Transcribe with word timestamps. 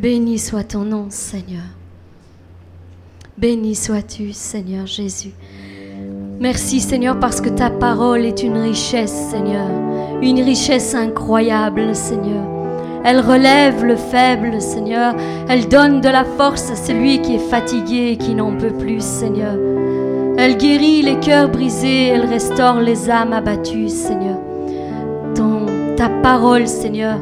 Béni 0.00 0.38
soit 0.38 0.64
ton 0.64 0.84
nom, 0.84 1.08
Seigneur. 1.10 1.60
Béni 3.36 3.74
sois-tu, 3.74 4.32
Seigneur 4.32 4.86
Jésus. 4.86 5.32
Merci, 6.40 6.80
Seigneur, 6.80 7.20
parce 7.20 7.42
que 7.42 7.50
ta 7.50 7.68
parole 7.68 8.24
est 8.24 8.42
une 8.42 8.56
richesse, 8.56 9.12
Seigneur. 9.30 9.68
Une 10.22 10.40
richesse 10.40 10.94
incroyable, 10.94 11.94
Seigneur. 11.94 12.46
Elle 13.04 13.20
relève 13.20 13.84
le 13.84 13.96
faible, 13.96 14.62
Seigneur. 14.62 15.14
Elle 15.50 15.68
donne 15.68 16.00
de 16.00 16.08
la 16.08 16.24
force 16.24 16.70
à 16.70 16.76
celui 16.76 17.20
qui 17.20 17.34
est 17.34 17.50
fatigué 17.50 18.12
et 18.12 18.16
qui 18.16 18.34
n'en 18.34 18.56
peut 18.56 18.72
plus, 18.72 19.04
Seigneur. 19.04 19.58
Elle 20.38 20.56
guérit 20.56 21.02
les 21.02 21.20
cœurs 21.20 21.50
brisés, 21.50 22.06
elle 22.06 22.24
restaure 22.24 22.80
les 22.80 23.10
âmes 23.10 23.34
abattues, 23.34 23.90
Seigneur. 23.90 24.38
Ton, 25.34 25.66
ta 25.98 26.08
parole, 26.08 26.66
Seigneur, 26.66 27.18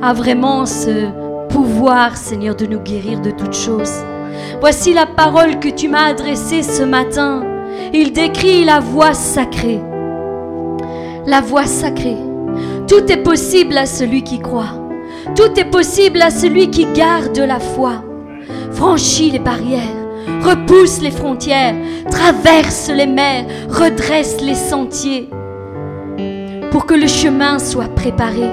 a 0.00 0.14
vraiment 0.14 0.64
ce 0.64 1.17
pouvoir, 1.58 2.16
Seigneur, 2.16 2.54
de 2.54 2.66
nous 2.66 2.78
guérir 2.78 3.20
de 3.20 3.32
toutes 3.32 3.52
choses. 3.52 4.04
Voici 4.60 4.94
la 4.94 5.06
parole 5.06 5.58
que 5.58 5.68
tu 5.68 5.88
m'as 5.88 6.04
adressée 6.04 6.62
ce 6.62 6.84
matin. 6.84 7.42
Il 7.92 8.12
décrit 8.12 8.64
la 8.64 8.78
voie 8.78 9.12
sacrée. 9.12 9.80
La 11.26 11.40
voie 11.40 11.64
sacrée. 11.64 12.16
Tout 12.86 13.10
est 13.10 13.24
possible 13.24 13.76
à 13.76 13.86
celui 13.86 14.22
qui 14.22 14.38
croit. 14.38 14.88
Tout 15.34 15.58
est 15.58 15.68
possible 15.68 16.22
à 16.22 16.30
celui 16.30 16.70
qui 16.70 16.86
garde 16.94 17.36
la 17.36 17.58
foi. 17.58 18.04
Franchis 18.70 19.32
les 19.32 19.40
barrières, 19.40 19.82
repousse 20.42 21.00
les 21.00 21.10
frontières, 21.10 21.74
traverse 22.08 22.88
les 22.94 23.08
mers, 23.08 23.46
redresse 23.68 24.40
les 24.40 24.54
sentiers 24.54 25.28
pour 26.70 26.86
que 26.86 26.94
le 26.94 27.08
chemin 27.08 27.58
soit 27.58 27.92
préparé 27.96 28.48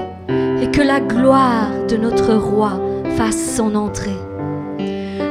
et 0.60 0.72
que 0.72 0.82
la 0.82 0.98
gloire 0.98 1.68
de 1.88 1.96
notre 1.96 2.34
roi 2.34 2.80
fasse 3.16 3.56
son 3.56 3.74
entrée. 3.74 4.16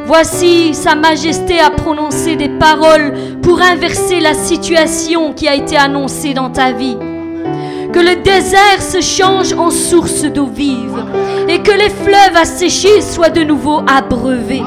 Voici, 0.08 0.74
Sa 0.74 0.96
Majesté 0.96 1.60
a 1.60 1.70
prononcé 1.70 2.36
des 2.36 2.50
paroles 2.50 3.14
pour 3.42 3.62
inverser 3.62 4.20
la 4.20 4.34
situation 4.34 5.34
qui 5.34 5.48
a 5.48 5.56
été 5.56 5.78
annoncée 5.78 6.34
dans 6.34 6.50
ta 6.50 6.72
vie. 6.72 6.98
Que 7.92 8.00
le 8.00 8.22
désert 8.24 8.82
se 8.82 9.02
change 9.02 9.54
en 9.54 9.72
source 9.72 10.24
d'eau 10.24 10.48
vive 10.48 11.06
et 11.48 11.62
que 11.62 11.72
les 11.72 11.90
fleuves 11.90 12.36
asséchés 12.36 13.02
soient 13.02 13.30
de 13.30 13.44
nouveau 13.44 13.82
abreuvés. 13.88 14.64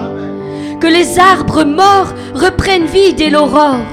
Que 0.80 0.86
les 0.86 1.19
arbres 1.19 1.64
morts 1.64 2.14
reprennent 2.34 2.86
vie 2.86 3.14
dès 3.14 3.30
l'aurore 3.30 3.84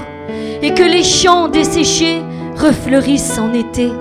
et 0.62 0.72
que 0.72 0.82
les 0.82 1.04
champs 1.04 1.48
desséchés 1.48 2.22
refleurissent 2.56 3.38
en 3.38 3.52
été. 3.52 3.92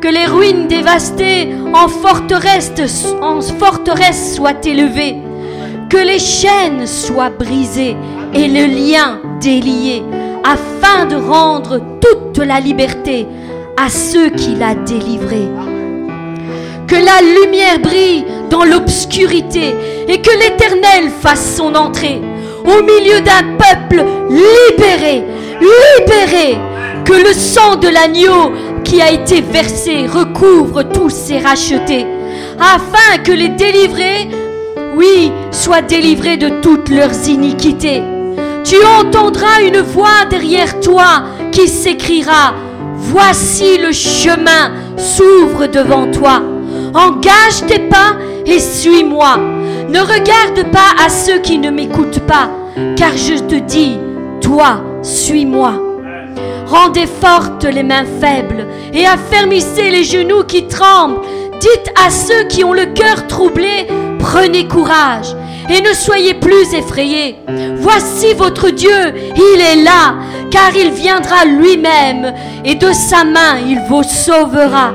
Que 0.00 0.08
les 0.08 0.26
ruines 0.26 0.68
dévastées 0.68 1.48
en 1.74 1.88
forteresses 1.88 2.72
soient 4.34 4.64
élevées 4.64 5.16
que 5.88 5.96
les 5.96 6.18
chaînes 6.18 6.86
soient 6.86 7.30
brisées 7.30 7.96
et 8.34 8.48
le 8.48 8.66
lien 8.66 9.20
délié, 9.40 10.02
afin 10.44 11.06
de 11.06 11.16
rendre 11.16 11.80
toute 12.00 12.44
la 12.44 12.60
liberté 12.60 13.26
à 13.76 13.88
ceux 13.88 14.30
qui 14.30 14.54
l'a 14.54 14.74
délivré. 14.74 15.48
Que 16.86 16.96
la 16.96 17.20
lumière 17.22 17.78
brille 17.80 18.24
dans 18.50 18.64
l'obscurité 18.64 19.74
et 20.08 20.20
que 20.20 20.30
l'Éternel 20.38 21.10
fasse 21.20 21.56
son 21.56 21.74
entrée 21.74 22.20
au 22.64 22.82
milieu 22.82 23.20
d'un 23.20 23.56
peuple 23.56 24.04
libéré, 24.30 25.22
libéré, 25.60 26.58
que 27.04 27.14
le 27.14 27.32
sang 27.32 27.76
de 27.76 27.88
l'agneau 27.88 28.52
qui 28.84 29.00
a 29.00 29.10
été 29.10 29.40
versé 29.40 30.06
recouvre 30.06 30.82
tous 30.82 31.10
ces 31.10 31.38
rachetés, 31.38 32.06
afin 32.58 33.18
que 33.22 33.32
les 33.32 33.50
délivrés 33.50 34.28
oui, 34.98 35.30
sois 35.52 35.80
délivré 35.80 36.36
de 36.36 36.48
toutes 36.60 36.88
leurs 36.88 37.28
iniquités. 37.28 38.02
Tu 38.64 38.76
entendras 39.00 39.62
une 39.64 39.80
voix 39.80 40.26
derrière 40.28 40.80
toi 40.80 41.22
qui 41.52 41.68
s'écriera, 41.68 42.54
Voici 43.00 43.78
le 43.78 43.92
chemin 43.92 44.72
s'ouvre 44.96 45.66
devant 45.66 46.10
toi. 46.10 46.42
Engage 46.94 47.64
tes 47.68 47.78
pas 47.78 48.16
et 48.44 48.58
suis-moi. 48.58 49.38
Ne 49.88 50.00
regarde 50.00 50.70
pas 50.72 51.04
à 51.04 51.08
ceux 51.08 51.38
qui 51.38 51.58
ne 51.58 51.70
m'écoutent 51.70 52.26
pas, 52.26 52.50
car 52.96 53.16
je 53.16 53.38
te 53.38 53.54
dis, 53.54 53.98
toi, 54.40 54.82
suis-moi. 55.02 55.87
Rendez 56.68 57.06
fortes 57.06 57.64
les 57.64 57.82
mains 57.82 58.06
faibles 58.20 58.66
et 58.92 59.06
affermissez 59.06 59.90
les 59.90 60.04
genoux 60.04 60.44
qui 60.44 60.66
tremblent. 60.66 61.20
Dites 61.60 61.92
à 62.06 62.10
ceux 62.10 62.44
qui 62.48 62.62
ont 62.62 62.72
le 62.72 62.86
cœur 62.86 63.26
troublé, 63.26 63.88
Prenez 64.18 64.66
courage 64.66 65.34
et 65.70 65.80
ne 65.80 65.94
soyez 65.94 66.34
plus 66.34 66.74
effrayés. 66.74 67.36
Voici 67.76 68.34
votre 68.34 68.68
Dieu, 68.70 69.14
il 69.34 69.60
est 69.60 69.82
là, 69.82 70.16
car 70.50 70.76
il 70.76 70.90
viendra 70.90 71.44
lui-même 71.44 72.34
et 72.64 72.74
de 72.74 72.92
sa 72.92 73.24
main 73.24 73.58
il 73.66 73.80
vous 73.88 74.02
sauvera. 74.02 74.92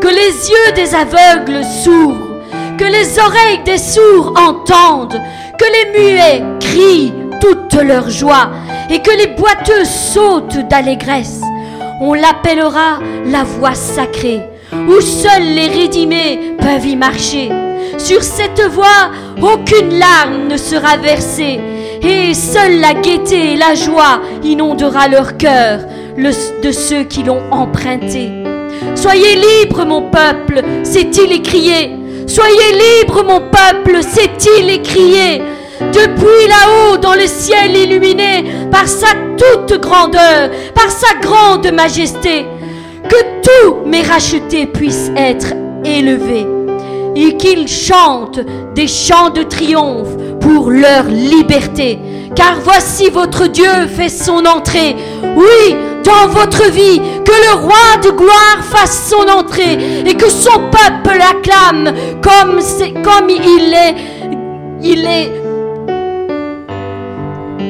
Que 0.00 0.08
les 0.08 0.50
yeux 0.50 0.72
des 0.74 0.94
aveugles 0.94 1.64
s'ouvrent, 1.64 2.38
que 2.78 2.84
les 2.84 3.18
oreilles 3.18 3.62
des 3.64 3.78
sourds 3.78 4.32
entendent, 4.38 5.20
que 5.58 5.64
les 5.64 6.00
muets 6.00 6.42
crient 6.60 7.12
toute 7.40 7.74
leur 7.82 8.08
joie 8.08 8.50
et 8.90 9.00
que 9.00 9.10
les 9.10 9.28
boiteux 9.28 9.84
sautent 9.84 10.68
d'allégresse. 10.68 11.40
On 12.00 12.14
l'appellera 12.14 13.00
la 13.26 13.44
voie 13.44 13.74
sacrée, 13.74 14.40
où 14.72 15.00
seuls 15.00 15.54
les 15.54 15.68
rédimés 15.68 16.56
peuvent 16.58 16.86
y 16.86 16.96
marcher. 16.96 17.50
Sur 17.98 18.22
cette 18.22 18.62
voie, 18.70 19.10
aucune 19.42 19.98
larme 19.98 20.48
ne 20.48 20.56
sera 20.56 20.96
versée, 20.96 21.58
et 22.02 22.34
seule 22.34 22.80
la 22.80 22.94
gaieté 22.94 23.54
et 23.54 23.56
la 23.56 23.74
joie 23.74 24.20
inondera 24.44 25.08
leur 25.08 25.36
cœur 25.36 25.80
de 26.16 26.72
ceux 26.72 27.04
qui 27.04 27.22
l'ont 27.22 27.42
emprunté. 27.50 28.30
Soyez 28.94 29.36
libres, 29.36 29.84
mon 29.84 30.10
peuple, 30.10 30.62
s'est-il 30.82 31.32
écrié. 31.32 31.92
Soyez 32.26 32.72
libres, 32.72 33.24
mon 33.24 33.40
peuple, 33.40 34.02
s'est-il 34.02 34.70
écrié. 34.70 35.42
Depuis 35.80 36.48
là-haut, 36.48 36.96
dans 36.96 37.14
le 37.14 37.26
ciel 37.26 37.76
illuminé, 37.76 38.44
par 38.70 38.88
sa 38.88 39.08
toute 39.36 39.80
grandeur, 39.80 40.50
par 40.74 40.90
sa 40.90 41.14
grande 41.20 41.70
majesté, 41.72 42.46
que 43.08 43.16
tous 43.42 43.86
mes 43.86 44.02
rachetés 44.02 44.66
puissent 44.66 45.10
être 45.16 45.54
élevés 45.84 46.46
et 47.14 47.36
qu'ils 47.36 47.68
chantent 47.68 48.40
des 48.74 48.86
chants 48.86 49.30
de 49.30 49.42
triomphe 49.42 50.16
pour 50.40 50.70
leur 50.70 51.04
liberté. 51.04 51.98
Car 52.34 52.56
voici 52.62 53.08
votre 53.10 53.46
Dieu 53.48 53.86
fait 53.94 54.08
son 54.08 54.44
entrée. 54.44 54.94
Oui, 55.36 55.76
dans 56.04 56.28
votre 56.28 56.70
vie, 56.70 57.00
que 57.24 57.32
le 57.32 57.60
roi 57.60 57.96
de 58.02 58.10
gloire 58.10 58.62
fasse 58.62 59.10
son 59.10 59.28
entrée 59.28 59.78
et 60.06 60.14
que 60.14 60.30
son 60.30 60.60
peuple 60.70 61.18
l'acclame 61.18 61.92
comme, 62.22 62.60
comme 63.02 63.30
il 63.30 63.74
est. 63.74 63.94
Il 64.80 65.04
est. 65.04 65.47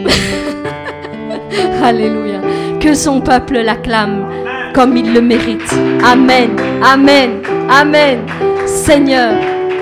Alléluia. 1.82 2.40
Que 2.80 2.94
son 2.94 3.20
peuple 3.20 3.58
l'acclame 3.58 4.26
comme 4.74 4.96
il 4.96 5.12
le 5.12 5.20
mérite. 5.20 5.74
Amen. 6.04 6.50
Amen. 6.82 7.40
Amen. 7.68 8.20
Seigneur, 8.66 9.34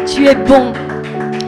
tu 0.06 0.26
es 0.26 0.34
bon. 0.34 0.72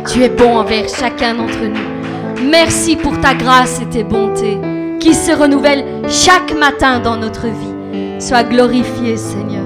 Tu 0.06 0.22
es 0.22 0.28
bon 0.28 0.58
envers 0.58 0.88
chacun 0.88 1.34
d'entre 1.34 1.62
nous. 1.62 2.48
Merci 2.50 2.96
pour 2.96 3.18
ta 3.20 3.34
grâce 3.34 3.80
et 3.80 3.86
tes 3.86 4.04
bontés 4.04 4.58
qui 5.00 5.14
se 5.14 5.32
renouvellent 5.32 5.84
chaque 6.08 6.54
matin 6.54 7.00
dans 7.00 7.16
notre 7.16 7.46
vie. 7.46 8.20
Sois 8.20 8.44
glorifié, 8.44 9.16
Seigneur. 9.16 9.64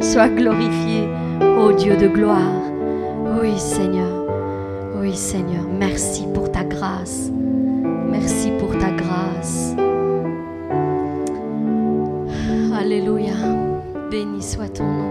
Sois 0.00 0.28
glorifié, 0.28 1.08
ô 1.58 1.72
Dieu 1.72 1.96
de 1.96 2.08
gloire. 2.08 2.62
Oui, 3.40 3.58
Seigneur. 3.58 4.26
Oui, 4.96 5.14
Seigneur. 5.14 5.64
Merci 5.78 6.26
pour 6.34 6.50
ta 6.50 6.64
grâce. 6.64 7.30
Merci 8.10 8.50
pour 8.58 8.76
ta 8.78 8.90
grâce. 8.90 9.74
Alléluia. 12.78 13.34
Béni 14.10 14.42
soit 14.42 14.68
ton 14.68 14.84
nom. 14.84 15.10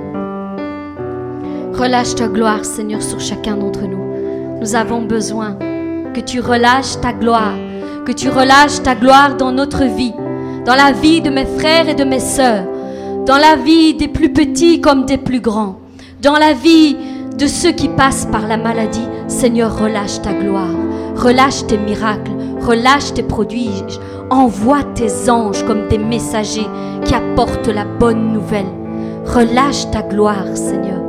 Relâche 1.73 2.15
ta 2.15 2.27
gloire, 2.27 2.65
Seigneur, 2.65 3.01
sur 3.01 3.19
chacun 3.19 3.55
d'entre 3.55 3.83
nous. 3.83 4.59
Nous 4.59 4.75
avons 4.75 5.03
besoin 5.03 5.57
que 6.13 6.19
tu 6.19 6.41
relâches 6.41 6.99
ta 6.99 7.13
gloire, 7.13 7.55
que 8.05 8.11
tu 8.11 8.27
relâches 8.29 8.83
ta 8.83 8.95
gloire 8.95 9.37
dans 9.37 9.53
notre 9.53 9.85
vie, 9.85 10.13
dans 10.65 10.75
la 10.75 10.91
vie 10.91 11.21
de 11.21 11.29
mes 11.29 11.45
frères 11.45 11.87
et 11.87 11.95
de 11.95 12.03
mes 12.03 12.19
sœurs, 12.19 12.65
dans 13.25 13.37
la 13.37 13.55
vie 13.55 13.93
des 13.93 14.09
plus 14.09 14.33
petits 14.33 14.81
comme 14.81 15.05
des 15.05 15.17
plus 15.17 15.39
grands, 15.39 15.79
dans 16.21 16.37
la 16.37 16.53
vie 16.53 16.97
de 17.37 17.47
ceux 17.47 17.71
qui 17.71 17.87
passent 17.87 18.27
par 18.29 18.47
la 18.47 18.57
maladie. 18.57 19.07
Seigneur, 19.29 19.79
relâche 19.79 20.21
ta 20.21 20.33
gloire, 20.33 20.75
relâche 21.15 21.65
tes 21.67 21.77
miracles, 21.77 22.31
relâche 22.61 23.13
tes 23.13 23.23
prodiges, 23.23 23.99
envoie 24.29 24.83
tes 24.95 25.29
anges 25.29 25.63
comme 25.65 25.87
des 25.87 25.97
messagers 25.97 26.67
qui 27.05 27.13
apportent 27.13 27.67
la 27.67 27.85
bonne 27.85 28.33
nouvelle. 28.33 28.67
Relâche 29.25 29.89
ta 29.91 30.01
gloire, 30.01 30.55
Seigneur. 30.55 31.01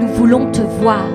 Nous 0.00 0.08
voulons 0.08 0.50
te 0.50 0.60
voir. 0.80 1.06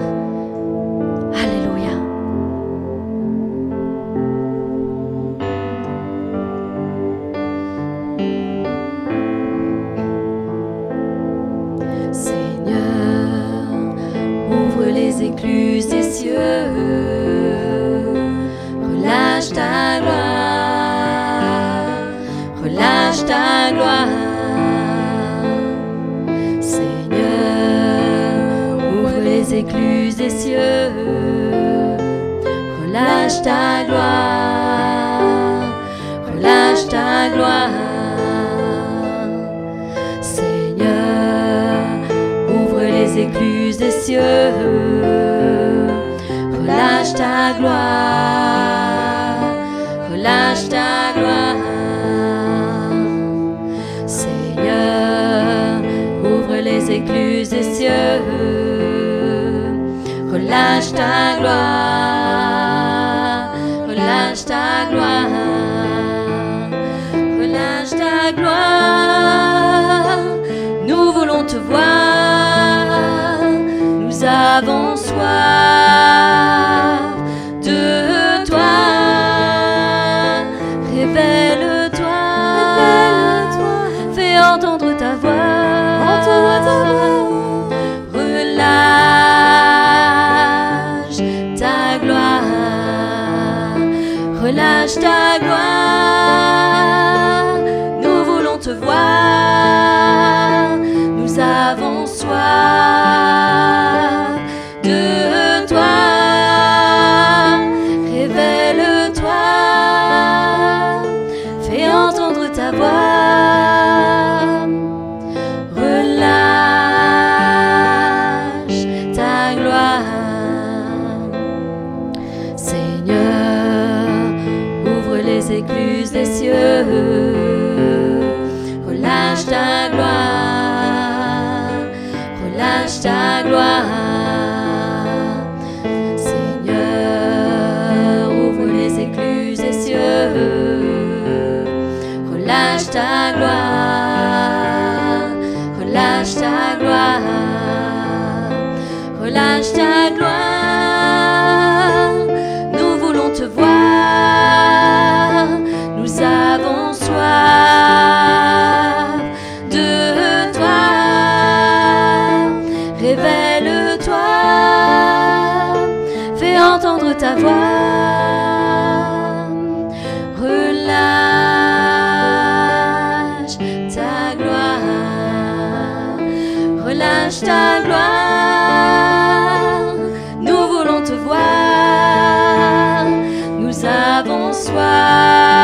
avant 184.18 184.52
soi. 184.52 185.57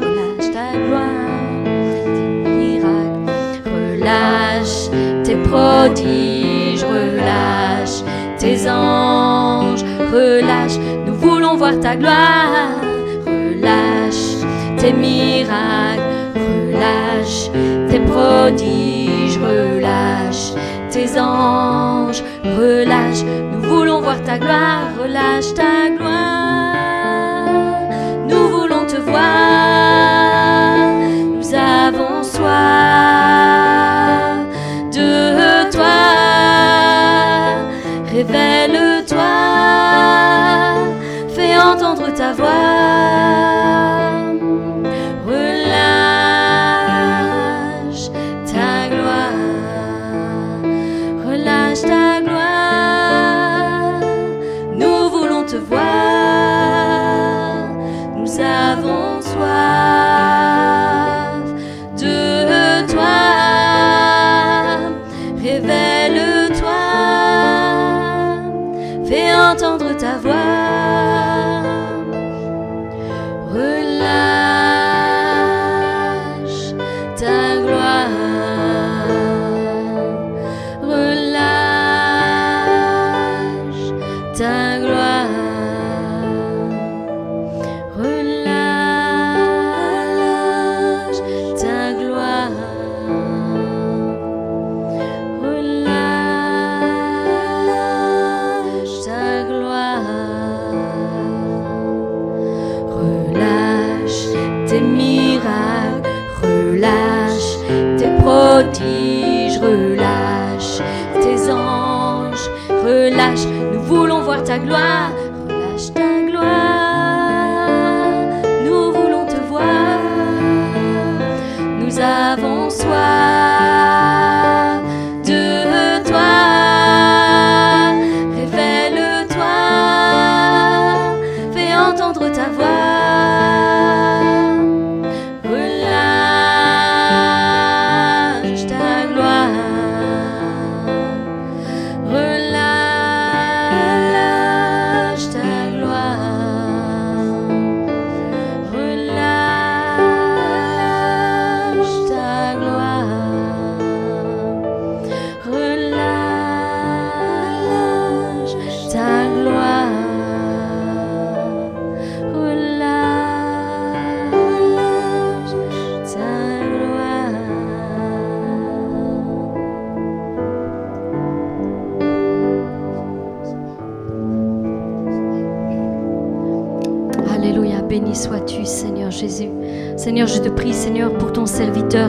relâche 0.00 0.50
ta 0.52 0.72
gloire, 0.72 1.64
tes 2.04 2.50
miracles, 2.60 3.62
relâche 3.64 4.90
tes 5.24 5.36
prodiges, 5.48 6.84
relâche 6.84 8.04
tes 8.38 8.68
anges, 8.68 9.84
relâche, 10.12 10.78
nous 11.06 11.14
voulons 11.14 11.56
voir 11.56 11.78
ta 11.80 11.96
gloire, 11.96 12.80
relâche 13.26 14.44
tes 14.78 14.92
miracles, 14.92 16.02
relâche 16.34 17.50
tes 17.90 18.00
prodiges, 18.00 19.38
relâche 19.38 20.54
tes 20.90 21.18
anges, 21.18 22.22
relâche, 22.44 23.22
nous 23.52 23.60
voulons 23.60 24.00
voir 24.00 24.22
ta 24.22 24.38
gloire, 24.38 24.88
relâche 25.02 25.52
ta 25.54 25.90
gloire. 25.96 26.35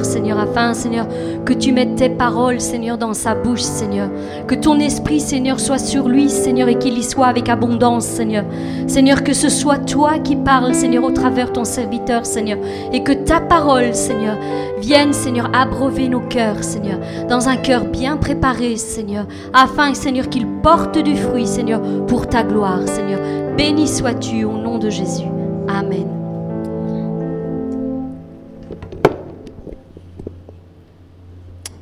Seigneur, 0.05 0.39
afin, 0.39 0.73
Seigneur, 0.73 1.07
que 1.45 1.53
tu 1.53 1.71
mettes 1.71 1.95
tes 1.95 2.09
paroles, 2.09 2.59
Seigneur, 2.59 2.97
dans 2.97 3.13
sa 3.13 3.35
bouche, 3.35 3.61
Seigneur. 3.61 4.09
Que 4.47 4.55
ton 4.55 4.79
esprit, 4.79 5.19
Seigneur, 5.19 5.59
soit 5.59 5.77
sur 5.77 6.07
lui, 6.07 6.29
Seigneur, 6.29 6.67
et 6.67 6.77
qu'il 6.77 6.97
y 6.97 7.03
soit 7.03 7.27
avec 7.27 7.49
abondance, 7.49 8.05
Seigneur. 8.05 8.45
Seigneur, 8.87 9.23
que 9.23 9.33
ce 9.33 9.49
soit 9.49 9.79
toi 9.79 10.19
qui 10.19 10.35
parles, 10.35 10.73
Seigneur, 10.73 11.03
au 11.03 11.11
travers 11.11 11.51
ton 11.51 11.63
serviteur, 11.63 12.25
Seigneur. 12.25 12.59
Et 12.91 13.03
que 13.03 13.11
ta 13.11 13.39
parole, 13.39 13.93
Seigneur, 13.93 14.37
vienne, 14.79 15.13
Seigneur, 15.13 15.49
abreuver 15.53 16.07
nos 16.07 16.21
cœurs, 16.21 16.63
Seigneur, 16.63 16.99
dans 17.29 17.49
un 17.49 17.57
cœur 17.57 17.85
bien 17.85 18.17
préparé, 18.17 18.75
Seigneur, 18.75 19.25
afin, 19.53 19.93
Seigneur, 19.93 20.29
qu'il 20.29 20.47
porte 20.47 20.97
du 20.97 21.15
fruit, 21.15 21.47
Seigneur, 21.47 21.81
pour 22.07 22.27
ta 22.27 22.43
gloire, 22.43 22.87
Seigneur. 22.87 23.19
Béni 23.57 23.87
sois-tu 23.87 24.43
au 24.43 24.53
nom 24.53 24.77
de 24.77 24.89
Jésus. 24.89 25.25
Amen. 25.67 26.16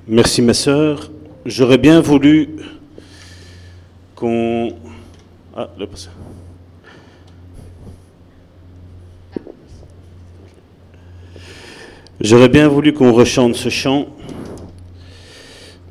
Merci 0.08 0.44
ma 0.44 0.54
sœur. 0.54 1.10
J'aurais 1.48 1.80
bien 1.80 2.00
voulu 2.00 2.50
qu'on... 4.14 4.72
Ah, 5.58 5.68
le. 5.80 5.88
J'aurais 12.22 12.50
bien 12.50 12.68
voulu 12.68 12.94
qu'on 12.94 13.14
rechante 13.14 13.56
ce 13.56 13.70
chant, 13.70 14.08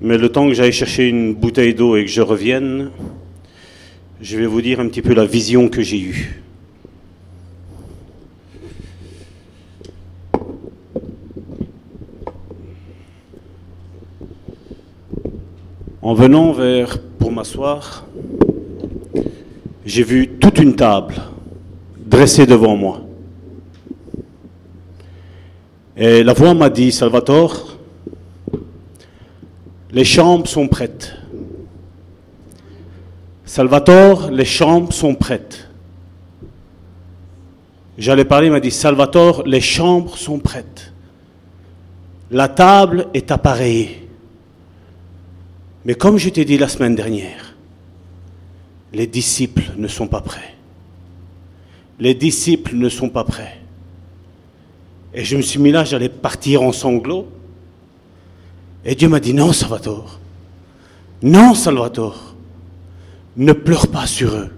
mais 0.01 0.17
le 0.17 0.29
temps 0.29 0.47
que 0.47 0.55
j'aille 0.55 0.71
chercher 0.71 1.09
une 1.09 1.35
bouteille 1.35 1.75
d'eau 1.75 1.97
et 1.97 2.05
que 2.05 2.11
je 2.11 2.21
revienne, 2.21 2.91
je 4.21 4.37
vais 4.37 4.47
vous 4.47 4.63
dire 4.63 4.79
un 4.79 4.87
petit 4.87 5.03
peu 5.03 5.15
la 5.15 5.27
vision 5.27 5.69
que 5.69 5.83
j'ai 5.83 5.99
eue. 5.99 6.44
En 16.05 16.13
venant 16.13 16.53
vers 16.53 16.99
pour 17.19 17.33
m'asseoir, 17.33 18.05
j'ai 19.87 20.03
vu 20.03 20.29
toute 20.39 20.59
une 20.59 20.77
table 20.77 21.15
dressée 21.97 22.45
devant 22.45 22.77
moi. 22.77 23.01
Et 25.97 26.23
la 26.23 26.35
voix 26.35 26.53
m'a 26.53 26.69
dit, 26.69 26.93
Salvatore, 26.93 27.79
les 29.93 30.05
chambres 30.05 30.47
sont 30.47 30.69
prêtes. 30.69 31.17
Salvatore, 33.47 34.31
les 34.31 34.45
chambres 34.45 34.93
sont 34.93 35.15
prêtes. 35.15 35.71
J'allais 37.97 38.27
parler, 38.27 38.49
il 38.49 38.53
m'a 38.53 38.61
dit, 38.61 38.71
Salvatore, 38.71 39.45
les 39.47 39.63
chambres 39.63 40.19
sont 40.19 40.39
prêtes. 40.39 40.93
La 42.31 42.49
table 42.49 43.07
est 43.15 43.31
appareillée. 43.31 44.04
Mais 45.85 45.95
comme 45.95 46.19
je 46.19 46.29
t'ai 46.31 46.45
dit 46.45 46.57
la 46.59 46.69
semaine 46.69 46.95
dernière, 46.95 47.55
les 48.93 49.07
disciples 49.07 49.73
ne 49.77 49.89
sont 49.89 50.07
pas 50.07 50.21
prêts. 50.21 50.55
Les 51.99 52.15
disciples 52.15 52.75
ne 52.75 52.89
sont 52.89 53.11
pas 53.11 53.25
prêts. 53.25 53.61
Et 55.13 55.25
je 55.25 55.37
me 55.37 55.43
suis 55.43 55.61
mis 55.61 55.71
là, 55.71 55.85
j'allais 55.85 56.09
partir 56.09 56.63
en 56.63 56.73
sanglots. 56.73 57.29
Et 58.85 58.95
Dieu 58.95 59.09
m'a 59.09 59.21
dit, 59.21 59.33
non, 59.33 59.53
Salvatore. 59.53 60.19
Non, 61.23 61.55
Salvatore. 61.55 62.35
Ne 63.37 63.53
pleure 63.53 63.89
pas 63.89 64.07
sur 64.07 64.35
eux. 64.35 64.51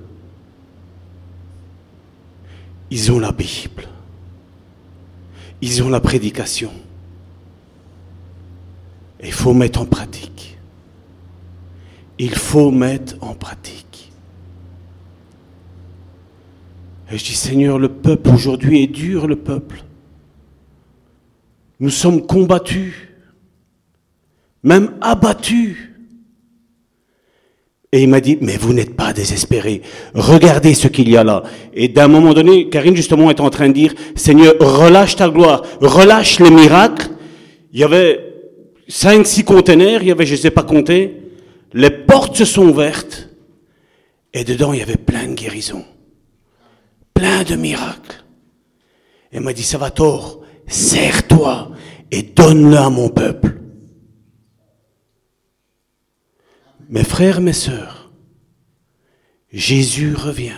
Ils 2.91 3.13
ont 3.13 3.19
la 3.19 3.33
Bible. 3.33 3.89
Ils 5.61 5.83
ont 5.83 5.89
la 5.89 6.01
prédication. 6.01 6.71
Et 9.21 9.27
il 9.27 9.33
faut 9.33 9.55
mettre 9.55 9.81
en 9.81 9.87
pratique. 9.87 10.56
Il 12.19 12.35
faut 12.35 12.71
mettre 12.71 13.17
en 13.21 13.35
pratique. 13.35 14.13
Et 17.11 17.19
je 17.19 17.25
dis, 17.25 17.35
Seigneur, 17.35 17.79
le 17.79 17.89
peuple 17.89 18.31
aujourd'hui 18.31 18.83
est 18.83 18.89
dur, 18.89 19.27
le 19.27 19.37
peuple. 19.37 19.85
Nous 21.79 21.91
sommes 21.91 22.27
combattus, 22.27 22.95
même 24.63 24.93
abattus. 25.01 25.77
Et 27.93 28.03
il 28.03 28.09
m'a 28.09 28.21
dit, 28.21 28.39
mais 28.41 28.57
vous 28.57 28.73
n'êtes 28.73 28.97
pas 28.97 29.13
désespérés. 29.13 29.83
Regardez 30.15 30.75
ce 30.75 30.89
qu'il 30.89 31.09
y 31.09 31.17
a 31.17 31.23
là. 31.23 31.45
Et 31.73 31.89
d'un 31.89 32.09
moment 32.09 32.35
donné, 32.35 32.69
Karine 32.69 32.97
justement 32.97 33.31
est 33.31 33.41
en 33.41 33.51
train 33.51 33.69
de 33.69 33.75
dire, 33.75 33.95
Seigneur, 34.17 34.55
relâche 34.59 35.17
ta 35.17 35.29
gloire, 35.29 35.63
relâche 35.81 36.41
les 36.41 36.51
miracles. 36.51 37.11
Il 37.73 37.81
y 37.81 37.85
avait 37.85 38.21
cinq, 38.89 39.27
six 39.27 39.45
containers, 39.45 40.03
il 40.03 40.09
y 40.09 40.11
avait, 40.11 40.27
je 40.27 40.33
ne 40.33 40.39
sais 40.39 40.51
pas 40.51 40.63
compter. 40.63 41.26
Les 41.73 41.91
portes 41.91 42.37
se 42.37 42.45
sont 42.45 42.69
ouvertes. 42.69 43.29
Et 44.33 44.45
dedans, 44.45 44.73
il 44.73 44.81
y 44.81 44.83
avait 44.83 44.97
plein 44.97 45.27
de 45.27 45.35
guérisons. 45.35 45.85
Plein 47.15 47.43
de 47.43 47.57
miracles. 47.57 48.25
Et 49.33 49.37
il 49.37 49.43
m'a 49.43 49.53
dit, 49.53 49.63
Salvatore, 49.63 50.43
serre-toi 50.67 51.73
et 52.11 52.23
donne-le 52.23 52.77
à 52.77 52.91
mon 52.91 53.09
peuple. 53.09 53.61
Mes 56.89 57.05
frères, 57.05 57.41
mes 57.41 57.53
sœurs, 57.53 58.13
Jésus 59.53 60.15
revient. 60.15 60.53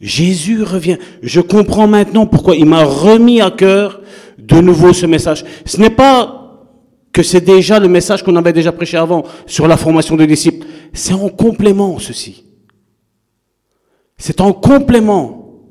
Jésus 0.00 0.62
revient. 0.62 0.98
Je 1.22 1.40
comprends 1.40 1.86
maintenant 1.86 2.26
pourquoi 2.26 2.56
il 2.56 2.66
m'a 2.66 2.84
remis 2.84 3.40
à 3.40 3.50
cœur 3.50 4.02
de 4.38 4.60
nouveau 4.60 4.92
ce 4.92 5.06
message. 5.06 5.44
Ce 5.64 5.78
n'est 5.78 5.90
pas 5.90 6.43
que 7.14 7.22
c'est 7.22 7.40
déjà 7.40 7.78
le 7.78 7.86
message 7.86 8.24
qu'on 8.24 8.34
avait 8.34 8.52
déjà 8.52 8.72
prêché 8.72 8.96
avant 8.96 9.22
sur 9.46 9.68
la 9.68 9.76
formation 9.76 10.16
des 10.16 10.26
disciples. 10.26 10.66
C'est 10.92 11.14
en 11.14 11.28
complément 11.28 12.00
ceci. 12.00 12.44
C'est 14.18 14.40
en 14.40 14.52
complément. 14.52 15.62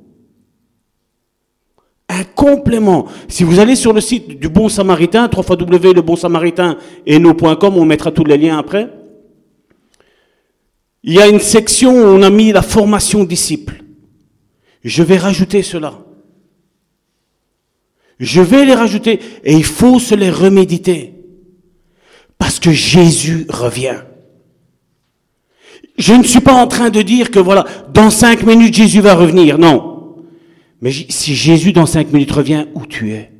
Un 2.07 2.23
complément. 2.23 3.07
Si 3.27 3.43
vous 3.43 3.59
allez 3.59 3.75
sur 3.75 3.91
le 3.91 3.99
site 3.99 4.39
du 4.39 4.47
Bon 4.47 4.69
Samaritain, 4.69 5.29
www.lebonsamaritain 5.29 6.77
et 7.05 7.17
on 7.17 7.85
mettra 7.85 8.11
tous 8.11 8.23
les 8.23 8.37
liens 8.37 8.57
après. 8.57 8.89
Il 11.03 11.13
y 11.13 11.19
a 11.19 11.27
une 11.27 11.39
section 11.39 11.91
où 11.91 12.05
on 12.05 12.21
a 12.21 12.29
mis 12.29 12.53
la 12.53 12.61
formation 12.61 13.25
disciples. 13.25 13.83
Je 14.81 15.03
vais 15.03 15.17
rajouter 15.17 15.61
cela. 15.61 15.99
Je 18.17 18.41
vais 18.41 18.63
les 18.63 18.75
rajouter 18.75 19.19
et 19.43 19.53
il 19.53 19.65
faut 19.65 19.99
se 19.99 20.15
les 20.15 20.29
reméditer. 20.29 21.12
Parce 22.43 22.59
que 22.59 22.73
Jésus 22.73 23.45
revient. 23.47 24.01
Je 25.97 26.11
ne 26.11 26.23
suis 26.23 26.41
pas 26.41 26.51
en 26.51 26.67
train 26.67 26.89
de 26.89 27.01
dire 27.01 27.31
que 27.31 27.39
voilà, 27.39 27.63
dans 27.93 28.09
cinq 28.09 28.43
minutes 28.43 28.73
Jésus 28.73 28.99
va 28.99 29.15
revenir. 29.15 29.57
Non. 29.57 30.17
Mais 30.81 30.91
si 30.91 31.35
Jésus 31.35 31.71
dans 31.71 31.85
cinq 31.85 32.11
minutes 32.11 32.33
revient, 32.33 32.67
où 32.73 32.85
tu 32.85 33.13
es? 33.13 33.31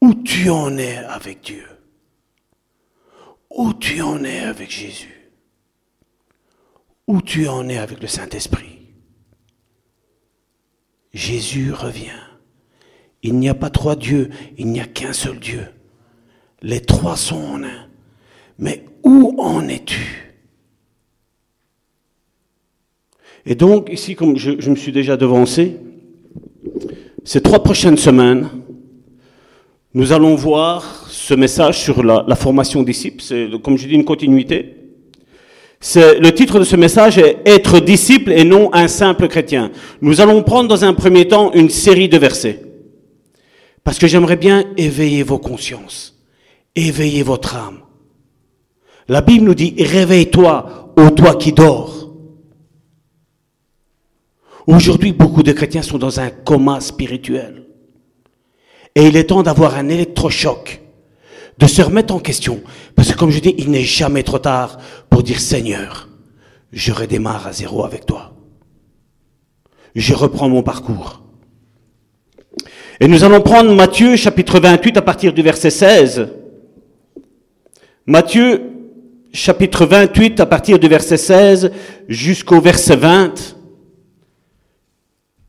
Où 0.00 0.14
tu 0.14 0.50
en 0.50 0.78
es 0.78 0.98
avec 0.98 1.40
Dieu? 1.42 1.64
Où 3.50 3.74
tu 3.74 4.00
en 4.00 4.22
es 4.22 4.38
avec 4.38 4.70
Jésus? 4.70 5.32
Où 7.08 7.20
tu 7.22 7.48
en 7.48 7.68
es 7.68 7.78
avec 7.78 8.00
le 8.00 8.06
Saint-Esprit? 8.06 8.78
Jésus 11.12 11.72
revient. 11.72 12.22
Il 13.24 13.34
n'y 13.34 13.48
a 13.48 13.54
pas 13.54 13.70
trois 13.70 13.96
dieux, 13.96 14.30
il 14.56 14.68
n'y 14.68 14.78
a 14.78 14.86
qu'un 14.86 15.12
seul 15.12 15.40
Dieu. 15.40 15.66
Les 16.62 16.80
trois 16.80 17.16
sont 17.16 17.36
en 17.36 17.62
un. 17.62 17.86
Mais 18.58 18.84
où 19.02 19.34
en 19.38 19.68
es-tu? 19.68 20.34
Et 23.46 23.54
donc, 23.54 23.88
ici, 23.90 24.14
comme 24.14 24.36
je, 24.36 24.68
me 24.68 24.76
suis 24.76 24.92
déjà 24.92 25.16
devancé, 25.16 25.76
ces 27.24 27.40
trois 27.40 27.62
prochaines 27.62 27.96
semaines, 27.96 28.48
nous 29.94 30.12
allons 30.12 30.34
voir 30.34 31.06
ce 31.08 31.34
message 31.34 31.78
sur 31.78 32.02
la, 32.02 32.24
la 32.26 32.36
formation 32.36 32.82
disciple. 32.82 33.22
C'est, 33.22 33.48
comme 33.62 33.78
je 33.78 33.86
dis, 33.86 33.94
une 33.94 34.04
continuité. 34.04 34.74
C'est, 35.80 36.18
le 36.18 36.32
titre 36.32 36.58
de 36.58 36.64
ce 36.64 36.76
message 36.76 37.18
est 37.18 37.38
Être 37.46 37.78
disciple 37.80 38.32
et 38.32 38.44
non 38.44 38.70
un 38.74 38.88
simple 38.88 39.28
chrétien. 39.28 39.70
Nous 40.00 40.20
allons 40.20 40.42
prendre 40.42 40.68
dans 40.68 40.84
un 40.84 40.92
premier 40.92 41.28
temps 41.28 41.52
une 41.52 41.70
série 41.70 42.08
de 42.08 42.18
versets. 42.18 42.62
Parce 43.84 43.98
que 43.98 44.06
j'aimerais 44.06 44.36
bien 44.36 44.64
éveiller 44.76 45.22
vos 45.22 45.38
consciences, 45.38 46.17
éveiller 46.86 47.22
votre 47.22 47.56
âme. 47.56 47.80
La 49.08 49.20
Bible 49.20 49.46
nous 49.46 49.54
dit, 49.54 49.74
réveille-toi, 49.78 50.92
ô 50.96 51.10
toi 51.10 51.34
qui 51.34 51.52
dors. 51.52 52.10
Aujourd'hui, 54.66 55.12
beaucoup 55.12 55.42
de 55.42 55.52
chrétiens 55.52 55.82
sont 55.82 55.98
dans 55.98 56.20
un 56.20 56.28
coma 56.28 56.80
spirituel. 56.80 57.64
Et 58.94 59.06
il 59.06 59.16
est 59.16 59.24
temps 59.24 59.42
d'avoir 59.42 59.76
un 59.76 59.88
électrochoc, 59.88 60.82
de 61.58 61.66
se 61.66 61.80
remettre 61.80 62.14
en 62.14 62.18
question. 62.18 62.60
Parce 62.94 63.10
que 63.10 63.16
comme 63.16 63.30
je 63.30 63.40
dis, 63.40 63.54
il 63.56 63.70
n'est 63.70 63.82
jamais 63.82 64.22
trop 64.22 64.38
tard 64.38 64.78
pour 65.08 65.22
dire 65.22 65.40
Seigneur, 65.40 66.08
je 66.72 66.92
redémarre 66.92 67.46
à 67.46 67.52
zéro 67.52 67.84
avec 67.84 68.04
toi. 68.04 68.34
Je 69.94 70.14
reprends 70.14 70.50
mon 70.50 70.62
parcours. 70.62 71.22
Et 73.00 73.08
nous 73.08 73.24
allons 73.24 73.40
prendre 73.40 73.74
Matthieu 73.74 74.16
chapitre 74.16 74.60
28 74.60 74.98
à 74.98 75.02
partir 75.02 75.32
du 75.32 75.40
verset 75.40 75.70
16. 75.70 76.28
Matthieu 78.08 78.62
chapitre 79.34 79.84
28 79.84 80.40
à 80.40 80.46
partir 80.46 80.78
du 80.78 80.88
verset 80.88 81.18
16 81.18 81.70
jusqu'au 82.08 82.58
verset 82.58 82.96
20. 82.96 83.54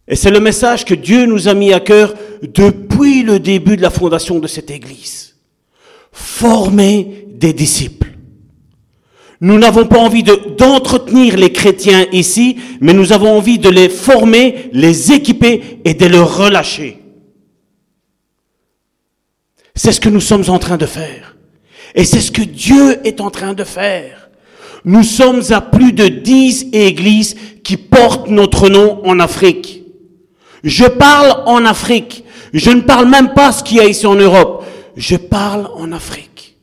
Et 0.10 0.18
c'est 0.18 0.30
le 0.30 0.42
message 0.42 0.84
que 0.84 0.94
Dieu 0.94 1.26
nous 1.26 1.48
a 1.48 1.54
mis 1.54 1.72
à 1.72 1.80
cœur 1.80 2.16
depuis 2.44 3.24
le 3.24 3.40
début 3.40 3.78
de 3.78 3.82
la 3.82 3.90
fondation 3.90 4.40
de 4.40 4.48
cette 4.48 4.72
Église. 4.72 5.38
Former 6.12 7.28
des 7.30 7.54
disciples. 7.54 8.12
Nous 9.40 9.58
n'avons 9.58 9.86
pas 9.86 10.00
envie 10.00 10.24
d'entretenir 10.24 11.38
les 11.38 11.54
chrétiens 11.54 12.08
ici, 12.12 12.58
mais 12.82 12.92
nous 12.92 13.14
avons 13.14 13.38
envie 13.38 13.60
de 13.60 13.70
les 13.70 13.88
former, 13.88 14.70
les 14.74 15.14
équiper 15.14 15.80
et 15.86 15.94
de 15.94 16.06
les 16.08 16.20
relâcher. 16.20 16.98
C'est 19.76 19.94
ce 19.94 20.02
que 20.02 20.10
nous 20.10 20.20
sommes 20.20 20.50
en 20.50 20.60
train 20.60 20.76
de 20.76 20.86
faire. 20.86 21.38
Et 21.96 22.06
c'est 22.06 22.22
ce 22.22 22.32
que 22.32 22.42
Dieu 22.42 23.06
est 23.06 23.22
en 23.22 23.30
train 23.30 23.54
de 23.54 23.64
faire. 23.64 24.30
Nous 24.86 25.04
sommes 25.04 25.42
à 25.50 25.62
plus 25.62 25.92
de 25.92 26.08
dix 26.08 26.68
églises 26.72 27.36
qui 27.64 27.78
portent 27.78 28.30
notre 28.30 28.70
nom 28.70 29.06
en 29.06 29.20
Afrique. 29.20 29.84
Je 30.64 30.86
parle 30.86 31.44
en 31.46 31.66
Afrique. 31.66 32.24
Je 32.54 32.72
ne 32.72 32.82
parle 32.82 33.10
même 33.10 33.34
pas 33.34 33.52
ce 33.52 33.64
qu'il 33.64 33.78
y 33.78 33.82
a 33.82 33.88
ici 33.88 34.08
en 34.08 34.16
Europe. 34.16 34.64
Je 34.96 35.16
parle 35.16 35.70
en 35.76 35.92
Afrique. 35.92 36.56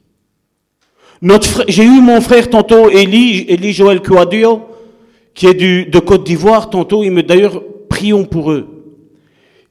J'ai 1.69 1.85
eu 1.85 2.01
mon 2.01 2.21
frère 2.21 2.51
tantôt, 2.51 2.91
Élie, 2.91 3.47
Élie 3.49 3.73
Joël 3.73 4.03
Kouadio, 4.03 4.62
qui 5.35 5.47
est 5.47 5.55
de 5.55 5.99
Côte 5.99 6.25
d'Ivoire. 6.25 6.71
Tantôt, 6.71 7.03
il 7.05 7.11
me, 7.11 7.23
d'ailleurs, 7.23 7.62
prions 7.89 8.25
pour 8.25 8.53
eux. 8.53 8.69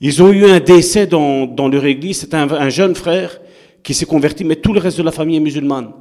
Ils 0.02 0.22
ont 0.22 0.32
eu 0.32 0.46
un 0.46 0.60
décès 0.60 1.08
dans, 1.08 1.70
leur 1.72 1.86
église. 1.86 2.20
C'est 2.20 2.34
un 2.34 2.70
jeune 2.70 2.96
frère 2.96 3.39
qui 3.86 3.93
s'est 3.93 4.08
converti, 4.08 4.43
mais 4.43 4.56
tout 4.56 4.74
le 4.74 4.80
reste 4.80 4.98
de 4.98 5.04
la 5.04 5.12
famille 5.12 5.38
est 5.38 5.39
musulmane. 5.39 5.93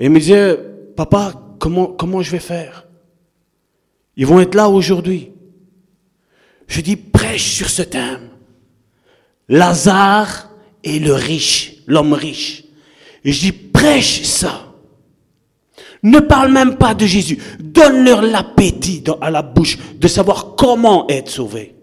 Et 0.00 0.06
il 0.06 0.10
me 0.10 0.18
disait, 0.18 0.58
papa, 0.96 1.32
comment, 1.60 1.86
comment 1.86 2.20
je 2.22 2.32
vais 2.32 2.40
faire? 2.40 2.88
Ils 4.16 4.26
vont 4.26 4.40
être 4.40 4.56
là 4.56 4.68
aujourd'hui. 4.68 5.30
Je 6.66 6.80
dis, 6.80 6.96
prêche 6.96 7.52
sur 7.52 7.70
ce 7.70 7.82
thème. 7.82 8.30
Lazare 9.48 10.50
et 10.82 10.98
le 10.98 11.12
riche, 11.12 11.74
l'homme 11.86 12.14
riche. 12.14 12.64
Et 13.24 13.30
je 13.30 13.40
dis, 13.40 13.52
prêche 13.52 14.22
ça. 14.22 14.74
Ne 16.02 16.18
parle 16.18 16.50
même 16.50 16.76
pas 16.76 16.94
de 16.94 17.06
Jésus. 17.06 17.38
Donne-leur 17.60 18.22
l'appétit 18.22 19.04
à 19.20 19.30
la 19.30 19.42
bouche 19.42 19.78
de 19.94 20.08
savoir 20.08 20.56
comment 20.56 21.06
être 21.08 21.30
sauvé. 21.30 21.76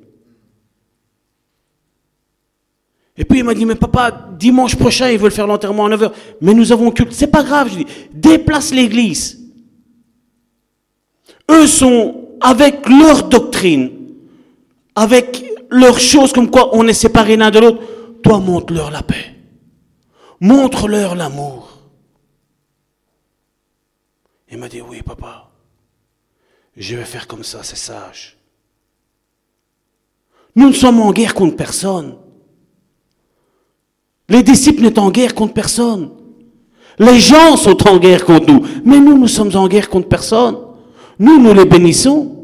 Et 3.17 3.25
puis 3.25 3.39
il 3.39 3.43
m'a 3.43 3.53
dit, 3.53 3.65
mais 3.65 3.75
papa, 3.75 4.29
dimanche 4.37 4.75
prochain, 4.75 5.09
ils 5.09 5.19
veulent 5.19 5.31
faire 5.31 5.47
l'enterrement 5.47 5.85
à 5.85 5.89
9h. 5.89 6.11
Mais 6.41 6.53
nous 6.53 6.71
avons 6.71 6.91
culte. 6.91 7.11
C'est 7.11 7.27
pas 7.27 7.43
grave, 7.43 7.69
je 7.69 7.77
dis, 7.77 7.87
déplace 8.13 8.71
l'église. 8.71 9.39
Eux 11.49 11.67
sont 11.67 12.29
avec 12.39 12.87
leur 12.87 13.23
doctrine, 13.23 13.91
avec 14.95 15.45
leurs 15.69 15.99
choses 15.99 16.31
comme 16.31 16.49
quoi 16.49 16.75
on 16.75 16.87
est 16.87 16.93
séparés 16.93 17.35
l'un 17.35 17.51
de 17.51 17.59
l'autre. 17.59 17.83
Toi, 18.23 18.39
montre-leur 18.39 18.91
la 18.91 19.03
paix. 19.03 19.35
Montre-leur 20.39 21.15
l'amour. 21.15 21.79
Il 24.49 24.57
m'a 24.57 24.67
dit, 24.67 24.81
oui, 24.81 25.01
papa, 25.01 25.49
je 26.75 26.95
vais 26.95 27.05
faire 27.05 27.27
comme 27.27 27.43
ça, 27.43 27.63
c'est 27.63 27.77
sage. 27.77 28.37
Nous 30.55 30.67
ne 30.67 30.73
sommes 30.73 30.99
en 30.99 31.11
guerre 31.11 31.33
contre 31.33 31.55
personne. 31.55 32.17
Les 34.31 34.43
disciples 34.43 34.83
n'est 34.83 34.97
en 34.97 35.11
guerre 35.11 35.35
contre 35.35 35.53
personne. 35.53 36.09
Les 36.97 37.19
gens 37.19 37.57
sont 37.57 37.85
en 37.85 37.97
guerre 37.97 38.23
contre 38.23 38.49
nous. 38.49 38.65
Mais 38.85 38.97
nous, 38.97 39.17
nous 39.17 39.27
sommes 39.27 39.53
en 39.57 39.67
guerre 39.67 39.89
contre 39.89 40.07
personne. 40.07 40.55
Nous, 41.19 41.37
nous 41.37 41.53
les 41.53 41.65
bénissons. 41.65 42.37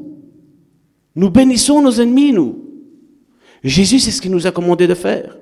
Nous 1.16 1.30
bénissons 1.30 1.82
nos 1.82 1.94
ennemis, 1.94 2.34
nous. 2.34 2.62
Jésus, 3.64 4.00
c'est 4.00 4.12
ce 4.12 4.22
qu'il 4.22 4.32
nous 4.32 4.46
a 4.46 4.52
commandé 4.52 4.86
de 4.86 4.96
faire. 4.96 5.38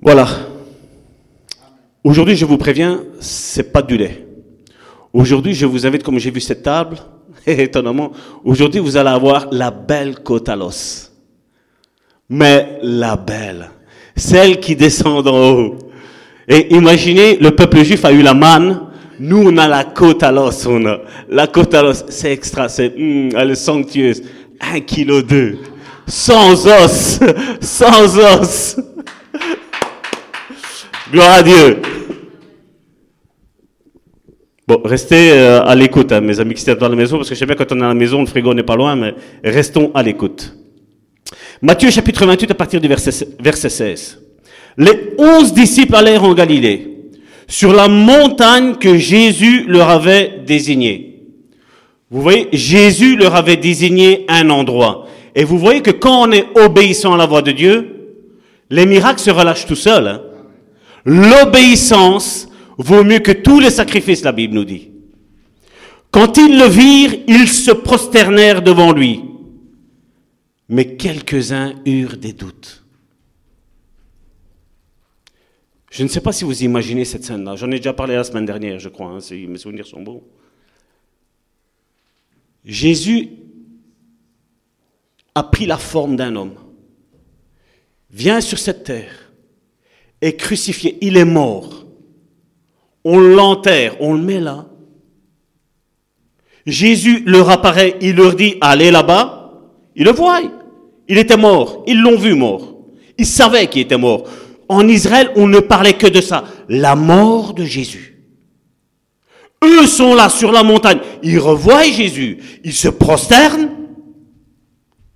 Voilà. 0.00 0.26
Aujourd'hui, 2.02 2.34
je 2.34 2.44
vous 2.44 2.58
préviens, 2.58 3.00
c'est 3.20 3.72
pas 3.72 3.80
du 3.80 3.96
lait. 3.96 4.26
Aujourd'hui, 5.12 5.54
je 5.54 5.66
vous 5.66 5.86
invite, 5.86 6.02
comme 6.02 6.18
j'ai 6.18 6.32
vu 6.32 6.40
cette 6.40 6.64
table, 6.64 6.98
étonnamment, 7.46 8.10
aujourd'hui, 8.42 8.80
vous 8.80 8.96
allez 8.96 9.10
avoir 9.10 9.46
la 9.52 9.70
belle 9.70 10.18
côte 10.18 10.48
l'os. 10.48 11.12
Mais 12.28 12.80
la 12.82 13.14
belle 13.14 13.70
celle 14.22 14.60
qui 14.60 14.76
descend 14.76 15.24
d'en 15.24 15.50
haut. 15.50 15.78
Et 16.48 16.74
imaginez, 16.74 17.36
le 17.36 17.50
peuple 17.50 17.84
juif 17.84 18.04
a 18.04 18.12
eu 18.12 18.22
la 18.22 18.34
manne, 18.34 18.80
nous 19.18 19.42
on 19.48 19.56
a 19.58 19.68
la 19.68 19.84
côte 19.84 20.22
à 20.22 20.32
l'os, 20.32 20.66
on 20.66 20.84
a 20.86 21.00
la 21.28 21.46
côte 21.46 21.74
à 21.74 21.82
l'os, 21.82 22.04
c'est 22.08 22.32
extra, 22.32 22.68
c'est, 22.68 22.92
hum, 22.96 23.30
elle 23.36 23.50
est 23.50 23.54
somptueuse, 23.54 24.22
un 24.60 24.80
kilo 24.80 25.22
deux, 25.22 25.58
sans 26.06 26.66
os, 26.66 27.20
sans 27.60 28.18
os. 28.18 28.76
Gloire 31.12 31.32
à 31.32 31.42
Dieu. 31.42 31.76
Bon, 34.66 34.80
restez 34.84 35.32
euh, 35.32 35.62
à 35.62 35.74
l'écoute, 35.74 36.12
hein, 36.12 36.20
mes 36.20 36.38
amis 36.40 36.54
qui 36.54 36.62
sont 36.62 36.74
dans 36.74 36.88
la 36.88 36.96
maison, 36.96 37.18
parce 37.18 37.28
que 37.28 37.34
je 37.34 37.40
sais 37.40 37.46
bien 37.46 37.56
quand 37.56 37.70
on 37.72 37.80
est 37.80 37.84
à 37.84 37.88
la 37.88 37.94
maison, 37.94 38.20
le 38.20 38.26
frigo 38.26 38.54
n'est 38.54 38.62
pas 38.62 38.76
loin, 38.76 38.96
mais 38.96 39.14
restons 39.44 39.90
à 39.94 40.02
l'écoute. 40.02 40.56
Matthieu 41.64 41.92
chapitre 41.92 42.26
28 42.26 42.50
à 42.50 42.54
partir 42.54 42.80
du 42.80 42.88
verset, 42.88 43.28
verset 43.38 43.68
16. 43.68 44.18
Les 44.78 45.14
onze 45.16 45.54
disciples 45.54 45.94
allèrent 45.94 46.24
en 46.24 46.34
Galilée, 46.34 46.88
sur 47.46 47.72
la 47.72 47.86
montagne 47.86 48.74
que 48.74 48.98
Jésus 48.98 49.64
leur 49.68 49.88
avait 49.88 50.40
désignée. 50.44 51.20
Vous 52.10 52.20
voyez, 52.20 52.48
Jésus 52.52 53.14
leur 53.14 53.36
avait 53.36 53.56
désigné 53.56 54.24
un 54.28 54.50
endroit. 54.50 55.06
Et 55.36 55.44
vous 55.44 55.56
voyez 55.56 55.82
que 55.82 55.92
quand 55.92 56.28
on 56.28 56.32
est 56.32 56.46
obéissant 56.56 57.14
à 57.14 57.16
la 57.16 57.26
voix 57.26 57.42
de 57.42 57.52
Dieu, 57.52 58.16
les 58.68 58.84
miracles 58.84 59.20
se 59.20 59.30
relâchent 59.30 59.66
tout 59.66 59.76
seuls. 59.76 60.08
Hein. 60.08 60.20
L'obéissance 61.04 62.48
vaut 62.76 63.04
mieux 63.04 63.20
que 63.20 63.30
tous 63.30 63.60
les 63.60 63.70
sacrifices, 63.70 64.24
la 64.24 64.32
Bible 64.32 64.54
nous 64.54 64.64
dit. 64.64 64.90
Quand 66.10 66.36
ils 66.38 66.58
le 66.58 66.66
virent, 66.66 67.14
ils 67.28 67.46
se 67.46 67.70
prosternèrent 67.70 68.62
devant 68.62 68.92
lui 68.92 69.20
mais 70.72 70.96
quelques-uns 70.96 71.74
eurent 71.84 72.16
des 72.16 72.32
doutes. 72.32 72.82
Je 75.90 76.02
ne 76.02 76.08
sais 76.08 76.22
pas 76.22 76.32
si 76.32 76.44
vous 76.44 76.62
imaginez 76.62 77.04
cette 77.04 77.24
scène-là. 77.24 77.56
J'en 77.56 77.70
ai 77.70 77.76
déjà 77.76 77.92
parlé 77.92 78.14
la 78.16 78.24
semaine 78.24 78.46
dernière, 78.46 78.78
je 78.78 78.88
crois, 78.88 79.08
hein, 79.08 79.18
mes 79.30 79.58
souvenirs 79.58 79.86
sont 79.86 80.00
bons. 80.00 80.22
Jésus 82.64 83.28
a 85.34 85.42
pris 85.42 85.66
la 85.66 85.76
forme 85.76 86.16
d'un 86.16 86.34
homme, 86.36 86.54
vient 88.10 88.40
sur 88.40 88.58
cette 88.58 88.84
terre, 88.84 89.30
est 90.22 90.36
crucifié, 90.36 90.96
il 91.02 91.18
est 91.18 91.26
mort. 91.26 91.84
On 93.04 93.18
l'enterre, 93.18 94.00
on 94.00 94.14
le 94.14 94.22
met 94.22 94.40
là. 94.40 94.68
Jésus 96.64 97.24
leur 97.26 97.50
apparaît, 97.50 97.98
il 98.00 98.16
leur 98.16 98.34
dit, 98.34 98.56
allez 98.62 98.90
là-bas. 98.90 99.40
Ils 99.94 100.04
le 100.04 100.12
voient. 100.12 100.61
Il 101.08 101.18
était 101.18 101.36
mort. 101.36 101.84
Ils 101.86 102.00
l'ont 102.00 102.18
vu 102.18 102.34
mort. 102.34 102.76
Ils 103.18 103.26
savaient 103.26 103.66
qu'il 103.68 103.82
était 103.82 103.98
mort. 103.98 104.24
En 104.68 104.86
Israël, 104.88 105.30
on 105.36 105.46
ne 105.46 105.60
parlait 105.60 105.94
que 105.94 106.06
de 106.06 106.20
ça. 106.20 106.44
La 106.68 106.94
mort 106.94 107.54
de 107.54 107.64
Jésus. 107.64 108.12
Eux 109.64 109.86
sont 109.86 110.14
là 110.14 110.28
sur 110.28 110.50
la 110.52 110.62
montagne. 110.62 110.98
Ils 111.22 111.38
revoient 111.38 111.84
Jésus. 111.84 112.38
Ils 112.64 112.72
se 112.72 112.88
prosternent. 112.88 113.70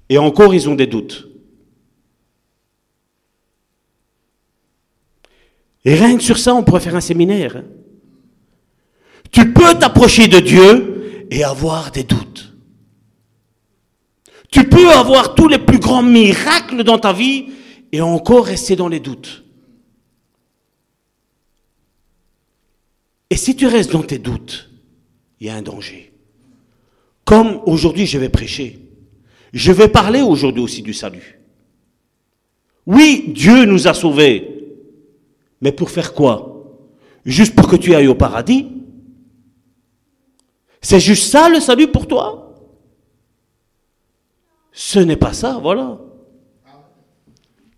Et 0.08 0.18
encore, 0.18 0.54
ils 0.54 0.68
ont 0.68 0.74
des 0.74 0.86
doutes. 0.86 1.28
Et 5.84 5.94
rien 5.94 6.16
que 6.16 6.22
sur 6.22 6.38
ça, 6.38 6.54
on 6.54 6.62
pourrait 6.62 6.80
faire 6.80 6.96
un 6.96 7.00
séminaire. 7.00 7.56
Hein. 7.56 7.64
Tu 9.30 9.52
peux 9.52 9.74
t'approcher 9.74 10.28
de 10.28 10.40
Dieu 10.40 11.26
et 11.30 11.44
avoir 11.44 11.90
des 11.90 12.02
doutes. 12.02 12.45
Tu 14.50 14.68
peux 14.68 14.90
avoir 14.90 15.34
tous 15.34 15.48
les 15.48 15.58
plus 15.58 15.78
grands 15.78 16.02
miracles 16.02 16.84
dans 16.84 16.98
ta 16.98 17.12
vie 17.12 17.46
et 17.92 18.00
encore 18.00 18.46
rester 18.46 18.76
dans 18.76 18.88
les 18.88 19.00
doutes. 19.00 19.44
Et 23.28 23.36
si 23.36 23.56
tu 23.56 23.66
restes 23.66 23.92
dans 23.92 24.02
tes 24.02 24.18
doutes, 24.18 24.70
il 25.40 25.48
y 25.48 25.50
a 25.50 25.56
un 25.56 25.62
danger. 25.62 26.12
Comme 27.24 27.60
aujourd'hui 27.66 28.06
je 28.06 28.18
vais 28.18 28.28
prêcher, 28.28 28.78
je 29.52 29.72
vais 29.72 29.88
parler 29.88 30.22
aujourd'hui 30.22 30.62
aussi 30.62 30.82
du 30.82 30.94
salut. 30.94 31.40
Oui, 32.86 33.32
Dieu 33.34 33.64
nous 33.64 33.88
a 33.88 33.94
sauvés, 33.94 34.78
mais 35.60 35.72
pour 35.72 35.90
faire 35.90 36.14
quoi? 36.14 36.52
Juste 37.24 37.56
pour 37.56 37.66
que 37.66 37.74
tu 37.74 37.94
ailles 37.94 38.06
au 38.06 38.14
paradis? 38.14 38.68
C'est 40.80 41.00
juste 41.00 41.32
ça 41.32 41.48
le 41.48 41.58
salut 41.58 41.88
pour 41.88 42.06
toi? 42.06 42.45
Ce 44.78 44.98
n'est 44.98 45.16
pas 45.16 45.32
ça, 45.32 45.58
voilà. 45.62 45.96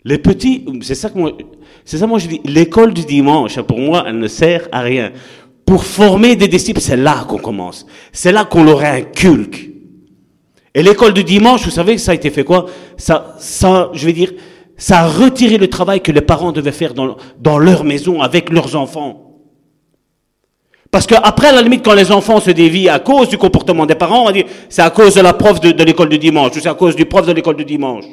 Les 0.03 0.19
petits, 0.19 0.65
c'est 0.81 0.97
ça 0.97 1.11
que 1.11 1.17
moi, 1.17 1.31
c'est 1.85 1.97
ça 1.97 2.09
moi 2.09 2.19
je 2.19 2.27
dis, 2.27 2.41
l'école 2.45 2.93
du 2.93 3.05
dimanche, 3.05 3.61
pour 3.61 3.79
moi, 3.79 4.03
elle 4.09 4.19
ne 4.19 4.27
sert 4.27 4.67
à 4.73 4.81
rien. 4.81 5.13
Pour 5.65 5.85
former 5.85 6.35
des 6.35 6.49
disciples, 6.49 6.81
c'est 6.81 6.97
là 6.97 7.25
qu'on 7.29 7.39
commence. 7.39 7.87
C'est 8.13 8.33
là 8.33 8.45
qu'on 8.45 8.65
leur 8.65 8.83
inculque. 8.83 9.71
Et 10.75 10.83
l'école 10.83 11.15
du 11.15 11.23
dimanche, 11.23 11.65
vous 11.65 11.71
savez, 11.71 11.99
ça 11.99 12.11
a 12.11 12.15
été 12.17 12.31
fait 12.31 12.43
quoi? 12.43 12.67
Ça, 12.97 13.37
ça, 13.39 13.91
je 13.93 14.05
vais 14.05 14.13
dire, 14.13 14.33
ça 14.77 15.03
a 15.03 15.07
retiré 15.07 15.57
le 15.57 15.69
travail 15.69 16.01
que 16.01 16.11
les 16.11 16.21
parents 16.21 16.51
devaient 16.51 16.73
faire 16.73 16.95
dans, 16.95 17.17
dans 17.39 17.59
leur 17.59 17.85
maison 17.85 18.23
avec 18.23 18.51
leurs 18.51 18.75
enfants. 18.75 19.28
Parce 20.91 21.07
qu'après, 21.07 21.49
à 21.49 21.53
la 21.53 21.63
limite, 21.63 21.85
quand 21.85 21.95
les 21.95 22.11
enfants 22.11 22.41
se 22.41 22.51
dévient 22.51 22.89
à 22.89 22.99
cause 22.99 23.29
du 23.29 23.37
comportement 23.37 23.85
des 23.85 23.95
parents, 23.95 24.23
on 24.23 24.27
va 24.27 24.33
dire, 24.33 24.47
c'est 24.69 24.83
à 24.83 24.91
cause 24.91 25.15
de 25.15 25.21
la 25.21 25.35
prof 25.35 25.61
de, 25.61 25.73
de 25.73 25.85
l'école 25.85 26.09
du 26.09 26.19
dimanche, 26.19 26.57
ou 26.57 26.61
c'est 26.61 26.69
à 26.69 26.75
cause 26.75 26.97
du 26.97 27.05
prof 27.05 27.27
de 27.27 27.33
l'école 27.33 27.57
du 27.57 27.65
dimanche. 27.65 28.05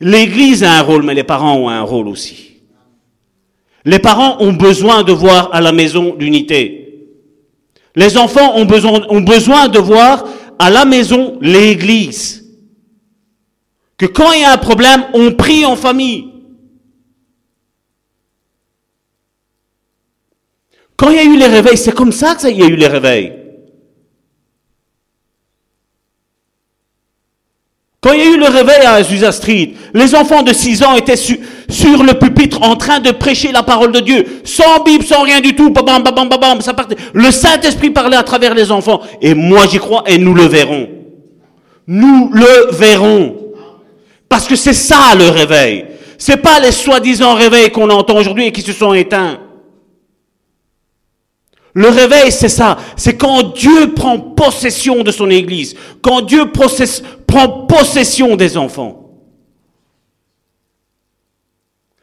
L'Église 0.00 0.62
a 0.64 0.72
un 0.72 0.82
rôle, 0.82 1.02
mais 1.02 1.14
les 1.14 1.24
parents 1.24 1.54
ont 1.56 1.68
un 1.68 1.82
rôle 1.82 2.08
aussi. 2.08 2.50
Les 3.84 3.98
parents 3.98 4.36
ont 4.40 4.52
besoin 4.52 5.02
de 5.02 5.12
voir 5.12 5.50
à 5.52 5.60
la 5.60 5.72
maison 5.72 6.14
l'unité. 6.18 7.08
Les 7.96 8.16
enfants 8.16 8.56
ont 8.56 8.64
besoin, 8.64 9.02
ont 9.08 9.20
besoin 9.20 9.68
de 9.68 9.78
voir 9.78 10.24
à 10.58 10.70
la 10.70 10.84
maison 10.84 11.38
l'Église. 11.40 12.44
Que 13.98 14.06
quand 14.06 14.32
il 14.32 14.42
y 14.42 14.44
a 14.44 14.52
un 14.52 14.58
problème, 14.58 15.04
on 15.12 15.32
prie 15.32 15.64
en 15.66 15.76
famille. 15.76 16.28
Quand 21.00 21.08
il 21.08 21.16
y 21.16 21.18
a 21.18 21.24
eu 21.24 21.38
les 21.38 21.46
réveils, 21.46 21.78
c'est 21.78 21.94
comme 21.94 22.12
ça 22.12 22.34
qu'il 22.34 22.58
y 22.58 22.62
a 22.62 22.66
eu 22.66 22.76
les 22.76 22.86
réveils. 22.86 23.32
Quand 28.02 28.12
il 28.12 28.18
y 28.18 28.22
a 28.22 28.26
eu 28.26 28.38
le 28.38 28.48
réveil 28.48 28.84
à 28.84 28.92
Azusa 28.96 29.32
Street, 29.32 29.72
les 29.94 30.14
enfants 30.14 30.42
de 30.42 30.52
6 30.52 30.82
ans 30.82 30.94
étaient 30.96 31.16
sur 31.16 32.02
le 32.02 32.18
pupitre 32.18 32.62
en 32.62 32.76
train 32.76 33.00
de 33.00 33.12
prêcher 33.12 33.50
la 33.50 33.62
parole 33.62 33.92
de 33.92 34.00
Dieu, 34.00 34.26
sans 34.44 34.82
Bible, 34.84 35.02
sans 35.02 35.22
rien 35.22 35.40
du 35.40 35.56
tout. 35.56 35.70
Babam, 35.70 36.02
babam, 36.02 36.28
babam, 36.28 36.60
ça 36.60 36.74
partait. 36.74 36.96
Le 37.14 37.30
Saint-Esprit 37.30 37.88
parlait 37.88 38.18
à 38.18 38.22
travers 38.22 38.52
les 38.52 38.70
enfants. 38.70 39.00
Et 39.22 39.32
moi 39.32 39.62
j'y 39.70 39.78
crois 39.78 40.04
et 40.06 40.18
nous 40.18 40.34
le 40.34 40.44
verrons. 40.44 40.86
Nous 41.86 42.30
le 42.34 42.72
verrons. 42.72 43.36
Parce 44.28 44.46
que 44.46 44.54
c'est 44.54 44.74
ça 44.74 45.14
le 45.18 45.30
réveil. 45.30 45.86
C'est 46.18 46.42
pas 46.42 46.60
les 46.60 46.72
soi-disant 46.72 47.36
réveils 47.36 47.70
qu'on 47.70 47.88
entend 47.88 48.18
aujourd'hui 48.18 48.48
et 48.48 48.52
qui 48.52 48.60
se 48.60 48.74
sont 48.74 48.92
éteints. 48.92 49.38
Le 51.74 51.88
réveil, 51.88 52.32
c'est 52.32 52.48
ça. 52.48 52.76
C'est 52.96 53.16
quand 53.16 53.54
Dieu 53.54 53.94
prend 53.94 54.18
possession 54.18 55.02
de 55.02 55.10
son 55.10 55.30
Église. 55.30 55.76
Quand 56.02 56.22
Dieu 56.22 56.50
prend 56.50 57.66
possession 57.66 58.36
des 58.36 58.56
enfants. 58.56 58.96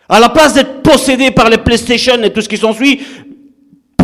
À 0.09 0.19
la 0.21 0.29
place 0.29 0.53
d'être 0.53 0.81
possédé 0.81 1.31
par 1.31 1.49
les 1.49 1.57
PlayStation 1.57 2.21
et 2.23 2.31
tout 2.31 2.41
ce 2.41 2.47
qui 2.47 2.57
s'ensuit, 2.57 3.01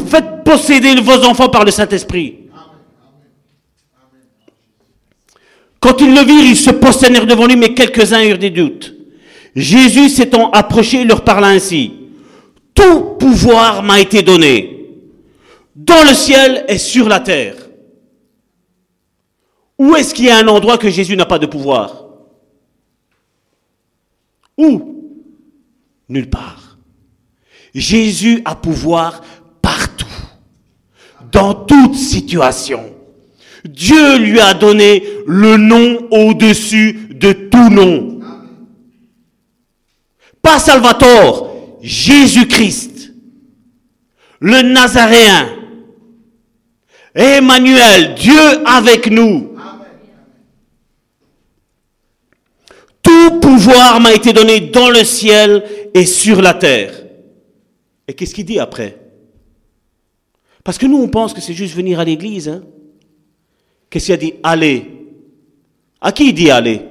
faites 0.08 0.44
posséder 0.44 0.96
vos 0.96 1.24
enfants 1.24 1.48
par 1.48 1.64
le 1.64 1.72
Saint-Esprit. 1.72 2.40
Quand 5.80 6.00
ils 6.02 6.14
le 6.14 6.22
virent, 6.22 6.46
ils 6.46 6.58
se 6.58 6.72
prosternèrent 6.72 7.26
devant 7.26 7.46
lui, 7.46 7.56
mais 7.56 7.74
quelques-uns 7.74 8.24
eurent 8.24 8.38
des 8.38 8.50
doutes. 8.50 8.94
Jésus 9.56 10.10
s'étant 10.10 10.50
approché, 10.52 11.06
leur 11.06 11.24
parla 11.24 11.48
ainsi. 11.48 11.94
Tout 12.74 13.16
pouvoir 13.20 13.82
m'a 13.84 14.02
été 14.02 14.22
donné 14.22 14.83
dans 15.76 16.04
le 16.04 16.14
ciel 16.14 16.66
et 16.68 16.78
sur 16.78 17.10
la 17.10 17.20
terre. 17.20 17.56
Où 19.78 19.96
est-ce 19.96 20.14
qu'il 20.14 20.26
y 20.26 20.30
a 20.30 20.38
un 20.38 20.48
endroit 20.48 20.78
que 20.78 20.90
Jésus 20.90 21.16
n'a 21.16 21.26
pas 21.26 21.40
de 21.40 21.46
pouvoir? 21.46 22.06
Où? 24.58 25.22
Nulle 26.10 26.30
part. 26.30 26.78
Jésus 27.74 28.42
a 28.46 28.56
pouvoir 28.56 29.22
partout, 29.62 30.06
dans 31.32 31.56
toute 31.56 31.96
situation. 31.96 32.94
Dieu 33.66 34.18
lui 34.18 34.40
a 34.40 34.54
donné 34.54 35.04
le 35.26 35.58
nom 35.58 36.08
au-dessus 36.12 37.08
de 37.16 37.32
tout 37.32 37.70
nom. 37.70 38.20
Pas 40.42 40.60
Salvatore, 40.60 41.78
Jésus-Christ, 41.82 43.14
le 44.40 44.62
Nazaréen, 44.62 45.63
Emmanuel, 47.16 48.16
Dieu 48.16 48.40
avec 48.66 49.10
nous. 49.10 49.56
Tout 53.02 53.40
pouvoir 53.40 54.00
m'a 54.00 54.14
été 54.14 54.34
donné 54.34 54.60
dans 54.62 54.90
le 54.90 55.04
ciel 55.04 55.64
et 55.94 56.06
sur 56.06 56.42
la 56.42 56.54
terre. 56.54 57.04
Et 58.08 58.14
qu'est-ce 58.14 58.34
qu'il 58.34 58.46
dit 58.46 58.60
après? 58.60 58.98
Parce 60.64 60.78
que 60.78 60.86
nous, 60.86 60.98
on 60.98 61.10
pense 61.10 61.34
que 61.34 61.42
c'est 61.42 61.54
juste 61.54 61.76
venir 61.76 62.00
à 62.00 62.06
l'église. 62.06 62.48
Hein? 62.50 62.64
Qu'est-ce 63.90 64.06
qu'il 64.06 64.14
a 64.14 64.18
dit? 64.18 64.34
Allez. 64.42 64.86
À 66.02 66.12
qui 66.12 66.30
il 66.30 66.34
dit 66.34 66.50
aller 66.50 66.82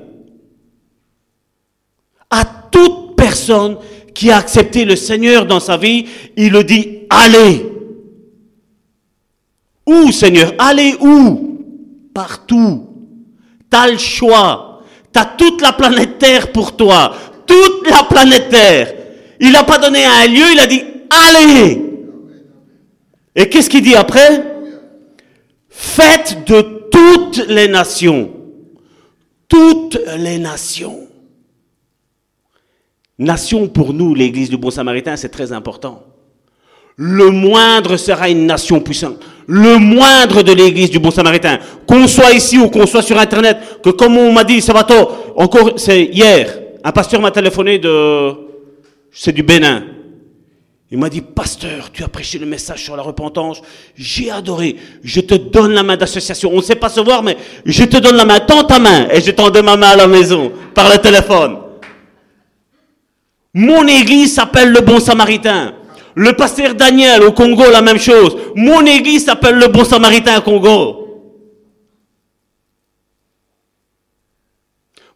À 2.30 2.44
toute 2.70 3.16
personne 3.16 3.76
qui 4.14 4.30
a 4.30 4.36
accepté 4.36 4.84
le 4.84 4.96
Seigneur 4.96 5.46
dans 5.46 5.60
sa 5.60 5.76
vie, 5.76 6.06
il 6.36 6.52
le 6.52 6.62
dit 6.64 7.00
Allez. 7.10 7.71
Où, 9.86 10.12
Seigneur? 10.12 10.54
Allez 10.58 10.96
où? 11.00 11.58
Partout. 12.14 12.88
T'as 13.68 13.90
le 13.90 13.98
choix. 13.98 14.82
T'as 15.12 15.24
toute 15.24 15.60
la 15.60 15.72
planète 15.72 16.18
Terre 16.18 16.52
pour 16.52 16.76
toi. 16.76 17.14
Toute 17.46 17.88
la 17.90 18.04
planète 18.04 18.48
Terre. 18.48 18.94
Il 19.40 19.52
n'a 19.52 19.64
pas 19.64 19.78
donné 19.78 20.04
un 20.04 20.26
lieu, 20.26 20.44
il 20.52 20.60
a 20.60 20.66
dit 20.66 20.82
allez. 21.10 21.82
Et 23.34 23.48
qu'est-ce 23.48 23.68
qu'il 23.68 23.82
dit 23.82 23.94
après? 23.94 24.44
Faites 25.68 26.46
de 26.46 26.88
toutes 26.90 27.46
les 27.48 27.68
nations. 27.68 28.30
Toutes 29.48 29.98
les 30.18 30.38
nations. 30.38 31.08
Nation 33.18 33.68
pour 33.68 33.92
nous, 33.92 34.14
l'Église 34.14 34.50
du 34.50 34.56
Bon 34.56 34.70
Samaritain, 34.70 35.16
c'est 35.16 35.28
très 35.28 35.52
important 35.52 36.04
le 36.96 37.30
moindre 37.30 37.96
sera 37.96 38.28
une 38.28 38.46
nation 38.46 38.80
puissante. 38.80 39.18
Le 39.46 39.78
moindre 39.78 40.42
de 40.42 40.52
l'église 40.52 40.90
du 40.90 40.98
bon 40.98 41.10
samaritain. 41.10 41.58
Qu'on 41.86 42.06
soit 42.06 42.32
ici 42.32 42.58
ou 42.58 42.68
qu'on 42.68 42.86
soit 42.86 43.02
sur 43.02 43.18
internet, 43.18 43.58
que 43.82 43.90
comme 43.90 44.16
on 44.16 44.32
m'a 44.32 44.44
dit, 44.44 44.60
Sabato, 44.60 44.94
encore, 45.36 45.72
c'est 45.76 46.04
hier, 46.04 46.58
un 46.84 46.92
pasteur 46.92 47.20
m'a 47.20 47.30
téléphoné 47.30 47.78
de, 47.78 48.32
c'est 49.12 49.32
du 49.32 49.42
Bénin. 49.42 49.84
Il 50.90 50.98
m'a 50.98 51.08
dit, 51.08 51.22
pasteur, 51.22 51.90
tu 51.90 52.04
as 52.04 52.08
prêché 52.08 52.38
le 52.38 52.44
message 52.44 52.84
sur 52.84 52.94
la 52.96 53.02
repentance. 53.02 53.62
J'ai 53.96 54.30
adoré. 54.30 54.76
Je 55.02 55.22
te 55.22 55.34
donne 55.34 55.72
la 55.72 55.82
main 55.82 55.96
d'association. 55.96 56.50
On 56.52 56.58
ne 56.58 56.62
sait 56.62 56.74
pas 56.74 56.90
se 56.90 57.00
voir, 57.00 57.22
mais 57.22 57.38
je 57.64 57.84
te 57.84 57.96
donne 57.96 58.16
la 58.16 58.26
main. 58.26 58.40
Tends 58.40 58.64
ta 58.64 58.78
main. 58.78 59.08
Et 59.10 59.22
je 59.22 59.30
tends 59.30 59.50
ma 59.62 59.76
main 59.78 59.88
à 59.88 59.96
la 59.96 60.06
maison, 60.06 60.52
par 60.74 60.90
le 60.90 60.98
téléphone. 60.98 61.56
Mon 63.54 63.86
église 63.86 64.34
s'appelle 64.34 64.70
le 64.70 64.80
bon 64.80 65.00
samaritain. 65.00 65.74
Le 66.14 66.32
pasteur 66.34 66.74
Daniel 66.74 67.22
au 67.22 67.32
Congo, 67.32 67.70
la 67.70 67.82
même 67.82 67.98
chose. 67.98 68.36
Mon 68.54 68.84
église 68.84 69.24
s'appelle 69.24 69.56
le 69.56 69.68
bon 69.68 69.84
samaritain 69.84 70.38
au 70.38 70.42
Congo. 70.42 70.98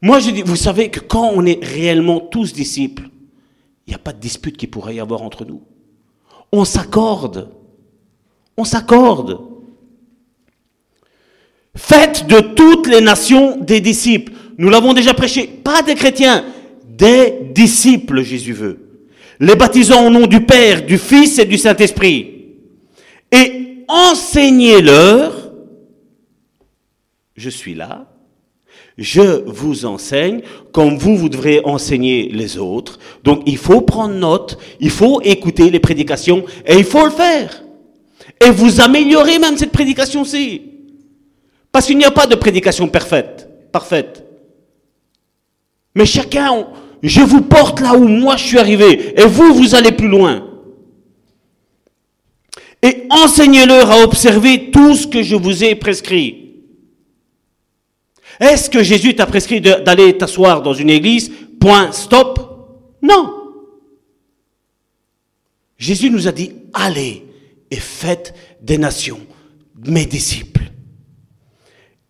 Moi, 0.00 0.20
je 0.20 0.30
dis, 0.30 0.42
vous 0.42 0.56
savez 0.56 0.90
que 0.90 1.00
quand 1.00 1.30
on 1.35 1.44
est 1.46 1.62
réellement 1.64 2.20
tous 2.20 2.52
disciples, 2.52 3.09
il 3.87 3.90
n'y 3.90 3.94
a 3.94 3.98
pas 3.98 4.12
de 4.12 4.20
dispute 4.20 4.56
qui 4.56 4.66
pourrait 4.66 4.96
y 4.96 5.00
avoir 5.00 5.22
entre 5.22 5.44
nous. 5.44 5.62
On 6.52 6.64
s'accorde. 6.64 7.50
On 8.56 8.64
s'accorde. 8.64 9.40
Faites 11.74 12.26
de 12.26 12.40
toutes 12.40 12.87
les 12.87 13.00
nations 13.00 13.59
des 13.59 13.80
disciples. 13.80 14.32
Nous 14.59 14.70
l'avons 14.70 14.94
déjà 14.94 15.12
prêché. 15.12 15.46
Pas 15.46 15.82
des 15.82 15.94
chrétiens, 15.94 16.44
des 16.85 17.50
disciples, 17.54 18.22
Jésus 18.22 18.54
veut. 18.54 18.86
Les 19.40 19.55
baptisant 19.55 20.07
au 20.07 20.11
nom 20.11 20.27
du 20.27 20.44
Père, 20.44 20.85
du 20.85 20.99
Fils 20.99 21.38
et 21.38 21.44
du 21.44 21.59
Saint-Esprit. 21.59 22.37
Et 23.31 23.85
enseignez-leur, 23.88 25.53
je 27.37 27.51
suis 27.51 27.75
là, 27.75 28.07
je 28.96 29.44
vous 29.46 29.85
enseigne 29.85 30.40
comme 30.72 30.96
vous, 30.96 31.16
vous 31.16 31.29
devrez 31.29 31.61
enseigner 31.64 32.31
les 32.33 32.57
autres. 32.57 32.99
Donc 33.25 33.42
il 33.46 33.59
faut 33.59 33.83
prendre 33.83 34.14
note, 34.14 34.59
il 34.81 34.90
faut 34.90 35.20
écouter 35.22 35.70
les 35.70 35.81
prédications 35.81 36.44
et 36.64 36.77
il 36.77 36.85
faut 36.85 37.05
le 37.05 37.11
faire. 37.11 37.62
Et 38.44 38.51
vous 38.51 38.81
améliorez 38.81 39.38
même 39.38 39.57
cette 39.57 39.72
prédication-ci. 39.72 40.62
Parce 41.70 41.87
qu'il 41.87 41.99
n'y 41.99 42.05
a 42.05 42.11
pas 42.11 42.27
de 42.27 42.35
prédication 42.35 42.88
parfaite. 42.88 43.49
parfaite. 43.70 44.25
Mais 45.94 46.07
chacun, 46.07 46.66
je 47.08 47.20
vous 47.20 47.42
porte 47.42 47.80
là 47.80 47.94
où 47.94 48.08
moi 48.08 48.36
je 48.36 48.44
suis 48.44 48.58
arrivé. 48.58 49.20
Et 49.20 49.24
vous, 49.24 49.54
vous 49.54 49.74
allez 49.74 49.92
plus 49.92 50.08
loin. 50.08 50.46
Et 52.82 53.06
enseignez-leur 53.10 53.90
à 53.90 54.00
observer 54.00 54.70
tout 54.70 54.94
ce 54.94 55.06
que 55.06 55.22
je 55.22 55.36
vous 55.36 55.64
ai 55.64 55.74
prescrit. 55.74 56.46
Est-ce 58.40 58.68
que 58.68 58.82
Jésus 58.82 59.14
t'a 59.14 59.26
prescrit 59.26 59.60
d'aller 59.60 60.18
t'asseoir 60.18 60.62
dans 60.62 60.74
une 60.74 60.90
église? 60.90 61.32
Point, 61.58 61.92
stop 61.92 62.38
Non. 63.02 63.32
Jésus 65.78 66.10
nous 66.10 66.28
a 66.28 66.32
dit, 66.32 66.52
allez 66.72 67.24
et 67.70 67.76
faites 67.76 68.34
des 68.60 68.78
nations, 68.78 69.20
mes 69.86 70.06
disciples. 70.06 70.70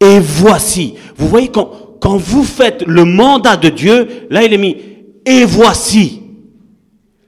Et 0.01 0.19
voici, 0.21 0.95
vous 1.17 1.29
voyez, 1.29 1.49
quand, 1.49 1.86
quand 2.01 2.17
vous 2.17 2.45
faites 2.45 2.83
le 2.87 3.05
mandat 3.05 3.57
de 3.57 3.69
Dieu, 3.69 4.27
là 4.31 4.45
il 4.45 4.53
est 4.53 4.59
mis, 4.59 4.77
et 5.25 5.45
voici. 5.45 6.23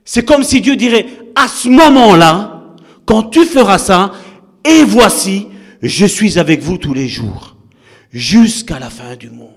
C'est 0.04 0.24
comme 0.24 0.42
si 0.42 0.60
Dieu 0.60 0.76
dirait, 0.76 1.06
à 1.34 1.48
ce 1.48 1.68
moment-là, 1.68 2.74
quand 3.04 3.24
tu 3.24 3.44
feras 3.44 3.78
ça, 3.78 4.12
et 4.64 4.84
voici, 4.84 5.48
je 5.82 6.06
suis 6.06 6.38
avec 6.38 6.60
vous 6.60 6.78
tous 6.78 6.94
les 6.94 7.08
jours 7.08 7.56
jusqu'à 8.12 8.78
la 8.78 8.90
fin 8.90 9.16
du 9.16 9.30
monde. 9.30 9.48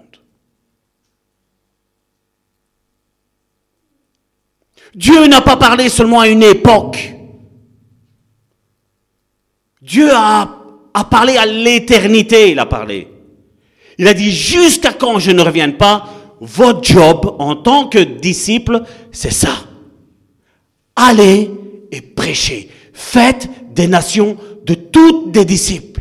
Dieu 4.93 5.25
n'a 5.27 5.41
pas 5.41 5.55
parlé 5.55 5.87
seulement 5.89 6.19
à 6.19 6.27
une 6.27 6.43
époque. 6.43 7.13
Dieu 9.81 10.09
a, 10.13 10.63
a 10.93 11.03
parlé 11.05 11.37
à 11.37 11.45
l'éternité, 11.45 12.51
il 12.51 12.59
a 12.59 12.65
parlé. 12.65 13.07
Il 14.01 14.07
a 14.09 14.13
dit, 14.13 14.31
jusqu'à 14.31 14.91
quand 14.91 15.19
je 15.19 15.31
ne 15.31 15.41
revienne 15.41 15.77
pas, 15.77 16.09
votre 16.41 16.83
job 16.83 17.35
en 17.39 17.55
tant 17.55 17.87
que 17.87 17.99
disciple, 17.99 18.81
c'est 19.13 19.31
ça. 19.31 19.53
Allez 20.97 21.49
et 21.91 22.01
prêchez. 22.01 22.69
Faites 22.91 23.47
des 23.73 23.87
nations 23.87 24.35
de 24.65 24.73
toutes 24.73 25.31
des 25.31 25.45
disciples 25.45 25.91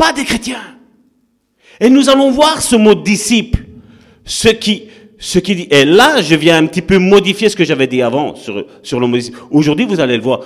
pas 0.00 0.14
des 0.14 0.24
chrétiens. 0.24 0.62
Et 1.78 1.90
nous 1.90 2.08
allons 2.08 2.30
voir 2.30 2.62
ce 2.62 2.74
mot 2.74 2.94
disciple, 2.94 3.66
ce 4.24 4.48
qui, 4.48 4.84
ce 5.18 5.38
dit. 5.38 5.68
Et 5.70 5.84
là, 5.84 6.22
je 6.22 6.34
viens 6.34 6.56
un 6.56 6.66
petit 6.66 6.80
peu 6.80 6.96
modifier 6.96 7.50
ce 7.50 7.56
que 7.56 7.64
j'avais 7.64 7.86
dit 7.86 8.00
avant 8.00 8.34
sur, 8.34 8.64
sur 8.82 8.98
le 8.98 9.06
mot 9.06 9.16
disciple. 9.18 9.38
Aujourd'hui, 9.50 9.84
vous 9.84 10.00
allez 10.00 10.16
le 10.16 10.22
voir. 10.22 10.40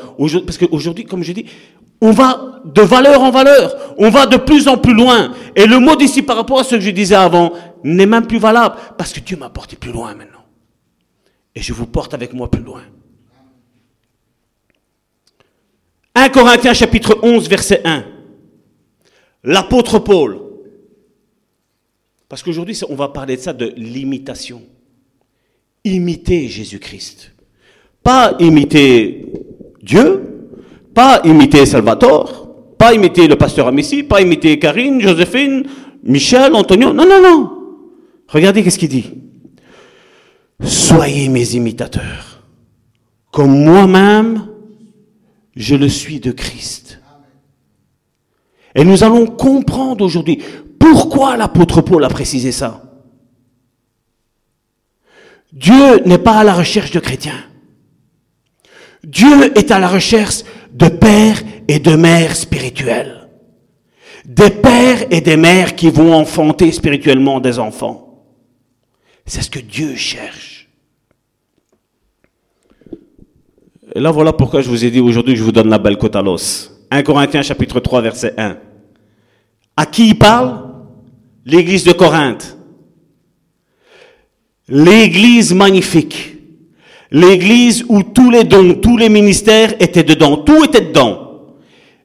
Parce 0.44 0.59
qu'aujourd'hui, 0.59 1.05
comme 1.05 1.23
je 1.23 1.31
dis, 1.31 1.47
on 2.00 2.11
va 2.11 2.61
de 2.64 2.83
valeur 2.83 3.22
en 3.22 3.30
valeur. 3.30 3.94
On 3.98 4.11
va 4.11 4.26
de 4.26 4.37
plus 4.37 4.68
en 4.68 4.76
plus 4.76 4.94
loin. 4.94 5.33
Et 5.54 5.66
le 5.66 5.78
mot 5.78 5.96
disciple 5.96 6.26
par 6.26 6.37
rapport 6.37 6.61
à 6.61 6.64
ce 6.64 6.76
que 6.76 6.80
je 6.80 6.90
disais 6.90 7.14
avant 7.14 7.52
n'est 7.83 8.07
même 8.07 8.26
plus 8.26 8.38
valable. 8.38 8.76
Parce 8.96 9.12
que 9.12 9.20
Dieu 9.20 9.37
m'a 9.37 9.50
porté 9.50 9.76
plus 9.76 9.92
loin 9.92 10.14
maintenant. 10.14 10.44
Et 11.54 11.62
je 11.62 11.72
vous 11.72 11.87
porte 11.87 12.14
avec 12.14 12.33
moi 12.33 12.50
plus 12.50 12.62
loin. 12.62 12.83
1 16.14 16.28
Corinthiens 16.28 16.74
chapitre 16.74 17.18
11 17.22 17.48
verset 17.48 17.83
1 17.85 18.04
l'apôtre 19.44 19.98
Paul. 19.98 20.40
Parce 22.28 22.42
qu'aujourd'hui, 22.42 22.80
on 22.88 22.96
va 22.96 23.09
parler 23.09 23.37
de 23.37 23.42
ça, 23.42 23.52
de 23.52 23.72
l'imitation. 23.76 24.62
Imiter 25.85 26.48
Jésus-Christ. 26.48 27.33
Pas 28.02 28.35
imiter 28.40 29.26
Dieu, 29.83 30.34
pas 30.94 31.20
imiter 31.24 31.66
Salvatore, 31.66 32.76
pas 32.78 32.94
imiter 32.94 33.26
le 33.26 33.37
pasteur 33.37 33.66
Amici, 33.66 34.02
pas 34.02 34.20
imiter 34.20 34.59
Karine, 34.59 35.00
Joséphine, 35.00 35.64
Michel, 36.02 36.54
Antonio. 36.54 36.92
Non, 36.92 37.07
non, 37.07 37.20
non. 37.20 37.50
Regardez 38.28 38.62
qu'est-ce 38.62 38.78
qu'il 38.78 38.88
dit. 38.88 39.12
Soyez 40.62 41.28
mes 41.28 41.54
imitateurs, 41.54 42.42
comme 43.33 43.64
moi-même, 43.64 44.46
je 45.57 45.74
le 45.74 45.88
suis 45.88 46.20
de 46.20 46.30
Christ. 46.30 47.00
Et 48.74 48.85
nous 48.85 49.04
allons 49.04 49.26
comprendre 49.26 50.04
aujourd'hui 50.04 50.42
pourquoi 50.78 51.37
l'apôtre 51.37 51.80
Paul 51.80 52.04
a 52.04 52.09
précisé 52.09 52.52
ça. 52.52 52.83
Dieu 55.52 56.00
n'est 56.04 56.18
pas 56.18 56.38
à 56.38 56.44
la 56.44 56.54
recherche 56.54 56.90
de 56.90 56.98
chrétiens. 56.98 57.44
Dieu 59.04 59.57
est 59.57 59.70
à 59.70 59.78
la 59.78 59.88
recherche 59.88 60.42
de 60.75 60.89
pères 60.89 61.41
et 61.69 61.79
de 61.79 61.95
mères 61.95 62.37
spirituels. 62.37 63.29
Des 64.25 64.51
pères 64.51 65.07
et 65.11 65.21
des 65.21 65.37
mères 65.37 65.77
qui 65.77 65.89
vont 65.91 66.13
enfanter 66.13 66.73
spirituellement 66.73 67.41
des 67.41 67.59
enfants. 67.59 68.25
C'est 69.25 69.43
ce 69.43 69.51
que 69.51 69.61
Dieu 69.61 69.95
cherche. 69.95 70.69
Et 73.95 74.01
là, 74.01 74.11
voilà 74.11 74.33
pourquoi 74.33 74.61
je 74.61 74.69
vous 74.69 74.85
ai 74.85 74.91
dit 74.91 75.01
aujourd'hui 75.01 75.35
que 75.35 75.39
je 75.39 75.45
vous 75.45 75.53
donne 75.53 75.69
la 75.69 75.79
belle 75.79 75.97
côte 75.97 76.17
à 76.17 76.23
l'os. 76.23 76.73
1 76.91 77.03
Corinthiens 77.03 77.43
chapitre 77.43 77.81
3 77.81 78.01
verset 78.01 78.35
1. 78.37 78.59
À 79.77 79.87
qui 79.87 80.09
il 80.09 80.19
parle? 80.19 80.71
L'église 81.45 81.85
de 81.85 81.93
Corinthe. 81.93 82.57
L'église 84.69 85.55
magnifique. 85.55 86.34
L'église 87.14 87.85
où 87.88 88.03
tous 88.03 88.31
les 88.31 88.44
dons, 88.44 88.74
tous 88.74 88.96
les 88.96 89.09
ministères 89.09 89.74
étaient 89.81 90.03
dedans. 90.03 90.37
Tout 90.38 90.64
était 90.64 90.81
dedans. 90.81 91.55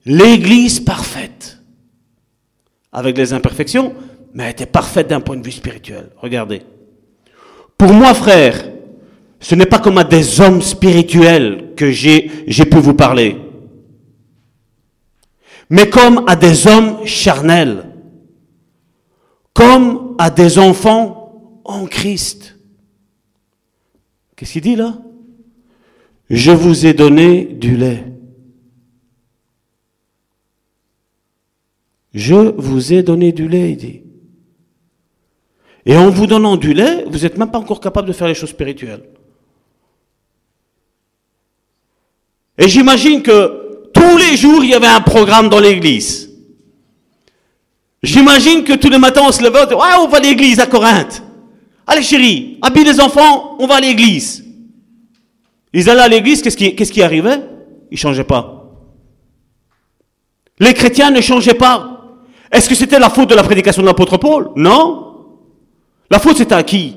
L'église 0.06 0.80
parfaite. 0.80 1.60
Avec 2.91 3.17
les 3.17 3.34
imperfections, 3.34 3.93
mais 4.34 4.43
elle 4.43 4.52
était 4.52 4.65
parfaite 4.65 5.08
d'un 5.08 5.19
point 5.19 5.38
de 5.38 5.43
vue 5.43 5.52
spirituel. 5.52 6.12
Regardez. 6.17 6.62
Pour 7.78 7.91
moi, 7.91 8.13
frère, 8.13 8.69
ce 9.39 9.56
n'est 9.56 9.65
pas 9.65 9.80
comme 9.80 9.98
à 9.98 10.04
des 10.04 10.41
hommes 10.41 10.62
spirituels 10.62 11.74
que 11.76 11.91
j'ai, 11.91 12.45
j'ai 12.48 12.65
pu 12.65 12.78
vous 12.78 12.93
parler 12.93 13.36
mais 15.69 15.89
comme 15.89 16.24
à 16.28 16.36
des 16.36 16.67
hommes 16.67 17.06
charnels, 17.06 17.86
comme 19.54 20.15
à 20.17 20.30
des 20.30 20.58
enfants 20.58 21.62
en 21.63 21.86
Christ. 21.86 22.59
Qu'est-ce 24.39 24.54
qu'il 24.54 24.62
dit 24.62 24.78
là? 24.78 24.97
Je 26.30 26.52
vous 26.52 26.86
ai 26.86 26.93
donné 26.93 27.43
du 27.43 27.75
lait. 27.75 28.06
Je 32.13 32.36
vous 32.36 32.93
ai 32.93 33.04
donné 33.04 33.34
du 33.34 33.49
lait, 33.49 33.71
il 33.71 33.75
dit. 33.75 34.02
Et 35.86 35.97
en 35.97 36.10
vous 36.10 36.25
donnant 36.25 36.56
du 36.56 36.73
lait, 36.73 37.04
vous 37.10 37.19
n'êtes 37.19 37.38
même 37.38 37.52
pas 37.52 37.60
encore 37.60 37.82
capable 37.82 38.08
de 38.08 38.13
faire 38.13 38.30
les 38.30 38.34
choses 38.34 38.52
spirituelles. 38.52 39.04
Et 42.58 42.69
j'imagine 42.69 43.21
que 43.21 43.89
tous 43.93 44.17
les 44.17 44.38
jours, 44.38 44.63
il 44.63 44.69
y 44.69 44.73
avait 44.73 44.88
un 44.88 45.02
programme 45.02 45.49
dans 45.49 45.60
l'église. 45.60 46.30
J'imagine 48.02 48.63
que 48.63 48.78
tous 48.78 48.89
les 48.89 48.99
matins, 48.99 49.23
on 49.25 49.34
se 49.34 49.43
levait, 49.43 49.63
on 49.63 49.65
dit, 49.65 49.73
on 49.73 50.08
va 50.08 50.17
à 50.17 50.21
l'église 50.21 50.62
à 50.62 50.65
Corinthe. 50.65 51.23
Allez 51.91 52.04
chérie, 52.04 52.60
habille 52.62 52.84
les 52.84 52.99
enfants, 52.99 53.56
on 53.58 53.65
va 53.65 53.78
à 53.78 53.80
l'église. 53.80 54.45
Ils 55.73 55.89
allaient 55.89 56.04
à 56.04 56.08
l'église, 56.08 56.43
qu'est-ce 56.43 56.56
qui, 56.56 56.75
qu'est-ce 56.75 56.91
qui 56.91 57.02
arrivait? 57.02 57.41
Ils 57.89 57.95
ne 57.95 57.97
changeaient 57.97 58.23
pas. 58.23 58.69
Les 60.60 60.75
chrétiens 60.75 61.10
ne 61.10 61.19
changeaient 61.19 61.56
pas. 61.56 62.19
Est-ce 62.52 62.69
que 62.69 62.75
c'était 62.75 62.99
la 62.99 63.10
faute 63.10 63.32
de 63.32 63.34
la 63.34 63.41
prédication 63.41 63.82
de 63.82 63.88
l'apôtre 63.88 64.17
Paul? 64.17 64.52
Non. 64.56 65.15
La 66.12 66.19
faute 66.19 66.38
c'était 66.38 66.54
à 66.54 66.62
qui? 66.62 66.95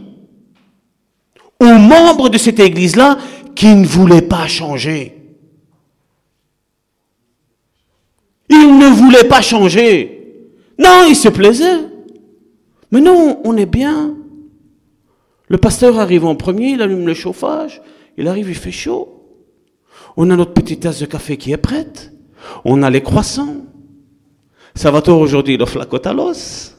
Aux 1.58 1.78
membres 1.78 2.28
de 2.28 2.36
cette 2.36 2.60
église-là 2.60 3.16
qui 3.54 3.74
ne 3.74 3.86
voulaient 3.86 4.20
pas 4.20 4.46
changer. 4.46 5.16
Ils 8.50 8.76
ne 8.76 8.88
voulaient 8.88 9.24
pas 9.24 9.40
changer. 9.40 10.50
Non, 10.78 11.06
ils 11.08 11.16
se 11.16 11.30
plaisaient. 11.30 11.80
Mais 12.90 13.00
non, 13.00 13.40
on 13.44 13.56
est 13.56 13.64
bien. 13.64 14.16
Le 15.52 15.58
pasteur 15.58 15.98
arrive 15.98 16.24
en 16.24 16.34
premier, 16.34 16.70
il 16.70 16.80
allume 16.80 17.06
le 17.06 17.12
chauffage, 17.12 17.82
il 18.16 18.26
arrive, 18.26 18.48
il 18.48 18.54
fait 18.54 18.72
chaud. 18.72 19.22
On 20.16 20.30
a 20.30 20.36
notre 20.36 20.54
petite 20.54 20.80
tasse 20.80 21.00
de 21.00 21.04
café 21.04 21.36
qui 21.36 21.52
est 21.52 21.58
prête. 21.58 22.10
On 22.64 22.82
a 22.82 22.88
les 22.88 23.02
croissants. 23.02 23.66
Ça 24.74 24.90
va 24.90 25.02
tôt 25.02 25.14
aujourd'hui, 25.20 25.58
le 25.58 25.66
flacotalos? 25.66 26.72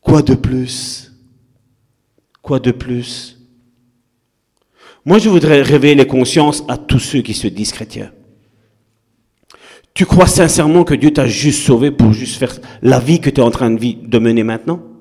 Quoi 0.00 0.22
de 0.22 0.34
plus? 0.34 1.12
Quoi 2.42 2.58
de 2.58 2.72
plus? 2.72 3.38
Moi, 5.04 5.18
je 5.18 5.28
voudrais 5.28 5.62
révéler 5.62 5.94
les 5.94 6.08
consciences 6.08 6.64
à 6.66 6.76
tous 6.76 6.98
ceux 6.98 7.22
qui 7.22 7.34
se 7.34 7.46
disent 7.46 7.70
chrétiens. 7.70 8.10
Tu 9.94 10.06
crois 10.06 10.26
sincèrement 10.26 10.82
que 10.82 10.94
Dieu 10.94 11.12
t'a 11.12 11.28
juste 11.28 11.62
sauvé 11.62 11.92
pour 11.92 12.12
juste 12.12 12.34
faire 12.34 12.58
la 12.82 12.98
vie 12.98 13.20
que 13.20 13.30
tu 13.30 13.40
es 13.40 13.44
en 13.44 13.52
train 13.52 13.70
de 13.70 14.18
mener 14.18 14.42
maintenant? 14.42 14.91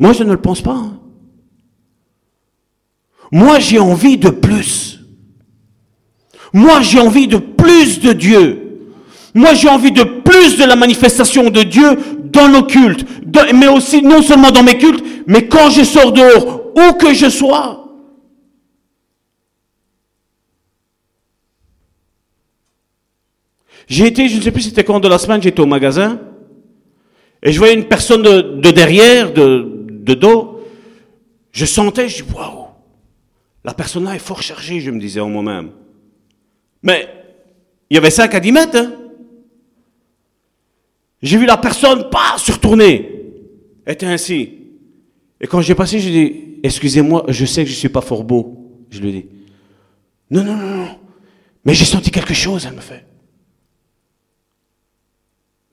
Moi, 0.00 0.14
je 0.14 0.24
ne 0.24 0.32
le 0.32 0.40
pense 0.40 0.62
pas. 0.62 0.74
Hein. 0.74 0.98
Moi, 3.30 3.60
j'ai 3.60 3.78
envie 3.78 4.16
de 4.16 4.30
plus. 4.30 4.98
Moi, 6.52 6.80
j'ai 6.80 6.98
envie 6.98 7.28
de 7.28 7.36
plus 7.36 8.00
de 8.00 8.12
Dieu. 8.12 8.88
Moi, 9.34 9.54
j'ai 9.54 9.68
envie 9.68 9.92
de 9.92 10.02
plus 10.02 10.56
de 10.56 10.64
la 10.64 10.74
manifestation 10.74 11.50
de 11.50 11.62
Dieu 11.62 11.96
dans 12.24 12.48
nos 12.48 12.64
cultes, 12.64 13.06
mais 13.54 13.68
aussi 13.68 14.02
non 14.02 14.22
seulement 14.22 14.50
dans 14.50 14.64
mes 14.64 14.78
cultes, 14.78 15.04
mais 15.26 15.46
quand 15.46 15.70
je 15.70 15.84
sors 15.84 16.12
dehors, 16.12 16.72
où 16.74 16.94
que 16.94 17.12
je 17.14 17.28
sois. 17.28 17.84
J'ai 23.86 24.06
été, 24.06 24.28
je 24.28 24.36
ne 24.36 24.42
sais 24.42 24.50
plus 24.50 24.62
c'était 24.62 24.84
quand 24.84 24.98
de 24.98 25.08
la 25.08 25.18
semaine, 25.18 25.42
j'étais 25.42 25.60
au 25.60 25.66
magasin, 25.66 26.20
et 27.42 27.52
je 27.52 27.58
voyais 27.58 27.74
une 27.74 27.86
personne 27.86 28.22
de, 28.22 28.70
derrière, 28.70 29.32
de, 29.32 29.79
de, 30.04 30.14
dos, 30.14 30.60
je 31.52 31.64
sentais, 31.64 32.08
je 32.08 32.22
dis, 32.22 32.32
waouh, 32.32 32.66
la 33.64 33.74
personne 33.74 34.04
là 34.04 34.14
est 34.14 34.20
fort 34.20 34.42
chargée, 34.42 34.80
je 34.80 34.90
me 34.90 34.98
disais 34.98 35.20
en 35.20 35.28
moi-même. 35.28 35.70
Mais 36.82 37.08
il 37.90 37.94
y 37.94 37.98
avait 37.98 38.10
5 38.10 38.34
à 38.34 38.40
10 38.40 38.52
mètres. 38.52 38.92
J'ai 41.22 41.36
vu 41.36 41.44
la 41.44 41.58
personne 41.58 42.08
pas 42.08 42.38
se 42.38 42.52
retourner. 42.52 43.10
était 43.86 44.06
ainsi. 44.06 44.58
Et 45.40 45.46
quand 45.46 45.60
j'ai 45.60 45.74
passé, 45.74 45.98
j'ai 45.98 46.10
dit, 46.10 46.58
excusez-moi, 46.62 47.24
je 47.28 47.44
sais 47.44 47.62
que 47.64 47.68
je 47.68 47.74
ne 47.74 47.78
suis 47.78 47.88
pas 47.88 48.00
fort 48.00 48.24
beau. 48.24 48.84
Je 48.90 49.00
lui 49.00 49.08
ai 49.08 49.12
dit, 49.12 49.26
non, 50.30 50.44
non, 50.44 50.56
non, 50.56 50.76
non. 50.76 50.98
Mais 51.64 51.74
j'ai 51.74 51.84
senti 51.84 52.10
quelque 52.10 52.34
chose, 52.34 52.64
elle 52.66 52.76
me 52.76 52.80
fait. 52.80 53.04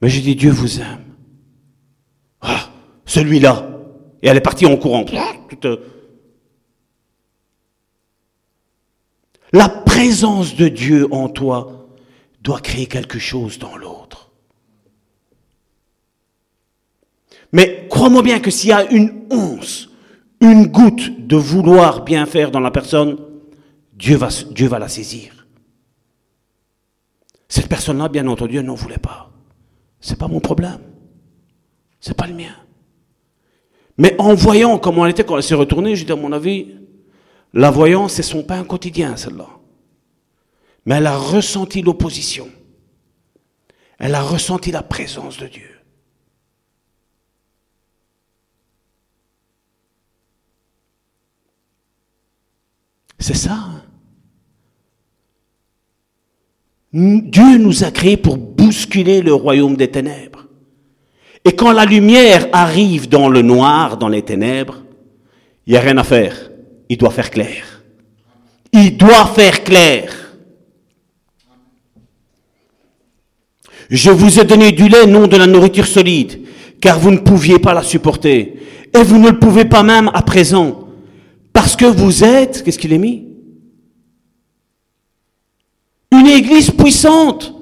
Mais 0.01 0.09
j'ai 0.09 0.21
dit, 0.21 0.35
Dieu 0.35 0.51
vous 0.51 0.79
aime. 0.79 1.05
Ah, 2.41 2.69
celui-là. 3.05 3.76
Et 4.21 4.27
elle 4.27 4.37
est 4.37 4.41
partie 4.41 4.65
en 4.65 4.77
courant. 4.77 5.05
Euh, 5.65 5.77
La 9.53 9.69
présence 9.69 10.55
de 10.55 10.67
Dieu 10.67 11.07
en 11.13 11.29
toi 11.29 11.87
doit 12.41 12.59
créer 12.59 12.87
quelque 12.87 13.19
chose 13.19 13.59
dans 13.59 13.77
l'autre. 13.77 14.31
Mais 17.53 17.87
crois-moi 17.89 18.23
bien 18.23 18.39
que 18.39 18.51
s'il 18.51 18.69
y 18.69 18.73
a 18.73 18.91
une 18.91 19.25
once, 19.31 19.89
une 20.41 20.67
goutte 20.67 21.25
de 21.27 21.37
vouloir 21.37 22.03
bien 22.03 22.25
faire 22.25 22.51
dans 22.51 22.59
la 22.59 22.71
personne, 22.71 23.17
Dieu 23.93 24.17
va, 24.17 24.79
la 24.79 24.89
saisir. 24.89 25.47
Cette 27.47 27.69
personne-là, 27.69 28.09
bien 28.09 28.27
entendu, 28.27 28.57
elle 28.57 28.65
n'en 28.65 28.75
voulait 28.75 28.97
pas. 28.97 29.31
C'est 29.99 30.19
pas 30.19 30.27
mon 30.27 30.41
problème. 30.41 30.79
C'est 31.99 32.15
pas 32.15 32.27
le 32.27 32.33
mien. 32.33 32.55
Mais 33.97 34.15
en 34.19 34.33
voyant 34.35 34.77
comment 34.77 35.05
elle 35.05 35.11
était 35.11 35.23
quand 35.23 35.37
elle 35.37 35.43
s'est 35.43 35.55
retournée, 35.55 35.95
j'ai 35.95 36.05
dit 36.05 36.11
à 36.11 36.15
mon 36.15 36.31
avis, 36.31 36.75
la 37.53 37.71
voyance, 37.71 38.13
c'est 38.13 38.23
son 38.23 38.43
pain 38.43 38.63
quotidien, 38.63 39.15
celle-là. 39.17 39.47
Mais 40.85 40.95
elle 40.95 41.07
a 41.07 41.17
ressenti 41.17 41.81
l'opposition. 41.81 42.49
Elle 43.97 44.15
a 44.15 44.21
ressenti 44.21 44.71
la 44.71 44.83
présence 44.83 45.37
de 45.37 45.47
Dieu. 45.47 45.77
C'est 53.19 53.33
ça. 53.33 53.53
Hein. 53.53 53.83
Dieu 56.93 57.57
nous 57.57 57.83
a 57.83 57.91
créés 57.91 58.17
pour 58.17 58.37
bousculer 58.37 59.21
le 59.21 59.33
royaume 59.33 59.75
des 59.75 59.89
ténèbres. 59.89 60.36
Et 61.45 61.55
quand 61.55 61.71
la 61.71 61.85
lumière 61.85 62.47
arrive 62.51 63.09
dans 63.09 63.29
le 63.29 63.41
noir, 63.41 63.97
dans 63.97 64.09
les 64.09 64.21
ténèbres, 64.21 64.83
il 65.65 65.71
n'y 65.71 65.77
a 65.77 65.81
rien 65.81 65.97
à 65.97 66.03
faire 66.03 66.35
il 66.89 66.97
doit 66.97 67.11
faire 67.11 67.29
clair. 67.29 67.83
Il 68.73 68.97
doit 68.97 69.25
faire 69.27 69.63
clair. 69.63 70.13
Je 73.89 74.11
vous 74.11 74.39
ai 74.39 74.43
donné 74.43 74.71
du 74.71 74.89
lait, 74.89 75.05
non 75.05 75.27
de 75.27 75.37
la 75.37 75.47
nourriture 75.47 75.87
solide, 75.87 76.41
car 76.81 76.99
vous 76.99 77.11
ne 77.11 77.19
pouviez 77.19 77.59
pas 77.59 77.73
la 77.73 77.83
supporter. 77.83 78.59
Et 78.93 79.03
vous 79.03 79.17
ne 79.17 79.29
le 79.29 79.39
pouvez 79.39 79.65
pas 79.65 79.83
même 79.83 80.11
à 80.13 80.21
présent, 80.21 80.87
parce 81.53 81.75
que 81.75 81.85
vous 81.85 82.23
êtes, 82.23 82.63
qu'est-ce 82.63 82.79
qu'il 82.79 82.93
est 82.93 82.97
mis? 82.97 83.25
Une 86.11 86.27
église 86.27 86.71
puissante, 86.71 87.53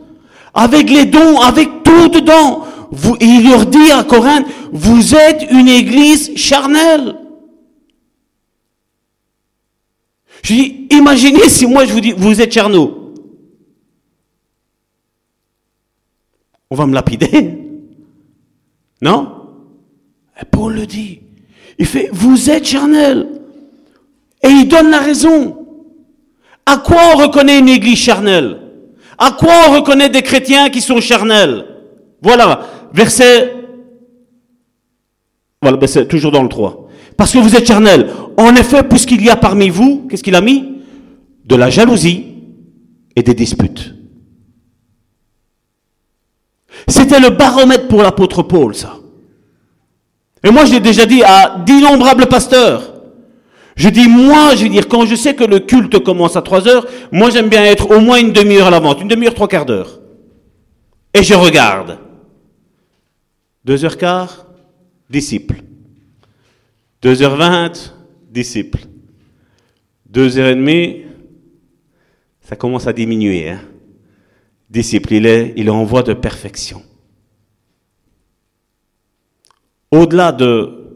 avec 0.54 0.90
les 0.90 1.06
dons, 1.06 1.40
avec 1.42 1.84
tout 1.84 2.10
dedans. 2.10 2.66
Vous, 2.92 3.18
il 3.20 3.50
leur 3.50 3.66
dit 3.66 3.92
à 3.92 4.04
Corinthe, 4.04 4.48
vous 4.72 5.16
êtes 5.16 5.46
une 5.52 5.68
église 5.68 6.36
charnelle. 6.36 7.16
Je 10.44 10.54
dis, 10.54 10.88
imaginez 10.92 11.50
si 11.50 11.66
moi 11.66 11.86
je 11.86 11.94
vous 11.94 12.02
dis, 12.02 12.12
vous 12.12 12.40
êtes 12.40 12.52
Tcherno. 12.52 13.14
On 16.70 16.76
va 16.76 16.86
me 16.86 16.94
lapider. 16.94 17.60
Non? 19.02 19.50
Et 20.40 20.46
Paul 20.46 20.76
le 20.76 20.86
dit. 20.86 21.22
Il 21.78 21.86
fait, 21.86 22.10
vous 22.12 22.50
êtes 22.50 22.66
charnel. 22.66 23.42
Et 24.44 24.50
il 24.50 24.68
donne 24.68 24.90
la 24.90 25.00
raison. 25.00 25.66
À 26.66 26.78
quoi 26.78 26.98
on 27.14 27.18
reconnaît 27.18 27.60
une 27.60 27.70
église 27.70 28.00
charnelle? 28.00 28.62
À 29.18 29.32
quoi 29.32 29.54
on 29.68 29.74
reconnaît 29.74 30.10
des 30.10 30.22
chrétiens 30.22 30.70
qui 30.70 30.82
sont 30.82 31.02
charnels? 31.02 31.75
Voilà, 32.22 32.62
verset... 32.94 33.54
Voilà, 35.62 35.78
ben 35.78 36.06
toujours 36.08 36.32
dans 36.32 36.44
le 36.44 36.50
3. 36.50 36.88
Parce 37.18 37.32
que 37.32 37.40
vous 37.40 37.56
êtes 37.56 37.68
charnel. 37.68 38.12
En 38.38 38.56
effet, 38.56 38.84
puisqu'il 38.84 39.24
y 39.24 39.30
a 39.30 39.36
parmi 39.36 39.70
vous, 39.70 40.08
qu'est-ce 40.10 40.24
qu'il 40.24 40.36
a 40.36 40.42
mis? 40.42 40.82
De 41.46 41.56
la 41.56 41.70
jalousie 41.70 42.26
et 43.16 43.24
des 43.24 43.34
disputes. 43.34 43.94
C'était 46.88 47.20
le 47.20 47.30
baromètre 47.30 47.88
pour 47.88 48.04
l'apôtre 48.04 48.44
Paul, 48.44 48.76
ça. 48.76 48.98
Et 50.44 50.52
moi, 50.52 50.66
je 50.66 50.74
l'ai 50.74 50.80
déjà 50.80 51.06
dit 51.06 51.24
à 51.24 51.58
d'innombrables 51.66 52.28
pasteurs. 52.28 52.94
Je 53.76 53.90
dis, 53.90 54.08
moi, 54.08 54.56
je 54.56 54.64
veux 54.64 54.70
dire, 54.70 54.88
quand 54.88 55.06
je 55.06 55.16
sais 55.16 55.36
que 55.36 55.44
le 55.44 55.60
culte 55.60 56.00
commence 56.04 56.36
à 56.36 56.42
3 56.42 56.68
heures, 56.68 56.86
moi, 57.12 57.30
j'aime 57.30 57.50
bien 57.50 57.64
être 57.64 57.90
au 57.92 58.00
moins 58.00 58.18
une 58.18 58.32
demi-heure 58.32 58.68
à 58.68 58.72
l'avance, 58.72 59.02
une 59.02 59.08
demi-heure, 59.08 59.34
trois 59.34 59.48
quarts 59.48 59.66
d'heure. 59.66 60.00
Et 61.14 61.24
je 61.24 61.34
regarde. 61.34 61.98
Deux 63.66 63.84
heures 63.84 63.98
quart, 63.98 64.46
disciple. 65.10 65.64
2h20, 67.02 67.94
disciple. 68.30 68.82
2h30, 70.14 71.02
ça 72.42 72.56
commence 72.56 72.86
à 72.86 72.94
diminuer. 72.94 73.50
Hein. 73.50 73.62
Disciple, 74.70 75.14
il 75.14 75.26
est, 75.26 75.54
il 75.58 75.66
est 75.66 75.72
en 75.72 75.84
voie 75.84 76.04
de 76.04 76.14
perfection. 76.14 76.84
Au-delà 79.90 80.32
de 80.32 80.92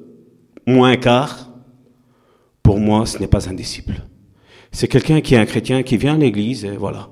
moins 0.67 0.95
quart, 0.95 1.49
pour 2.61 2.79
moi, 2.79 3.07
ce 3.07 3.17
n'est 3.17 3.27
pas 3.27 3.49
un 3.49 3.53
disciple. 3.53 3.93
C'est 4.71 4.87
quelqu'un 4.87 5.21
qui 5.21 5.33
est 5.33 5.39
un 5.39 5.45
chrétien, 5.47 5.81
qui 5.81 5.97
vient 5.97 6.13
à 6.13 6.17
l'église, 6.17 6.65
et 6.65 6.77
voilà. 6.77 7.09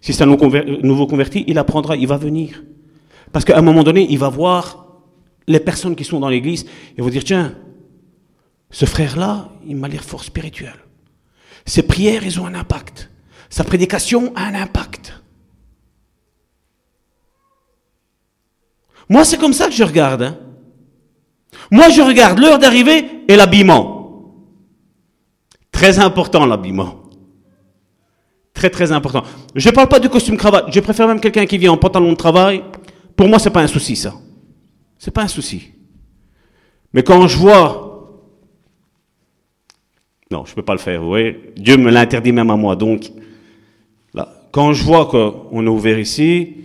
Si 0.00 0.12
c'est 0.12 0.22
un 0.22 0.26
nouveau 0.26 1.08
converti, 1.08 1.44
il 1.48 1.58
apprendra, 1.58 1.96
il 1.96 2.06
va 2.06 2.18
venir. 2.18 2.62
Parce 3.32 3.44
qu'à 3.44 3.58
un 3.58 3.62
moment 3.62 3.82
donné, 3.82 4.06
il 4.08 4.18
va 4.18 4.28
voir 4.28 4.81
les 5.46 5.60
personnes 5.60 5.96
qui 5.96 6.04
sont 6.04 6.20
dans 6.20 6.28
l'église 6.28 6.66
et 6.96 7.02
va 7.02 7.10
dire, 7.10 7.24
tiens, 7.24 7.54
ce 8.70 8.84
frère-là, 8.86 9.50
il 9.66 9.76
m'a 9.76 9.88
l'air 9.88 10.02
fort 10.02 10.24
spirituel. 10.24 10.74
Ses 11.66 11.82
prières, 11.82 12.24
ils 12.24 12.40
ont 12.40 12.46
un 12.46 12.54
impact. 12.54 13.10
Sa 13.50 13.64
prédication 13.64 14.32
a 14.34 14.46
un 14.46 14.54
impact. 14.54 15.12
Moi, 19.08 19.24
c'est 19.24 19.36
comme 19.36 19.52
ça 19.52 19.66
que 19.66 19.74
je 19.74 19.84
regarde. 19.84 20.22
Hein. 20.22 20.38
Moi, 21.70 21.90
je 21.90 22.00
regarde 22.00 22.38
l'heure 22.38 22.58
d'arrivée 22.58 23.04
et 23.28 23.36
l'habillement. 23.36 24.34
Très 25.70 25.98
important, 25.98 26.46
l'habillement. 26.46 27.02
Très, 28.54 28.70
très 28.70 28.92
important. 28.92 29.22
Je 29.54 29.68
ne 29.68 29.74
parle 29.74 29.88
pas 29.88 29.98
du 29.98 30.08
costume 30.08 30.36
cravate. 30.36 30.66
Je 30.72 30.80
préfère 30.80 31.08
même 31.08 31.20
quelqu'un 31.20 31.46
qui 31.46 31.58
vient 31.58 31.72
en 31.72 31.76
pantalon 31.76 32.10
de 32.10 32.16
travail. 32.16 32.62
Pour 33.16 33.28
moi, 33.28 33.38
c'est 33.38 33.50
pas 33.50 33.62
un 33.62 33.66
souci, 33.66 33.96
ça. 33.96 34.14
C'est 35.02 35.10
pas 35.10 35.24
un 35.24 35.28
souci. 35.28 35.72
Mais 36.92 37.02
quand 37.02 37.26
je 37.26 37.36
vois, 37.36 38.22
non, 40.30 40.44
je 40.44 40.54
peux 40.54 40.62
pas 40.62 40.74
le 40.74 40.78
faire. 40.78 41.02
Vous 41.02 41.08
voyez, 41.08 41.52
Dieu 41.56 41.76
me 41.76 41.90
l'interdit 41.90 42.30
même 42.30 42.50
à 42.50 42.56
moi. 42.56 42.76
Donc, 42.76 43.10
là, 44.14 44.28
quand 44.52 44.72
je 44.72 44.84
vois 44.84 45.06
qu'on 45.06 45.66
est 45.66 45.68
ouvert 45.68 45.98
ici, 45.98 46.58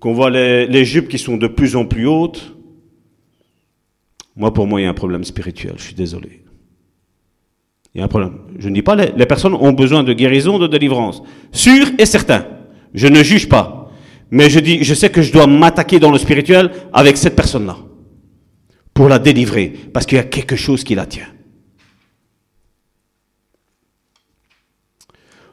qu'on 0.00 0.12
voit 0.12 0.28
les, 0.28 0.84
jupes 0.84 1.08
qui 1.08 1.16
sont 1.16 1.38
de 1.38 1.46
plus 1.46 1.76
en 1.76 1.86
plus 1.86 2.06
hautes, 2.06 2.54
moi, 4.36 4.52
pour 4.52 4.66
moi, 4.66 4.82
il 4.82 4.84
y 4.84 4.86
a 4.86 4.90
un 4.90 4.94
problème 4.94 5.24
spirituel. 5.24 5.72
Je 5.78 5.84
suis 5.84 5.94
désolé. 5.94 6.42
Il 7.94 7.98
y 7.98 8.00
a 8.02 8.04
un 8.04 8.08
problème. 8.08 8.40
Je 8.58 8.68
ne 8.68 8.74
dis 8.74 8.82
pas 8.82 8.96
les 8.96 9.26
personnes 9.26 9.54
ont 9.54 9.72
besoin 9.72 10.04
de 10.04 10.12
guérison, 10.12 10.58
de 10.58 10.66
délivrance. 10.66 11.22
Sûr 11.52 11.86
et 11.96 12.04
certain. 12.04 12.44
Je 12.92 13.06
ne 13.06 13.22
juge 13.22 13.48
pas. 13.48 13.87
Mais 14.30 14.50
je 14.50 14.60
dis, 14.60 14.84
je 14.84 14.94
sais 14.94 15.10
que 15.10 15.22
je 15.22 15.32
dois 15.32 15.46
m'attaquer 15.46 15.98
dans 15.98 16.10
le 16.10 16.18
spirituel 16.18 16.70
avec 16.92 17.16
cette 17.16 17.34
personne-là. 17.34 17.76
Pour 18.92 19.08
la 19.08 19.18
délivrer. 19.18 19.72
Parce 19.92 20.06
qu'il 20.06 20.16
y 20.16 20.20
a 20.20 20.24
quelque 20.24 20.56
chose 20.56 20.84
qui 20.84 20.94
la 20.94 21.06
tient. 21.06 21.28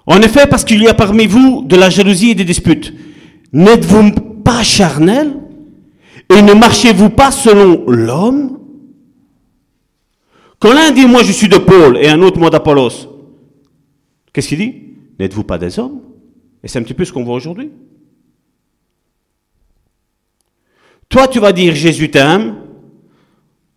En 0.08 0.22
effet, 0.22 0.48
parce 0.48 0.64
qu'il 0.64 0.82
y 0.84 0.88
a 0.88 0.94
parmi 0.94 1.26
vous 1.26 1.64
de 1.66 1.76
la 1.76 1.90
jalousie 1.90 2.32
et 2.32 2.36
des 2.36 2.44
disputes. 2.44 2.94
N'êtes-vous 3.54 4.12
pas 4.44 4.64
charnel 4.64 5.34
et 6.30 6.42
ne 6.42 6.54
marchez-vous 6.54 7.10
pas 7.10 7.32
selon 7.32 7.86
l'homme? 7.88 8.60
Quand 10.60 10.74
l'un 10.74 10.92
dit 10.92 11.06
moi 11.06 11.24
je 11.24 11.32
suis 11.32 11.50
de 11.50 11.58
Paul 11.58 11.98
et 11.98 12.08
un 12.08 12.22
autre 12.22 12.40
moi 12.40 12.50
d'Apollos, 12.50 12.92
qu'est-ce 14.32 14.50
qu'il 14.50 14.58
dit? 14.60 14.76
N'êtes-vous 15.20 15.44
pas 15.44 15.58
des 15.58 15.80
hommes? 15.80 16.02
Et 16.64 16.68
c'est 16.68 16.80
un 16.80 16.84
petit 16.84 16.94
peu 16.94 17.06
ce 17.06 17.14
qu'on 17.14 17.24
voit 17.24 17.36
aujourd'hui. 17.36 17.72
Toi 21.16 21.30
tu 21.30 21.40
vas 21.40 21.54
dire 21.54 21.74
Jésus 21.74 22.12
t'aime, 22.12 22.58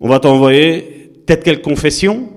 on 0.01 0.09
va 0.09 0.19
t'envoyer 0.19 1.13
telle 1.25 1.39
quelle 1.39 1.63
confession? 1.63 2.33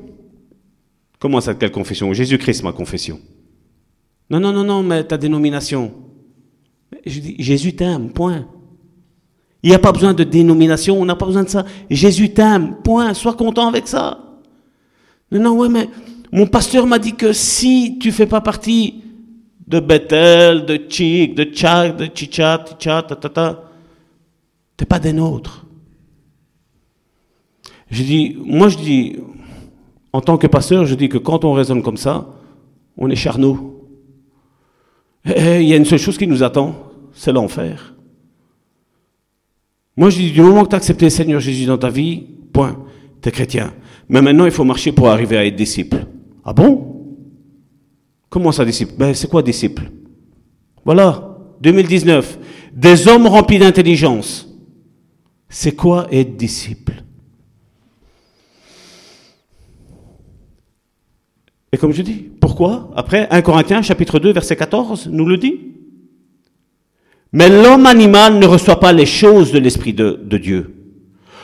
Comment 1.18 1.42
ça, 1.42 1.56
quelle 1.56 1.72
confession? 1.72 2.14
Jésus-Christ, 2.14 2.62
ma 2.62 2.72
confession. 2.72 3.20
Non, 4.30 4.40
non, 4.40 4.54
non, 4.54 4.64
non, 4.64 4.84
mais 4.84 5.04
ta 5.04 5.18
dénomination. 5.18 5.92
Je 7.04 7.20
dis, 7.20 7.36
Jésus 7.40 7.76
t'aime, 7.76 8.12
point. 8.12 8.46
Il 9.64 9.70
n'y 9.72 9.76
a 9.76 9.80
pas 9.80 9.92
besoin 9.92 10.14
de 10.14 10.24
dénomination, 10.24 11.02
on 11.02 11.06
n'a 11.06 11.16
pas 11.16 11.26
besoin 11.26 11.46
de 11.46 11.50
ça. 11.50 11.66
Jésus 11.90 12.30
t'aime, 12.30 12.76
point. 12.84 13.16
Sois 13.16 13.34
content 13.34 13.70
avec 13.70 13.88
ça. 13.88 14.20
Non, 15.32 15.40
non, 15.40 15.58
ouais, 15.58 15.70
mais 15.70 15.90
mon 16.32 16.46
pasteur 16.46 16.86
m'a 16.86 17.00
dit 17.00 17.16
que 17.16 17.34
si 17.34 17.98
tu 18.00 18.12
fais 18.12 18.28
pas 18.28 18.42
partie 18.42 19.02
de 19.68 19.80
Bethel, 19.80 20.64
de 20.68 20.80
Chic, 20.88 21.34
de 21.34 21.46
Tchak, 21.46 21.98
de 21.98 22.08
Chichat, 22.14 22.60
Tichat, 22.60 23.02
ta, 23.02 23.16
ta, 23.16 23.30
ta, 23.30 23.71
t'es 24.78 24.86
pas 24.86 25.00
des 25.00 25.14
nôtres. 25.14 25.66
Je 27.90 28.04
dis, 28.04 28.38
moi 28.44 28.70
je 28.70 28.78
dis, 28.78 29.18
en 30.14 30.22
tant 30.22 30.38
que 30.38 30.48
pasteur, 30.48 30.86
je 30.86 30.96
dis 30.96 31.10
que 31.10 31.18
quand 31.18 31.44
on 31.46 31.54
raisonne 31.54 31.84
comme 31.84 31.98
ça, 31.98 32.28
on 32.98 33.10
est 33.10 33.16
charnaux. 33.16 33.90
Et 35.26 35.62
il 35.62 35.68
y 35.68 35.74
a 35.74 35.78
une 35.78 35.86
seule 35.86 36.00
chose 36.00 36.18
qui 36.18 36.28
nous 36.28 36.44
attend, 36.44 36.76
c'est 37.14 37.32
l'enfer. 37.32 37.96
Moi, 39.96 40.10
je 40.10 40.18
dis, 40.18 40.32
du 40.32 40.42
moment 40.42 40.64
que 40.64 40.70
tu 40.70 40.76
as 40.76 40.78
accepté 40.78 41.06
le 41.06 41.10
Seigneur 41.10 41.40
Jésus 41.40 41.66
dans 41.66 41.78
ta 41.78 41.90
vie, 41.90 42.24
point, 42.54 42.78
tu 43.22 43.30
es 43.30 43.32
chrétien. 43.32 43.74
Mais 44.10 44.22
maintenant, 44.22 44.46
il 44.46 44.52
faut 44.52 44.64
marcher 44.64 44.92
pour 44.92 45.10
arriver 45.10 45.38
à 45.38 45.46
être 45.46 45.56
disciple. 45.56 46.06
Ah 46.44 46.54
bon? 46.54 47.16
Comment 48.30 48.52
ça, 48.52 48.66
disciple? 48.66 48.94
Ben, 48.98 49.14
C'est 49.14 49.30
quoi 49.30 49.44
disciple? 49.44 49.92
Voilà, 50.86 51.38
2019. 51.62 52.40
Des 52.74 53.08
hommes 53.08 53.28
remplis 53.28 53.60
d'intelligence. 53.60 54.51
C'est 55.54 55.76
quoi 55.76 56.08
être 56.14 56.38
disciple? 56.38 57.04
Et 61.74 61.78
comme 61.78 61.92
je 61.92 62.02
dis, 62.02 62.26
pourquoi? 62.40 62.90
Après, 62.96 63.28
1 63.30 63.42
Corinthiens 63.42 63.82
chapitre 63.82 64.18
2 64.18 64.32
verset 64.32 64.56
14 64.56 65.10
nous 65.12 65.26
le 65.26 65.38
dit. 65.38 65.60
Mais 67.34 67.50
l'homme 67.50 67.86
animal 67.86 68.40
ne 68.40 68.46
reçoit 68.46 68.80
pas 68.80 68.94
les 68.94 69.06
choses 69.06 69.52
de 69.52 69.60
l'Esprit 69.60 69.92
de, 69.92 70.18
Dieu. 70.38 70.74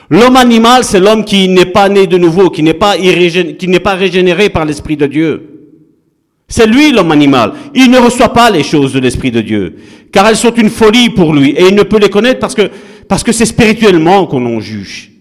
L'homme 0.10 0.38
animal, 0.38 0.86
c'est 0.86 1.02
l'homme 1.02 1.26
qui 1.26 1.50
n'est 1.50 1.66
pas 1.66 1.90
né 1.90 2.08
de 2.08 2.18
nouveau, 2.18 2.50
qui 2.50 2.64
n'est 2.64 2.74
pas, 2.74 2.96
qui 2.98 3.68
n'est 3.68 3.80
pas 3.82 3.96
régénéré 3.96 4.50
par 4.50 4.64
l'Esprit 4.64 4.96
de 4.96 5.06
Dieu. 5.06 5.58
C'est 6.48 6.66
lui 6.66 6.94
l'homme 6.94 7.12
animal. 7.12 7.54
Il 7.76 7.92
ne 7.92 8.00
reçoit 8.00 8.32
pas 8.32 8.50
les 8.50 8.64
choses 8.64 8.94
de 8.94 9.00
l'Esprit 9.00 9.32
de 9.32 9.42
Dieu, 9.42 9.76
car 10.14 10.28
elles 10.28 10.38
sont 10.38 10.54
une 10.54 10.70
folie 10.70 11.10
pour 11.10 11.34
lui, 11.34 11.50
et 11.50 11.68
il 11.68 11.76
ne 11.76 11.84
peut 11.84 12.00
les 12.00 12.10
connaître 12.10 12.40
parce 12.40 12.56
que 12.56 12.70
parce 13.08 13.24
que 13.24 13.32
c'est 13.32 13.46
spirituellement 13.46 14.26
qu'on 14.26 14.46
en 14.46 14.60
juge. 14.60 15.12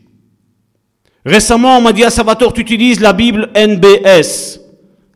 Récemment, 1.25 1.79
on 1.79 1.81
m'a 1.81 1.93
dit 1.93 2.05
à 2.05 2.11
Salvatore, 2.11 2.53
tu 2.53 2.61
utilises 2.61 3.01
la 3.01 3.13
Bible 3.13 3.51
NBS. 3.57 4.61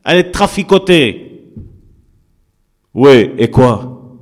Elle 0.05 0.18
est 0.18 0.31
traficotée. 0.31 1.43
Oui, 2.95 3.31
et 3.39 3.49
quoi? 3.49 4.16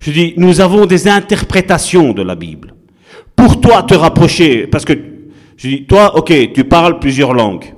Je 0.00 0.10
dis, 0.10 0.34
nous 0.36 0.60
avons 0.60 0.86
des 0.86 1.06
interprétations 1.06 2.12
de 2.12 2.22
la 2.22 2.34
Bible. 2.34 2.74
Pour 3.36 3.60
toi 3.60 3.82
te 3.82 3.94
rapprocher, 3.94 4.66
parce 4.66 4.84
que 4.84 4.94
je 5.56 5.68
dis, 5.68 5.86
toi, 5.86 6.16
ok, 6.16 6.52
tu 6.52 6.64
parles 6.64 6.98
plusieurs 6.98 7.34
langues. 7.34 7.74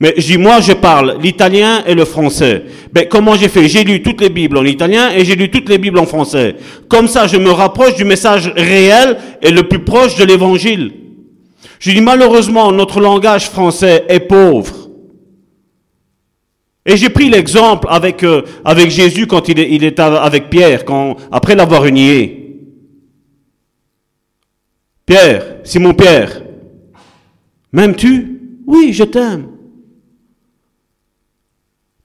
Mais 0.00 0.14
je 0.16 0.26
dis, 0.26 0.38
moi, 0.38 0.60
je 0.60 0.72
parle 0.74 1.18
l'italien 1.20 1.82
et 1.84 1.94
le 1.94 2.04
français. 2.04 2.62
Ben, 2.92 3.06
comment 3.08 3.34
j'ai 3.34 3.48
fait? 3.48 3.66
J'ai 3.68 3.82
lu 3.82 4.00
toutes 4.00 4.20
les 4.20 4.28
Bibles 4.30 4.56
en 4.56 4.64
italien 4.64 5.10
et 5.10 5.24
j'ai 5.24 5.34
lu 5.34 5.50
toutes 5.50 5.68
les 5.68 5.78
Bibles 5.78 5.98
en 5.98 6.06
français. 6.06 6.54
Comme 6.88 7.08
ça, 7.08 7.26
je 7.26 7.36
me 7.36 7.50
rapproche 7.50 7.96
du 7.96 8.04
message 8.04 8.52
réel 8.56 9.16
et 9.42 9.50
le 9.50 9.64
plus 9.64 9.80
proche 9.80 10.16
de 10.16 10.24
l'évangile. 10.24 10.92
Je 11.80 11.90
dis, 11.90 12.00
malheureusement, 12.00 12.70
notre 12.70 13.00
langage 13.00 13.48
français 13.50 14.04
est 14.08 14.20
pauvre. 14.20 14.88
Et 16.86 16.96
j'ai 16.96 17.08
pris 17.10 17.28
l'exemple 17.28 17.88
avec, 17.90 18.22
euh, 18.22 18.42
avec 18.64 18.90
Jésus 18.90 19.26
quand 19.26 19.48
il, 19.48 19.58
est- 19.58 19.68
il 19.70 19.82
était 19.84 20.00
avec 20.00 20.48
Pierre, 20.48 20.84
quand, 20.84 21.16
après 21.32 21.54
l'avoir 21.56 21.84
nié. 21.90 22.56
Pierre, 25.04 25.56
Simon 25.64 25.92
Pierre, 25.94 26.42
m'aimes-tu? 27.72 28.40
Oui, 28.66 28.92
je 28.92 29.04
t'aime. 29.04 29.48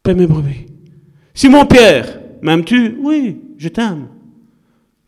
Mes. 0.05 0.27
Simon 1.33 1.65
Pierre, 1.65 2.19
m'aimes-tu? 2.41 2.97
Oui, 2.99 3.37
je 3.57 3.69
t'aime. 3.69 4.09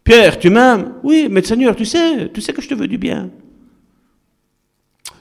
Pierre, 0.06 0.40
tu 0.40 0.50
m'aimes? 0.50 0.94
Oui, 1.04 1.28
mais 1.30 1.44
Seigneur, 1.44 1.76
tu 1.76 1.84
sais, 1.84 2.32
tu 2.34 2.40
sais 2.40 2.54
que 2.54 2.62
je 2.62 2.70
te 2.70 2.76
veux 2.76 2.88
du 2.88 2.98
bien. 2.98 3.30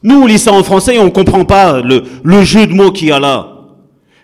Nous, 0.05 0.15
on 0.15 0.27
lit 0.27 0.39
ça 0.39 0.53
en 0.53 0.63
français 0.63 0.95
et 0.95 1.01
on 1.01 1.07
ne 1.07 1.11
comprend 1.11 1.45
pas 1.45 1.83
le, 1.83 2.05
jeu 2.45 2.69
de 2.69 2.73
mots 2.73 2.93
qu'il 2.93 3.09
y 3.09 3.13
a 3.13 3.19
là. 3.19 3.49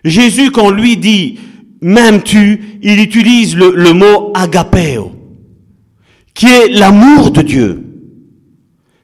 Jésus, 0.04 0.52
quand 0.52 0.70
lui 0.70 0.96
dit 0.96 1.40
m'aimes-tu, 1.80 2.78
il 2.82 3.00
utilise 3.00 3.56
le, 3.56 3.74
le 3.74 3.92
mot 3.92 4.30
agapeo, 4.34 5.10
qui 6.32 6.46
est 6.46 6.68
l'amour 6.68 7.32
de 7.32 7.42
Dieu. 7.42 7.84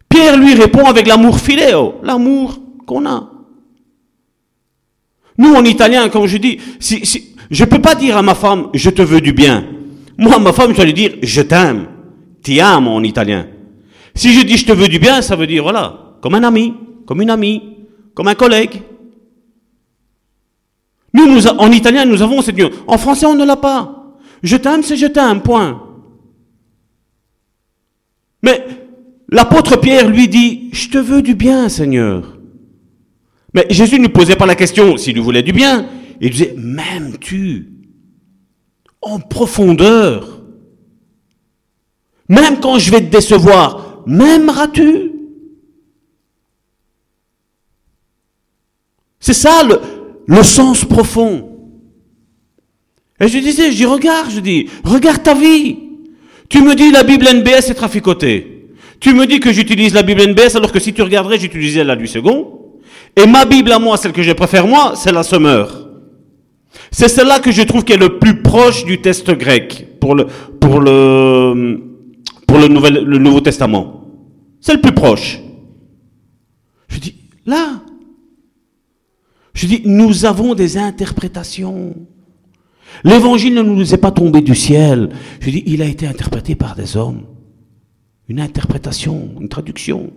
Pierre 0.09 0.37
lui 0.37 0.55
répond 0.55 0.85
avec 0.85 1.09
l'amour 1.09 1.41
philéo, 1.41 1.97
l'amour 2.05 2.61
qu'on 2.87 3.05
a. 3.05 3.33
Nous, 5.39 5.55
en 5.55 5.65
italien, 5.65 6.09
comme 6.09 6.27
je 6.27 6.39
dis, 6.39 6.59
si, 6.81 7.05
si, 7.05 7.35
je 7.51 7.65
peux 7.65 7.81
pas 7.81 7.95
dire 7.95 8.17
à 8.17 8.23
ma 8.23 8.35
femme, 8.35 8.69
je 8.75 8.91
te 8.91 9.03
veux 9.03 9.21
du 9.21 9.33
bien. 9.33 9.65
Moi, 10.19 10.39
ma 10.39 10.53
femme, 10.53 10.71
je 10.71 10.77
dois 10.77 10.85
lui 10.85 10.95
dire, 10.95 11.13
je 11.23 11.43
t'aime. 11.43 11.87
Ti 12.43 12.61
amo 12.61 12.93
en 12.93 13.03
italien. 13.03 13.47
Si 14.15 14.33
je 14.33 14.45
dis 14.45 14.57
je 14.57 14.67
te 14.67 14.73
veux 14.73 14.89
du 14.89 14.99
bien, 14.99 15.21
ça 15.21 15.37
veut 15.37 15.47
dire, 15.47 15.63
voilà, 15.63 16.17
comme 16.23 16.35
un 16.35 16.43
ami, 16.43 16.75
comme 17.07 17.21
une 17.21 17.31
amie, 17.31 17.63
comme 18.15 18.29
un 18.29 18.35
collègue. 18.35 18.83
Nous, 21.13 21.27
nous 21.27 21.47
en 21.47 21.71
italien, 21.71 22.05
nous 22.05 22.23
avons 22.23 22.41
cette 22.41 22.57
nuance. 22.57 22.73
En 22.87 22.99
français, 22.99 23.27
on 23.27 23.35
ne 23.35 23.45
l'a 23.45 23.57
pas. 23.57 24.15
Je 24.43 24.57
t'aime, 24.57 24.83
c'est 24.83 24.97
je 24.97 25.07
t'aime, 25.07 25.43
point. 25.43 25.83
Mais 28.43 28.65
l'apôtre 29.31 29.77
Pierre 29.77 30.09
lui 30.09 30.29
dit, 30.29 30.71
je 30.73 30.89
te 30.89 30.99
veux 30.99 31.23
du 31.23 31.35
bien, 31.35 31.69
Seigneur. 31.69 32.36
Mais 33.57 33.67
Jésus 33.71 33.99
ne 33.99 34.09
posait 34.09 34.37
pas 34.37 34.45
la 34.45 34.55
question 34.55 34.99
s'il 34.99 35.15
lui 35.15 35.23
voulait 35.23 35.43
du 35.43 35.53
bien. 35.53 35.89
Il 36.21 36.29
disait, 36.29 36.55
m'aimes-tu 36.59 37.73
En 39.01 39.19
profondeur. 39.19 40.43
Même 42.29 42.61
quand 42.61 42.79
je 42.79 42.91
vais 42.91 43.01
te 43.01 43.07
décevoir, 43.07 44.03
m'aimeras-tu? 44.07 45.11
C'est 49.21 49.33
ça 49.33 49.63
le, 49.65 49.81
le 50.27 50.43
sens 50.43 50.85
profond. 50.85 51.57
Et 53.19 53.29
je 53.29 53.39
disais, 53.39 53.73
je 53.73 53.77
dis, 53.77 53.87
regarde, 53.87 54.31
je 54.33 54.41
dis, 54.41 54.69
regarde 54.85 55.23
ta 55.23 55.33
vie. 55.33 55.79
Tu 56.51 56.61
me 56.61 56.75
dis 56.75 56.91
la 56.91 57.05
Bible 57.05 57.25
NBS 57.25 57.71
est 57.71 57.75
traficotée. 57.75 58.75
Tu 59.01 59.15
me 59.15 59.27
dis 59.27 59.41
que 59.41 59.51
j'utilise 59.51 59.95
la 59.95 60.03
Bible 60.03 60.27
NBS 60.27 60.57
alors 60.57 60.73
que 60.73 60.79
si 60.79 60.93
tu 60.93 61.01
regarderais, 61.01 61.39
j'utilisais 61.39 61.85
la 61.85 61.97
du 61.97 62.07
second. 62.07 62.56
Et 63.17 63.27
ma 63.27 63.47
Bible 63.47 63.73
à 63.73 63.79
moi, 63.79 63.97
celle 63.97 64.13
que 64.13 64.23
je 64.23 64.33
préfère 64.33 64.67
moi, 64.67 64.93
c'est 64.95 65.13
la 65.13 65.23
Sommeur. 65.23 65.89
C'est 66.91 67.09
celle-là 67.09 67.41
que 67.41 67.51
je 67.51 67.63
trouve 67.63 67.85
qui 67.85 67.95
est 67.95 67.99
le 67.99 68.19
plus 68.19 68.43
proche 68.43 68.85
du 68.85 69.01
test 69.01 69.31
grec 69.31 69.99
pour 70.01 70.15
le, 70.15 70.27
pour 70.61 70.81
le, 70.81 71.83
pour 72.47 72.59
le, 72.59 72.69
nouvel, 72.69 73.05
le 73.05 73.19
Nouveau 73.19 73.41
Testament. 73.41 74.03
C'est 74.61 74.75
le 74.75 74.81
plus 74.81 74.93
proche. 74.93 75.41
Je 76.89 76.99
dis, 76.99 77.17
là. 77.47 77.83
Je 79.55 79.67
dis, 79.67 79.83
nous 79.87 80.27
avons 80.27 80.55
des 80.55 80.77
interprétations. 80.77 81.95
L'évangile 83.05 83.55
ne 83.55 83.63
nous 83.63 83.95
est 83.95 83.99
pas 83.99 84.11
tombé 84.11 84.43
du 84.43 84.55
ciel. 84.55 85.09
Je 85.41 85.51
dis, 85.51 85.63
il 85.67 85.81
a 85.81 85.87
été 85.87 86.07
interprété 86.07 86.55
par 86.55 86.77
des 86.77 86.97
hommes. 86.97 87.23
Une 88.29 88.41
interprétation, 88.41 89.31
une 89.41 89.49
traduction. 89.49 90.13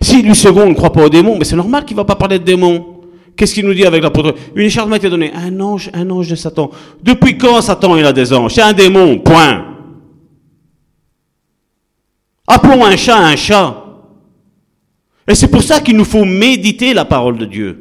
Si 0.00 0.22
lui 0.22 0.34
second 0.34 0.68
ne 0.68 0.74
croit 0.74 0.92
pas 0.92 1.04
aux 1.04 1.08
démons, 1.08 1.36
mais 1.38 1.44
c'est 1.44 1.56
normal 1.56 1.84
qu'il 1.84 1.96
ne 1.96 2.00
va 2.00 2.04
pas 2.04 2.16
parler 2.16 2.38
de 2.38 2.44
démons. 2.44 3.02
Qu'est-ce 3.36 3.54
qu'il 3.54 3.66
nous 3.66 3.74
dit 3.74 3.84
avec 3.84 4.02
l'apôtre? 4.02 4.34
Une 4.54 4.66
écharpe 4.66 4.88
m'a 4.88 4.96
été 4.96 5.10
donnée. 5.10 5.32
Un 5.34 5.58
ange, 5.60 5.90
un 5.92 6.08
ange 6.10 6.28
de 6.28 6.36
Satan. 6.36 6.70
Depuis 7.02 7.36
quand 7.36 7.60
Satan 7.62 7.96
il 7.96 8.04
a 8.04 8.12
des 8.12 8.32
anges? 8.32 8.54
C'est 8.54 8.62
un 8.62 8.72
démon, 8.72 9.18
point. 9.18 9.64
Appelons 12.46 12.84
un 12.84 12.96
chat 12.96 13.18
un 13.18 13.36
chat. 13.36 13.80
Et 15.26 15.34
c'est 15.34 15.48
pour 15.48 15.62
ça 15.62 15.80
qu'il 15.80 15.96
nous 15.96 16.04
faut 16.04 16.24
méditer 16.24 16.94
la 16.94 17.04
parole 17.04 17.38
de 17.38 17.46
Dieu. 17.46 17.80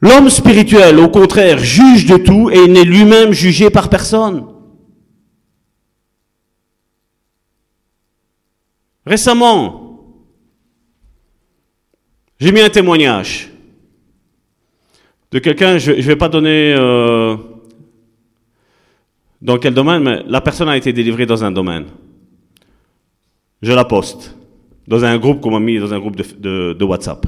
L'homme 0.00 0.28
spirituel, 0.28 0.98
au 0.98 1.08
contraire, 1.08 1.58
juge 1.58 2.04
de 2.04 2.18
tout 2.18 2.50
et 2.50 2.68
n'est 2.68 2.84
lui-même 2.84 3.32
jugé 3.32 3.70
par 3.70 3.88
personne. 3.88 4.44
Récemment, 9.06 9.84
j'ai 12.38 12.52
mis 12.52 12.60
un 12.60 12.70
témoignage 12.70 13.50
de 15.30 15.38
quelqu'un, 15.38 15.78
je 15.78 15.92
ne 15.92 16.00
vais 16.00 16.16
pas 16.16 16.28
donner 16.28 16.74
euh, 16.76 17.36
dans 19.42 19.58
quel 19.58 19.74
domaine, 19.74 20.02
mais 20.02 20.22
la 20.26 20.40
personne 20.40 20.68
a 20.68 20.76
été 20.76 20.92
délivrée 20.92 21.26
dans 21.26 21.44
un 21.44 21.50
domaine. 21.50 21.86
Je 23.60 23.72
la 23.72 23.84
poste 23.84 24.36
dans 24.86 25.04
un 25.04 25.18
groupe 25.18 25.40
qu'on 25.40 25.50
m'a 25.50 25.60
mis 25.60 25.78
dans 25.78 25.92
un 25.92 25.98
groupe 25.98 26.16
de, 26.16 26.72
de 26.72 26.84
WhatsApp. 26.84 27.26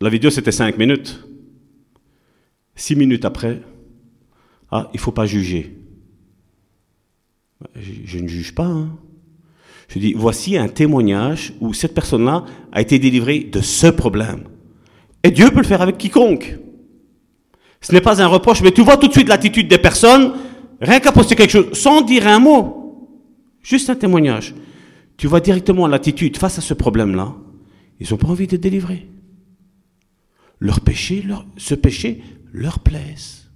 La 0.00 0.08
vidéo, 0.08 0.30
c'était 0.30 0.52
cinq 0.52 0.78
minutes. 0.78 1.24
Six 2.74 2.94
minutes 2.94 3.24
après, 3.24 3.60
ah, 4.70 4.88
il 4.92 4.96
ne 4.96 5.00
faut 5.00 5.12
pas 5.12 5.26
juger. 5.26 5.76
Je, 7.74 8.18
ne 8.18 8.28
juge 8.28 8.54
pas. 8.54 8.66
Hein. 8.66 8.90
Je 9.88 9.98
dis, 9.98 10.14
voici 10.14 10.56
un 10.56 10.68
témoignage 10.68 11.54
où 11.60 11.72
cette 11.72 11.94
personne-là 11.94 12.44
a 12.72 12.80
été 12.80 12.98
délivrée 12.98 13.40
de 13.40 13.60
ce 13.60 13.86
problème. 13.86 14.44
Et 15.22 15.30
Dieu 15.30 15.50
peut 15.50 15.60
le 15.60 15.66
faire 15.66 15.82
avec 15.82 15.98
quiconque. 15.98 16.58
Ce 17.80 17.92
n'est 17.92 18.00
pas 18.00 18.22
un 18.22 18.26
reproche, 18.26 18.62
mais 18.62 18.72
tu 18.72 18.82
vois 18.82 18.96
tout 18.96 19.08
de 19.08 19.12
suite 19.12 19.28
l'attitude 19.28 19.68
des 19.68 19.78
personnes, 19.78 20.34
rien 20.80 21.00
qu'à 21.00 21.12
poster 21.12 21.36
quelque 21.36 21.50
chose, 21.50 21.72
sans 21.72 22.02
dire 22.02 22.26
un 22.26 22.38
mot. 22.38 23.08
Juste 23.62 23.90
un 23.90 23.96
témoignage. 23.96 24.54
Tu 25.16 25.26
vois 25.26 25.40
directement 25.40 25.86
l'attitude 25.86 26.36
face 26.36 26.58
à 26.58 26.60
ce 26.60 26.74
problème-là. 26.74 27.34
Ils 28.00 28.08
n'ont 28.10 28.16
pas 28.16 28.28
envie 28.28 28.46
de 28.46 28.56
délivrer 28.56 29.08
leur 30.60 30.80
péché, 30.80 31.22
leur, 31.22 31.46
ce 31.56 31.74
péché 31.74 32.22
leur 32.52 32.80
plaise. 32.80 33.48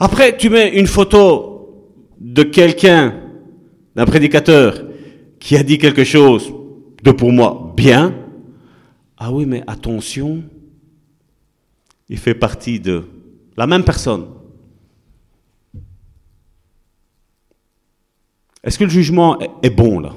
Après, 0.00 0.36
tu 0.36 0.50
mets 0.50 0.76
une 0.76 0.86
photo 0.86 1.53
de 2.20 2.42
quelqu'un, 2.42 3.20
d'un 3.94 4.04
prédicateur, 4.04 4.84
qui 5.38 5.56
a 5.56 5.62
dit 5.62 5.78
quelque 5.78 6.04
chose 6.04 6.52
de 7.02 7.10
pour 7.10 7.32
moi 7.32 7.72
bien. 7.76 8.14
Ah 9.16 9.32
oui, 9.32 9.46
mais 9.46 9.62
attention, 9.66 10.42
il 12.08 12.18
fait 12.18 12.34
partie 12.34 12.80
de 12.80 13.04
la 13.56 13.66
même 13.66 13.84
personne. 13.84 14.26
Est-ce 18.62 18.78
que 18.78 18.84
le 18.84 18.90
jugement 18.90 19.38
est 19.62 19.70
bon 19.70 20.00
là? 20.00 20.14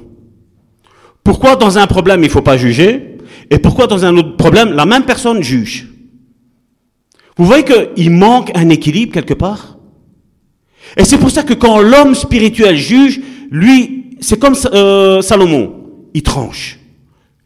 Pourquoi 1.23 1.57
dans 1.57 1.77
un 1.77 1.87
problème 1.87 2.21
il 2.21 2.27
ne 2.27 2.31
faut 2.31 2.41
pas 2.41 2.57
juger? 2.57 3.17
Et 3.49 3.59
pourquoi 3.59 3.87
dans 3.87 4.05
un 4.05 4.15
autre 4.15 4.37
problème, 4.37 4.71
la 4.71 4.85
même 4.85 5.03
personne 5.03 5.43
juge? 5.43 5.89
Vous 7.35 7.45
voyez 7.45 7.65
qu'il 7.65 8.11
manque 8.11 8.51
un 8.55 8.69
équilibre 8.69 9.11
quelque 9.11 9.33
part? 9.33 9.76
Et 10.95 11.03
c'est 11.03 11.17
pour 11.17 11.31
ça 11.31 11.43
que 11.43 11.53
quand 11.53 11.79
l'homme 11.79 12.15
spirituel 12.15 12.77
juge, 12.77 13.19
lui, 13.51 14.17
c'est 14.19 14.39
comme 14.39 14.55
euh, 14.73 15.21
Salomon, 15.21 15.73
il 16.13 16.23
tranche, 16.23 16.79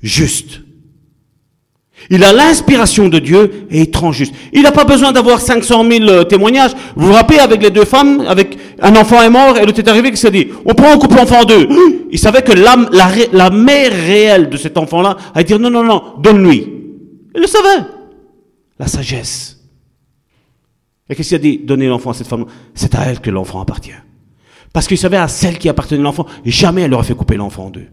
juste. 0.02 0.62
Il 2.10 2.24
a 2.24 2.34
l'inspiration 2.34 3.08
de 3.08 3.20
Dieu 3.20 3.68
et 3.70 3.82
il 3.82 3.92
tranche 3.92 4.18
juste. 4.18 4.34
Il 4.54 4.64
n'a 4.64 4.72
pas 4.72 4.84
besoin 4.84 5.12
d'avoir 5.12 5.39
500 5.39 5.86
000 5.89 6.10
euh, 6.10 6.24
témoignages. 6.24 6.72
Vous 6.96 7.08
vous 7.08 7.14
rappelez 7.14 7.39
avec 7.39 7.62
les 7.62 7.70
deux 7.70 7.86
femmes, 7.86 8.26
avec 8.28 8.58
un 8.82 8.96
enfant 8.96 9.22
est 9.22 9.30
mort 9.30 9.58
et 9.58 9.66
l'autre 9.66 9.80
est 9.80 9.88
arrivé 9.88 10.12
qui 10.12 10.18
s'est 10.18 10.32
dit, 10.32 10.48
on 10.66 10.74
prend, 10.74 10.92
un 10.92 10.98
couple 10.98 11.16
l'enfant 11.16 11.42
en 11.42 11.46
deux. 11.46 11.68
Il 12.12 12.20
savait 12.20 12.42
que 12.42 12.52
la, 12.52 12.76
la, 13.32 13.50
mère 13.50 13.92
réelle 13.92 14.50
de 14.50 14.58
cet 14.58 14.78
enfant-là 14.78 15.16
a 15.34 15.44
dit, 15.44 15.54
non, 15.54 15.70
non, 15.70 15.84
non, 15.84 16.04
donne-lui. 16.20 16.68
Il 17.36 17.42
le 17.42 17.48
savait. 17.48 17.86
La 18.80 18.88
sagesse. 18.88 19.61
Et 21.12 21.16
qu'est-ce 21.16 21.28
qu'il 21.28 21.36
a 21.36 21.39
dit 21.39 21.57
Donner 21.57 21.88
l'enfant 21.88 22.12
à 22.12 22.14
cette 22.14 22.28
femme. 22.28 22.45
C'est 22.74 22.95
à 22.95 23.03
elle 23.03 23.20
que 23.20 23.30
l'enfant 23.30 23.62
appartient. 23.62 23.91
Parce 24.72 24.88
qu'il 24.88 24.97
savait 24.97 25.18
à 25.18 25.28
celle 25.28 25.59
qui 25.59 25.68
appartenait 25.68 26.01
l'enfant, 26.01 26.26
jamais 26.45 26.84
elle 26.84 26.93
aurait 26.93 27.03
fait 27.03 27.14
couper 27.14 27.36
l'enfant 27.36 27.66
en 27.66 27.70
deux. 27.70 27.88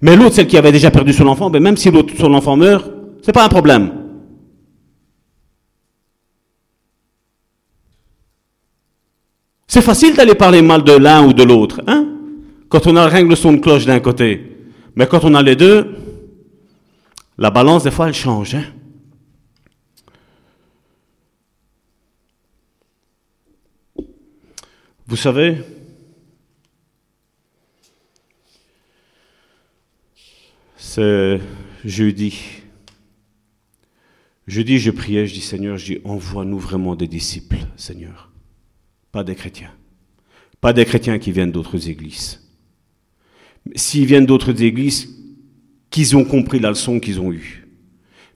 Mais 0.00 0.16
l'autre, 0.16 0.34
celle 0.34 0.48
qui 0.48 0.58
avait 0.58 0.72
déjà 0.72 0.90
perdu 0.90 1.12
son 1.12 1.28
enfant, 1.28 1.48
ben 1.48 1.62
même 1.62 1.76
si 1.76 1.92
l'autre, 1.92 2.12
son 2.18 2.34
enfant 2.34 2.56
meurt, 2.56 2.90
c'est 3.22 3.32
pas 3.32 3.44
un 3.44 3.48
problème. 3.48 3.92
C'est 9.68 9.82
facile 9.82 10.16
d'aller 10.16 10.34
parler 10.34 10.60
mal 10.60 10.82
de 10.82 10.92
l'un 10.92 11.24
ou 11.24 11.32
de 11.32 11.44
l'autre, 11.44 11.80
hein? 11.86 12.08
Quand 12.68 12.88
on 12.88 12.96
a 12.96 13.06
rien 13.06 13.22
que 13.22 13.28
le 13.28 13.36
son 13.36 13.52
de 13.52 13.58
cloche 13.58 13.86
d'un 13.86 14.00
côté. 14.00 14.56
Mais 14.96 15.06
quand 15.06 15.24
on 15.24 15.34
a 15.34 15.42
les 15.42 15.54
deux, 15.54 15.86
la 17.38 17.50
balance, 17.50 17.84
des 17.84 17.92
fois, 17.92 18.08
elle 18.08 18.14
change, 18.14 18.56
hein? 18.56 18.64
Vous 25.10 25.16
savez, 25.16 25.56
c'est 30.76 31.40
jeudi. 31.84 32.38
Je 34.46 34.62
dis, 34.62 34.78
je 34.78 34.92
priais, 34.92 35.26
je 35.26 35.34
dis 35.34 35.40
Seigneur, 35.40 35.78
je 35.78 35.94
dis 35.94 36.00
envoie-nous 36.04 36.60
vraiment 36.60 36.94
des 36.94 37.08
disciples, 37.08 37.56
Seigneur. 37.74 38.30
Pas 39.10 39.24
des 39.24 39.34
chrétiens. 39.34 39.72
Pas 40.60 40.72
des 40.72 40.84
chrétiens 40.84 41.18
qui 41.18 41.32
viennent 41.32 41.50
d'autres 41.50 41.88
églises. 41.88 42.48
S'ils 43.74 44.06
viennent 44.06 44.26
d'autres 44.26 44.62
églises, 44.62 45.08
qu'ils 45.90 46.16
ont 46.16 46.24
compris 46.24 46.60
la 46.60 46.68
leçon 46.68 47.00
qu'ils 47.00 47.20
ont 47.20 47.32
eue. 47.32 47.66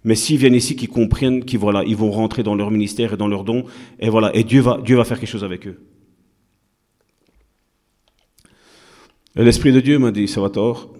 Mais 0.02 0.16
s'ils 0.16 0.38
viennent 0.38 0.56
ici, 0.56 0.74
qu'ils 0.74 0.88
comprennent 0.88 1.44
qu'ils 1.44 1.60
ils 1.86 1.96
vont 1.96 2.10
rentrer 2.10 2.42
dans 2.42 2.56
leur 2.56 2.72
ministère 2.72 3.12
et 3.12 3.16
dans 3.16 3.28
leur 3.28 3.44
don, 3.44 3.64
et 4.00 4.10
voilà, 4.10 4.34
et 4.34 4.42
Dieu 4.42 4.60
va, 4.60 4.80
Dieu 4.84 4.96
va 4.96 5.04
faire 5.04 5.20
quelque 5.20 5.30
chose 5.30 5.44
avec 5.44 5.68
eux. 5.68 5.78
l'Esprit 9.42 9.72
de 9.72 9.80
Dieu 9.80 9.98
m'a 9.98 10.12
dit, 10.12 10.28
Salvatore, 10.28 10.94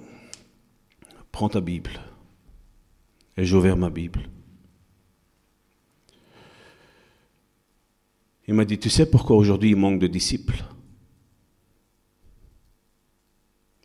prends 1.31 1.49
ta 1.49 1.61
Bible. 1.61 2.01
Et 3.37 3.45
j'ai 3.45 3.57
ouvert 3.57 3.77
ma 3.77 3.91
Bible. 3.91 4.29
Il 8.47 8.55
m'a 8.55 8.65
dit, 8.65 8.79
tu 8.79 8.91
sais 8.91 9.11
pourquoi 9.11 9.37
aujourd'hui 9.37 9.71
il 9.71 9.77
manque 9.77 10.01
de 10.01 10.07
disciples? 10.07 10.65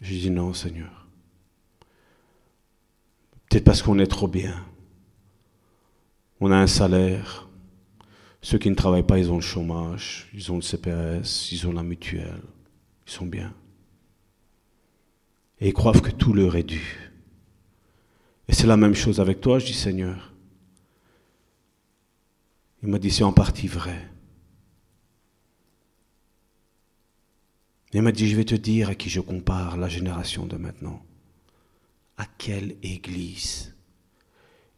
J'ai 0.01 0.17
dit, 0.17 0.31
non, 0.31 0.53
Seigneur. 0.53 1.07
Peut-être 3.49 3.63
parce 3.63 3.81
qu'on 3.81 3.99
est 3.99 4.07
trop 4.07 4.27
bien. 4.27 4.65
On 6.39 6.51
a 6.51 6.57
un 6.57 6.67
salaire. 6.67 7.47
Ceux 8.41 8.57
qui 8.57 8.69
ne 8.69 8.75
travaillent 8.75 9.05
pas, 9.05 9.19
ils 9.19 9.31
ont 9.31 9.35
le 9.35 9.41
chômage, 9.41 10.29
ils 10.33 10.51
ont 10.51 10.55
le 10.55 10.61
CPS, 10.61 11.51
ils 11.51 11.67
ont 11.67 11.73
la 11.73 11.83
mutuelle. 11.83 12.41
Ils 13.07 13.11
sont 13.11 13.25
bien. 13.25 13.53
Et 15.61 15.69
ils 15.69 15.73
croient 15.73 15.93
que 15.93 16.11
tout 16.11 16.33
leur 16.33 16.55
est 16.55 16.63
dû. 16.63 17.11
Et 18.47 18.53
c'est 18.53 18.67
la 18.67 18.77
même 18.77 18.95
chose 18.95 19.19
avec 19.19 19.41
toi, 19.41 19.59
je 19.59 19.67
dis 19.67 19.73
Seigneur. 19.73 20.33
Il 22.81 22.89
m'a 22.89 22.99
dit, 22.99 23.11
c'est 23.11 23.23
en 23.23 23.33
partie 23.33 23.67
vrai. 23.67 24.09
Il 27.91 28.01
m'a 28.01 28.11
dit, 28.11 28.29
je 28.29 28.35
vais 28.35 28.45
te 28.45 28.55
dire 28.55 28.89
à 28.89 28.95
qui 28.95 29.09
je 29.09 29.19
compare 29.19 29.77
la 29.77 29.89
génération 29.89 30.45
de 30.45 30.55
maintenant. 30.57 31.03
À 32.17 32.25
quelle 32.25 32.75
église? 32.83 33.75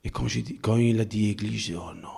Et 0.04 0.10
quand, 0.10 0.28
il 0.78 1.00
a 1.00 1.06
dit 1.06 1.30
église, 1.30 1.62
j'ai 1.62 1.74
dit, 1.74 1.80
oh 1.80 1.94
non. 1.94 2.10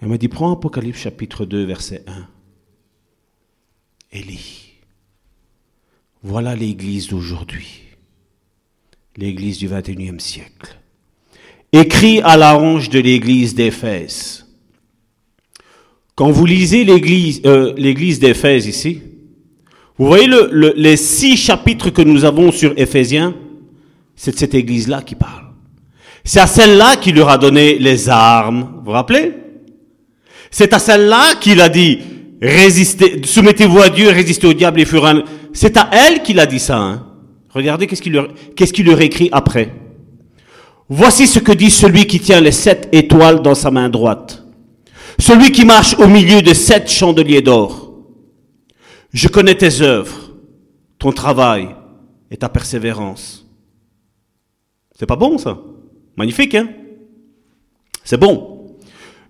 Elle 0.00 0.08
m'a 0.08 0.18
dit, 0.18 0.28
prends 0.28 0.52
Apocalypse 0.52 0.98
chapitre 0.98 1.44
2, 1.44 1.64
verset 1.64 2.04
1. 2.06 2.28
Élie. 4.12 4.65
Voilà 6.28 6.56
l'église 6.56 7.06
d'aujourd'hui. 7.06 7.82
L'église 9.16 9.58
du 9.58 9.68
21e 9.68 10.18
siècle. 10.18 10.76
Écrit 11.72 12.20
à 12.20 12.36
la 12.36 12.58
hanche 12.58 12.88
de 12.88 12.98
l'église 12.98 13.54
d'Éphèse. 13.54 14.44
Quand 16.16 16.32
vous 16.32 16.44
lisez 16.44 16.82
l'église, 16.82 17.42
euh, 17.46 17.74
d'Éphèse 17.74 18.66
ici, 18.66 19.02
vous 19.98 20.06
voyez 20.06 20.26
le, 20.26 20.74
les 20.76 20.96
six 20.96 21.36
chapitres 21.36 21.90
que 21.90 22.02
nous 22.02 22.24
avons 22.24 22.50
sur 22.50 22.74
Éphésiens, 22.76 23.36
c'est 24.16 24.36
cette 24.36 24.54
église-là 24.54 25.02
qui 25.02 25.14
parle. 25.14 25.44
C'est 26.24 26.40
à 26.40 26.48
celle-là 26.48 26.96
qu'il 26.96 27.14
leur 27.14 27.28
a 27.28 27.38
donné 27.38 27.78
les 27.78 28.08
armes. 28.08 28.78
Vous 28.78 28.86
vous 28.86 28.90
rappelez? 28.90 29.32
C'est 30.50 30.72
à 30.72 30.80
celle-là 30.80 31.36
qu'il 31.40 31.60
a 31.60 31.68
dit, 31.68 32.00
résistez, 32.40 33.22
soumettez-vous 33.24 33.80
à 33.80 33.88
Dieu, 33.88 34.08
résistez 34.10 34.46
au 34.46 34.52
diable 34.52 34.80
et 34.80 34.84
furent 34.84 35.24
C'est 35.52 35.76
à 35.76 35.88
elle 35.92 36.22
qu'il 36.22 36.40
a 36.40 36.46
dit 36.46 36.58
ça. 36.58 36.78
Hein. 36.78 37.06
Regardez 37.50 37.86
qu'est-ce 37.86 38.02
qu'il 38.02 38.12
leur, 38.12 38.28
qu'est-ce 38.54 38.72
qu'il 38.72 38.86
leur 38.86 39.00
écrit 39.00 39.28
après. 39.32 39.72
Voici 40.88 41.26
ce 41.26 41.38
que 41.38 41.52
dit 41.52 41.70
celui 41.70 42.06
qui 42.06 42.20
tient 42.20 42.40
les 42.40 42.52
sept 42.52 42.88
étoiles 42.92 43.42
dans 43.42 43.54
sa 43.54 43.70
main 43.70 43.88
droite. 43.88 44.44
Celui 45.18 45.50
qui 45.50 45.64
marche 45.64 45.94
au 45.98 46.06
milieu 46.06 46.42
de 46.42 46.52
sept 46.54 46.90
chandeliers 46.90 47.42
d'or. 47.42 47.94
Je 49.12 49.28
connais 49.28 49.54
tes 49.54 49.80
œuvres, 49.80 50.32
ton 50.98 51.12
travail 51.12 51.68
et 52.30 52.36
ta 52.36 52.48
persévérance. 52.48 53.46
C'est 54.98 55.06
pas 55.06 55.16
bon 55.16 55.38
ça 55.38 55.58
Magnifique, 56.16 56.54
hein 56.54 56.68
C'est 58.04 58.20
bon. 58.20 58.76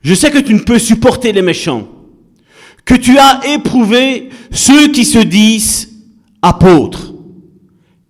Je 0.03 0.15
sais 0.15 0.31
que 0.31 0.39
tu 0.39 0.55
ne 0.55 0.61
peux 0.61 0.79
supporter 0.79 1.33
les 1.33 1.43
méchants, 1.43 1.89
que 2.87 2.95
tu 2.95 3.19
as 3.19 3.43
éprouvé 3.47 4.31
ceux 4.51 4.89
qui 4.89 5.05
se 5.05 5.19
disent 5.19 5.91
apôtres 6.41 7.13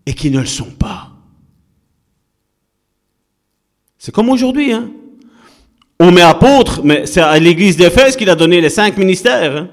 et 0.06 0.14
qui 0.14 0.30
ne 0.30 0.38
le 0.38 0.46
sont 0.46 0.70
pas. 0.70 1.10
C'est 3.98 4.14
comme 4.14 4.28
aujourd'hui, 4.28 4.72
hein 4.72 4.88
On 5.98 6.12
met 6.12 6.20
apôtre, 6.20 6.82
mais 6.84 7.06
c'est 7.06 7.20
à 7.20 7.36
l'église 7.40 7.76
d'Éphèse 7.76 8.14
qu'il 8.14 8.30
a 8.30 8.36
donné 8.36 8.60
les 8.60 8.70
cinq 8.70 8.96
ministères. 8.96 9.56
Hein 9.56 9.68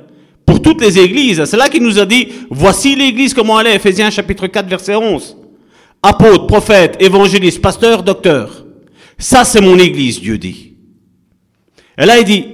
pour 0.46 0.62
toutes 0.62 0.82
les 0.82 1.00
églises. 1.00 1.44
C'est 1.46 1.58
là 1.58 1.70
qu'il 1.70 1.84
nous 1.84 2.00
a 2.00 2.06
dit, 2.06 2.28
voici 2.50 2.96
l'église 2.96 3.34
comment 3.34 3.60
elle 3.60 3.68
est, 3.68 3.76
Ephésiens 3.76 4.10
chapitre 4.10 4.48
4 4.48 4.68
verset 4.68 4.96
11. 4.96 5.38
Apôtre, 6.02 6.48
prophète, 6.48 6.98
évangéliste, 7.00 7.62
pasteur, 7.62 8.04
docteur. 8.04 8.66
Ça, 9.18 9.46
c'est 9.46 9.62
mon 9.62 9.78
église, 9.78 10.20
Dieu 10.20 10.38
dit. 10.38 10.74
Et 11.98 12.06
là, 12.06 12.20
il 12.20 12.26
dit 12.26 12.46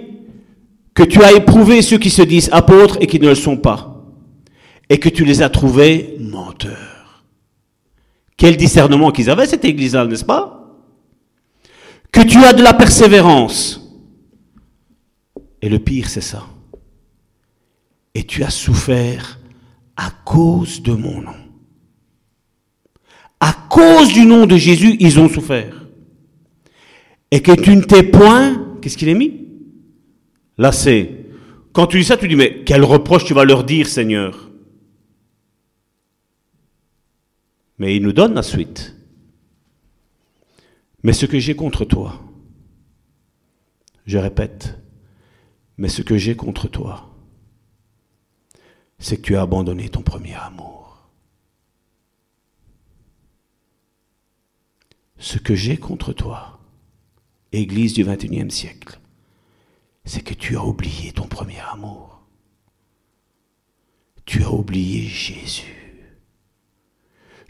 que 0.93 1.03
tu 1.03 1.23
as 1.23 1.33
éprouvé 1.33 1.81
ceux 1.81 1.97
qui 1.97 2.09
se 2.09 2.21
disent 2.21 2.49
apôtres 2.51 2.97
et 2.99 3.07
qui 3.07 3.19
ne 3.19 3.27
le 3.27 3.35
sont 3.35 3.57
pas. 3.57 4.05
Et 4.89 4.99
que 4.99 5.09
tu 5.09 5.23
les 5.23 5.41
as 5.41 5.49
trouvés 5.49 6.17
menteurs. 6.19 7.23
Quel 8.37 8.57
discernement 8.57 9.11
qu'ils 9.11 9.29
avaient, 9.29 9.45
cette 9.45 9.65
église-là, 9.65 10.05
n'est-ce 10.05 10.25
pas? 10.25 10.77
Que 12.11 12.21
tu 12.21 12.43
as 12.43 12.53
de 12.53 12.63
la 12.63 12.73
persévérance. 12.73 13.81
Et 15.61 15.69
le 15.69 15.79
pire, 15.79 16.09
c'est 16.09 16.21
ça 16.21 16.45
et 18.19 18.23
tu 18.23 18.43
as 18.43 18.49
souffert 18.49 19.39
à 19.95 20.11
cause 20.25 20.81
de 20.81 20.93
mon 20.93 21.21
nom. 21.21 21.35
À 23.39 23.53
cause 23.69 24.11
du 24.11 24.25
nom 24.25 24.45
de 24.45 24.57
Jésus, 24.57 24.97
ils 24.99 25.19
ont 25.19 25.29
souffert. 25.29 25.85
Et 27.31 27.41
que 27.41 27.53
tu 27.53 27.75
ne 27.75 27.81
t'es 27.81 28.03
point, 28.03 28.77
qu'est-ce 28.81 28.97
qu'il 28.97 29.07
est 29.07 29.13
mis? 29.13 29.47
Là, 30.59 30.73
c'est, 30.73 31.25
quand 31.71 31.87
tu 31.87 31.99
dis 31.99 32.03
ça, 32.03 32.17
tu 32.17 32.27
dis, 32.27 32.35
mais 32.35 32.65
quel 32.65 32.83
reproche 32.83 33.23
tu 33.23 33.33
vas 33.33 33.45
leur 33.45 33.63
dire, 33.63 33.87
Seigneur? 33.87 34.51
Mais 37.77 37.95
il 37.95 38.03
nous 38.03 38.11
donne 38.11 38.33
la 38.33 38.43
suite. 38.43 38.93
Mais 41.01 41.13
ce 41.13 41.25
que 41.25 41.39
j'ai 41.39 41.55
contre 41.55 41.85
toi, 41.85 42.21
je 44.05 44.17
répète, 44.17 44.77
mais 45.77 45.87
ce 45.87 46.01
que 46.01 46.17
j'ai 46.17 46.35
contre 46.35 46.67
toi, 46.67 47.15
c'est 48.97 49.15
que 49.15 49.21
tu 49.21 49.37
as 49.37 49.41
abandonné 49.43 49.87
ton 49.87 50.01
premier 50.01 50.35
amour. 50.35 51.09
Ce 55.19 55.37
que 55.37 55.55
j'ai 55.55 55.77
contre 55.77 56.11
toi, 56.11 56.59
Église 57.53 57.93
du 57.93 58.03
XXIe 58.03 58.51
siècle, 58.51 58.99
c'est 60.09 60.23
que 60.23 60.33
tu 60.33 60.57
as 60.57 60.65
oublié 60.65 61.11
ton 61.11 61.27
premier 61.27 61.59
amour. 61.71 62.23
Tu 64.25 64.43
as 64.43 64.51
oublié 64.51 65.03
Jésus. 65.03 66.07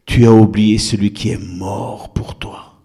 Tu 0.05 0.26
as 0.26 0.34
oublié 0.34 0.78
celui 0.78 1.14
qui 1.14 1.30
est 1.30 1.38
mort 1.38 2.12
pour 2.12 2.38
toi. 2.38 2.82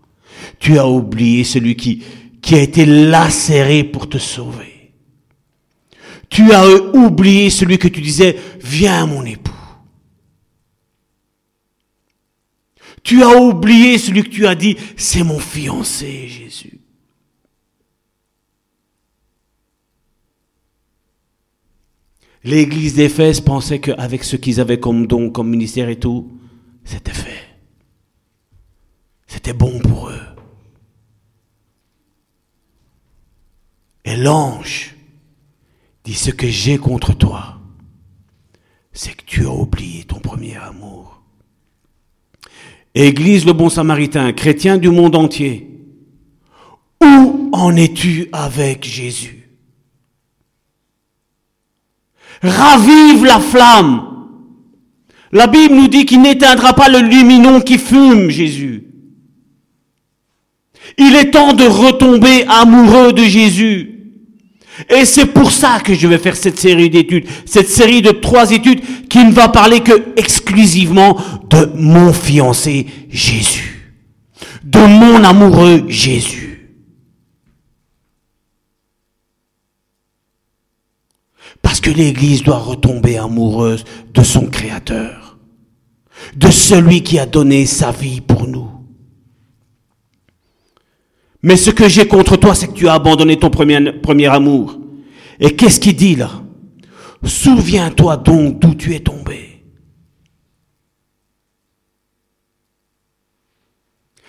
Tu 0.61 0.79
as 0.79 0.87
oublié 0.87 1.43
celui 1.43 1.75
qui, 1.75 2.05
qui 2.41 2.55
a 2.55 2.62
été 2.62 2.87
lacéré 2.87 3.83
pour 3.83 4.09
te 4.09 4.16
sauver. 4.16 4.93
Tu 6.29 6.53
as 6.53 6.64
oublié 6.95 7.51
celui 7.51 7.77
que 7.77 7.89
tu 7.89 8.01
disais, 8.01 8.39
viens 8.61 9.07
mon 9.07 9.25
époux. 9.25 9.53
Tu 13.03 13.25
as 13.25 13.37
oublié 13.37 13.99
celui 13.99 14.22
que 14.22 14.29
tu 14.29 14.47
as 14.47 14.55
dit, 14.55 14.77
c'est 14.97 15.25
mon 15.25 15.41
fiancé, 15.41 16.29
Jésus. 16.29 16.84
L'église 22.45 22.95
d'Éphèse 22.95 23.41
pensait 23.41 23.81
qu'avec 23.81 24.23
ce 24.23 24.37
qu'ils 24.37 24.61
avaient 24.61 24.81
comme 24.81 25.07
don, 25.07 25.31
comme 25.31 25.49
ministère 25.49 25.89
et 25.89 25.99
tout, 25.99 26.31
c'était 26.85 27.13
fait. 27.13 27.43
C'était 29.27 29.55
bon 29.55 29.81
pour 29.81 30.11
eux. 30.11 30.21
Et 34.05 34.17
l'ange 34.17 34.95
Dis 36.05 36.15
ce 36.15 36.31
que 36.31 36.47
j'ai 36.47 36.77
contre 36.77 37.17
toi, 37.17 37.59
c'est 38.93 39.17
que 39.17 39.25
tu 39.25 39.47
as 39.47 39.51
oublié 39.51 40.05
ton 40.05 40.21
premier 40.21 40.57
amour. 40.57 41.23
Église 42.95 43.47
le 43.47 43.55
bon 43.55 43.71
samaritain, 43.71 44.33
chrétien 44.33 44.77
du 44.77 44.91
monde 44.91 45.17
entier, 45.17 45.71
où 47.03 47.49
en 47.53 47.75
es-tu 47.75 48.29
avec 48.33 48.85
Jésus? 48.85 49.44
Ravive 52.45 53.25
la 53.25 53.41
flamme. 53.41 54.03
La 55.33 55.47
Bible 55.47 55.75
nous 55.75 55.89
dit 55.89 56.05
qu'il 56.05 56.21
n'éteindra 56.23 56.75
pas 56.75 56.89
le 56.89 57.01
luminon 57.01 57.61
qui 57.61 57.79
fume, 57.79 58.31
Jésus. 58.31 58.85
Il 60.99 61.17
est 61.17 61.31
temps 61.31 61.55
de 61.55 61.65
retomber 61.65 62.45
amoureux 62.49 63.13
de 63.13 63.25
Jésus. 63.25 63.95
Et 64.91 65.05
c'est 65.05 65.27
pour 65.27 65.51
ça 65.51 65.81
que 65.81 65.95
je 65.95 66.07
vais 66.07 66.19
faire 66.19 66.37
cette 66.37 66.59
série 66.59 66.91
d'études, 66.91 67.27
cette 67.47 67.69
série 67.69 68.03
de 68.03 68.11
trois 68.11 68.51
études 68.51 68.81
qui 69.09 69.25
ne 69.25 69.33
va 69.33 69.49
parler 69.49 69.81
que 69.81 70.13
exclusivement 70.17 71.17
de 71.49 71.71
mon 71.77 72.13
fiancé 72.13 72.87
Jésus, 73.09 73.95
de 74.63 74.81
mon 74.81 75.23
amoureux 75.25 75.85
Jésus. 75.89 76.45
Parce 81.63 81.74
que 81.85 81.91
l'Église 81.91 82.43
doit 82.43 82.57
retomber 82.57 83.18
amoureuse 83.18 83.85
de 84.14 84.22
son 84.22 84.47
Créateur, 84.47 85.37
de 86.35 86.51
celui 86.51 87.03
qui 87.03 87.18
a 87.18 87.26
donné 87.26 87.66
sa 87.66 87.91
vie 87.91 88.22
pour 88.22 88.49
nous. 88.49 88.70
Mais 91.43 91.59
ce 91.59 91.70
que 91.70 91.87
j'ai 91.87 92.09
contre 92.09 92.39
toi, 92.39 92.55
c'est 92.55 92.68
que 92.68 92.72
tu 92.72 92.89
as 92.89 92.95
abandonné 92.95 93.39
ton 93.39 93.51
premier, 93.51 93.93
premier 93.93 94.28
amour. 94.28 94.78
Et 95.39 95.55
qu'est-ce 95.55 95.78
qu'il 95.78 95.95
dit 95.95 96.16
là? 96.16 96.30
Souviens-toi 97.22 98.16
donc 98.16 98.61
d'où 98.61 98.74
tu 98.74 98.95
es 98.95 99.01
tombé. 99.01 99.62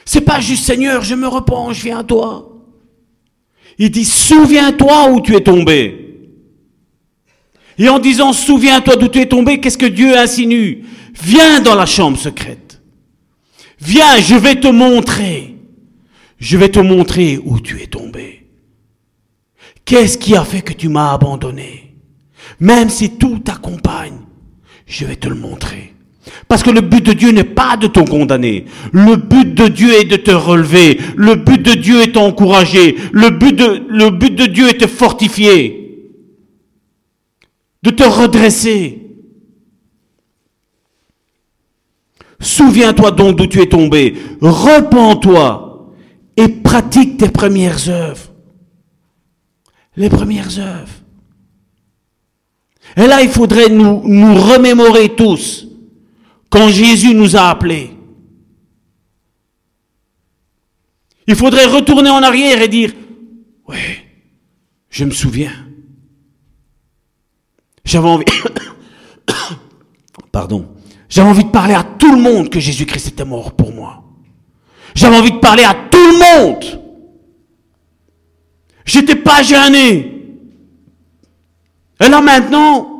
C'est 0.03 0.21
pas 0.21 0.41
juste 0.41 0.65
Seigneur, 0.65 1.03
je 1.03 1.15
me 1.15 1.27
repens, 1.29 1.71
je 1.71 1.83
viens 1.83 1.99
à 1.99 2.03
toi. 2.03 2.51
Il 3.77 3.91
dit 3.91 4.03
souviens-toi 4.03 5.11
où 5.11 5.21
tu 5.21 5.37
es 5.37 5.41
tombé. 5.41 6.04
Et 7.77 7.89
en 7.89 7.99
disant 7.99 8.33
souviens-toi 8.33 8.95
d'où 8.95 9.07
tu 9.07 9.19
es 9.19 9.25
tombé, 9.25 9.59
qu'est-ce 9.59 9.77
que 9.77 9.85
Dieu 9.85 10.17
insinue? 10.17 10.83
Viens 11.21 11.59
dans 11.61 11.75
la 11.75 11.85
chambre 11.85 12.17
secrète. 12.17 12.81
Viens, 13.79 14.17
je 14.19 14.35
vais 14.35 14.55
te 14.55 14.67
montrer 14.67 15.55
je 16.39 16.57
vais 16.57 16.69
te 16.69 16.79
montrer 16.79 17.39
où 17.43 17.59
tu 17.59 17.81
es 17.81 17.87
tombé. 17.87 18.45
Qu'est-ce 19.83 20.17
qui 20.17 20.35
a 20.35 20.43
fait 20.43 20.61
que 20.61 20.73
tu 20.73 20.89
m'as 20.89 21.13
abandonné? 21.13 21.95
Même 22.59 22.89
si 22.89 23.17
tout 23.17 23.39
t'accompagne, 23.39 24.19
je 24.85 25.05
vais 25.05 25.15
te 25.15 25.27
le 25.27 25.35
montrer. 25.35 25.93
Parce 26.47 26.63
que 26.63 26.71
le 26.71 26.81
but 26.81 27.05
de 27.05 27.13
Dieu 27.13 27.31
n'est 27.31 27.43
pas 27.43 27.77
de 27.77 27.87
te 27.87 27.99
condamner. 27.99 28.65
Le 28.91 29.15
but 29.15 29.53
de 29.53 29.67
Dieu 29.67 29.93
est 29.93 30.05
de 30.05 30.15
te 30.15 30.31
relever. 30.31 30.99
Le 31.15 31.35
but 31.35 31.61
de 31.61 31.73
Dieu 31.73 32.01
est 32.01 32.13
d'encourager. 32.13 32.95
Le 33.11 33.29
but 33.29 33.55
de, 33.55 33.85
le 33.89 34.09
but 34.09 34.35
de 34.35 34.45
Dieu 34.45 34.69
est 34.69 34.73
de 34.73 34.85
te 34.85 34.87
fortifier. 34.87 35.84
De 37.85 37.91
te 37.91 38.03
redresser. 38.03 39.01
Souviens-toi 42.39 43.11
donc 43.11 43.37
d'où 43.37 43.45
tu 43.45 43.61
es 43.61 43.69
tombé. 43.69 44.15
Repends-toi 44.41 45.93
et 46.35 46.47
pratique 46.47 47.17
tes 47.17 47.29
premières 47.29 47.87
œuvres. 47.87 48.33
Les 49.95 50.09
premières 50.09 50.57
œuvres. 50.57 50.93
Et 52.97 53.05
là, 53.05 53.21
il 53.21 53.29
faudrait 53.29 53.69
nous, 53.69 54.01
nous 54.03 54.33
remémorer 54.33 55.15
tous 55.15 55.67
quand 56.49 56.69
Jésus 56.69 57.13
nous 57.13 57.35
a 57.35 57.49
appelés. 57.49 57.91
Il 61.27 61.35
faudrait 61.35 61.65
retourner 61.65 62.09
en 62.09 62.23
arrière 62.23 62.63
et 62.63 62.67
dire, 62.67 62.93
oui, 63.67 63.77
je 64.89 65.05
me 65.05 65.11
souviens. 65.11 65.64
J'avais 67.85 68.07
envie, 68.07 68.25
pardon, 70.31 70.67
j'avais 71.07 71.29
envie 71.29 71.45
de 71.45 71.51
parler 71.51 71.75
à 71.75 71.83
tout 71.83 72.13
le 72.13 72.21
monde 72.21 72.49
que 72.49 72.59
Jésus-Christ 72.59 73.09
était 73.09 73.25
mort 73.25 73.53
pour 73.53 73.71
moi. 73.71 74.03
J'avais 74.95 75.17
envie 75.17 75.31
de 75.31 75.37
parler 75.37 75.63
à 75.63 75.73
tout 75.73 75.97
le 75.97 76.17
monde. 76.19 76.81
J'étais 78.85 79.15
pas 79.15 79.43
gêné. 79.43 80.11
Et 81.99 82.09
là 82.09 82.21
maintenant, 82.21 82.95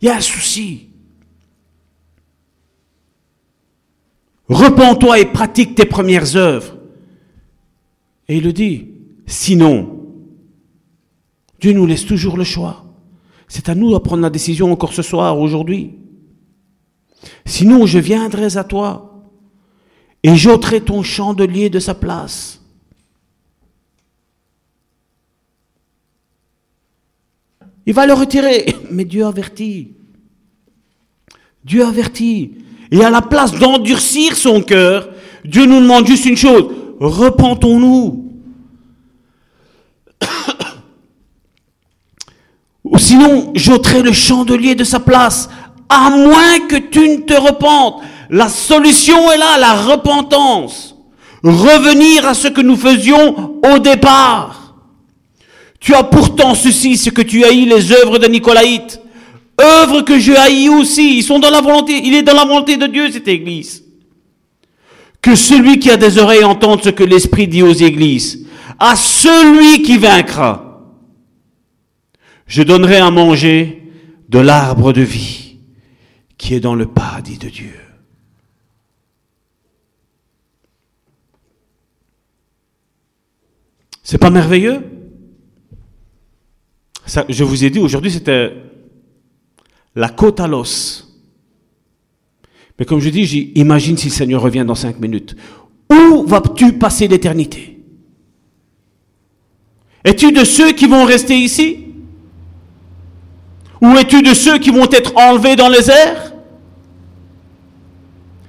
il 0.00 0.06
y 0.06 0.10
a 0.10 0.16
un 0.16 0.20
souci. 0.20 0.88
Repends-toi 4.48 5.20
et 5.20 5.26
pratique 5.26 5.74
tes 5.74 5.86
premières 5.86 6.36
œuvres. 6.36 6.76
Et 8.28 8.36
il 8.36 8.44
le 8.44 8.52
dit. 8.52 8.88
Sinon, 9.26 10.04
Dieu 11.60 11.72
nous 11.72 11.86
laisse 11.86 12.06
toujours 12.06 12.36
le 12.36 12.44
choix. 12.44 12.85
C'est 13.48 13.68
à 13.68 13.74
nous 13.74 13.92
de 13.92 13.98
prendre 13.98 14.22
la 14.22 14.30
décision 14.30 14.72
encore 14.72 14.92
ce 14.92 15.02
soir, 15.02 15.38
aujourd'hui. 15.38 15.94
Sinon, 17.44 17.86
je 17.86 17.98
viendrai 17.98 18.56
à 18.56 18.64
toi 18.64 19.24
et 20.22 20.34
j'ôterai 20.34 20.80
ton 20.80 21.02
chandelier 21.02 21.70
de 21.70 21.78
sa 21.78 21.94
place. 21.94 22.60
Il 27.86 27.94
va 27.94 28.06
le 28.06 28.14
retirer, 28.14 28.66
mais 28.90 29.04
Dieu 29.04 29.24
avertit. 29.24 29.92
Dieu 31.64 31.84
avertit. 31.84 32.52
Et 32.90 33.04
à 33.04 33.10
la 33.10 33.22
place 33.22 33.52
d'endurcir 33.52 34.36
son 34.36 34.60
cœur, 34.60 35.08
Dieu 35.44 35.66
nous 35.66 35.80
demande 35.80 36.06
juste 36.06 36.26
une 36.26 36.36
chose, 36.36 36.66
repentons-nous. 36.98 38.25
Sinon, 42.98 43.52
j'ôterai 43.54 44.02
le 44.02 44.12
chandelier 44.12 44.74
de 44.74 44.84
sa 44.84 45.00
place, 45.00 45.48
à 45.88 46.10
moins 46.10 46.60
que 46.68 46.76
tu 46.76 47.08
ne 47.08 47.16
te 47.18 47.34
repentes. 47.34 48.02
La 48.30 48.48
solution 48.48 49.30
est 49.32 49.38
là, 49.38 49.58
la 49.58 49.74
repentance. 49.74 50.96
Revenir 51.42 52.26
à 52.26 52.34
ce 52.34 52.48
que 52.48 52.60
nous 52.60 52.76
faisions 52.76 53.60
au 53.64 53.78
départ. 53.78 54.74
Tu 55.78 55.94
as 55.94 56.02
pourtant 56.02 56.54
ceci, 56.54 56.96
ce 56.96 57.10
que 57.10 57.22
tu 57.22 57.40
eu 57.40 57.66
les 57.66 57.92
œuvres 57.92 58.18
de 58.18 58.26
Nicolaïte. 58.26 59.00
Œuvre 59.60 60.00
que 60.02 60.18
je 60.18 60.32
haïs 60.32 60.68
aussi. 60.68 61.18
Ils 61.18 61.22
sont 61.22 61.38
dans 61.38 61.50
la 61.50 61.60
volonté. 61.60 62.00
Il 62.04 62.14
est 62.14 62.22
dans 62.22 62.34
la 62.34 62.44
volonté 62.44 62.76
de 62.76 62.86
Dieu, 62.86 63.10
cette 63.12 63.28
église. 63.28 63.84
Que 65.22 65.34
celui 65.34 65.78
qui 65.78 65.90
a 65.90 65.96
des 65.96 66.18
oreilles 66.18 66.44
entende 66.44 66.82
ce 66.82 66.90
que 66.90 67.04
l'Esprit 67.04 67.46
dit 67.46 67.62
aux 67.62 67.72
églises. 67.72 68.46
À 68.78 68.96
celui 68.96 69.82
qui 69.82 69.96
vaincra, 69.96 70.65
je 72.46 72.62
donnerai 72.62 72.96
à 72.96 73.10
manger 73.10 73.82
de 74.28 74.38
l'arbre 74.38 74.92
de 74.92 75.02
vie 75.02 75.58
qui 76.38 76.54
est 76.54 76.60
dans 76.60 76.74
le 76.74 76.86
paradis 76.86 77.38
de 77.38 77.48
Dieu. 77.48 77.74
C'est 84.02 84.18
pas 84.18 84.30
merveilleux? 84.30 84.84
Je 87.28 87.44
vous 87.44 87.64
ai 87.64 87.70
dit 87.70 87.78
aujourd'hui, 87.78 88.10
c'était 88.10 88.52
la 89.94 90.08
côte 90.08 90.38
à 90.38 90.46
l'os. 90.46 91.02
Mais 92.78 92.84
comme 92.84 93.00
je 93.00 93.08
dis, 93.08 93.52
imagine 93.54 93.96
si 93.96 94.08
le 94.08 94.12
Seigneur 94.12 94.42
revient 94.42 94.64
dans 94.66 94.74
cinq 94.74 95.00
minutes. 95.00 95.34
Où 95.90 96.24
vas-tu 96.26 96.74
passer 96.74 97.08
l'éternité? 97.08 97.80
Es-tu 100.04 100.30
de 100.30 100.44
ceux 100.44 100.72
qui 100.72 100.86
vont 100.86 101.04
rester 101.04 101.36
ici? 101.36 101.85
Ou 103.80 103.96
es-tu 103.96 104.22
de 104.22 104.34
ceux 104.34 104.58
qui 104.58 104.70
vont 104.70 104.88
être 104.90 105.12
enlevés 105.16 105.56
dans 105.56 105.68
les 105.68 105.90
airs? 105.90 106.32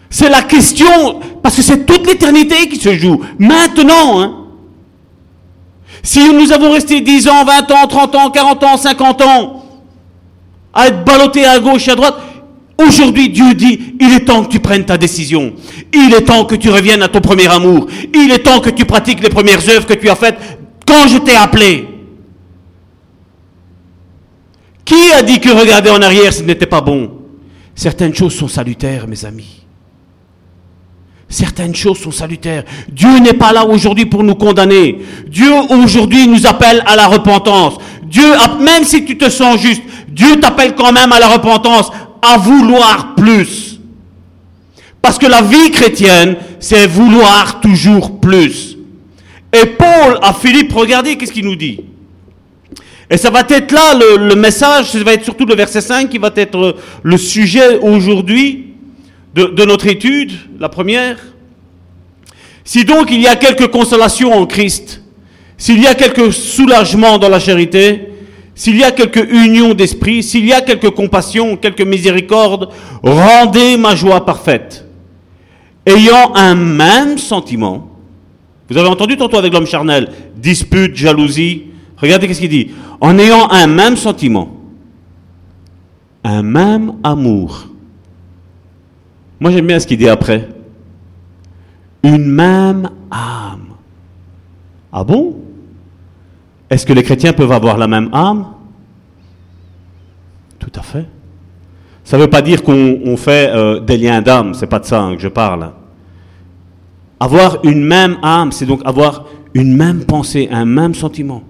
C'est 0.09 0.29
la 0.29 0.41
question, 0.41 1.19
parce 1.43 1.55
que 1.55 1.61
c'est 1.61 1.85
toute 1.85 2.07
l'éternité 2.07 2.69
qui 2.69 2.77
se 2.77 2.95
joue. 2.95 3.21
Maintenant, 3.37 4.21
hein. 4.21 4.35
si 6.01 6.33
nous 6.33 6.51
avons 6.51 6.71
resté 6.71 7.01
10 7.01 7.27
ans, 7.27 7.43
20 7.43 7.71
ans, 7.71 7.87
30 7.87 8.15
ans, 8.15 8.29
40 8.29 8.63
ans, 8.63 8.77
50 8.77 9.21
ans, 9.21 9.63
à 10.73 10.87
être 10.87 11.03
ballotté 11.03 11.45
à 11.45 11.59
gauche 11.59 11.87
et 11.87 11.91
à 11.91 11.95
droite. 11.95 12.15
Aujourd'hui, 12.77 13.29
Dieu 13.29 13.55
dit, 13.55 13.95
il 13.99 14.13
est 14.13 14.25
temps 14.25 14.43
que 14.43 14.49
tu 14.49 14.59
prennes 14.59 14.85
ta 14.85 14.97
décision. 14.97 15.53
Il 15.91 16.13
est 16.13 16.21
temps 16.21 16.45
que 16.45 16.55
tu 16.55 16.69
reviennes 16.69 17.01
à 17.01 17.07
ton 17.07 17.21
premier 17.21 17.47
amour. 17.47 17.87
Il 18.13 18.31
est 18.31 18.39
temps 18.43 18.59
que 18.59 18.69
tu 18.69 18.85
pratiques 18.85 19.21
les 19.21 19.29
premières 19.29 19.67
œuvres 19.67 19.87
que 19.87 19.95
tu 19.95 20.07
as 20.09 20.15
faites 20.15 20.37
quand 20.87 21.07
je 21.07 21.17
t'ai 21.17 21.35
appelé. 21.35 21.96
Qui 24.87 25.11
a 25.11 25.21
dit 25.21 25.41
que 25.41 25.49
regarder 25.49 25.89
en 25.89 26.01
arrière, 26.01 26.31
ce 26.31 26.41
n'était 26.43 26.65
pas 26.65 26.79
bon? 26.79 27.11
Certaines 27.75 28.15
choses 28.15 28.33
sont 28.33 28.47
salutaires, 28.47 29.05
mes 29.05 29.25
amis. 29.25 29.65
Certaines 31.27 31.75
choses 31.75 31.99
sont 31.99 32.11
salutaires. 32.11 32.63
Dieu 32.87 33.19
n'est 33.19 33.33
pas 33.33 33.51
là 33.51 33.65
aujourd'hui 33.65 34.05
pour 34.05 34.23
nous 34.23 34.35
condamner. 34.35 34.99
Dieu 35.27 35.51
aujourd'hui 35.71 36.25
nous 36.25 36.47
appelle 36.47 36.81
à 36.85 36.95
la 36.95 37.07
repentance. 37.07 37.79
Dieu, 38.03 38.23
même 38.61 38.85
si 38.85 39.03
tu 39.03 39.17
te 39.17 39.29
sens 39.29 39.59
juste, 39.59 39.81
Dieu 40.07 40.39
t'appelle 40.39 40.73
quand 40.73 40.93
même 40.93 41.11
à 41.11 41.19
la 41.19 41.27
repentance, 41.27 41.91
à 42.21 42.37
vouloir 42.37 43.13
plus. 43.15 43.81
Parce 45.01 45.17
que 45.17 45.25
la 45.25 45.41
vie 45.41 45.69
chrétienne, 45.69 46.37
c'est 46.61 46.87
vouloir 46.87 47.59
toujours 47.59 48.21
plus. 48.21 48.77
Et 49.51 49.65
Paul 49.65 50.17
à 50.21 50.33
Philippe, 50.33 50.71
regardez 50.71 51.17
qu'est-ce 51.17 51.33
qu'il 51.33 51.45
nous 51.45 51.57
dit. 51.57 51.81
Et 53.09 53.17
ça 53.17 53.29
va 53.29 53.43
être 53.47 53.71
là 53.71 53.93
le, 54.17 54.35
message, 54.35 54.91
ça 54.91 55.03
va 55.03 55.13
être 55.13 55.23
surtout 55.23 55.45
le 55.45 55.55
verset 55.55 55.81
5 55.81 56.09
qui 56.09 56.17
va 56.17 56.31
être 56.35 56.75
le 57.03 57.17
sujet 57.17 57.79
aujourd'hui 57.79 58.73
de, 59.33 59.45
de 59.45 59.65
notre 59.65 59.87
étude, 59.87 60.31
la 60.59 60.67
première. 60.67 61.17
Si 62.65 62.83
donc 62.83 63.09
il 63.11 63.21
y 63.21 63.27
a 63.27 63.37
quelque 63.37 63.63
consolation 63.63 64.33
en 64.33 64.45
Christ, 64.45 65.01
s'il 65.57 65.81
y 65.81 65.87
a 65.87 65.95
quelque 65.95 66.31
soulagement 66.31 67.17
dans 67.17 67.29
la 67.29 67.39
charité, 67.39 68.09
s'il 68.53 68.77
y 68.77 68.83
a 68.83 68.91
quelque 68.91 69.19
union 69.19 69.73
d'esprit, 69.73 70.23
s'il 70.23 70.45
y 70.45 70.51
a 70.51 70.61
quelque 70.61 70.87
compassion, 70.87 71.55
quelque 71.55 71.83
miséricorde, 71.83 72.69
rendez 73.03 73.77
ma 73.77 73.95
joie 73.95 74.25
parfaite. 74.25 74.85
Ayant 75.85 76.35
un 76.35 76.55
même 76.55 77.17
sentiment, 77.17 77.89
vous 78.69 78.77
avez 78.77 78.89
entendu 78.89 79.15
tantôt 79.15 79.37
avec 79.37 79.53
l'homme 79.53 79.67
charnel, 79.67 80.09
dispute, 80.35 80.95
jalousie, 80.95 81.67
regardez 81.97 82.27
qu'est-ce 82.27 82.41
qu'il 82.41 82.49
dit, 82.49 82.71
en 83.01 83.17
ayant 83.17 83.49
un 83.49 83.67
même 83.67 83.95
sentiment, 83.95 84.49
un 86.23 86.43
même 86.43 86.93
amour. 87.03 87.67
Moi 89.39 89.51
j'aime 89.51 89.67
bien 89.67 89.79
ce 89.79 89.87
qu'il 89.87 89.97
dit 89.97 90.09
après. 90.09 90.49
Une 92.03 92.25
même 92.25 92.89
âme. 93.11 93.73
Ah 94.91 95.03
bon? 95.03 95.35
Est-ce 96.69 96.85
que 96.85 96.93
les 96.93 97.03
chrétiens 97.03 97.33
peuvent 97.33 97.51
avoir 97.51 97.77
la 97.77 97.87
même 97.87 98.09
âme? 98.13 98.47
Tout 100.59 100.71
à 100.75 100.81
fait. 100.81 101.05
Ça 102.03 102.17
ne 102.17 102.23
veut 102.23 102.29
pas 102.29 102.41
dire 102.41 102.63
qu'on 102.63 103.17
fait 103.17 103.49
euh, 103.53 103.79
des 103.81 103.97
liens 103.97 104.21
d'âme, 104.21 104.53
c'est 104.53 104.67
pas 104.67 104.79
de 104.79 104.85
ça 104.85 105.09
que 105.13 105.21
je 105.21 105.27
parle. 105.27 105.71
Avoir 107.19 107.59
une 107.65 107.83
même 107.83 108.17
âme, 108.21 108.51
c'est 108.51 108.65
donc 108.65 108.81
avoir 108.85 109.25
une 109.53 109.75
même 109.75 110.05
pensée, 110.05 110.47
un 110.51 110.65
même 110.65 110.93
sentiment. 110.93 111.43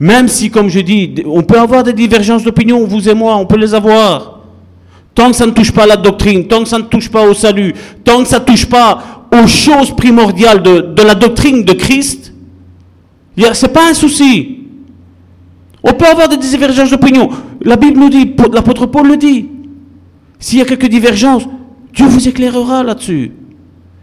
Même 0.00 0.28
si, 0.28 0.50
comme 0.50 0.70
je 0.70 0.80
dis, 0.80 1.14
on 1.26 1.42
peut 1.42 1.58
avoir 1.58 1.82
des 1.82 1.92
divergences 1.92 2.42
d'opinion, 2.42 2.86
vous 2.86 3.06
et 3.06 3.14
moi, 3.14 3.36
on 3.36 3.44
peut 3.44 3.58
les 3.58 3.74
avoir. 3.74 4.40
Tant 5.14 5.30
que 5.30 5.36
ça 5.36 5.44
ne 5.44 5.50
touche 5.50 5.72
pas 5.72 5.82
à 5.82 5.86
la 5.86 5.96
doctrine, 5.96 6.48
tant 6.48 6.62
que 6.62 6.68
ça 6.68 6.78
ne 6.78 6.84
touche 6.84 7.10
pas 7.10 7.28
au 7.28 7.34
salut, 7.34 7.74
tant 8.02 8.22
que 8.22 8.28
ça 8.28 8.38
ne 8.38 8.44
touche 8.44 8.64
pas 8.64 9.26
aux 9.30 9.46
choses 9.46 9.94
primordiales 9.94 10.62
de 10.62 11.02
la 11.02 11.14
doctrine 11.14 11.64
de 11.64 11.74
Christ, 11.74 12.32
ce 13.36 13.66
n'est 13.66 13.72
pas 13.72 13.90
un 13.90 13.94
souci. 13.94 14.60
On 15.82 15.92
peut 15.92 16.06
avoir 16.06 16.28
des 16.28 16.36
divergences 16.36 16.90
d'opinion. 16.90 17.28
La 17.60 17.76
Bible 17.76 18.00
nous 18.00 18.08
dit, 18.08 18.34
l'apôtre 18.52 18.86
Paul 18.86 19.06
le 19.06 19.16
dit. 19.16 19.48
S'il 20.38 20.58
y 20.58 20.62
a 20.62 20.64
quelques 20.64 20.88
divergences, 20.88 21.44
Dieu 21.92 22.06
vous 22.06 22.26
éclairera 22.26 22.82
là-dessus. 22.82 23.32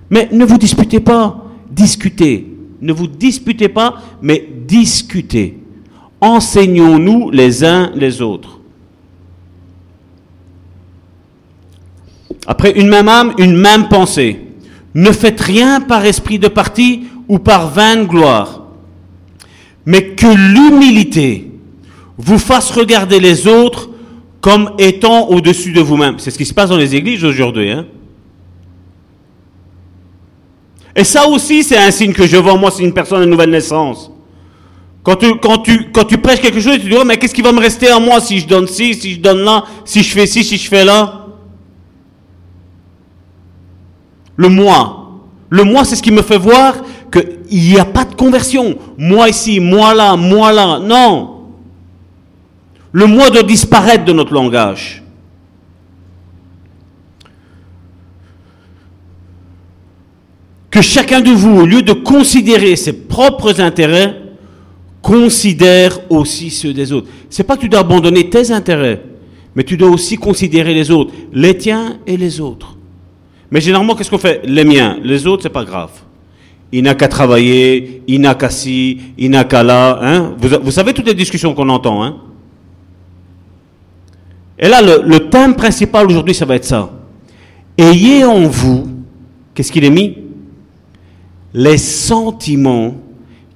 Mais 0.09 0.29
ne 0.31 0.45
vous 0.45 0.57
disputez 0.57 0.99
pas, 0.99 1.43
discutez. 1.71 2.53
Ne 2.81 2.93
vous 2.93 3.07
disputez 3.07 3.69
pas, 3.69 3.95
mais 4.21 4.47
discutez. 4.67 5.57
Enseignons-nous 6.21 7.29
les 7.31 7.63
uns 7.63 7.91
les 7.95 8.21
autres. 8.21 8.59
Après, 12.47 12.71
une 12.71 12.87
même 12.87 13.09
âme, 13.09 13.33
une 13.37 13.55
même 13.55 13.89
pensée. 13.89 14.39
Ne 14.93 15.11
faites 15.11 15.41
rien 15.41 15.81
par 15.81 16.05
esprit 16.05 16.39
de 16.39 16.47
parti 16.47 17.03
ou 17.27 17.39
par 17.39 17.69
vaine 17.69 18.05
gloire, 18.05 18.63
mais 19.85 20.15
que 20.15 20.27
l'humilité 20.27 21.51
vous 22.17 22.39
fasse 22.39 22.71
regarder 22.71 23.19
les 23.19 23.47
autres 23.47 23.89
comme 24.41 24.71
étant 24.79 25.27
au-dessus 25.27 25.71
de 25.71 25.81
vous-même. 25.81 26.19
C'est 26.19 26.31
ce 26.31 26.37
qui 26.37 26.45
se 26.45 26.53
passe 26.53 26.69
dans 26.69 26.77
les 26.77 26.95
églises 26.95 27.23
aujourd'hui. 27.25 27.69
Hein. 27.69 27.85
Et 30.95 31.03
ça 31.03 31.27
aussi, 31.27 31.63
c'est 31.63 31.77
un 31.77 31.91
signe 31.91 32.13
que 32.13 32.25
je 32.25 32.37
vois, 32.37 32.55
moi, 32.55 32.71
c'est 32.71 32.83
une 32.83 32.93
personne 32.93 33.19
de 33.19 33.25
nouvelle 33.25 33.51
naissance. 33.51 34.09
Quand 35.07 35.15
tu, 35.15 35.39
quand 35.39 35.59
tu, 35.59 35.89
quand 35.93 36.03
tu 36.03 36.17
prêches 36.17 36.41
quelque 36.41 36.59
chose, 36.59 36.79
tu 36.81 36.89
dis, 36.89 36.93
oh, 36.99 37.05
mais 37.05 37.15
qu'est-ce 37.15 37.33
qui 37.33 37.41
va 37.41 37.53
me 37.53 37.61
rester 37.61 37.87
à 37.87 37.97
moi 37.97 38.19
si 38.19 38.39
je 38.41 38.45
donne 38.45 38.67
ci, 38.67 38.93
si 38.93 39.13
je 39.13 39.19
donne 39.21 39.39
là, 39.39 39.63
si 39.85 40.03
je 40.03 40.11
fais 40.11 40.27
ci, 40.27 40.43
si 40.43 40.57
je 40.57 40.67
fais 40.67 40.83
là? 40.83 41.27
Le 44.35 44.49
moi. 44.49 45.11
Le 45.49 45.63
moi, 45.63 45.85
c'est 45.85 45.95
ce 45.95 46.03
qui 46.03 46.11
me 46.11 46.21
fait 46.21 46.37
voir 46.37 46.75
qu'il 47.09 47.39
n'y 47.69 47.79
a 47.79 47.85
pas 47.85 48.03
de 48.03 48.15
conversion. 48.15 48.77
Moi 48.97 49.29
ici, 49.29 49.61
moi 49.61 49.93
là, 49.93 50.17
moi 50.17 50.51
là. 50.51 50.77
Non. 50.79 51.45
Le 52.91 53.05
moi 53.05 53.29
doit 53.29 53.43
disparaître 53.43 54.03
de 54.03 54.11
notre 54.11 54.33
langage. 54.33 55.03
Que 60.69 60.81
chacun 60.81 61.21
de 61.21 61.31
vous, 61.31 61.61
au 61.61 61.65
lieu 61.65 61.81
de 61.81 61.93
considérer 61.93 62.75
ses 62.75 62.91
propres 62.91 63.61
intérêts, 63.61 64.26
considère 65.07 66.01
aussi 66.09 66.49
ceux 66.49 66.73
des 66.73 66.91
autres. 66.91 67.07
C'est 67.29 67.45
pas 67.45 67.55
que 67.55 67.61
tu 67.61 67.69
dois 67.69 67.79
abandonner 67.79 68.29
tes 68.29 68.51
intérêts, 68.51 69.01
mais 69.55 69.63
tu 69.63 69.77
dois 69.77 69.89
aussi 69.89 70.17
considérer 70.17 70.73
les 70.73 70.91
autres, 70.91 71.13
les 71.31 71.57
tiens 71.57 71.97
et 72.05 72.17
les 72.17 72.41
autres. 72.41 72.75
Mais 73.49 73.61
généralement, 73.61 73.95
qu'est-ce 73.95 74.09
qu'on 74.09 74.17
fait? 74.17 74.41
Les 74.43 74.65
miens, 74.65 74.97
les 75.01 75.25
autres, 75.25 75.43
c'est 75.43 75.49
pas 75.49 75.63
grave. 75.63 75.91
Il 76.73 76.83
n'a 76.83 76.93
qu'à 76.93 77.07
travailler, 77.07 78.03
il 78.05 78.19
n'a 78.19 78.35
qu'à 78.35 78.49
ci, 78.49 78.97
il 79.17 79.29
n'a 79.29 79.45
qu'à 79.45 79.63
là. 79.63 79.97
Hein 80.01 80.35
vous, 80.37 80.71
savez 80.71 80.93
toutes 80.93 81.07
les 81.07 81.13
discussions 81.13 81.53
qu'on 81.53 81.69
entend. 81.69 82.03
Hein 82.03 82.17
et 84.59 84.67
là, 84.67 84.81
le, 84.81 85.03
le 85.07 85.29
thème 85.29 85.55
principal 85.55 86.05
aujourd'hui, 86.05 86.35
ça 86.35 86.43
va 86.43 86.55
être 86.55 86.65
ça. 86.65 86.91
Ayez 87.77 88.25
en 88.25 88.41
vous, 88.41 88.89
qu'est-ce 89.53 89.71
qu'il 89.71 89.85
est 89.85 89.89
mis? 89.89 90.17
Les 91.53 91.77
sentiments 91.77 93.06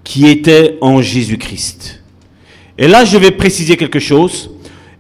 qui 0.04 0.28
étaient 0.28 0.78
en 0.82 1.02
Jésus-Christ. 1.02 2.04
Et 2.78 2.88
là, 2.88 3.06
je 3.06 3.18
vais 3.18 3.32
préciser 3.32 3.78
quelque 3.78 3.99
chose. 3.99 4.49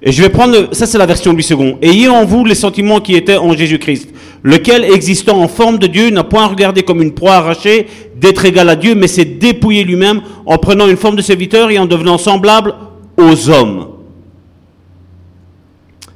Et 0.03 0.11
je 0.11 0.21
vais 0.21 0.29
prendre, 0.29 0.73
ça 0.73 0.87
c'est 0.87 0.97
la 0.97 1.05
version 1.05 1.33
du 1.33 1.43
second. 1.43 1.77
Ayez 1.81 2.09
en 2.09 2.25
vous 2.25 2.43
les 2.43 2.55
sentiments 2.55 2.99
qui 2.99 3.15
étaient 3.15 3.37
en 3.37 3.53
Jésus-Christ, 3.53 4.09
lequel, 4.41 4.83
existant 4.83 5.39
en 5.39 5.47
forme 5.47 5.77
de 5.77 5.85
Dieu, 5.85 6.09
n'a 6.09 6.23
point 6.23 6.47
regardé 6.47 6.81
comme 6.81 7.03
une 7.03 7.13
proie 7.13 7.35
arrachée 7.35 7.85
d'être 8.15 8.43
égal 8.45 8.67
à 8.69 8.75
Dieu, 8.75 8.95
mais 8.95 9.07
s'est 9.07 9.25
dépouillé 9.25 9.83
lui-même 9.83 10.21
en 10.45 10.57
prenant 10.57 10.87
une 10.87 10.97
forme 10.97 11.15
de 11.17 11.21
serviteur 11.21 11.69
et 11.69 11.77
en 11.77 11.85
devenant 11.85 12.17
semblable 12.17 12.73
aux 13.15 13.49
hommes. 13.49 13.89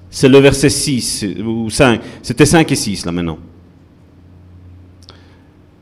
C'est 0.10 0.30
le 0.30 0.40
verset 0.40 0.70
6 0.70 1.26
ou 1.46 1.70
5. 1.70 2.02
C'était 2.24 2.46
5 2.46 2.72
et 2.72 2.76
6 2.76 3.06
là 3.06 3.12
maintenant. 3.12 3.38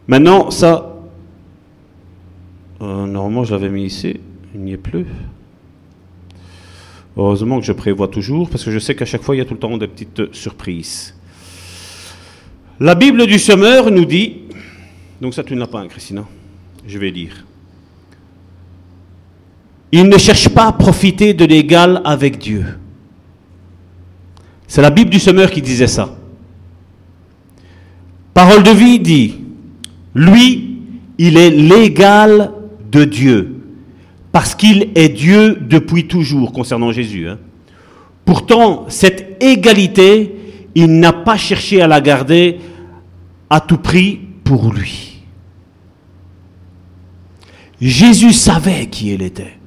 Maintenant, 0.08 0.52
ça, 0.52 0.93
euh, 2.84 3.06
normalement 3.08 3.46
je 3.46 3.54
l'avais 3.54 3.70
mis 3.70 3.86
ici, 3.86 4.20
il 4.54 4.62
n'y 4.62 4.74
est 4.74 4.78
plus. 4.78 5.06
Heureusement 7.16 7.60
que 7.60 7.66
je 7.66 7.72
prévois 7.72 8.08
toujours, 8.08 8.50
parce 8.50 8.64
que 8.64 8.72
je 8.72 8.80
sais 8.80 8.96
qu'à 8.96 9.06
chaque 9.06 9.22
fois, 9.22 9.36
il 9.36 9.40
y 9.40 9.42
a 9.42 9.46
tout 9.46 9.54
le 9.54 9.60
temps 9.60 9.78
des 9.78 9.88
petites 9.88 10.34
surprises. 10.34 11.16
La 12.80 12.96
Bible 12.96 13.26
du 13.28 13.40
semeur 13.40 13.90
nous 13.92 14.06
dit, 14.06 14.42
donc 15.22 15.34
ça 15.34 15.44
tu 15.44 15.54
ne 15.54 15.60
l'as 15.60 15.68
pas, 15.68 15.80
hein, 15.80 15.88
Christina, 15.88 16.26
je 16.86 17.00
vais 17.00 17.12
lire. 17.12 17.46
Il 19.92 20.10
ne 20.10 20.18
cherche 20.18 20.50
pas 20.50 20.68
à 20.68 20.72
profiter 20.74 21.34
de 21.34 21.46
l'égal 21.46 22.02
avec 22.04 22.40
Dieu. 22.40 22.66
C'est 24.68 24.82
la 24.82 24.90
Bible 24.90 25.12
du 25.12 25.20
semeur 25.20 25.52
qui 25.52 25.62
disait 25.62 25.88
ça. 25.88 26.18
Parole 28.34 28.64
de 28.64 28.72
vie 28.72 29.00
dit, 29.00 29.36
lui, 30.16 30.80
il 31.20 31.38
est 31.38 31.52
l'égal 31.52 32.52
de 32.94 33.04
Dieu, 33.04 33.56
parce 34.32 34.56
qu'il 34.56 34.90
est 34.96 35.10
Dieu 35.10 35.58
depuis 35.60 36.08
toujours, 36.08 36.54
concernant 36.54 36.92
Jésus. 36.92 37.28
Hein. 37.28 37.40
Pourtant, 38.24 38.86
cette 38.88 39.44
égalité, 39.44 40.36
il 40.76 41.00
n'a 41.00 41.12
pas 41.12 41.36
cherché 41.36 41.82
à 41.82 41.88
la 41.88 42.00
garder 42.00 42.60
à 43.50 43.60
tout 43.60 43.78
prix 43.78 44.20
pour 44.44 44.72
lui. 44.72 45.22
Jésus 47.82 48.32
savait 48.32 48.86
qui 48.86 49.14
il 49.14 49.22
était. 49.22 49.58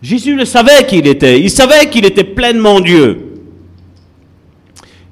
Jésus 0.00 0.34
le 0.34 0.44
savait 0.44 0.86
qui 0.86 0.98
il 0.98 1.06
était. 1.06 1.38
Il 1.40 1.50
savait 1.50 1.90
qu'il 1.90 2.06
était 2.06 2.24
pleinement 2.24 2.80
Dieu. 2.80 3.34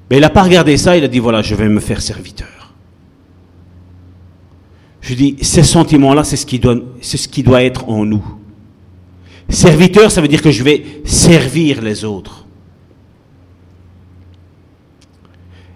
Mais 0.09 0.17
il 0.17 0.21
n'a 0.21 0.29
pas 0.29 0.43
regardé 0.43 0.75
ça, 0.77 0.97
il 0.97 1.03
a 1.03 1.07
dit, 1.07 1.19
voilà, 1.19 1.41
je 1.41 1.55
vais 1.55 1.69
me 1.69 1.79
faire 1.79 2.01
serviteur. 2.01 2.60
Je 5.01 5.15
dis, 5.15 5.35
ces 5.41 5.63
sentiments-là, 5.63 6.23
c'est 6.23 6.37
ce, 6.37 6.45
qui 6.45 6.59
doit, 6.59 6.75
c'est 7.01 7.17
ce 7.17 7.27
qui 7.27 7.41
doit 7.41 7.63
être 7.63 7.89
en 7.89 8.05
nous. 8.05 8.23
Serviteur, 9.49 10.11
ça 10.11 10.21
veut 10.21 10.27
dire 10.27 10.41
que 10.41 10.51
je 10.51 10.63
vais 10.63 10.83
servir 11.03 11.81
les 11.81 12.05
autres. 12.05 12.45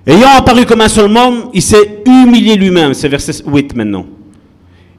Ayant 0.07 0.29
apparu 0.37 0.65
comme 0.65 0.81
un 0.81 0.87
seul 0.87 1.15
homme, 1.17 1.49
il 1.53 1.63
s'est 1.63 2.03
humilié 2.05 2.55
lui-même. 2.55 2.93
C'est 2.93 3.09
verset 3.09 3.43
8 3.45 3.75
maintenant. 3.75 4.05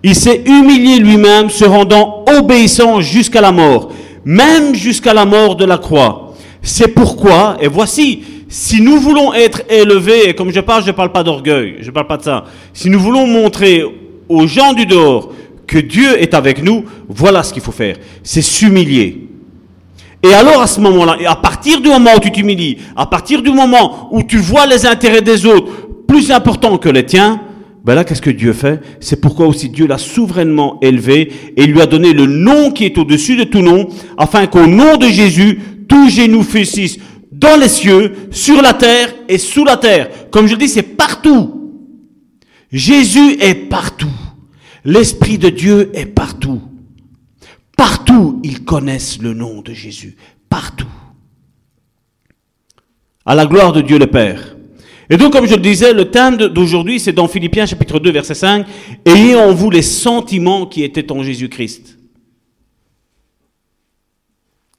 Il 0.02 0.14
s'est 0.14 0.42
humilié 0.44 0.98
lui-même, 0.98 1.48
se 1.48 1.64
rendant 1.64 2.24
obéissant 2.38 3.00
jusqu'à 3.00 3.40
la 3.40 3.52
mort, 3.52 3.92
même 4.24 4.74
jusqu'à 4.74 5.14
la 5.14 5.24
mort 5.24 5.54
de 5.54 5.64
la 5.64 5.78
croix. 5.78 6.34
C'est 6.60 6.88
pourquoi, 6.88 7.56
et 7.60 7.68
voici, 7.68 8.24
si 8.48 8.80
nous 8.80 8.98
voulons 8.98 9.32
être 9.32 9.62
élevés, 9.70 10.28
et 10.28 10.34
comme 10.34 10.52
je 10.52 10.60
parle, 10.60 10.82
je 10.82 10.88
ne 10.88 10.92
parle 10.92 11.12
pas 11.12 11.22
d'orgueil, 11.22 11.76
je 11.80 11.86
ne 11.86 11.90
parle 11.92 12.06
pas 12.08 12.16
de 12.16 12.24
ça. 12.24 12.44
Si 12.72 12.90
nous 12.90 13.00
voulons 13.00 13.26
montrer 13.26 13.84
aux 14.28 14.46
gens 14.46 14.72
du 14.72 14.86
dehors 14.86 15.32
que 15.66 15.78
Dieu 15.78 16.20
est 16.20 16.34
avec 16.34 16.62
nous, 16.62 16.84
voilà 17.08 17.42
ce 17.42 17.52
qu'il 17.52 17.62
faut 17.62 17.72
faire. 17.72 17.96
C'est 18.22 18.42
s'humilier. 18.42 19.28
Et 20.22 20.32
alors 20.34 20.60
à 20.62 20.66
ce 20.66 20.80
moment-là, 20.80 21.16
à 21.26 21.36
partir 21.36 21.80
du 21.80 21.88
moment 21.88 22.10
où 22.16 22.20
tu 22.20 22.32
t'humilies, 22.32 22.78
à 22.96 23.06
partir 23.06 23.42
du 23.42 23.50
moment 23.50 24.08
où 24.12 24.22
tu 24.22 24.38
vois 24.38 24.66
les 24.66 24.86
intérêts 24.86 25.22
des 25.22 25.46
autres 25.46 25.70
plus 26.06 26.30
importants 26.30 26.78
que 26.78 26.88
les 26.88 27.04
tiens, 27.04 27.40
ben 27.84 27.94
là, 27.94 28.02
qu'est-ce 28.02 28.22
que 28.22 28.30
Dieu 28.30 28.52
fait? 28.52 28.80
C'est 28.98 29.20
pourquoi 29.20 29.46
aussi 29.46 29.68
Dieu 29.68 29.86
l'a 29.86 29.98
souverainement 29.98 30.80
élevé 30.82 31.30
et 31.56 31.66
lui 31.66 31.80
a 31.80 31.86
donné 31.86 32.12
le 32.12 32.26
nom 32.26 32.72
qui 32.72 32.84
est 32.84 32.98
au-dessus 32.98 33.36
de 33.36 33.44
tout 33.44 33.62
nom, 33.62 33.86
afin 34.18 34.48
qu'au 34.48 34.66
nom 34.66 34.96
de 34.96 35.06
Jésus, 35.06 35.60
tout 35.88 36.10
genou 36.10 36.42
fléchisse 36.42 36.98
dans 37.30 37.56
les 37.56 37.68
cieux, 37.68 38.12
sur 38.32 38.60
la 38.60 38.72
terre 38.72 39.14
et 39.28 39.38
sous 39.38 39.64
la 39.64 39.76
terre. 39.76 40.08
Comme 40.32 40.48
je 40.48 40.54
le 40.54 40.58
dis, 40.58 40.68
c'est 40.68 40.82
partout. 40.82 41.70
Jésus 42.72 43.36
est 43.40 43.54
partout. 43.54 44.10
L'Esprit 44.86 45.36
de 45.36 45.48
Dieu 45.48 45.90
est 45.94 46.06
partout. 46.06 46.62
Partout, 47.76 48.40
ils 48.44 48.64
connaissent 48.64 49.20
le 49.20 49.34
nom 49.34 49.60
de 49.60 49.74
Jésus. 49.74 50.16
Partout. 50.48 50.86
À 53.24 53.34
la 53.34 53.46
gloire 53.46 53.72
de 53.72 53.80
Dieu 53.80 53.98
le 53.98 54.06
Père. 54.06 54.56
Et 55.10 55.16
donc, 55.16 55.32
comme 55.32 55.46
je 55.46 55.56
le 55.56 55.60
disais, 55.60 55.92
le 55.92 56.08
thème 56.08 56.36
d'aujourd'hui, 56.36 57.00
c'est 57.00 57.12
dans 57.12 57.26
Philippiens 57.26 57.66
chapitre 57.66 57.98
2, 57.98 58.12
verset 58.12 58.34
5. 58.34 58.64
Ayez 59.04 59.34
en 59.34 59.52
vous 59.52 59.70
les 59.70 59.82
sentiments 59.82 60.66
qui 60.66 60.84
étaient 60.84 61.10
en 61.10 61.20
Jésus-Christ. 61.24 61.98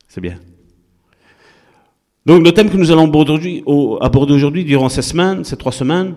C'est 0.07 0.21
bien. 0.21 0.39
Donc 2.25 2.45
le 2.45 2.53
thème 2.53 2.69
que 2.69 2.77
nous 2.77 2.91
allons 2.91 3.05
aborder 4.01 4.33
aujourd'hui, 4.33 4.63
durant 4.63 4.87
ces 4.87 5.01
semaines, 5.01 5.43
ces 5.43 5.57
trois 5.57 5.73
semaines, 5.73 6.15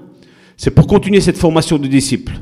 c'est 0.56 0.70
pour 0.70 0.86
continuer 0.86 1.20
cette 1.20 1.38
formation 1.38 1.76
de 1.76 1.88
disciples. 1.88 2.34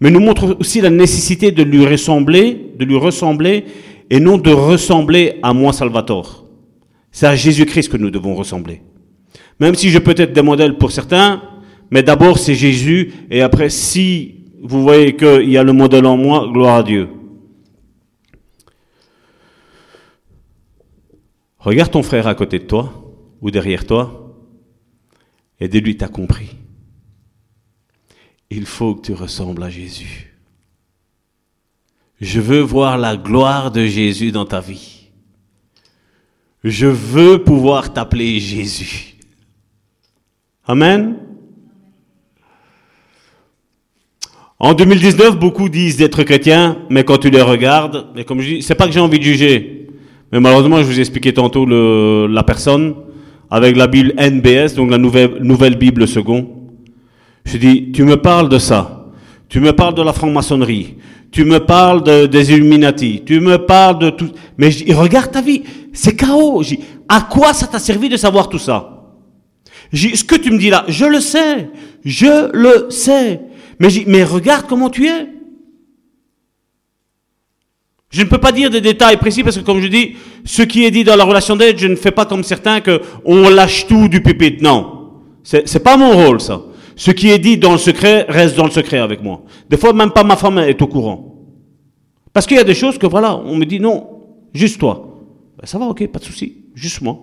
Mais 0.00 0.10
nous 0.10 0.20
montre 0.20 0.56
aussi 0.60 0.80
la 0.80 0.90
nécessité 0.90 1.50
de 1.50 1.62
lui 1.62 1.86
ressembler, 1.86 2.72
de 2.78 2.84
lui 2.84 2.96
ressembler, 2.96 3.64
et 4.10 4.20
non 4.20 4.38
de 4.38 4.50
ressembler 4.50 5.38
à 5.42 5.52
moi 5.52 5.72
Salvatore. 5.72 6.46
C'est 7.10 7.26
à 7.26 7.34
Jésus-Christ 7.34 7.90
que 7.90 7.96
nous 7.96 8.10
devons 8.10 8.34
ressembler. 8.34 8.82
Même 9.60 9.74
si 9.74 9.90
je 9.90 9.98
peux 9.98 10.14
être 10.16 10.32
des 10.32 10.42
modèles 10.42 10.78
pour 10.78 10.92
certains, 10.92 11.42
mais 11.90 12.02
d'abord 12.02 12.38
c'est 12.38 12.54
Jésus, 12.54 13.12
et 13.30 13.42
après 13.42 13.70
si 13.70 14.36
vous 14.62 14.82
voyez 14.82 15.16
qu'il 15.16 15.50
y 15.50 15.56
a 15.56 15.62
le 15.62 15.72
modèle 15.72 16.06
en 16.06 16.16
moi, 16.16 16.48
gloire 16.52 16.76
à 16.76 16.82
Dieu. 16.82 17.08
Regarde 21.58 21.90
ton 21.90 22.02
frère 22.02 22.26
à 22.26 22.34
côté 22.34 22.58
de 22.60 22.64
toi 22.64 22.92
ou 23.40 23.50
derrière 23.50 23.84
toi 23.84 24.36
Et 25.60 25.68
de 25.68 25.78
lui, 25.78 25.96
t'as 25.96 26.08
compris. 26.08 26.56
Il 28.50 28.66
faut 28.66 28.94
que 28.94 29.06
tu 29.06 29.12
ressembles 29.12 29.62
à 29.62 29.70
Jésus. 29.70 30.34
Je 32.20 32.40
veux 32.40 32.60
voir 32.60 32.98
la 32.98 33.16
gloire 33.16 33.70
de 33.70 33.86
Jésus 33.86 34.32
dans 34.32 34.46
ta 34.46 34.60
vie. 34.60 35.10
Je 36.64 36.86
veux 36.86 37.44
pouvoir 37.44 37.92
t'appeler 37.92 38.40
Jésus. 38.40 39.16
Amen. 40.66 41.16
En 44.58 44.74
2019, 44.74 45.38
beaucoup 45.38 45.68
disent 45.68 45.98
d'être 45.98 46.24
chrétiens, 46.24 46.78
mais 46.90 47.04
quand 47.04 47.18
tu 47.18 47.30
les 47.30 47.42
regardes, 47.42 48.08
et 48.16 48.24
comme 48.24 48.40
je 48.40 48.56
dis, 48.56 48.62
c'est 48.62 48.74
pas 48.74 48.86
que 48.86 48.92
j'ai 48.92 48.98
envie 48.98 49.20
de 49.20 49.24
juger, 49.24 49.86
mais 50.32 50.40
malheureusement, 50.40 50.78
je 50.78 50.82
vous 50.82 50.98
ai 50.98 51.00
expliqué 51.00 51.32
tantôt 51.32 51.64
la 52.26 52.42
personne 52.42 52.96
avec 53.50 53.76
la 53.76 53.86
Bible 53.86 54.12
NBS, 54.18 54.74
donc 54.74 54.90
la 54.90 54.98
nouvelle, 54.98 55.38
nouvelle 55.42 55.76
Bible 55.76 56.08
second. 56.08 56.57
Je 57.48 57.56
dis, 57.56 57.92
tu 57.92 58.04
me 58.04 58.18
parles 58.18 58.50
de 58.50 58.58
ça, 58.58 59.06
tu 59.48 59.58
me 59.58 59.72
parles 59.72 59.94
de 59.94 60.02
la 60.02 60.12
franc-maçonnerie, 60.12 60.96
tu 61.32 61.46
me 61.46 61.60
parles 61.60 62.04
de, 62.04 62.26
des 62.26 62.52
Illuminati, 62.52 63.22
tu 63.24 63.40
me 63.40 63.56
parles 63.56 63.98
de 63.98 64.10
tout, 64.10 64.30
mais 64.58 64.70
je 64.70 64.92
regarde 64.92 65.30
ta 65.30 65.40
vie, 65.40 65.62
c'est 65.94 66.14
chaos. 66.14 66.62
À 67.08 67.22
quoi 67.22 67.54
ça 67.54 67.66
t'a 67.66 67.78
servi 67.78 68.10
de 68.10 68.18
savoir 68.18 68.50
tout 68.50 68.58
ça? 68.58 69.02
Je 69.94 70.14
Ce 70.14 70.24
que 70.24 70.36
tu 70.36 70.50
me 70.50 70.58
dis 70.58 70.68
là, 70.68 70.84
je 70.88 71.06
le 71.06 71.20
sais, 71.20 71.70
je 72.04 72.50
le 72.52 72.90
sais. 72.90 73.40
Mais, 73.80 73.88
mais 74.06 74.24
regarde 74.24 74.66
comment 74.68 74.90
tu 74.90 75.06
es. 75.06 75.28
Je 78.10 78.22
ne 78.22 78.28
peux 78.28 78.38
pas 78.38 78.52
dire 78.52 78.68
des 78.68 78.82
détails 78.82 79.16
précis 79.16 79.42
parce 79.42 79.56
que, 79.56 79.64
comme 79.64 79.80
je 79.80 79.86
dis, 79.86 80.16
ce 80.44 80.60
qui 80.60 80.84
est 80.84 80.90
dit 80.90 81.04
dans 81.04 81.16
la 81.16 81.24
relation 81.24 81.56
d'aide, 81.56 81.78
je 81.78 81.86
ne 81.86 81.96
fais 81.96 82.10
pas 82.10 82.26
comme 82.26 82.44
certains 82.44 82.82
que 82.82 83.00
on 83.24 83.48
lâche 83.48 83.86
tout 83.86 84.08
du 84.08 84.22
pupitre. 84.22 84.62
Non, 84.62 85.12
c'est 85.42 85.82
pas 85.82 85.96
mon 85.96 86.12
rôle 86.12 86.42
ça. 86.42 86.60
Ce 86.98 87.12
qui 87.12 87.30
est 87.30 87.38
dit 87.38 87.56
dans 87.56 87.70
le 87.70 87.78
secret 87.78 88.26
reste 88.28 88.56
dans 88.56 88.64
le 88.64 88.72
secret 88.72 88.98
avec 88.98 89.22
moi. 89.22 89.42
Des 89.70 89.76
fois, 89.76 89.92
même 89.92 90.10
pas 90.10 90.24
ma 90.24 90.36
femme 90.36 90.58
est 90.58 90.82
au 90.82 90.88
courant. 90.88 91.36
Parce 92.32 92.44
qu'il 92.44 92.56
y 92.56 92.60
a 92.60 92.64
des 92.64 92.74
choses 92.74 92.98
que 92.98 93.06
voilà, 93.06 93.36
on 93.36 93.54
me 93.54 93.64
dit 93.64 93.78
non, 93.78 94.04
juste 94.52 94.80
toi. 94.80 95.16
Ben, 95.56 95.64
ça 95.64 95.78
va, 95.78 95.86
ok, 95.86 96.04
pas 96.08 96.18
de 96.18 96.24
souci, 96.24 96.64
juste 96.74 97.00
moi. 97.00 97.20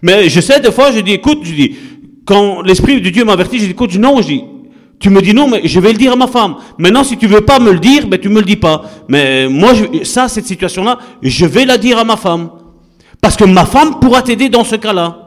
Mais 0.00 0.30
je 0.30 0.40
sais 0.40 0.58
des 0.58 0.72
fois, 0.72 0.90
je 0.90 1.00
dis 1.00 1.12
écoute, 1.12 1.40
je 1.42 1.52
dis 1.52 1.76
quand 2.24 2.62
l'esprit 2.62 3.02
de 3.02 3.10
Dieu 3.10 3.26
m'avertit, 3.26 3.58
je 3.58 3.66
dis 3.66 3.72
écoute, 3.72 3.94
non, 3.96 4.22
je 4.22 4.26
dis 4.26 4.44
tu 4.98 5.10
me 5.10 5.20
dis 5.20 5.34
non, 5.34 5.48
mais 5.48 5.60
je 5.64 5.78
vais 5.80 5.92
le 5.92 5.98
dire 5.98 6.12
à 6.12 6.16
ma 6.16 6.28
femme. 6.28 6.56
Maintenant, 6.78 7.04
si 7.04 7.18
tu 7.18 7.26
veux 7.26 7.42
pas 7.42 7.58
me 7.58 7.72
le 7.72 7.78
dire, 7.78 8.06
ben 8.06 8.18
tu 8.18 8.30
me 8.30 8.38
le 8.38 8.46
dis 8.46 8.56
pas. 8.56 8.84
Mais 9.08 9.48
moi, 9.48 9.74
je, 9.74 10.04
ça, 10.04 10.28
cette 10.28 10.46
situation-là, 10.46 10.98
je 11.20 11.44
vais 11.44 11.66
la 11.66 11.76
dire 11.76 11.98
à 11.98 12.04
ma 12.04 12.16
femme. 12.16 12.50
Parce 13.20 13.36
que 13.36 13.44
ma 13.44 13.66
femme 13.66 13.98
pourra 14.00 14.22
t'aider 14.22 14.48
dans 14.48 14.64
ce 14.64 14.76
cas-là. 14.76 15.21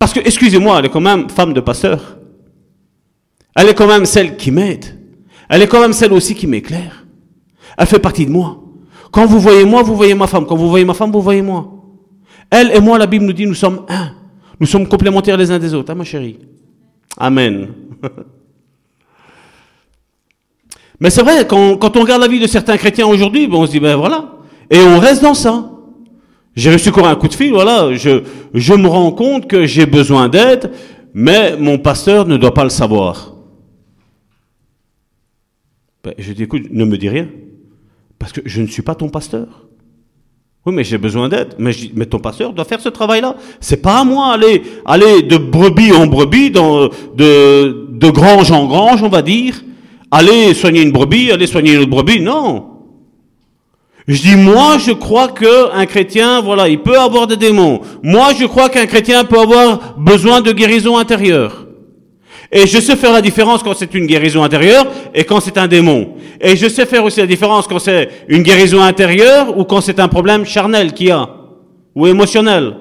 Parce 0.00 0.14
que, 0.14 0.20
excusez-moi, 0.20 0.78
elle 0.78 0.86
est 0.86 0.88
quand 0.88 1.02
même 1.02 1.28
femme 1.28 1.52
de 1.52 1.60
pasteur. 1.60 2.16
Elle 3.54 3.68
est 3.68 3.74
quand 3.74 3.86
même 3.86 4.06
celle 4.06 4.38
qui 4.38 4.50
m'aide. 4.50 4.98
Elle 5.48 5.60
est 5.60 5.66
quand 5.68 5.80
même 5.80 5.92
celle 5.92 6.14
aussi 6.14 6.34
qui 6.34 6.46
m'éclaire. 6.46 7.04
Elle 7.76 7.86
fait 7.86 7.98
partie 7.98 8.24
de 8.24 8.30
moi. 8.30 8.62
Quand 9.12 9.26
vous 9.26 9.38
voyez 9.38 9.66
moi, 9.66 9.82
vous 9.82 9.94
voyez 9.94 10.14
ma 10.14 10.26
femme. 10.26 10.46
Quand 10.46 10.56
vous 10.56 10.70
voyez 10.70 10.86
ma 10.86 10.94
femme, 10.94 11.12
vous 11.12 11.20
voyez 11.20 11.42
moi. 11.42 11.70
Elle 12.48 12.72
et 12.74 12.80
moi, 12.80 12.96
la 12.96 13.06
Bible 13.06 13.26
nous 13.26 13.34
dit, 13.34 13.46
nous 13.46 13.54
sommes 13.54 13.84
un. 13.90 14.12
Nous 14.58 14.66
sommes 14.66 14.88
complémentaires 14.88 15.36
les 15.36 15.50
uns 15.50 15.58
des 15.58 15.74
autres, 15.74 15.92
hein, 15.92 15.94
ma 15.94 16.04
chérie 16.04 16.38
Amen. 17.18 17.68
Mais 20.98 21.10
c'est 21.10 21.22
vrai, 21.22 21.46
quand, 21.46 21.76
quand, 21.76 21.94
on 21.98 22.00
regarde 22.00 22.22
la 22.22 22.28
vie 22.28 22.40
de 22.40 22.46
certains 22.46 22.78
chrétiens 22.78 23.06
aujourd'hui, 23.06 23.46
bon, 23.46 23.62
on 23.62 23.66
se 23.66 23.72
dit, 23.72 23.80
ben 23.80 23.96
voilà. 23.96 24.32
Et 24.70 24.80
on 24.80 24.98
reste 24.98 25.22
dans 25.22 25.34
ça. 25.34 25.69
J'ai 26.56 26.72
reçu 26.72 26.88
encore 26.88 27.06
un 27.06 27.16
coup 27.16 27.28
de 27.28 27.34
fil, 27.34 27.52
voilà. 27.52 27.94
Je, 27.94 28.22
je 28.52 28.74
me 28.74 28.88
rends 28.88 29.12
compte 29.12 29.46
que 29.46 29.66
j'ai 29.66 29.86
besoin 29.86 30.28
d'aide, 30.28 30.72
mais 31.14 31.56
mon 31.56 31.78
pasteur 31.78 32.26
ne 32.26 32.36
doit 32.36 32.54
pas 32.54 32.64
le 32.64 32.70
savoir. 32.70 33.34
Ben, 36.02 36.14
je 36.18 36.32
dis, 36.32 36.42
écoute, 36.42 36.64
ne 36.70 36.84
me 36.84 36.96
dis 36.96 37.08
rien. 37.08 37.28
Parce 38.18 38.32
que 38.32 38.40
je 38.44 38.60
ne 38.62 38.66
suis 38.66 38.82
pas 38.82 38.94
ton 38.94 39.08
pasteur. 39.08 39.66
Oui, 40.66 40.74
mais 40.74 40.84
j'ai 40.84 40.98
besoin 40.98 41.28
d'aide. 41.28 41.54
Mais, 41.58 41.72
ton 42.06 42.18
pasteur 42.18 42.52
doit 42.52 42.64
faire 42.64 42.80
ce 42.80 42.90
travail-là. 42.90 43.36
C'est 43.60 43.80
pas 43.80 44.00
à 44.00 44.04
moi 44.04 44.32
aller, 44.32 44.62
aller 44.84 45.22
de 45.22 45.38
brebis 45.38 45.92
en 45.92 46.06
brebis, 46.06 46.50
de, 46.50 47.88
de 47.90 48.10
grange 48.10 48.50
en 48.50 48.66
grange, 48.66 49.02
on 49.02 49.08
va 49.08 49.22
dire. 49.22 49.62
Aller 50.10 50.52
soigner 50.54 50.82
une 50.82 50.92
brebis, 50.92 51.30
aller 51.30 51.46
soigner 51.46 51.74
une 51.74 51.80
autre 51.80 51.90
brebis. 51.90 52.20
Non. 52.20 52.69
Je 54.12 54.22
dis, 54.22 54.34
moi, 54.34 54.76
je 54.84 54.90
crois 54.90 55.28
que 55.28 55.72
un 55.72 55.86
chrétien, 55.86 56.40
voilà, 56.40 56.68
il 56.68 56.80
peut 56.80 56.98
avoir 56.98 57.28
des 57.28 57.36
démons. 57.36 57.80
Moi, 58.02 58.30
je 58.36 58.44
crois 58.44 58.68
qu'un 58.68 58.86
chrétien 58.86 59.22
peut 59.22 59.38
avoir 59.38 59.94
besoin 59.96 60.40
de 60.40 60.50
guérison 60.50 60.98
intérieure. 60.98 61.68
Et 62.50 62.66
je 62.66 62.80
sais 62.80 62.96
faire 62.96 63.12
la 63.12 63.20
différence 63.20 63.62
quand 63.62 63.72
c'est 63.72 63.94
une 63.94 64.06
guérison 64.06 64.42
intérieure 64.42 64.84
et 65.14 65.22
quand 65.22 65.38
c'est 65.38 65.56
un 65.58 65.68
démon. 65.68 66.14
Et 66.40 66.56
je 66.56 66.68
sais 66.68 66.86
faire 66.86 67.04
aussi 67.04 67.20
la 67.20 67.26
différence 67.28 67.68
quand 67.68 67.78
c'est 67.78 68.08
une 68.26 68.42
guérison 68.42 68.82
intérieure 68.82 69.56
ou 69.56 69.62
quand 69.62 69.80
c'est 69.80 70.00
un 70.00 70.08
problème 70.08 70.44
charnel 70.44 70.92
qu'il 70.92 71.06
y 71.06 71.10
a, 71.12 71.28
ou 71.94 72.08
émotionnel. 72.08 72.74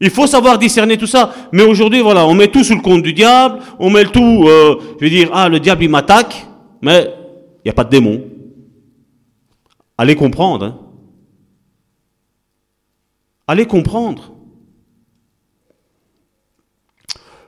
Il 0.00 0.10
faut 0.10 0.28
savoir 0.28 0.58
discerner 0.58 0.96
tout 0.96 1.08
ça. 1.08 1.34
Mais 1.50 1.64
aujourd'hui, 1.64 2.02
voilà, 2.02 2.24
on 2.24 2.34
met 2.34 2.46
tout 2.46 2.62
sous 2.62 2.76
le 2.76 2.82
compte 2.82 3.02
du 3.02 3.12
diable, 3.12 3.58
on 3.80 3.90
met 3.90 4.04
tout, 4.04 4.44
euh, 4.46 4.76
je 5.00 5.04
veux 5.04 5.10
dire, 5.10 5.28
ah, 5.32 5.48
le 5.48 5.58
diable, 5.58 5.82
il 5.82 5.90
m'attaque, 5.90 6.46
mais 6.80 7.12
il 7.64 7.66
n'y 7.66 7.70
a 7.72 7.74
pas 7.74 7.82
de 7.82 7.90
démon. 7.90 8.20
Allez 10.00 10.16
comprendre. 10.16 10.64
Hein. 10.64 10.78
Allez 13.46 13.66
comprendre. 13.66 14.32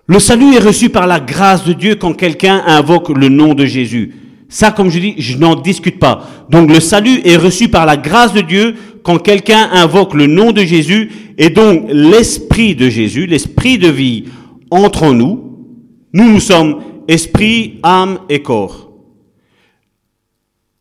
Le 0.06 0.18
salut 0.18 0.54
est 0.54 0.58
reçu 0.58 0.90
par 0.90 1.06
la 1.06 1.18
grâce 1.18 1.64
de 1.64 1.72
Dieu 1.72 1.94
quand 1.94 2.12
quelqu'un 2.12 2.62
invoque 2.66 3.08
le 3.08 3.30
nom 3.30 3.54
de 3.54 3.64
Jésus. 3.64 4.14
Ça, 4.50 4.70
comme 4.70 4.90
je 4.90 4.98
dis, 4.98 5.14
je 5.16 5.38
n'en 5.38 5.54
discute 5.54 5.98
pas. 5.98 6.28
Donc 6.50 6.70
le 6.70 6.78
salut 6.80 7.22
est 7.24 7.38
reçu 7.38 7.70
par 7.70 7.86
la 7.86 7.96
grâce 7.96 8.34
de 8.34 8.42
Dieu 8.42 8.74
quand 9.02 9.16
quelqu'un 9.16 9.70
invoque 9.72 10.12
le 10.12 10.26
nom 10.26 10.52
de 10.52 10.60
Jésus 10.60 11.10
et 11.38 11.48
donc 11.48 11.86
l'esprit 11.88 12.74
de 12.74 12.90
Jésus, 12.90 13.24
l'esprit 13.24 13.78
de 13.78 13.88
vie 13.88 14.24
entre 14.70 15.04
en 15.04 15.14
nous. 15.14 15.56
Nous, 16.12 16.30
nous 16.30 16.40
sommes 16.40 16.82
esprit, 17.08 17.80
âme 17.82 18.18
et 18.28 18.42
corps. 18.42 18.91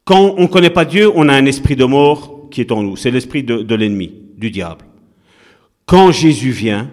Quand 0.04 0.36
on 0.38 0.44
ne 0.44 0.48
connaît 0.48 0.70
pas 0.70 0.86
Dieu, 0.86 1.12
on 1.14 1.30
a 1.30 1.34
un 1.34 1.46
esprit 1.46 1.76
de 1.76 1.86
mort 1.86 2.50
qui 2.50 2.62
est 2.62 2.72
en 2.72 2.84
nous. 2.84 2.96
C'est 2.96 3.12
l'esprit 3.12 3.44
de, 3.44 3.76
l'ennemi, 3.76 4.12
du 4.38 4.50
diable. 4.50 4.86
Quand 5.86 6.12
Jésus 6.12 6.52
vient, 6.52 6.90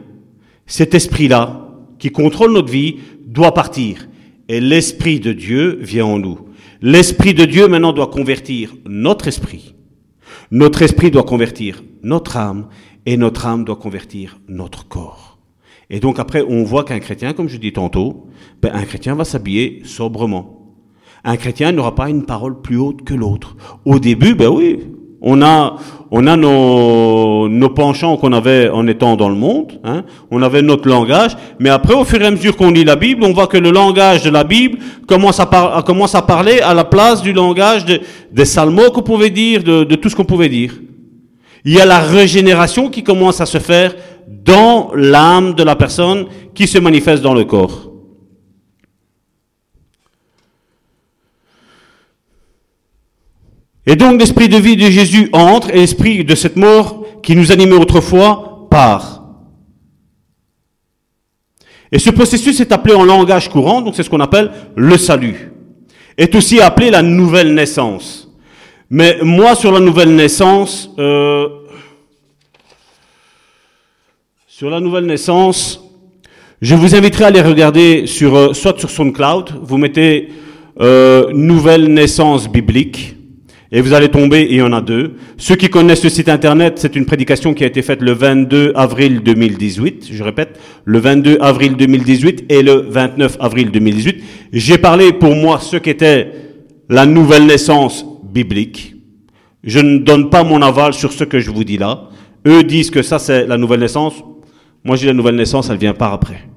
cet 0.67 0.95
esprit-là, 0.95 1.69
qui 1.99 2.11
contrôle 2.11 2.53
notre 2.53 2.71
vie 2.71 2.97
doit 3.27 3.55
partir. 3.55 4.09
Et 4.49 4.61
l'Esprit 4.61 5.21
de 5.21 5.33
Dieu 5.33 5.79
vient 5.81 6.07
en 6.07 6.19
nous. 6.19 6.39
L'Esprit 6.81 7.35
de 7.35 7.45
Dieu 7.45 7.69
maintenant 7.69 7.93
doit 7.93 8.07
convertir 8.07 8.75
notre 8.87 9.29
esprit. 9.29 9.75
Notre 10.51 10.83
esprit 10.83 11.11
doit 11.11 11.25
convertir 11.25 11.83
notre 12.03 12.37
âme 12.37 12.69
et 13.05 13.17
notre 13.17 13.47
âme 13.47 13.65
doit 13.65 13.77
convertir 13.77 14.39
notre 14.49 14.87
corps. 14.87 15.39
Et 15.91 16.01
donc 16.01 16.19
après, 16.19 16.43
on 16.43 16.65
voit 16.65 16.85
qu'un 16.85 17.01
chrétien, 17.01 17.33
comme 17.33 17.49
je 17.49 17.57
dis 17.57 17.73
tantôt, 17.73 18.27
ben, 18.63 18.71
un 18.75 18.85
chrétien 18.85 19.15
va 19.15 19.25
s'habiller 19.25 19.83
sobrement. 19.85 20.58
Un 21.25 21.37
chrétien 21.37 21.73
n'aura 21.73 21.95
pas 21.95 22.09
une 22.09 22.25
parole 22.25 22.61
plus 22.61 22.77
haute 22.77 23.03
que 23.05 23.15
l'autre. 23.15 23.57
Au 23.85 23.99
début, 23.99 24.35
ben 24.35 24.49
oui, 24.49 24.79
on 25.21 25.43
a, 25.43 25.77
on 26.11 26.27
a 26.27 26.37
nos, 26.37 27.49
nos 27.49 27.69
penchants 27.71 28.17
qu'on 28.17 28.33
avait 28.33 28.69
en 28.69 28.87
étant 28.87 29.17
dans 29.17 29.29
le 29.29 29.35
monde, 29.35 29.81
hein. 29.83 30.05
on 30.31 30.43
avait 30.43 30.63
notre 30.63 30.89
langage, 30.89 31.37
mais 31.59 31.71
après, 31.71 31.95
au 31.95 32.05
fur 32.05 32.23
et 32.23 32.27
à 32.27 32.31
mesure 32.31 32.57
qu'on 32.57 32.71
lit 32.71 32.85
la 32.85 32.97
Bible, 32.97 33.25
on 33.25 33.33
voit 33.33 33.49
que 33.49 33.59
le 33.59 33.71
langage 33.71 34.23
de 34.23 34.31
la 34.31 34.45
Bible 34.45 34.79
commence 35.07 35.41
à, 35.41 35.47
parler 36.23 36.61
à 36.61 36.73
la 36.73 36.85
place 36.85 37.21
du 37.23 37.33
langage 37.33 37.85
des 37.85 38.45
salmos 38.45 38.91
qu'on 38.91 39.03
pouvait 39.03 39.31
dire, 39.31 39.65
de 39.65 39.95
tout 39.97 40.09
ce 40.09 40.17
qu'on 40.17 40.25
pouvait 40.25 40.49
dire. 40.49 40.73
Il 41.65 41.75
y 41.75 41.81
a 41.81 41.87
la 41.87 41.99
régénération 41.99 42.89
qui 42.89 43.03
commence 43.03 43.41
à 43.41 43.47
se 43.47 43.59
faire 43.59 43.95
dans 44.45 44.91
l'âme 44.95 45.55
de 45.55 45.63
la 45.63 45.77
personne 45.77 46.27
qui 46.55 46.67
se 46.67 46.79
manifeste 46.79 47.23
dans 47.23 47.35
le 47.35 47.45
corps. 47.45 47.91
Et 53.89 53.97
donc 53.97 54.21
l'esprit 54.21 54.51
de 54.51 54.59
vie 54.59 54.77
de 54.77 54.91
Jésus 54.91 55.31
entre 55.33 55.71
et 55.71 55.79
l'esprit 55.79 56.23
de 56.23 56.35
cette 56.35 56.57
mort 56.57 57.07
qui 57.23 57.35
nous 57.35 57.51
animait 57.53 57.75
autrefois 57.75 58.69
part. 58.71 59.25
Et 61.91 61.99
ce 61.99 62.11
processus 62.11 62.61
est 62.61 62.71
appelé 62.71 62.95
en 62.95 63.03
langage 63.03 63.49
courant, 63.49 63.81
donc 63.81 63.95
c'est 63.97 64.03
ce 64.03 64.11
qu'on 64.11 64.21
appelle 64.21 64.53
le 64.77 64.99
salut. 64.99 65.53
Est 66.19 66.35
aussi 66.35 66.61
appelé 66.61 66.91
la 66.91 67.01
nouvelle 67.01 67.55
naissance. 67.55 68.31
Mais 68.91 69.21
moi, 69.23 69.55
sur 69.55 69.73
la 69.73 69.81
nouvelle 69.81 70.15
naissance, 70.15 70.91
euh, 70.99 71.49
sur 74.47 74.69
la 74.69 74.81
nouvelle 74.81 75.07
naissance, 75.07 75.83
je 76.61 76.75
vous 76.75 76.95
inviterai 76.95 77.25
à 77.25 77.27
aller 77.29 77.41
regarder 77.41 78.07
sur, 78.07 78.37
euh, 78.37 78.53
soit 78.53 78.79
sur 78.79 78.91
SoundCloud, 78.91 79.61
vous 79.63 79.79
mettez 79.79 80.29
euh, 80.79 81.33
nouvelle 81.33 81.87
naissance 81.87 82.51
biblique, 82.51 83.15
Et 83.71 83.83
vous 83.83 83.93
allez 83.93 84.09
tomber, 84.09 84.47
il 84.49 84.57
y 84.57 84.63
en 84.63 84.73
a 84.73 84.81
deux. 84.81 85.17
Ceux 85.37 85.55
qui 85.55 85.69
connaissent 85.69 86.01
ce 86.01 86.09
site 86.09 86.31
internet, 86.31 86.79
c'est 86.79 86.97
une 86.97 87.05
prédication 87.05 87.53
qui 87.53 87.65
a 87.65 87.67
été 87.67 87.83
faite 87.83 88.01
le 88.01 88.13
22 88.13 88.73
avril 88.75 89.21
2018. 89.23 90.09
Je 90.11 90.23
répète, 90.23 90.59
le 90.85 90.99
22 90.99 91.37
avril 91.43 91.77
2018 91.77 92.47
et 92.49 92.63
le 92.63 92.87
29 92.89 93.37
avril 93.41 93.71
2018. 93.71 94.23
J'ai 94.55 94.79
parlé 94.79 95.13
pour 95.13 95.35
moi 95.35 95.61
ce 95.61 95.77
qu'était 95.77 96.33
la 96.89 97.05
nouvelle 97.05 97.45
naissance 97.45 98.07
biblique. 98.25 98.95
Je 99.63 99.81
ne 99.81 99.99
donne 99.99 100.31
pas 100.31 100.45
mon 100.45 100.63
aval 100.63 100.95
sur 100.95 101.13
ce 101.13 101.25
que 101.25 101.39
je 101.39 101.51
vous 101.51 101.65
dis 101.65 101.77
là. 101.77 102.09
Eux 102.47 102.63
disent 102.63 102.91
que 102.91 103.03
ça 103.03 103.19
c'est 103.19 103.47
la 103.47 103.59
nouvelle 103.59 103.81
naissance. 103.81 104.15
Moi 104.83 104.97
j'ai 104.97 105.09
la 105.09 105.13
nouvelle 105.13 105.37
naissance, 105.37 105.69
elle 105.69 105.77
vient 105.77 105.93
par 105.93 106.15
après. 106.15 106.49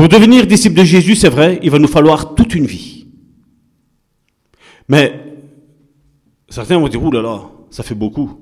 Pour 0.00 0.08
devenir 0.08 0.46
disciple 0.46 0.76
de 0.76 0.84
Jésus, 0.84 1.14
c'est 1.14 1.28
vrai, 1.28 1.60
il 1.62 1.70
va 1.70 1.78
nous 1.78 1.86
falloir 1.86 2.34
toute 2.34 2.54
une 2.54 2.64
vie. 2.64 3.06
Mais 4.88 5.12
certains 6.48 6.78
vont 6.78 6.88
dire, 6.88 7.04
ouh 7.04 7.10
là 7.10 7.20
là, 7.20 7.42
ça 7.68 7.82
fait 7.82 7.94
beaucoup. 7.94 8.40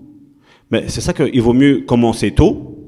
Mais 0.70 0.84
c'est 0.86 1.00
ça 1.00 1.12
qu'il 1.12 1.42
vaut 1.42 1.54
mieux 1.54 1.80
commencer 1.80 2.30
tôt 2.30 2.78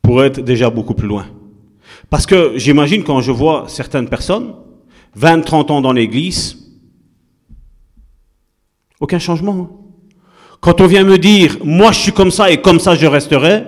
pour 0.00 0.22
être 0.22 0.38
déjà 0.38 0.70
beaucoup 0.70 0.94
plus 0.94 1.08
loin. 1.08 1.26
Parce 2.08 2.24
que 2.24 2.52
j'imagine 2.54 3.02
quand 3.02 3.20
je 3.20 3.32
vois 3.32 3.64
certaines 3.66 4.08
personnes, 4.08 4.54
20, 5.16 5.40
30 5.40 5.72
ans 5.72 5.80
dans 5.80 5.92
l'église, 5.92 6.56
aucun 9.00 9.18
changement. 9.18 9.58
Hein. 9.60 9.70
Quand 10.60 10.80
on 10.80 10.86
vient 10.86 11.02
me 11.02 11.18
dire, 11.18 11.56
moi 11.64 11.90
je 11.90 11.98
suis 11.98 12.12
comme 12.12 12.30
ça 12.30 12.48
et 12.52 12.62
comme 12.62 12.78
ça 12.78 12.94
je 12.94 13.08
resterai, 13.08 13.64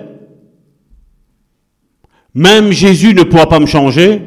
même 2.33 2.71
Jésus 2.71 3.13
ne 3.13 3.23
pourra 3.23 3.47
pas 3.47 3.59
me 3.59 3.65
changer. 3.65 4.21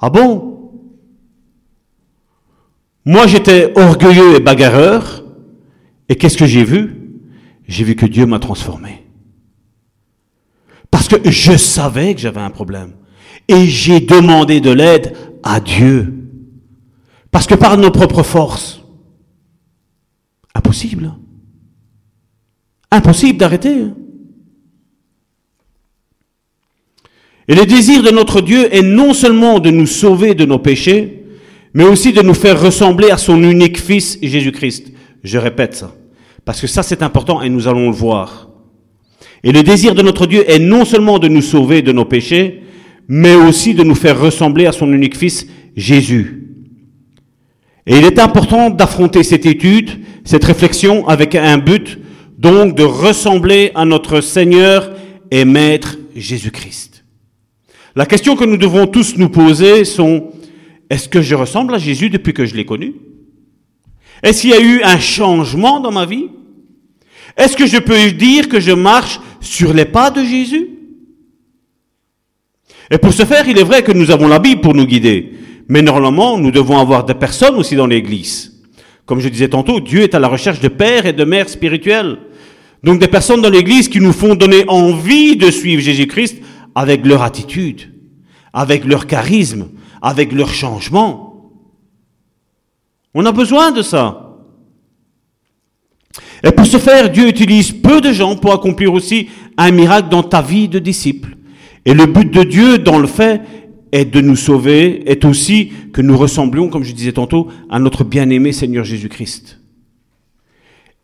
Ah 0.00 0.10
bon? 0.10 0.72
Moi 3.04 3.26
j'étais 3.26 3.72
orgueilleux 3.78 4.36
et 4.36 4.40
bagarreur. 4.40 5.24
Et 6.08 6.16
qu'est-ce 6.16 6.36
que 6.36 6.46
j'ai 6.46 6.64
vu? 6.64 7.20
J'ai 7.66 7.84
vu 7.84 7.96
que 7.96 8.06
Dieu 8.06 8.26
m'a 8.26 8.38
transformé. 8.38 9.06
Parce 10.90 11.08
que 11.08 11.30
je 11.30 11.56
savais 11.56 12.14
que 12.14 12.20
j'avais 12.20 12.40
un 12.40 12.50
problème. 12.50 12.92
Et 13.48 13.66
j'ai 13.66 14.00
demandé 14.00 14.60
de 14.60 14.70
l'aide 14.70 15.16
à 15.42 15.60
Dieu. 15.60 16.12
Parce 17.30 17.46
que 17.46 17.54
par 17.54 17.76
nos 17.76 17.90
propres 17.90 18.22
forces, 18.22 18.82
impossible. 20.54 21.14
Impossible 22.90 23.38
d'arrêter. 23.38 23.82
Hein. 23.82 23.94
Et 27.48 27.54
le 27.54 27.66
désir 27.66 28.02
de 28.02 28.10
notre 28.10 28.40
Dieu 28.40 28.74
est 28.74 28.82
non 28.82 29.12
seulement 29.12 29.58
de 29.58 29.70
nous 29.70 29.86
sauver 29.86 30.34
de 30.34 30.44
nos 30.44 30.58
péchés, 30.58 31.24
mais 31.74 31.84
aussi 31.84 32.12
de 32.12 32.22
nous 32.22 32.34
faire 32.34 32.60
ressembler 32.60 33.10
à 33.10 33.18
son 33.18 33.42
unique 33.42 33.78
Fils, 33.78 34.18
Jésus-Christ. 34.22 34.92
Je 35.22 35.38
répète 35.38 35.74
ça, 35.74 35.94
parce 36.44 36.60
que 36.60 36.66
ça 36.66 36.82
c'est 36.82 37.02
important 37.02 37.42
et 37.42 37.48
nous 37.48 37.68
allons 37.68 37.90
le 37.90 37.96
voir. 37.96 38.48
Et 39.42 39.52
le 39.52 39.62
désir 39.62 39.94
de 39.94 40.02
notre 40.02 40.26
Dieu 40.26 40.48
est 40.50 40.58
non 40.58 40.84
seulement 40.84 41.18
de 41.18 41.28
nous 41.28 41.42
sauver 41.42 41.82
de 41.82 41.92
nos 41.92 42.06
péchés, 42.06 42.62
mais 43.08 43.34
aussi 43.34 43.74
de 43.74 43.82
nous 43.82 43.94
faire 43.94 44.18
ressembler 44.18 44.66
à 44.66 44.72
son 44.72 44.90
unique 44.92 45.16
Fils, 45.16 45.46
Jésus. 45.76 46.44
Et 47.86 47.98
il 47.98 48.04
est 48.04 48.18
important 48.18 48.70
d'affronter 48.70 49.22
cette 49.22 49.44
étude, 49.44 49.90
cette 50.24 50.44
réflexion 50.44 51.06
avec 51.06 51.34
un 51.34 51.58
but, 51.58 51.98
donc 52.38 52.74
de 52.74 52.84
ressembler 52.84 53.72
à 53.74 53.84
notre 53.84 54.22
Seigneur 54.22 54.90
et 55.30 55.44
Maître 55.44 55.98
Jésus-Christ. 56.16 56.93
La 57.96 58.06
question 58.06 58.34
que 58.34 58.44
nous 58.44 58.56
devons 58.56 58.86
tous 58.86 59.16
nous 59.16 59.28
poser 59.28 59.84
sont, 59.84 60.32
est-ce 60.90 61.08
que 61.08 61.22
je 61.22 61.34
ressemble 61.34 61.74
à 61.74 61.78
Jésus 61.78 62.10
depuis 62.10 62.34
que 62.34 62.44
je 62.44 62.54
l'ai 62.54 62.64
connu? 62.64 62.94
Est-ce 64.22 64.42
qu'il 64.42 64.50
y 64.50 64.54
a 64.54 64.60
eu 64.60 64.82
un 64.82 64.98
changement 64.98 65.80
dans 65.80 65.92
ma 65.92 66.04
vie? 66.04 66.28
Est-ce 67.36 67.56
que 67.56 67.66
je 67.66 67.78
peux 67.78 68.10
dire 68.10 68.48
que 68.48 68.58
je 68.58 68.72
marche 68.72 69.20
sur 69.40 69.72
les 69.72 69.84
pas 69.84 70.10
de 70.10 70.24
Jésus? 70.24 70.70
Et 72.90 72.98
pour 72.98 73.12
ce 73.12 73.24
faire, 73.24 73.48
il 73.48 73.58
est 73.58 73.64
vrai 73.64 73.82
que 73.82 73.92
nous 73.92 74.10
avons 74.10 74.28
la 74.28 74.40
Bible 74.40 74.60
pour 74.60 74.74
nous 74.74 74.86
guider. 74.86 75.32
Mais 75.68 75.80
normalement, 75.80 76.36
nous 76.36 76.50
devons 76.50 76.78
avoir 76.78 77.04
des 77.04 77.14
personnes 77.14 77.54
aussi 77.54 77.76
dans 77.76 77.86
l'Église. 77.86 78.62
Comme 79.06 79.20
je 79.20 79.28
disais 79.28 79.48
tantôt, 79.48 79.80
Dieu 79.80 80.02
est 80.02 80.14
à 80.14 80.18
la 80.18 80.28
recherche 80.28 80.60
de 80.60 80.68
pères 80.68 81.06
et 81.06 81.12
de 81.12 81.24
mères 81.24 81.48
spirituels. 81.48 82.18
Donc 82.82 82.98
des 83.00 83.08
personnes 83.08 83.40
dans 83.40 83.50
l'Église 83.50 83.88
qui 83.88 84.00
nous 84.00 84.12
font 84.12 84.34
donner 84.34 84.64
envie 84.68 85.36
de 85.36 85.50
suivre 85.50 85.80
Jésus-Christ 85.80 86.42
avec 86.74 87.06
leur 87.06 87.22
attitude, 87.22 87.92
avec 88.52 88.84
leur 88.84 89.06
charisme, 89.06 89.68
avec 90.02 90.32
leur 90.32 90.48
changement. 90.52 91.52
On 93.14 93.24
a 93.26 93.32
besoin 93.32 93.70
de 93.70 93.82
ça. 93.82 94.24
Et 96.42 96.50
pour 96.50 96.66
ce 96.66 96.78
faire, 96.78 97.10
Dieu 97.10 97.28
utilise 97.28 97.72
peu 97.72 98.00
de 98.00 98.12
gens 98.12 98.36
pour 98.36 98.52
accomplir 98.52 98.92
aussi 98.92 99.28
un 99.56 99.70
miracle 99.70 100.08
dans 100.08 100.22
ta 100.22 100.42
vie 100.42 100.68
de 100.68 100.78
disciple. 100.78 101.36
Et 101.84 101.94
le 101.94 102.06
but 102.06 102.30
de 102.30 102.42
Dieu 102.42 102.78
dans 102.78 102.98
le 102.98 103.06
fait 103.06 103.40
est 103.92 104.04
de 104.04 104.20
nous 104.20 104.36
sauver, 104.36 105.08
est 105.10 105.24
aussi 105.24 105.72
que 105.92 106.02
nous 106.02 106.16
ressemblions, 106.16 106.68
comme 106.68 106.82
je 106.82 106.92
disais 106.92 107.12
tantôt, 107.12 107.48
à 107.70 107.78
notre 107.78 108.04
bien-aimé 108.04 108.52
Seigneur 108.52 108.84
Jésus-Christ. 108.84 109.60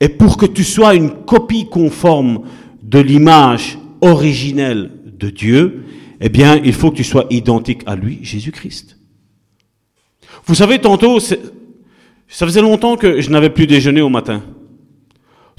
Et 0.01 0.09
pour 0.09 0.37
que 0.37 0.47
tu 0.47 0.65
sois 0.65 0.95
une 0.95 1.11
copie 1.11 1.69
conforme 1.71 2.43
de 2.83 2.99
l'image 2.99 3.79
originelle 4.01 4.91
de 5.21 5.31
Dieu, 5.31 5.85
eh 6.21 6.29
bien, 6.29 6.61
il 6.65 6.73
faut 6.73 6.91
que 6.91 6.97
tu 6.97 7.05
sois 7.05 7.27
identique 7.31 7.83
à 7.87 7.95
lui, 7.95 8.19
Jésus-Christ. 8.23 8.97
Vous 10.47 10.55
savez, 10.55 10.79
tantôt, 10.79 11.21
ça 11.21 11.37
faisait 12.29 12.63
longtemps 12.63 12.97
que 12.97 13.21
je 13.21 13.31
n'avais 13.31 13.51
plus 13.51 13.67
déjeuné 13.67 14.01
au 14.01 14.09
matin. 14.09 14.43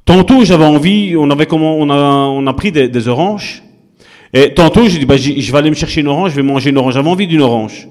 Tantôt, 0.05 0.43
j'avais 0.43 0.65
envie, 0.65 1.15
on 1.15 1.29
avait 1.29 1.45
comment, 1.45 1.77
on 1.77 1.89
a, 1.89 1.95
on 1.95 2.45
a 2.47 2.53
pris 2.53 2.71
des, 2.71 3.07
oranges. 3.07 3.63
Et 4.33 4.53
tantôt, 4.53 4.87
j'ai 4.87 4.99
dit, 4.99 5.05
bah, 5.05 5.17
je 5.17 5.51
vais 5.51 5.57
aller 5.57 5.69
me 5.69 5.75
chercher 5.75 6.01
une 6.01 6.07
orange, 6.07 6.31
je 6.31 6.35
vais 6.37 6.43
manger 6.43 6.71
une 6.71 6.77
orange. 6.77 6.95
J'avais 6.95 7.09
envie 7.09 7.27
d'une 7.27 7.41
orange. 7.41 7.87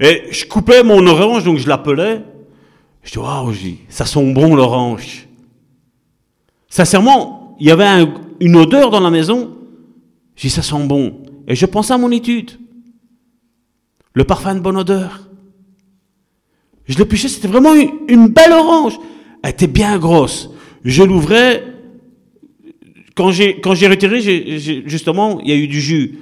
Et 0.00 0.24
je 0.30 0.44
coupais 0.44 0.82
mon 0.82 1.06
orange, 1.06 1.44
donc 1.44 1.58
je 1.58 1.68
l'appelais. 1.68 2.22
Je 3.02 3.12
dis, 3.12 3.18
waouh, 3.18 3.52
ça 3.88 4.04
sent 4.04 4.32
bon 4.32 4.54
l'orange. 4.54 5.26
Sincèrement, 6.68 7.56
il 7.60 7.68
y 7.68 7.70
avait 7.70 8.06
une 8.40 8.56
odeur 8.56 8.90
dans 8.90 9.00
la 9.00 9.10
maison. 9.10 9.50
J'ai 10.36 10.48
ça 10.48 10.62
sent 10.62 10.86
bon. 10.86 11.22
Et 11.46 11.54
je 11.54 11.66
pensais 11.66 11.92
à 11.92 11.98
mon 11.98 12.10
étude. 12.10 12.52
Le 14.14 14.24
parfum 14.24 14.54
de 14.54 14.60
bonne 14.60 14.76
odeur. 14.76 15.28
Je 16.86 16.98
l'épluchais, 16.98 17.28
c'était 17.28 17.48
vraiment 17.48 17.74
une, 17.74 18.28
belle 18.28 18.52
orange. 18.52 18.98
Elle 19.42 19.50
était 19.50 19.66
bien 19.66 19.98
grosse. 19.98 20.50
Je 20.84 21.02
l'ouvrais. 21.02 21.64
Quand 23.14 23.30
j'ai, 23.30 23.60
quand 23.60 23.74
j'ai 23.74 23.88
retiré, 23.88 24.20
justement, 24.86 25.40
il 25.40 25.48
y 25.48 25.52
a 25.52 25.56
eu 25.56 25.68
du 25.68 25.80
jus. 25.80 26.18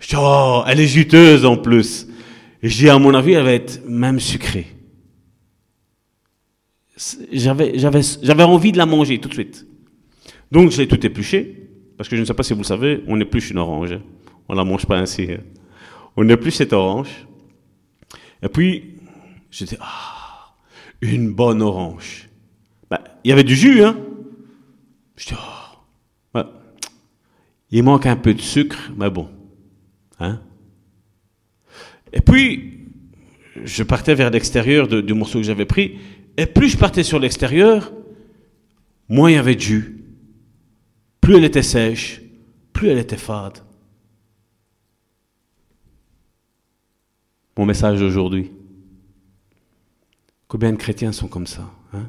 Je 0.00 0.08
dis, 0.08 0.14
oh, 0.18 0.62
elle 0.66 0.80
est 0.80 0.86
juteuse 0.86 1.44
en 1.44 1.56
plus. 1.56 2.08
J'ai 2.62 2.90
à 2.90 2.98
mon 2.98 3.14
avis, 3.14 3.32
elle 3.32 3.44
va 3.44 3.52
être 3.52 3.82
même 3.86 4.18
sucrée. 4.18 4.66
J'avais, 7.32 7.78
j'avais, 7.78 8.00
j'avais 8.22 8.42
envie 8.42 8.72
de 8.72 8.78
la 8.78 8.86
manger 8.86 9.18
tout 9.18 9.28
de 9.28 9.34
suite. 9.34 9.66
Donc, 10.52 10.70
je 10.70 10.78
l'ai 10.78 10.88
tout 10.88 11.04
épluché. 11.06 11.69
Parce 12.00 12.08
que 12.08 12.16
je 12.16 12.22
ne 12.22 12.24
sais 12.24 12.32
pas 12.32 12.42
si 12.42 12.54
vous 12.54 12.60
le 12.60 12.64
savez, 12.64 13.04
on 13.08 13.20
épluche 13.20 13.50
une 13.50 13.58
orange. 13.58 13.98
On 14.48 14.54
ne 14.54 14.58
la 14.58 14.64
mange 14.64 14.86
pas 14.86 14.96
ainsi. 14.96 15.28
On 16.16 16.26
épluche 16.30 16.54
cette 16.54 16.72
orange. 16.72 17.26
Et 18.42 18.48
puis, 18.48 18.94
je 19.50 19.66
dis, 19.66 19.76
ah, 19.80 20.54
une 21.02 21.30
bonne 21.30 21.60
orange. 21.60 22.30
Ben, 22.90 23.00
il 23.22 23.28
y 23.28 23.32
avait 23.32 23.44
du 23.44 23.54
jus, 23.54 23.84
hein. 23.84 23.98
Je 25.14 25.26
dis, 25.26 25.34
oh, 26.34 26.40
il 27.70 27.82
manque 27.82 28.06
un 28.06 28.16
peu 28.16 28.32
de 28.32 28.40
sucre, 28.40 28.90
mais 28.96 29.10
bon. 29.10 29.28
Hein. 30.20 30.40
Et 32.14 32.22
puis, 32.22 32.78
je 33.62 33.82
partais 33.82 34.14
vers 34.14 34.30
l'extérieur 34.30 34.88
du 34.88 35.12
morceau 35.12 35.38
que 35.38 35.44
j'avais 35.44 35.66
pris. 35.66 35.98
Et 36.38 36.46
plus 36.46 36.70
je 36.70 36.78
partais 36.78 37.02
sur 37.02 37.18
l'extérieur, 37.18 37.92
moins 39.06 39.30
il 39.30 39.34
y 39.34 39.36
avait 39.36 39.54
de 39.54 39.60
jus. 39.60 39.99
Plus 41.30 41.36
elle 41.36 41.44
était 41.44 41.62
sèche, 41.62 42.22
plus 42.72 42.88
elle 42.88 42.98
était 42.98 43.16
fade. 43.16 43.58
Mon 47.56 47.66
message 47.66 48.00
d'aujourd'hui. 48.00 48.50
Combien 50.48 50.72
de 50.72 50.76
chrétiens 50.76 51.12
sont 51.12 51.28
comme 51.28 51.46
ça 51.46 51.70
hein? 51.92 52.08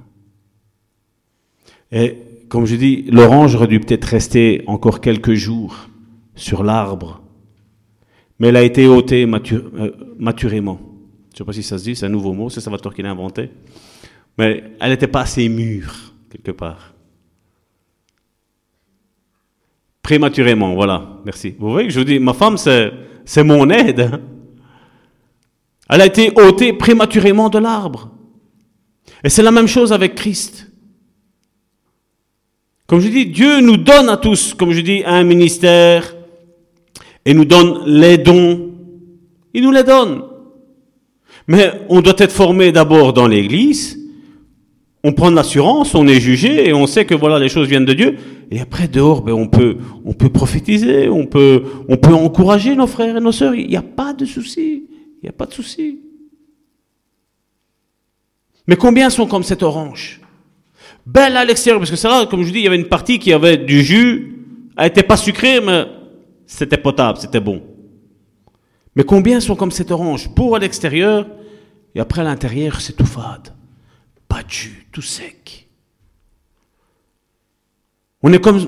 Et 1.91 2.17
comme 2.49 2.65
je 2.65 2.75
dis, 2.75 3.03
l'orange 3.11 3.53
aurait 3.53 3.67
dû 3.67 3.79
peut-être 3.79 4.05
rester 4.05 4.63
encore 4.65 5.01
quelques 5.01 5.35
jours 5.35 5.87
sur 6.33 6.63
l'arbre, 6.63 7.21
mais 8.39 8.47
elle 8.47 8.57
a 8.57 8.63
été 8.63 8.87
ôtée 8.87 9.27
euh, 9.27 9.91
maturément. 10.17 10.79
Je 11.27 11.33
ne 11.33 11.37
sais 11.37 11.43
pas 11.43 11.53
si 11.53 11.61
ça 11.61 11.77
se 11.77 11.83
dit, 11.83 11.95
c'est 11.95 12.07
un 12.07 12.09
nouveau 12.09 12.33
mot, 12.33 12.49
c'est 12.49 12.59
Salvatore 12.59 12.95
qui 12.95 13.03
l'a 13.03 13.11
inventé. 13.11 13.51
Mais 14.39 14.63
elle 14.79 14.89
n'était 14.89 15.05
pas 15.05 15.21
assez 15.21 15.47
mûre, 15.47 16.15
quelque 16.31 16.49
part. 16.49 16.90
Prématurément, 20.01 20.73
voilà, 20.73 21.19
merci. 21.25 21.55
Vous 21.59 21.71
voyez 21.71 21.89
je 21.89 21.99
vous 21.99 22.05
dis, 22.05 22.19
ma 22.19 22.33
femme, 22.33 22.57
c'est 22.57 23.43
mon 23.43 23.69
aide. 23.69 24.19
Elle 25.89 26.01
a 26.01 26.05
été 26.05 26.31
ôtée 26.35 26.73
prématurément 26.73 27.49
de 27.49 27.59
l'arbre. 27.59 28.09
Et 29.23 29.29
c'est 29.29 29.43
la 29.43 29.51
même 29.51 29.67
chose 29.67 29.93
avec 29.93 30.15
Christ. 30.15 30.71
Comme 32.87 32.99
je 32.99 33.09
dis, 33.09 33.27
Dieu 33.27 33.61
nous 33.61 33.77
donne 33.77 34.09
à 34.09 34.17
tous, 34.17 34.53
comme 34.53 34.71
je 34.71 34.81
dis, 34.81 35.03
un 35.05 35.23
ministère 35.23 36.15
et 37.23 37.33
nous 37.33 37.45
donne 37.45 37.83
les 37.85 38.17
dons. 38.17 38.71
Il 39.53 39.63
nous 39.63 39.71
les 39.71 39.83
donne. 39.83 40.23
Mais 41.47 41.71
on 41.89 42.01
doit 42.01 42.15
être 42.17 42.31
formé 42.31 42.71
d'abord 42.71 43.13
dans 43.13 43.27
l'Église. 43.27 44.00
On 45.03 45.13
prend 45.13 45.31
l'assurance, 45.31 45.95
on 45.95 46.07
est 46.07 46.19
jugé 46.19 46.69
et 46.69 46.73
on 46.73 46.85
sait 46.85 47.05
que 47.05 47.15
voilà 47.15 47.39
les 47.39 47.49
choses 47.49 47.67
viennent 47.67 47.85
de 47.85 47.93
Dieu. 47.93 48.17
Et 48.51 48.59
après 48.59 48.87
dehors, 48.87 49.21
ben, 49.21 49.33
on 49.33 49.47
peut 49.47 49.77
on 50.05 50.13
peut 50.13 50.29
prophétiser, 50.29 51.09
on 51.09 51.25
peut 51.25 51.63
on 51.89 51.97
peut 51.97 52.13
encourager 52.13 52.75
nos 52.75 52.87
frères 52.87 53.17
et 53.17 53.19
nos 53.19 53.31
sœurs. 53.31 53.55
Il 53.55 53.67
n'y 53.67 53.77
a 53.77 53.81
pas 53.81 54.13
de 54.13 54.25
souci. 54.25 54.85
Il 55.21 55.25
n'y 55.25 55.29
a 55.29 55.33
pas 55.33 55.45
de 55.45 55.53
souci. 55.53 55.99
Mais 58.67 58.75
combien 58.75 59.09
sont 59.09 59.27
comme 59.27 59.43
cette 59.43 59.63
orange? 59.63 60.21
Belle 61.05 61.35
à 61.35 61.45
l'extérieur, 61.45 61.79
parce 61.79 61.89
que 61.89 61.95
c'est 61.95 62.07
là, 62.07 62.25
comme 62.25 62.43
je 62.43 62.51
dis, 62.51 62.59
il 62.59 62.63
y 62.63 62.67
avait 62.67 62.75
une 62.75 62.87
partie 62.87 63.17
qui 63.17 63.33
avait 63.33 63.57
du 63.57 63.81
jus, 63.83 64.45
elle 64.77 64.85
n'était 64.85 65.03
pas 65.03 65.17
sucrée, 65.17 65.59
mais 65.59 65.85
c'était 66.45 66.77
potable, 66.77 67.17
c'était 67.19 67.39
bon. 67.39 67.61
Mais 68.95 69.03
combien 69.03 69.39
sont 69.39 69.55
comme 69.55 69.71
cette 69.71 69.91
orange, 69.91 70.33
pour 70.35 70.55
à 70.55 70.59
l'extérieur, 70.59 71.27
et 71.95 71.99
après 71.99 72.21
à 72.21 72.23
l'intérieur, 72.23 72.81
c'est 72.81 72.93
tout 72.93 73.05
fade, 73.05 73.53
jus, 74.47 74.87
tout 74.91 75.01
sec. 75.01 75.67
On 78.23 78.31
est 78.33 78.39
comme, 78.39 78.59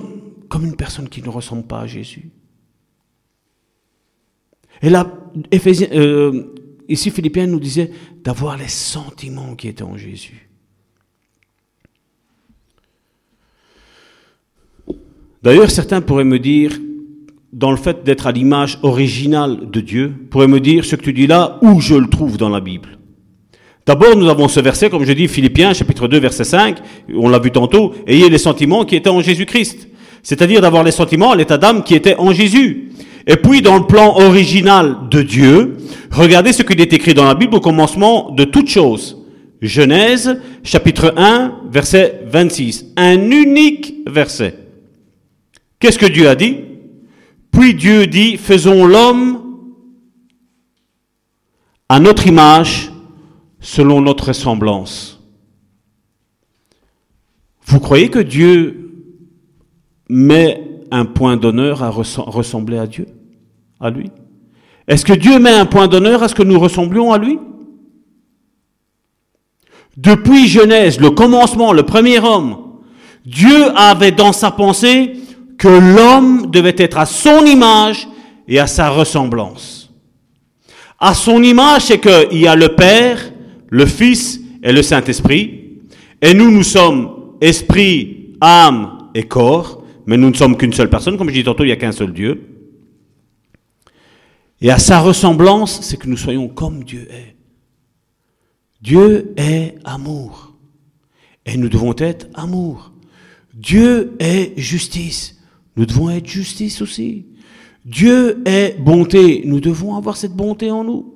comme 0.50 0.66
une 0.66 0.76
personne 0.76 1.10
qui 1.10 1.22
ne 1.22 1.30
ressemble 1.30 1.64
pas 1.64 1.82
à 1.82 1.88
Jésus. 1.88 2.32
Et 4.82 4.90
là, 4.90 5.08
euh, 5.54 6.44
ici 6.90 7.12
Philippiens 7.12 7.48
nous 7.48 7.60
disait 7.60 7.92
d'avoir 8.24 8.58
les 8.58 8.68
sentiments 8.68 9.56
qui 9.56 9.68
étaient 9.68 9.84
en 9.84 9.98
Jésus. 9.98 10.50
D'ailleurs, 15.44 15.70
certains 15.70 16.02
pourraient 16.02 16.24
me 16.24 16.40
dire, 16.40 16.80
dans 17.52 17.72
le 17.72 17.78
fait 17.78 18.04
d'être 18.04 18.28
à 18.28 18.32
l'image 18.32 18.80
originale 18.82 19.70
de 19.70 19.82
Dieu, 19.82 20.14
pourraient 20.30 20.48
me 20.48 20.62
dire 20.62 20.86
ce 20.86 20.96
que 20.96 21.02
tu 21.02 21.14
dis 21.14 21.28
là, 21.28 21.60
où 21.62 21.82
je 21.82 21.96
le 21.96 22.08
trouve 22.08 22.38
dans 22.38 22.50
la 22.50 22.62
Bible? 22.62 22.98
D'abord, 23.86 24.16
nous 24.16 24.30
avons 24.30 24.48
ce 24.48 24.62
verset, 24.62 24.90
comme 24.90 25.04
je 25.04 25.12
dis, 25.12 25.28
Philippiens, 25.28 25.74
chapitre 25.74 26.08
2, 26.08 26.18
verset 26.18 26.46
5, 26.46 26.78
on 27.16 27.28
l'a 27.28 27.40
vu 27.40 27.52
tantôt, 27.52 27.94
ayez 28.08 28.30
les 28.30 28.38
sentiments 28.38 28.86
qui 28.86 28.96
étaient 28.96 29.10
en 29.10 29.22
Jésus-Christ. 29.22 29.90
C'est-à-dire 30.22 30.62
d'avoir 30.62 30.84
les 30.84 30.92
sentiments, 30.92 31.34
l'état 31.34 31.58
d'âme 31.58 31.84
qui 31.84 31.94
était 31.94 32.16
en 32.16 32.32
Jésus. 32.32 32.92
Et 33.28 33.36
puis, 33.36 33.62
dans 33.62 33.78
le 33.78 33.86
plan 33.86 34.18
original 34.18 34.96
de 35.12 35.22
Dieu, 35.22 35.78
regardez 36.12 36.54
ce 36.54 36.64
qu'il 36.64 36.80
est 36.80 36.94
écrit 36.94 37.14
dans 37.14 37.26
la 37.26 37.36
Bible 37.36 37.56
au 37.56 37.60
commencement 37.60 38.32
de 38.32 38.46
toutes 38.46 38.70
choses. 38.70 39.18
Genèse, 39.62 40.40
chapitre 40.64 41.14
1, 41.18 41.64
verset 41.70 42.22
26. 42.26 42.94
Un 42.96 43.32
unique 43.32 43.96
verset. 44.08 44.56
Qu'est-ce 45.80 46.00
que 46.00 46.06
Dieu 46.06 46.30
a 46.30 46.36
dit? 46.36 46.58
Puis 47.52 47.74
Dieu 47.74 48.08
dit, 48.08 48.38
faisons 48.38 48.86
l'homme 48.86 49.42
à 51.90 52.00
notre 52.00 52.28
image, 52.28 52.93
selon 53.64 54.02
notre 54.02 54.28
ressemblance. 54.28 55.20
Vous 57.66 57.80
croyez 57.80 58.10
que 58.10 58.20
Dieu 58.20 58.92
met 60.10 60.62
un 60.92 61.06
point 61.06 61.38
d'honneur 61.38 61.82
à 61.82 61.90
ressembler 61.90 62.78
à 62.78 62.86
Dieu, 62.86 63.08
à 63.80 63.90
lui? 63.90 64.12
Est-ce 64.88 65.06
que 65.06 65.14
Dieu 65.14 65.40
met 65.40 65.54
un 65.54 65.66
point 65.66 65.88
d'honneur 65.88 66.22
à 66.22 66.28
ce 66.28 66.36
que 66.36 66.44
nous 66.44 66.60
ressemblions 66.60 67.14
à 67.14 67.18
lui? 67.18 67.40
Depuis 69.96 70.48
Genèse, 70.48 71.00
le 71.00 71.12
commencement, 71.12 71.72
le 71.72 71.84
premier 71.84 72.20
homme, 72.20 72.58
Dieu 73.26 73.70
avait 73.78 74.12
dans 74.12 74.34
sa 74.34 74.52
pensée 74.52 75.14
que 75.58 75.70
l'homme 75.70 76.52
devait 76.52 76.76
être 76.78 76.98
à 76.98 77.06
son 77.06 77.46
image 77.46 78.10
et 78.48 78.60
à 78.60 78.68
sa 78.68 78.90
ressemblance. 78.90 79.90
À 81.00 81.14
son 81.14 81.42
image, 81.42 81.84
c'est 81.84 82.00
qu'il 82.00 82.40
y 82.40 82.48
a 82.48 82.56
le 82.56 82.76
Père, 82.76 83.33
le 83.74 83.88
Fils 83.88 84.40
et 84.62 84.72
le 84.72 84.84
Saint-Esprit. 84.84 85.80
Et 86.22 86.36
nous, 86.36 86.52
nous 86.52 86.62
sommes 86.62 87.34
esprit, 87.42 88.36
âme 88.40 89.10
et 89.16 89.24
corps, 89.24 89.84
mais 90.06 90.16
nous 90.16 90.30
ne 90.30 90.36
sommes 90.36 90.58
qu'une 90.58 90.74
seule 90.74 90.92
personne. 90.92 91.18
Comme 91.18 91.30
je 91.30 91.34
dis 91.34 91.44
tantôt, 91.44 91.64
il 91.64 91.68
n'y 91.68 91.74
a 91.74 91.78
qu'un 91.78 91.92
seul 91.92 92.14
Dieu. 92.14 92.40
Et 94.62 94.70
à 94.70 94.78
sa 94.78 95.00
ressemblance, 95.00 95.82
c'est 95.82 95.98
que 95.98 96.08
nous 96.08 96.18
soyons 96.18 96.50
comme 96.50 96.84
Dieu 96.84 97.08
est. 97.10 97.36
Dieu 98.80 99.34
est 99.38 99.74
amour. 99.84 100.56
Et 101.44 101.58
nous 101.58 101.68
devons 101.68 101.96
être 101.98 102.28
amour. 102.36 102.94
Dieu 103.56 104.14
est 104.20 104.54
justice. 104.56 105.42
Nous 105.78 105.88
devons 105.88 106.12
être 106.12 106.28
justice 106.28 106.80
aussi. 106.84 107.26
Dieu 107.86 108.44
est 108.46 108.80
bonté. 108.80 109.42
Nous 109.46 109.60
devons 109.60 109.96
avoir 109.96 110.16
cette 110.16 110.34
bonté 110.34 110.70
en 110.70 110.84
nous. 110.84 111.13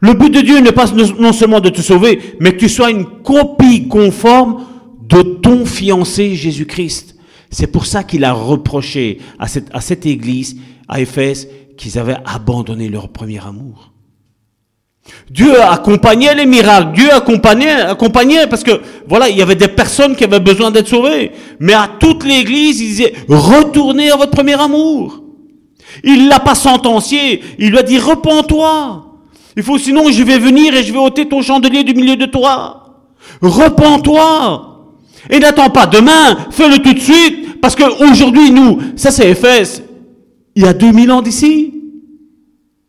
Le 0.00 0.12
but 0.12 0.30
de 0.30 0.40
Dieu 0.40 0.58
n'est 0.60 0.72
pas 0.72 0.86
non 1.18 1.32
seulement 1.32 1.60
de 1.60 1.70
te 1.70 1.80
sauver, 1.80 2.36
mais 2.40 2.52
que 2.52 2.58
tu 2.58 2.68
sois 2.68 2.90
une 2.90 3.06
copie 3.22 3.88
conforme 3.88 4.64
de 5.08 5.22
ton 5.22 5.64
fiancé 5.64 6.34
Jésus-Christ. 6.34 7.16
C'est 7.50 7.68
pour 7.68 7.86
ça 7.86 8.02
qu'il 8.04 8.24
a 8.24 8.32
reproché 8.32 9.18
à 9.38 9.46
cette, 9.46 9.68
à 9.72 9.80
cette 9.80 10.04
église, 10.04 10.56
à 10.88 11.00
Éphèse, 11.00 11.48
qu'ils 11.76 11.98
avaient 11.98 12.16
abandonné 12.24 12.88
leur 12.88 13.08
premier 13.08 13.44
amour. 13.44 13.92
Dieu 15.30 15.60
accompagnait 15.62 16.34
les 16.34 16.46
miracles, 16.46 16.92
Dieu 16.92 17.12
accompagnait, 17.12 17.80
accompagnait, 17.82 18.48
parce 18.48 18.64
que 18.64 18.80
voilà, 19.08 19.28
il 19.28 19.36
y 19.36 19.42
avait 19.42 19.54
des 19.54 19.68
personnes 19.68 20.16
qui 20.16 20.24
avaient 20.24 20.40
besoin 20.40 20.72
d'être 20.72 20.88
sauvées. 20.88 21.32
Mais 21.60 21.74
à 21.74 21.88
toute 22.00 22.24
l'église, 22.24 22.80
il 22.80 22.88
disait, 22.88 23.14
retournez 23.28 24.10
à 24.10 24.16
votre 24.16 24.32
premier 24.32 24.60
amour. 24.60 25.22
Il 26.02 26.28
l'a 26.28 26.40
pas 26.40 26.54
sentencié, 26.54 27.40
il 27.58 27.70
lui 27.70 27.78
a 27.78 27.82
dit, 27.82 27.98
repens-toi. 27.98 29.04
Il 29.56 29.62
faut 29.62 29.78
sinon 29.78 30.10
je 30.10 30.22
vais 30.22 30.38
venir 30.38 30.74
et 30.74 30.82
je 30.82 30.92
vais 30.92 30.98
ôter 30.98 31.26
ton 31.26 31.42
chandelier 31.42 31.82
du 31.82 31.94
milieu 31.94 32.16
de 32.16 32.26
toi. 32.26 32.86
Repens-toi. 33.40 34.72
Et 35.30 35.38
n'attends 35.38 35.70
pas 35.70 35.86
demain, 35.86 36.36
fais-le 36.50 36.78
tout 36.78 36.92
de 36.92 37.00
suite, 37.00 37.60
parce 37.60 37.74
qu'aujourd'hui, 37.74 38.52
nous, 38.52 38.78
ça 38.94 39.10
c'est 39.10 39.28
Éphèse, 39.28 39.82
il 40.54 40.62
y 40.62 40.66
a 40.66 40.72
2000 40.72 41.10
ans 41.10 41.22
d'ici. 41.22 41.72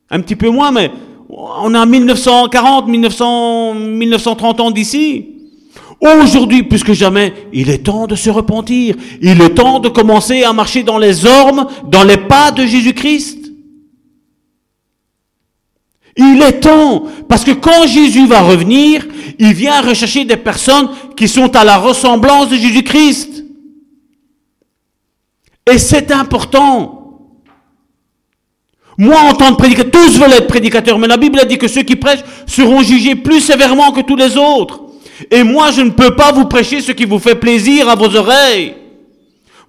Un 0.09 0.21
petit 0.21 0.35
peu 0.35 0.49
moins, 0.49 0.71
mais 0.71 0.91
on 1.29 1.73
a 1.73 1.85
1940, 1.85 2.87
1900, 2.87 3.73
1930 3.73 4.59
ans 4.61 4.71
d'ici. 4.71 5.29
Aujourd'hui, 5.99 6.63
plus 6.63 6.83
que 6.83 6.93
jamais, 6.93 7.33
il 7.51 7.69
est 7.69 7.79
temps 7.79 8.05
de 8.05 8.15
se 8.15 8.29
repentir. 8.29 8.95
Il 9.21 9.41
est 9.41 9.55
temps 9.55 9.79
de 9.79 9.89
commencer 9.89 10.43
à 10.43 10.53
marcher 10.53 10.83
dans 10.83 10.99
les 10.99 11.25
ormes, 11.25 11.65
dans 11.87 12.03
les 12.03 12.17
pas 12.17 12.51
de 12.51 12.65
Jésus-Christ. 12.65 13.36
Il 16.17 16.41
est 16.41 16.59
temps, 16.61 17.03
parce 17.29 17.43
que 17.43 17.51
quand 17.51 17.85
Jésus 17.87 18.25
va 18.25 18.41
revenir, 18.41 19.05
il 19.37 19.53
vient 19.53 19.81
rechercher 19.81 20.25
des 20.25 20.37
personnes 20.37 20.89
qui 21.15 21.27
sont 21.27 21.55
à 21.55 21.63
la 21.63 21.77
ressemblance 21.77 22.49
de 22.49 22.55
Jésus-Christ. 22.55 23.45
Et 25.71 25.77
c'est 25.77 26.11
important. 26.11 26.93
Moi, 28.97 29.19
en 29.19 29.33
tant 29.33 29.51
que 29.51 29.57
prédicateur, 29.57 29.91
tous 29.91 30.17
veulent 30.17 30.33
être 30.33 30.47
prédicateurs, 30.47 30.97
mais 30.97 31.07
la 31.07 31.17
Bible 31.17 31.39
a 31.39 31.45
dit 31.45 31.59
que 31.59 31.67
ceux 31.67 31.83
qui 31.83 31.95
prêchent 31.95 32.23
seront 32.47 32.81
jugés 32.81 33.15
plus 33.15 33.41
sévèrement 33.41 33.91
que 33.91 34.01
tous 34.01 34.15
les 34.15 34.35
autres. 34.37 34.81
Et 35.29 35.43
moi, 35.43 35.71
je 35.71 35.81
ne 35.81 35.91
peux 35.91 36.15
pas 36.15 36.31
vous 36.31 36.45
prêcher 36.45 36.81
ce 36.81 36.91
qui 36.91 37.05
vous 37.05 37.19
fait 37.19 37.35
plaisir 37.35 37.89
à 37.89 37.95
vos 37.95 38.15
oreilles. 38.15 38.75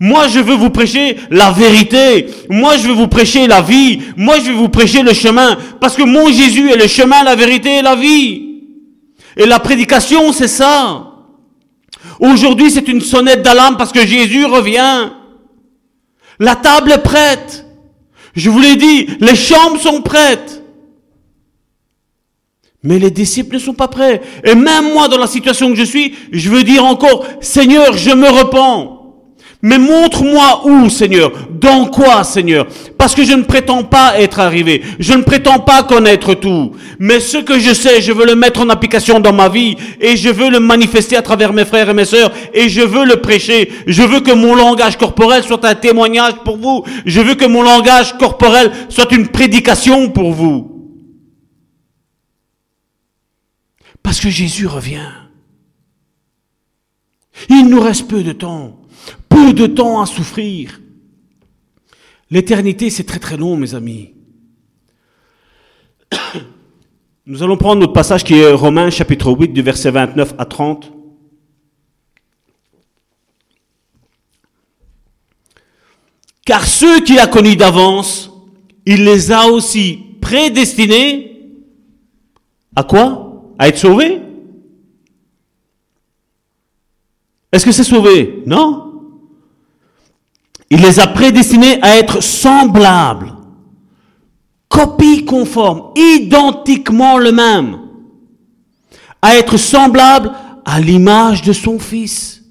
Moi, 0.00 0.28
je 0.28 0.38
veux 0.38 0.54
vous 0.54 0.70
prêcher 0.70 1.16
la 1.30 1.50
vérité. 1.50 2.26
Moi, 2.48 2.76
je 2.76 2.86
veux 2.86 2.94
vous 2.94 3.08
prêcher 3.08 3.46
la 3.46 3.60
vie. 3.60 4.00
Moi, 4.16 4.38
je 4.38 4.50
veux 4.50 4.56
vous 4.56 4.68
prêcher 4.68 5.02
le 5.02 5.12
chemin. 5.12 5.58
Parce 5.80 5.96
que 5.96 6.04
mon 6.04 6.30
Jésus 6.30 6.70
est 6.70 6.76
le 6.76 6.86
chemin, 6.86 7.24
la 7.24 7.34
vérité 7.34 7.78
et 7.78 7.82
la 7.82 7.96
vie. 7.96 8.62
Et 9.36 9.46
la 9.46 9.58
prédication, 9.58 10.32
c'est 10.32 10.48
ça. 10.48 11.04
Aujourd'hui, 12.20 12.70
c'est 12.70 12.86
une 12.88 13.00
sonnette 13.00 13.42
d'alarme 13.42 13.76
parce 13.76 13.92
que 13.92 14.06
Jésus 14.06 14.44
revient. 14.44 15.10
La 16.38 16.54
table 16.54 16.92
est 16.92 17.02
prête. 17.02 17.66
Je 18.34 18.50
vous 18.50 18.60
l'ai 18.60 18.76
dit, 18.76 19.08
les 19.20 19.34
chambres 19.34 19.80
sont 19.80 20.00
prêtes. 20.00 20.62
Mais 22.84 23.00
les 23.00 23.10
disciples 23.10 23.54
ne 23.54 23.60
sont 23.60 23.74
pas 23.74 23.88
prêts. 23.88 24.22
Et 24.44 24.54
même 24.54 24.92
moi, 24.92 25.08
dans 25.08 25.18
la 25.18 25.26
situation 25.26 25.70
que 25.70 25.74
je 25.74 25.84
suis, 25.84 26.14
je 26.30 26.48
veux 26.48 26.62
dire 26.62 26.84
encore, 26.84 27.26
Seigneur, 27.40 27.96
je 27.96 28.10
me 28.10 28.28
repens. 28.28 28.97
Mais 29.60 29.78
montre-moi 29.78 30.62
où, 30.66 30.88
Seigneur 30.88 31.32
Dans 31.50 31.86
quoi, 31.86 32.22
Seigneur? 32.22 32.66
Parce 32.96 33.14
que 33.14 33.24
je 33.24 33.32
ne 33.32 33.42
prétends 33.42 33.82
pas 33.82 34.20
être 34.20 34.38
arrivé. 34.38 34.82
Je 35.00 35.14
ne 35.14 35.22
prétends 35.22 35.58
pas 35.58 35.82
connaître 35.82 36.34
tout. 36.34 36.72
Mais 37.00 37.18
ce 37.18 37.38
que 37.38 37.58
je 37.58 37.74
sais, 37.74 38.00
je 38.00 38.12
veux 38.12 38.24
le 38.24 38.36
mettre 38.36 38.60
en 38.60 38.68
application 38.68 39.18
dans 39.18 39.32
ma 39.32 39.48
vie. 39.48 39.76
Et 40.00 40.16
je 40.16 40.28
veux 40.28 40.48
le 40.50 40.60
manifester 40.60 41.16
à 41.16 41.22
travers 41.22 41.52
mes 41.52 41.64
frères 41.64 41.90
et 41.90 41.94
mes 41.94 42.04
sœurs. 42.04 42.32
Et 42.54 42.68
je 42.68 42.82
veux 42.82 43.04
le 43.04 43.16
prêcher. 43.16 43.72
Je 43.88 44.02
veux 44.02 44.20
que 44.20 44.32
mon 44.32 44.54
langage 44.54 44.96
corporel 44.96 45.42
soit 45.42 45.64
un 45.64 45.74
témoignage 45.74 46.34
pour 46.44 46.56
vous. 46.56 46.84
Je 47.04 47.20
veux 47.20 47.34
que 47.34 47.46
mon 47.46 47.62
langage 47.62 48.16
corporel 48.16 48.70
soit 48.88 49.10
une 49.10 49.26
prédication 49.26 50.08
pour 50.10 50.32
vous. 50.32 50.78
Parce 54.04 54.20
que 54.20 54.30
Jésus 54.30 54.68
revient. 54.68 55.10
Il 57.48 57.66
nous 57.66 57.80
reste 57.80 58.06
peu 58.08 58.22
de 58.22 58.32
temps 58.32 58.77
de 59.52 59.66
temps 59.66 60.00
à 60.00 60.06
souffrir. 60.06 60.80
L'éternité, 62.30 62.90
c'est 62.90 63.04
très 63.04 63.18
très 63.18 63.36
long, 63.36 63.56
mes 63.56 63.74
amis. 63.74 64.14
Nous 67.26 67.42
allons 67.42 67.56
prendre 67.56 67.80
notre 67.80 67.92
passage 67.92 68.24
qui 68.24 68.34
est 68.34 68.52
Romains 68.52 68.90
chapitre 68.90 69.30
8 69.32 69.48
du 69.48 69.62
verset 69.62 69.90
29 69.90 70.34
à 70.38 70.44
30. 70.44 70.92
Car 76.44 76.64
ceux 76.66 77.00
qu'il 77.00 77.18
a 77.18 77.26
connus 77.26 77.56
d'avance, 77.56 78.30
il 78.86 79.04
les 79.04 79.32
a 79.32 79.46
aussi 79.46 79.98
prédestinés 80.20 81.28
à 82.74 82.84
quoi? 82.84 83.42
À 83.58 83.68
être 83.68 83.78
sauvés? 83.78 84.22
Est-ce 87.52 87.64
que 87.64 87.72
c'est 87.72 87.84
sauvé? 87.84 88.42
Non. 88.46 88.87
Il 90.70 90.82
les 90.82 91.00
a 91.00 91.06
prédestinés 91.06 91.80
à 91.82 91.96
être 91.96 92.22
semblables, 92.22 93.34
copie 94.68 95.24
conforme, 95.24 95.92
identiquement 95.96 97.16
le 97.16 97.32
même, 97.32 97.80
à 99.22 99.36
être 99.36 99.56
semblables 99.56 100.32
à 100.64 100.80
l'image 100.80 101.42
de 101.42 101.54
son 101.54 101.78
Fils. 101.78 102.42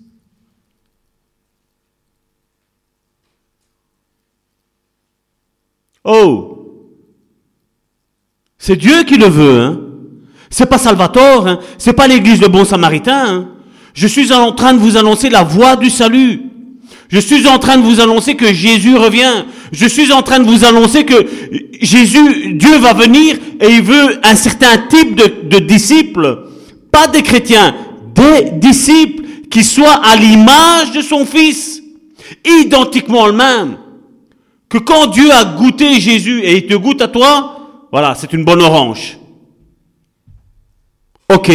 Oh 6.04 6.54
C'est 8.58 8.78
Dieu 8.78 9.04
qui 9.04 9.18
le 9.18 9.28
veut, 9.28 9.62
hein 9.62 9.80
C'est 10.50 10.66
pas 10.66 10.78
Salvatore, 10.78 11.48
hein 11.48 11.60
C'est 11.78 11.94
pas 11.94 12.08
l'église 12.08 12.40
de 12.40 12.48
Bon 12.48 12.66
Samaritain, 12.66 13.28
hein 13.28 13.50
Je 13.94 14.08
suis 14.08 14.34
en 14.34 14.54
train 14.54 14.74
de 14.74 14.80
vous 14.80 14.98
annoncer 14.98 15.30
la 15.30 15.44
voie 15.44 15.76
du 15.76 15.90
salut. 15.90 16.47
Je 17.10 17.20
suis 17.20 17.48
en 17.48 17.58
train 17.58 17.78
de 17.78 17.84
vous 17.84 18.00
annoncer 18.02 18.36
que 18.36 18.54
Jésus 18.54 18.96
revient. 18.96 19.46
Je 19.72 19.88
suis 19.88 20.12
en 20.12 20.22
train 20.24 20.40
de 20.40 20.46
vous 20.46 20.66
annoncer 20.66 21.06
que 21.06 21.26
Jésus, 21.82 22.54
Dieu 22.54 22.78
va 22.78 22.94
venir 22.94 23.38
et 23.62 23.70
il 23.70 23.82
veut 23.82 24.20
un 24.24 24.36
certain 24.36 24.78
type 24.90 25.16
de, 25.16 25.48
de 25.48 25.60
disciples. 25.60 26.50
Pas 26.92 27.08
des 27.08 27.24
chrétiens, 27.24 27.76
des 28.14 28.52
disciples 28.52 29.24
qui 29.50 29.64
soient 29.64 30.02
à 30.04 30.16
l'image 30.16 30.92
de 30.92 31.02
son 31.02 31.26
Fils. 31.26 31.82
Identiquement 32.46 33.26
le 33.28 33.34
même 33.34 33.78
que 34.70 34.78
quand 34.78 35.08
Dieu 35.08 35.32
a 35.32 35.46
goûté 35.46 36.00
Jésus 36.00 36.42
et 36.42 36.58
il 36.58 36.68
te 36.68 36.74
goûte 36.74 37.02
à 37.02 37.08
toi, 37.08 37.88
voilà, 37.92 38.16
c'est 38.16 38.34
une 38.34 38.44
bonne 38.44 38.62
orange. 38.62 39.18
Ok. 41.34 41.52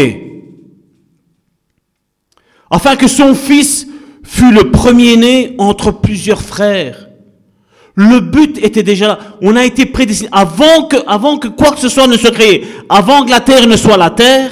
Afin 2.70 2.96
que 2.96 3.06
son 3.06 3.34
fils 3.34 3.86
fût 4.32 4.50
le 4.50 4.70
premier-né 4.70 5.54
entre 5.58 5.90
plusieurs 5.90 6.40
frères. 6.40 7.08
Le 7.94 8.20
but 8.20 8.56
était 8.64 8.82
déjà 8.82 9.06
là. 9.08 9.18
On 9.42 9.56
a 9.56 9.64
été 9.64 9.84
prédestiné. 9.84 10.30
Avant 10.32 10.84
que, 10.84 10.96
avant 11.06 11.36
que 11.36 11.48
quoi 11.48 11.72
que 11.72 11.78
ce 11.78 11.90
soit 11.90 12.06
ne 12.06 12.16
se 12.16 12.28
crée, 12.28 12.64
avant 12.88 13.26
que 13.26 13.30
la 13.30 13.40
terre 13.40 13.66
ne 13.66 13.76
soit 13.76 13.98
la 13.98 14.08
terre, 14.08 14.50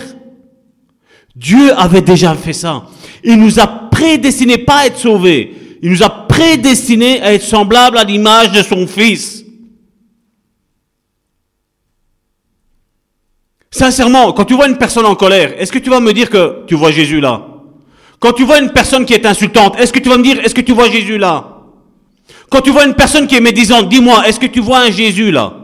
Dieu 1.34 1.72
avait 1.78 2.02
déjà 2.02 2.34
fait 2.34 2.52
ça. 2.52 2.82
Il 3.24 3.36
nous 3.36 3.58
a 3.58 3.66
prédestinés 3.66 4.58
pas 4.58 4.80
à 4.80 4.86
être 4.86 4.98
sauvés. 4.98 5.78
Il 5.82 5.90
nous 5.90 6.02
a 6.02 6.10
prédestinés 6.10 7.22
à 7.22 7.32
être 7.32 7.42
semblables 7.42 7.96
à 7.96 8.04
l'image 8.04 8.52
de 8.52 8.62
son 8.62 8.86
Fils. 8.86 9.46
Sincèrement, 13.70 14.32
quand 14.32 14.44
tu 14.44 14.54
vois 14.54 14.68
une 14.68 14.76
personne 14.76 15.06
en 15.06 15.14
colère, 15.14 15.54
est-ce 15.58 15.72
que 15.72 15.78
tu 15.78 15.88
vas 15.88 16.00
me 16.00 16.12
dire 16.12 16.28
que 16.28 16.66
tu 16.66 16.74
vois 16.74 16.90
Jésus 16.90 17.20
là? 17.20 17.49
Quand 18.20 18.32
tu 18.32 18.44
vois 18.44 18.60
une 18.60 18.70
personne 18.70 19.06
qui 19.06 19.14
est 19.14 19.26
insultante, 19.26 19.80
est-ce 19.80 19.92
que 19.92 19.98
tu 19.98 20.10
vas 20.10 20.18
me 20.18 20.22
dire, 20.22 20.38
est-ce 20.44 20.54
que 20.54 20.60
tu 20.60 20.72
vois 20.72 20.90
Jésus 20.90 21.18
là? 21.18 21.56
Quand 22.50 22.60
tu 22.60 22.70
vois 22.70 22.84
une 22.84 22.94
personne 22.94 23.26
qui 23.26 23.34
est 23.34 23.40
médisante, 23.40 23.88
dis-moi, 23.88 24.28
est-ce 24.28 24.38
que 24.38 24.46
tu 24.46 24.60
vois 24.60 24.80
un 24.80 24.90
Jésus 24.90 25.30
là? 25.30 25.54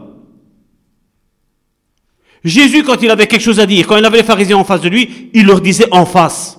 Jésus, 2.43 2.83
quand 2.83 3.01
il 3.01 3.11
avait 3.11 3.27
quelque 3.27 3.41
chose 3.41 3.59
à 3.59 3.65
dire, 3.65 3.85
quand 3.85 3.97
il 3.97 4.05
avait 4.05 4.17
les 4.17 4.23
pharisiens 4.23 4.57
en 4.57 4.63
face 4.63 4.81
de 4.81 4.89
lui, 4.89 5.29
il 5.33 5.45
leur 5.45 5.61
disait 5.61 5.87
en 5.91 6.05
face. 6.05 6.57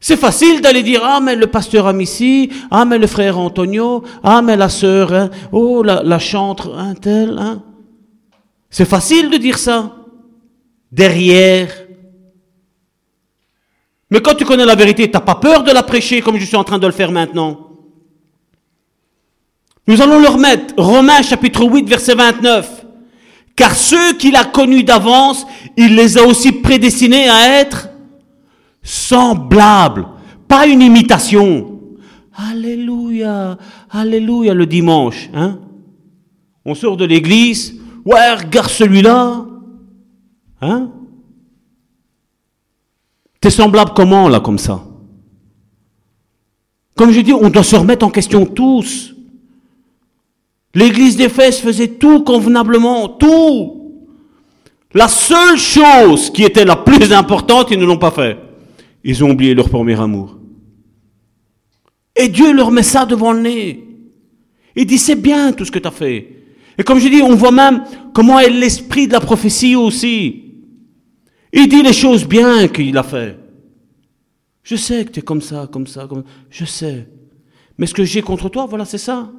C'est 0.00 0.16
facile 0.16 0.60
d'aller 0.60 0.82
dire, 0.82 1.00
ah, 1.02 1.20
mais 1.20 1.34
le 1.34 1.46
pasteur 1.46 1.86
Amici, 1.86 2.50
ah, 2.70 2.84
mais 2.84 2.98
le 2.98 3.06
frère 3.06 3.38
Antonio, 3.38 4.04
ah, 4.22 4.42
mais 4.42 4.56
la 4.56 4.68
sœur, 4.68 5.12
hein, 5.12 5.30
oh, 5.50 5.82
la, 5.82 6.18
chantre, 6.18 6.76
un 6.76 6.94
tel, 6.94 7.36
hein. 7.38 7.62
C'est 8.70 8.84
facile 8.84 9.30
de 9.30 9.38
dire 9.38 9.58
ça. 9.58 9.96
Derrière. 10.92 11.87
Mais 14.10 14.20
quand 14.20 14.34
tu 14.34 14.44
connais 14.44 14.64
la 14.64 14.74
vérité, 14.74 15.10
t'as 15.10 15.20
pas 15.20 15.34
peur 15.34 15.62
de 15.62 15.70
la 15.70 15.82
prêcher 15.82 16.20
comme 16.20 16.38
je 16.38 16.44
suis 16.44 16.56
en 16.56 16.64
train 16.64 16.78
de 16.78 16.86
le 16.86 16.92
faire 16.92 17.12
maintenant? 17.12 17.68
Nous 19.86 20.00
allons 20.02 20.20
le 20.20 20.28
remettre. 20.28 20.74
Romains 20.76 21.22
chapitre 21.22 21.64
8, 21.64 21.88
verset 21.88 22.14
29. 22.14 22.86
Car 23.56 23.74
ceux 23.74 24.14
qu'il 24.14 24.36
a 24.36 24.44
connus 24.44 24.84
d'avance, 24.84 25.46
il 25.76 25.96
les 25.96 26.16
a 26.16 26.24
aussi 26.24 26.52
prédestinés 26.52 27.28
à 27.28 27.60
être 27.60 27.88
semblable, 28.82 30.06
pas 30.46 30.66
une 30.66 30.80
imitation. 30.80 31.80
Alléluia, 32.34 33.58
alléluia 33.90 34.54
le 34.54 34.66
dimanche. 34.66 35.28
Hein? 35.34 35.58
On 36.64 36.74
sort 36.74 36.96
de 36.96 37.04
l'église, 37.04 37.74
ouais, 38.04 38.34
regarde 38.34 38.70
celui-là. 38.70 39.44
Hein? 40.60 40.90
T'es 43.40 43.50
semblable 43.50 43.92
comment 43.94 44.28
là 44.28 44.40
comme 44.40 44.58
ça? 44.58 44.84
Comme 46.96 47.12
je 47.12 47.20
dis, 47.20 47.32
on 47.32 47.48
doit 47.48 47.62
se 47.62 47.76
remettre 47.76 48.04
en 48.04 48.10
question 48.10 48.44
tous. 48.44 49.14
L'église 50.74 51.16
d'Éphèse 51.16 51.60
faisait 51.60 51.88
tout 51.88 52.24
convenablement, 52.24 53.08
tout. 53.08 53.92
La 54.94 55.06
seule 55.06 55.56
chose 55.56 56.30
qui 56.30 56.42
était 56.42 56.64
la 56.64 56.76
plus 56.76 57.12
importante, 57.12 57.68
ils 57.70 57.78
ne 57.78 57.84
l'ont 57.84 57.98
pas 57.98 58.10
fait. 58.10 58.38
Ils 59.04 59.22
ont 59.22 59.30
oublié 59.30 59.54
leur 59.54 59.68
premier 59.68 59.98
amour. 60.00 60.38
Et 62.16 62.28
Dieu 62.28 62.52
leur 62.52 62.72
met 62.72 62.82
ça 62.82 63.06
devant 63.06 63.32
le 63.32 63.40
nez. 63.40 63.84
Il 64.74 64.86
dit, 64.86 64.98
c'est 64.98 65.14
bien 65.14 65.52
tout 65.52 65.64
ce 65.64 65.70
que 65.70 65.78
tu 65.78 65.86
as 65.86 65.92
fait. 65.92 66.28
Et 66.76 66.82
comme 66.82 66.98
je 66.98 67.08
dis, 67.08 67.22
on 67.22 67.34
voit 67.34 67.52
même 67.52 67.84
comment 68.12 68.40
est 68.40 68.50
l'esprit 68.50 69.06
de 69.06 69.12
la 69.12 69.20
prophétie 69.20 69.76
aussi. 69.76 70.47
Il 71.52 71.68
dit 71.68 71.82
les 71.82 71.92
choses 71.92 72.26
bien 72.26 72.68
qu'il 72.68 72.96
a 72.96 73.02
fait. 73.02 73.38
Je 74.62 74.76
sais 74.76 75.04
que 75.04 75.12
tu 75.12 75.20
es 75.20 75.22
comme 75.22 75.40
ça, 75.40 75.68
comme 75.70 75.86
ça, 75.86 76.06
comme 76.06 76.24
Je 76.50 76.64
sais. 76.64 77.08
Mais 77.78 77.86
ce 77.86 77.94
que 77.94 78.04
j'ai 78.04 78.22
contre 78.22 78.48
toi, 78.48 78.66
voilà, 78.66 78.84
c'est 78.84 78.98
ça. 78.98 79.30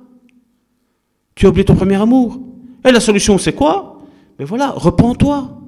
Tu 1.35 1.45
as 1.45 1.49
oublié 1.49 1.65
ton 1.65 1.75
premier 1.75 1.95
amour. 1.95 2.39
Et 2.85 2.91
la 2.91 2.99
solution, 2.99 3.37
c'est 3.37 3.53
quoi? 3.53 4.01
Mais 4.39 4.45
voilà, 4.45 4.71
reprends-toi. 4.71 5.61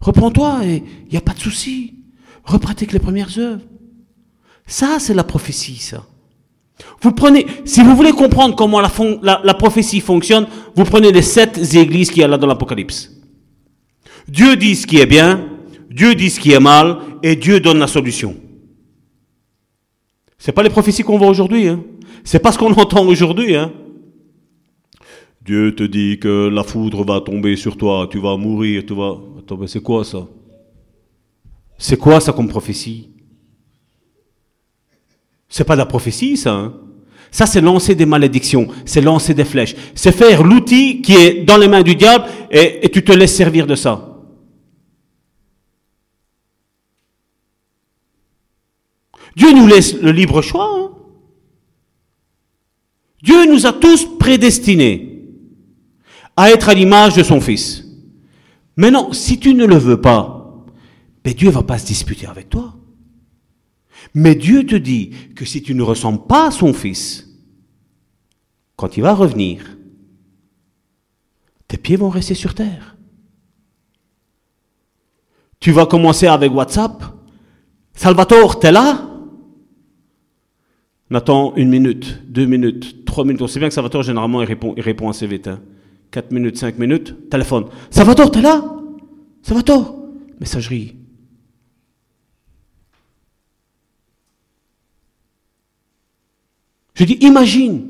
Reprends-toi 0.00 0.64
et 0.64 0.82
il 1.06 1.10
n'y 1.10 1.18
a 1.18 1.20
pas 1.20 1.34
de 1.34 1.40
souci 1.40 1.94
repratique 2.48 2.92
les 2.92 2.98
premières 2.98 3.38
œuvres. 3.38 3.62
Ça, 4.66 4.98
c'est 4.98 5.14
la 5.14 5.24
prophétie, 5.24 5.76
ça. 5.76 6.04
Vous 7.00 7.12
prenez, 7.12 7.46
si 7.64 7.82
vous 7.82 7.96
voulez 7.96 8.12
comprendre 8.12 8.54
comment 8.54 8.80
la, 8.80 8.90
la, 9.42 9.54
prophétie 9.54 10.00
fonctionne, 10.00 10.46
vous 10.76 10.84
prenez 10.84 11.10
les 11.10 11.22
sept 11.22 11.58
églises 11.74 12.10
qu'il 12.10 12.20
y 12.20 12.24
a 12.24 12.28
là 12.28 12.38
dans 12.38 12.46
l'Apocalypse. 12.46 13.17
Dieu 14.28 14.56
dit 14.56 14.76
ce 14.76 14.86
qui 14.86 14.98
est 14.98 15.06
bien, 15.06 15.48
Dieu 15.90 16.14
dit 16.14 16.28
ce 16.28 16.38
qui 16.38 16.52
est 16.52 16.60
mal, 16.60 16.98
et 17.22 17.34
Dieu 17.34 17.60
donne 17.60 17.78
la 17.78 17.86
solution. 17.86 18.36
C'est 20.36 20.52
pas 20.52 20.62
les 20.62 20.70
prophéties 20.70 21.02
qu'on 21.02 21.18
voit 21.18 21.28
aujourd'hui, 21.28 21.68
hein. 21.68 21.82
C'est 22.24 22.38
pas 22.38 22.52
ce 22.52 22.58
qu'on 22.58 22.72
entend 22.74 23.06
aujourd'hui, 23.06 23.56
hein. 23.56 23.72
Dieu 25.42 25.74
te 25.74 25.82
dit 25.82 26.18
que 26.18 26.48
la 26.48 26.62
foudre 26.62 27.04
va 27.04 27.22
tomber 27.22 27.56
sur 27.56 27.76
toi, 27.78 28.06
tu 28.10 28.18
vas 28.18 28.36
mourir, 28.36 28.84
tu 28.86 28.94
vas. 28.94 29.16
Attends, 29.38 29.56
mais 29.56 29.66
c'est 29.66 29.82
quoi 29.82 30.04
ça? 30.04 30.28
C'est 31.78 31.96
quoi 31.96 32.20
ça 32.20 32.32
comme 32.32 32.48
prophétie? 32.48 33.08
C'est 35.48 35.64
pas 35.64 35.74
de 35.74 35.78
la 35.78 35.86
prophétie, 35.86 36.36
ça. 36.36 36.52
Hein 36.52 36.74
ça, 37.30 37.46
c'est 37.46 37.62
lancer 37.62 37.94
des 37.94 38.06
malédictions, 38.06 38.68
c'est 38.84 39.00
lancer 39.00 39.32
des 39.32 39.44
flèches. 39.44 39.74
C'est 39.94 40.12
faire 40.12 40.42
l'outil 40.42 41.00
qui 41.00 41.14
est 41.14 41.44
dans 41.44 41.56
les 41.56 41.68
mains 41.68 41.82
du 41.82 41.94
diable 41.94 42.24
et 42.50 42.88
tu 42.90 43.02
te 43.02 43.12
laisses 43.12 43.34
servir 43.34 43.66
de 43.66 43.74
ça. 43.74 44.07
Dieu 49.38 49.52
nous 49.52 49.68
laisse 49.68 49.94
le 49.94 50.10
libre 50.10 50.42
choix. 50.42 50.68
Hein 50.68 50.90
Dieu 53.22 53.46
nous 53.46 53.66
a 53.66 53.72
tous 53.72 54.18
prédestinés 54.18 55.28
à 56.36 56.50
être 56.50 56.68
à 56.68 56.74
l'image 56.74 57.14
de 57.14 57.22
son 57.22 57.40
Fils. 57.40 57.84
Maintenant, 58.76 59.12
si 59.12 59.38
tu 59.38 59.54
ne 59.54 59.64
le 59.64 59.76
veux 59.76 60.00
pas, 60.00 60.64
mais 61.24 61.34
Dieu 61.34 61.50
va 61.50 61.62
pas 61.62 61.78
se 61.78 61.86
disputer 61.86 62.26
avec 62.26 62.48
toi. 62.48 62.74
Mais 64.12 64.34
Dieu 64.34 64.66
te 64.66 64.74
dit 64.74 65.10
que 65.36 65.44
si 65.44 65.62
tu 65.62 65.72
ne 65.72 65.82
ressembles 65.82 66.26
pas 66.26 66.48
à 66.48 66.50
son 66.50 66.72
Fils, 66.72 67.28
quand 68.74 68.96
il 68.96 69.02
va 69.04 69.14
revenir, 69.14 69.76
tes 71.68 71.76
pieds 71.76 71.96
vont 71.96 72.10
rester 72.10 72.34
sur 72.34 72.54
terre. 72.54 72.96
tu 75.60 75.70
vas 75.70 75.86
commencer 75.86 76.26
avec 76.26 76.52
WhatsApp. 76.52 77.04
Salvatore, 77.94 78.58
t'es 78.58 78.72
là? 78.72 79.07
On 81.10 81.14
attend 81.14 81.54
une 81.56 81.70
minute, 81.70 82.22
deux 82.26 82.44
minutes, 82.44 83.04
trois 83.04 83.24
minutes. 83.24 83.40
On 83.42 83.46
sait 83.46 83.58
bien 83.58 83.68
que 83.68 83.74
Salvatore, 83.74 84.02
généralement, 84.02 84.42
il 84.42 84.46
répond, 84.46 84.74
il 84.76 84.82
répond 84.82 85.08
assez 85.08 85.26
vite. 85.26 85.48
Hein. 85.48 85.60
Quatre 86.10 86.32
minutes, 86.32 86.58
cinq 86.58 86.78
minutes, 86.78 87.30
téléphone. 87.30 87.66
Salvatore, 87.90 88.30
t'es 88.30 88.42
là? 88.42 88.62
Salvatore? 89.42 89.96
Messagerie. 90.40 90.96
Je 96.94 97.04
dis, 97.04 97.18
imagine. 97.20 97.86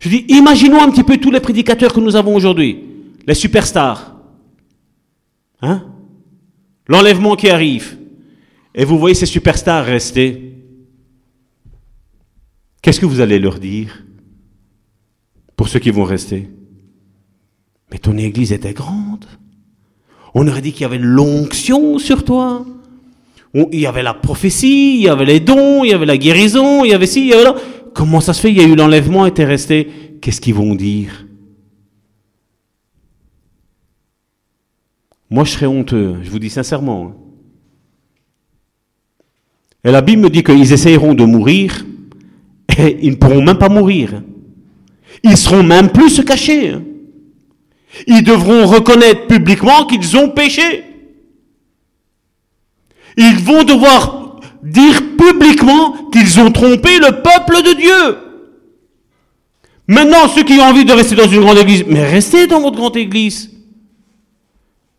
Je 0.00 0.08
dis, 0.08 0.24
imaginons 0.28 0.82
un 0.82 0.90
petit 0.90 1.02
peu 1.02 1.16
tous 1.16 1.30
les 1.30 1.40
prédicateurs 1.40 1.92
que 1.92 2.00
nous 2.00 2.14
avons 2.14 2.34
aujourd'hui, 2.34 2.84
les 3.26 3.34
superstars. 3.34 4.16
Hein? 5.62 5.86
L'enlèvement 6.86 7.36
qui 7.36 7.48
arrive. 7.48 7.98
Et 8.74 8.84
vous 8.84 8.98
voyez 8.98 9.14
ces 9.14 9.26
superstars 9.26 9.84
rester. 9.84 10.49
Qu'est-ce 12.82 13.00
que 13.00 13.06
vous 13.06 13.20
allez 13.20 13.38
leur 13.38 13.58
dire 13.58 14.04
pour 15.56 15.68
ceux 15.68 15.78
qui 15.78 15.90
vont 15.90 16.04
rester? 16.04 16.48
Mais 17.90 17.98
ton 17.98 18.16
église 18.16 18.52
était 18.52 18.72
grande. 18.72 19.26
On 20.34 20.46
aurait 20.46 20.62
dit 20.62 20.72
qu'il 20.72 20.82
y 20.82 20.84
avait 20.84 20.98
l'onction 20.98 21.98
sur 21.98 22.24
toi. 22.24 22.64
Il 23.54 23.80
y 23.80 23.86
avait 23.86 24.04
la 24.04 24.14
prophétie, 24.14 24.94
il 24.96 25.02
y 25.02 25.08
avait 25.08 25.24
les 25.24 25.40
dons, 25.40 25.82
il 25.82 25.90
y 25.90 25.92
avait 25.92 26.06
la 26.06 26.16
guérison, 26.16 26.84
il 26.84 26.90
y 26.90 26.94
avait 26.94 27.06
ci, 27.06 27.22
il 27.22 27.28
y 27.28 27.32
avait 27.32 27.44
là. 27.44 27.56
Comment 27.92 28.20
ça 28.20 28.32
se 28.32 28.40
fait? 28.40 28.50
Il 28.50 28.56
y 28.56 28.60
a 28.60 28.66
eu 28.66 28.76
l'enlèvement 28.76 29.26
et 29.26 29.34
t'es 29.34 29.44
resté. 29.44 30.18
Qu'est-ce 30.20 30.40
qu'ils 30.40 30.54
vont 30.54 30.76
dire? 30.76 31.26
Moi, 35.28 35.44
je 35.44 35.50
serais 35.50 35.66
honteux, 35.66 36.16
je 36.22 36.30
vous 36.30 36.38
dis 36.38 36.50
sincèrement. 36.50 37.06
Hein. 37.06 37.16
Et 39.84 39.90
la 39.90 40.00
Bible 40.00 40.22
me 40.22 40.30
dit 40.30 40.42
qu'ils 40.42 40.72
essayeront 40.72 41.14
de 41.14 41.24
mourir 41.24 41.84
ils 43.02 43.10
ne 43.10 43.16
pourront 43.16 43.42
même 43.42 43.58
pas 43.58 43.68
mourir. 43.68 44.22
Ils 45.22 45.36
seront 45.36 45.62
même 45.62 45.90
plus 45.90 46.10
se 46.10 46.22
cacher. 46.22 46.76
Ils 48.06 48.22
devront 48.22 48.66
reconnaître 48.66 49.26
publiquement 49.26 49.84
qu'ils 49.84 50.16
ont 50.16 50.30
péché. 50.30 50.84
Ils 53.16 53.36
vont 53.36 53.64
devoir 53.64 54.40
dire 54.62 55.02
publiquement 55.16 56.10
qu'ils 56.10 56.40
ont 56.40 56.50
trompé 56.50 56.98
le 56.98 57.22
peuple 57.22 57.62
de 57.62 57.76
Dieu. 57.76 58.18
Maintenant, 59.86 60.28
ceux 60.28 60.44
qui 60.44 60.54
ont 60.54 60.64
envie 60.64 60.84
de 60.84 60.92
rester 60.92 61.16
dans 61.16 61.26
une 61.26 61.40
grande 61.40 61.58
église, 61.58 61.84
mais 61.88 62.04
restez 62.08 62.46
dans 62.46 62.60
votre 62.60 62.76
grande 62.76 62.96
église. 62.96 63.50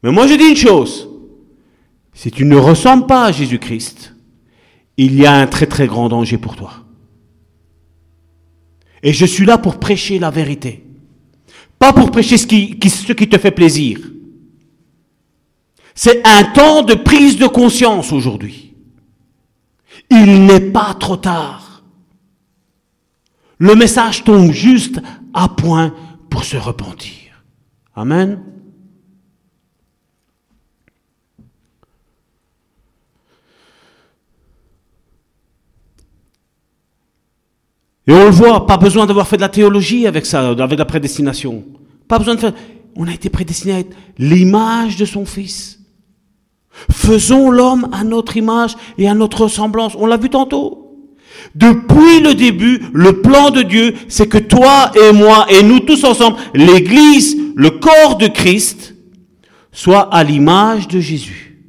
Mais 0.03 0.11
moi 0.11 0.27
je 0.27 0.33
dis 0.33 0.49
une 0.49 0.55
chose, 0.55 1.07
si 2.13 2.31
tu 2.31 2.43
ne 2.43 2.57
ressembles 2.57 3.05
pas 3.05 3.25
à 3.25 3.31
Jésus-Christ, 3.31 4.15
il 4.97 5.15
y 5.15 5.25
a 5.25 5.33
un 5.33 5.47
très 5.47 5.65
très 5.65 5.87
grand 5.87 6.09
danger 6.09 6.37
pour 6.37 6.55
toi. 6.55 6.73
Et 9.03 9.13
je 9.13 9.25
suis 9.25 9.45
là 9.45 9.57
pour 9.57 9.79
prêcher 9.79 10.19
la 10.19 10.29
vérité, 10.29 10.85
pas 11.79 11.93
pour 11.93 12.11
prêcher 12.11 12.37
ce 12.37 12.45
qui, 12.45 12.77
ce 12.87 13.13
qui 13.13 13.27
te 13.27 13.37
fait 13.37 13.51
plaisir. 13.51 13.99
C'est 15.95 16.25
un 16.25 16.43
temps 16.45 16.83
de 16.83 16.93
prise 16.93 17.37
de 17.37 17.47
conscience 17.47 18.11
aujourd'hui. 18.11 18.73
Il 20.09 20.45
n'est 20.45 20.71
pas 20.71 20.93
trop 20.93 21.17
tard. 21.17 21.83
Le 23.57 23.75
message 23.75 24.23
tombe 24.23 24.51
juste 24.51 24.99
à 25.33 25.47
point 25.47 25.93
pour 26.29 26.43
se 26.43 26.57
repentir. 26.57 27.43
Amen. 27.95 28.41
Et 38.07 38.13
on 38.13 38.25
le 38.25 38.31
voit, 38.31 38.65
pas 38.65 38.77
besoin 38.77 39.05
d'avoir 39.05 39.27
fait 39.27 39.37
de 39.37 39.41
la 39.41 39.49
théologie 39.49 40.07
avec 40.07 40.25
ça, 40.25 40.49
avec 40.49 40.79
la 40.79 40.85
prédestination. 40.85 41.63
Pas 42.07 42.17
besoin 42.17 42.35
de 42.35 42.39
faire. 42.39 42.53
On 42.95 43.07
a 43.07 43.13
été 43.13 43.29
prédestiné 43.29 43.73
à 43.73 43.79
être 43.79 43.95
l'image 44.17 44.97
de 44.97 45.05
son 45.05 45.25
Fils. 45.25 45.79
Faisons 46.91 47.51
l'homme 47.51 47.89
à 47.91 48.03
notre 48.03 48.37
image 48.37 48.75
et 48.97 49.07
à 49.07 49.13
notre 49.13 49.41
ressemblance. 49.43 49.93
On 49.97 50.07
l'a 50.07 50.17
vu 50.17 50.29
tantôt. 50.29 50.81
Depuis 51.55 52.19
le 52.21 52.33
début, 52.33 52.81
le 52.93 53.21
plan 53.21 53.49
de 53.49 53.61
Dieu, 53.61 53.93
c'est 54.07 54.27
que 54.27 54.37
toi 54.37 54.91
et 54.95 55.13
moi 55.13 55.45
et 55.49 55.63
nous 55.63 55.79
tous 55.79 56.03
ensemble, 56.03 56.37
l'Église, 56.53 57.37
le 57.55 57.71
corps 57.71 58.17
de 58.17 58.27
Christ, 58.27 58.95
soit 59.71 60.13
à 60.13 60.23
l'image 60.23 60.87
de 60.87 60.99
Jésus. 60.99 61.59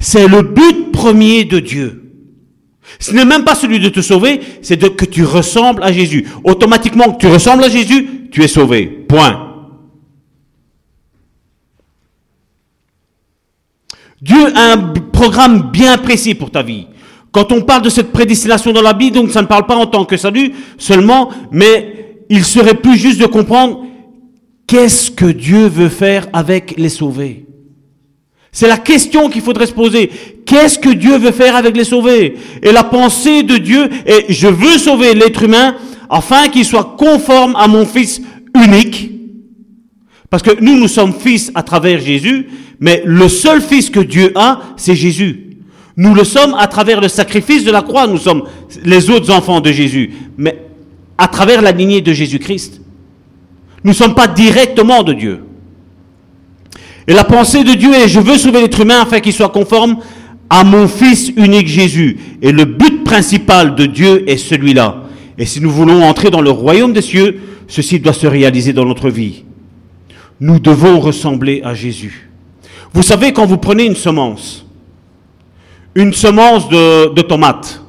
C'est 0.00 0.28
le 0.28 0.42
but 0.42 0.92
premier 0.92 1.44
de 1.44 1.58
Dieu. 1.58 2.03
Ce 2.98 3.12
n'est 3.12 3.24
même 3.24 3.44
pas 3.44 3.54
celui 3.54 3.80
de 3.80 3.88
te 3.88 4.00
sauver, 4.00 4.40
c'est 4.62 4.76
de 4.76 4.88
que 4.88 5.04
tu 5.04 5.24
ressembles 5.24 5.82
à 5.82 5.92
Jésus. 5.92 6.26
Automatiquement 6.44 7.12
que 7.12 7.18
tu 7.18 7.26
ressembles 7.26 7.64
à 7.64 7.68
Jésus, 7.68 8.28
tu 8.30 8.42
es 8.42 8.48
sauvé. 8.48 8.86
Point. 8.86 9.54
Dieu 14.20 14.56
a 14.56 14.72
un 14.72 14.78
programme 15.12 15.70
bien 15.70 15.98
précis 15.98 16.34
pour 16.34 16.50
ta 16.50 16.62
vie. 16.62 16.86
Quand 17.30 17.52
on 17.52 17.62
parle 17.62 17.82
de 17.82 17.90
cette 17.90 18.12
prédestination 18.12 18.72
dans 18.72 18.80
la 18.80 18.94
Bible, 18.94 19.16
donc 19.16 19.30
ça 19.30 19.42
ne 19.42 19.46
parle 19.46 19.66
pas 19.66 19.76
en 19.76 19.86
tant 19.86 20.04
que 20.04 20.16
salut 20.16 20.52
seulement, 20.78 21.30
mais 21.50 22.22
il 22.30 22.44
serait 22.44 22.74
plus 22.74 22.96
juste 22.96 23.20
de 23.20 23.26
comprendre 23.26 23.84
qu'est-ce 24.66 25.10
que 25.10 25.26
Dieu 25.26 25.66
veut 25.66 25.88
faire 25.88 26.26
avec 26.32 26.74
les 26.78 26.88
sauvés. 26.88 27.44
C'est 28.52 28.68
la 28.68 28.78
question 28.78 29.28
qu'il 29.28 29.42
faudrait 29.42 29.66
se 29.66 29.72
poser. 29.72 30.10
Qu'est-ce 30.46 30.78
que 30.78 30.90
Dieu 30.90 31.16
veut 31.18 31.32
faire 31.32 31.56
avec 31.56 31.76
les 31.76 31.84
sauvés? 31.84 32.36
Et 32.62 32.72
la 32.72 32.84
pensée 32.84 33.42
de 33.42 33.56
Dieu 33.56 33.88
est, 34.04 34.26
je 34.28 34.48
veux 34.48 34.78
sauver 34.78 35.14
l'être 35.14 35.42
humain 35.42 35.76
afin 36.10 36.48
qu'il 36.48 36.64
soit 36.64 36.94
conforme 36.98 37.56
à 37.56 37.66
mon 37.66 37.86
Fils 37.86 38.20
unique. 38.54 39.10
Parce 40.30 40.42
que 40.42 40.60
nous, 40.60 40.76
nous 40.76 40.88
sommes 40.88 41.12
fils 41.12 41.50
à 41.54 41.62
travers 41.62 42.00
Jésus, 42.00 42.48
mais 42.80 43.02
le 43.04 43.28
seul 43.28 43.60
Fils 43.60 43.88
que 43.88 44.00
Dieu 44.00 44.32
a, 44.34 44.60
c'est 44.76 44.94
Jésus. 44.94 45.58
Nous 45.96 46.14
le 46.14 46.24
sommes 46.24 46.54
à 46.58 46.66
travers 46.66 47.00
le 47.00 47.08
sacrifice 47.08 47.64
de 47.64 47.70
la 47.70 47.82
croix, 47.82 48.06
nous 48.06 48.18
sommes 48.18 48.42
les 48.84 49.10
autres 49.10 49.32
enfants 49.32 49.60
de 49.60 49.70
Jésus, 49.70 50.10
mais 50.36 50.58
à 51.16 51.28
travers 51.28 51.62
la 51.62 51.70
lignée 51.70 52.00
de 52.00 52.12
Jésus-Christ. 52.12 52.80
Nous 53.84 53.90
ne 53.90 53.96
sommes 53.96 54.14
pas 54.14 54.26
directement 54.26 55.02
de 55.02 55.12
Dieu. 55.12 55.44
Et 57.06 57.12
la 57.12 57.24
pensée 57.24 57.62
de 57.64 57.74
Dieu 57.74 57.92
est, 57.94 58.08
je 58.08 58.18
veux 58.18 58.38
sauver 58.38 58.60
l'être 58.62 58.80
humain 58.80 59.02
afin 59.02 59.20
qu'il 59.20 59.32
soit 59.32 59.50
conforme 59.50 59.98
à 60.54 60.62
mon 60.62 60.86
Fils 60.86 61.32
unique 61.36 61.66
Jésus. 61.66 62.16
Et 62.40 62.52
le 62.52 62.64
but 62.64 63.02
principal 63.02 63.74
de 63.74 63.86
Dieu 63.86 64.30
est 64.30 64.36
celui-là. 64.36 65.02
Et 65.36 65.46
si 65.46 65.60
nous 65.60 65.70
voulons 65.70 66.04
entrer 66.04 66.30
dans 66.30 66.40
le 66.40 66.50
royaume 66.50 66.92
des 66.92 67.02
cieux, 67.02 67.40
ceci 67.66 67.98
doit 67.98 68.12
se 68.12 68.28
réaliser 68.28 68.72
dans 68.72 68.84
notre 68.84 69.10
vie. 69.10 69.42
Nous 70.38 70.60
devons 70.60 71.00
ressembler 71.00 71.60
à 71.64 71.74
Jésus. 71.74 72.30
Vous 72.92 73.02
savez, 73.02 73.32
quand 73.32 73.46
vous 73.46 73.56
prenez 73.58 73.84
une 73.84 73.96
semence, 73.96 74.64
une 75.96 76.12
semence 76.12 76.68
de, 76.68 77.20
tomate, 77.22 77.82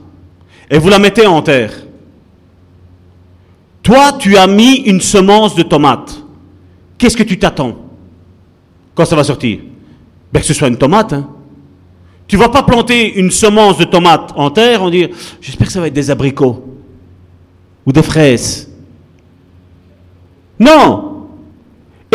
et 0.72 0.80
vous 0.80 0.90
la 0.90 0.98
mettez 0.98 1.28
en 1.28 1.44
terre, 1.44 1.72
toi, 3.84 4.14
tu 4.18 4.38
as 4.38 4.48
mis 4.48 4.78
une 4.78 5.02
semence 5.02 5.54
de 5.54 5.62
tomate. 5.62 6.20
Qu'est-ce 6.98 7.16
que 7.16 7.22
tu 7.22 7.38
t'attends? 7.38 7.78
Quand 8.96 9.06
ça 9.06 9.16
va 9.16 9.24
sortir? 9.24 9.60
Ben, 10.34 10.40
Que 10.40 10.46
ce 10.48 10.56
soit 10.56 10.68
une 10.68 10.78
tomate. 10.78 11.14
Hein. 11.14 11.30
Tu 12.28 12.38
vas 12.38 12.50
pas 12.50 12.64
planter 12.64 13.20
une 13.20 13.32
semence 13.32 13.78
de 13.78 13.84
tomate 13.84 14.32
en 14.36 14.50
terre 14.50 14.82
en 14.82 14.90
dire 14.90 15.10
j'espère 15.42 15.68
que 15.68 15.74
ça 15.74 15.80
va 15.80 15.88
être 15.88 15.94
des 15.94 16.10
abricots 16.10 16.64
ou 17.86 17.92
des 17.92 18.02
fraises. 18.02 18.70
Non. 20.60 21.28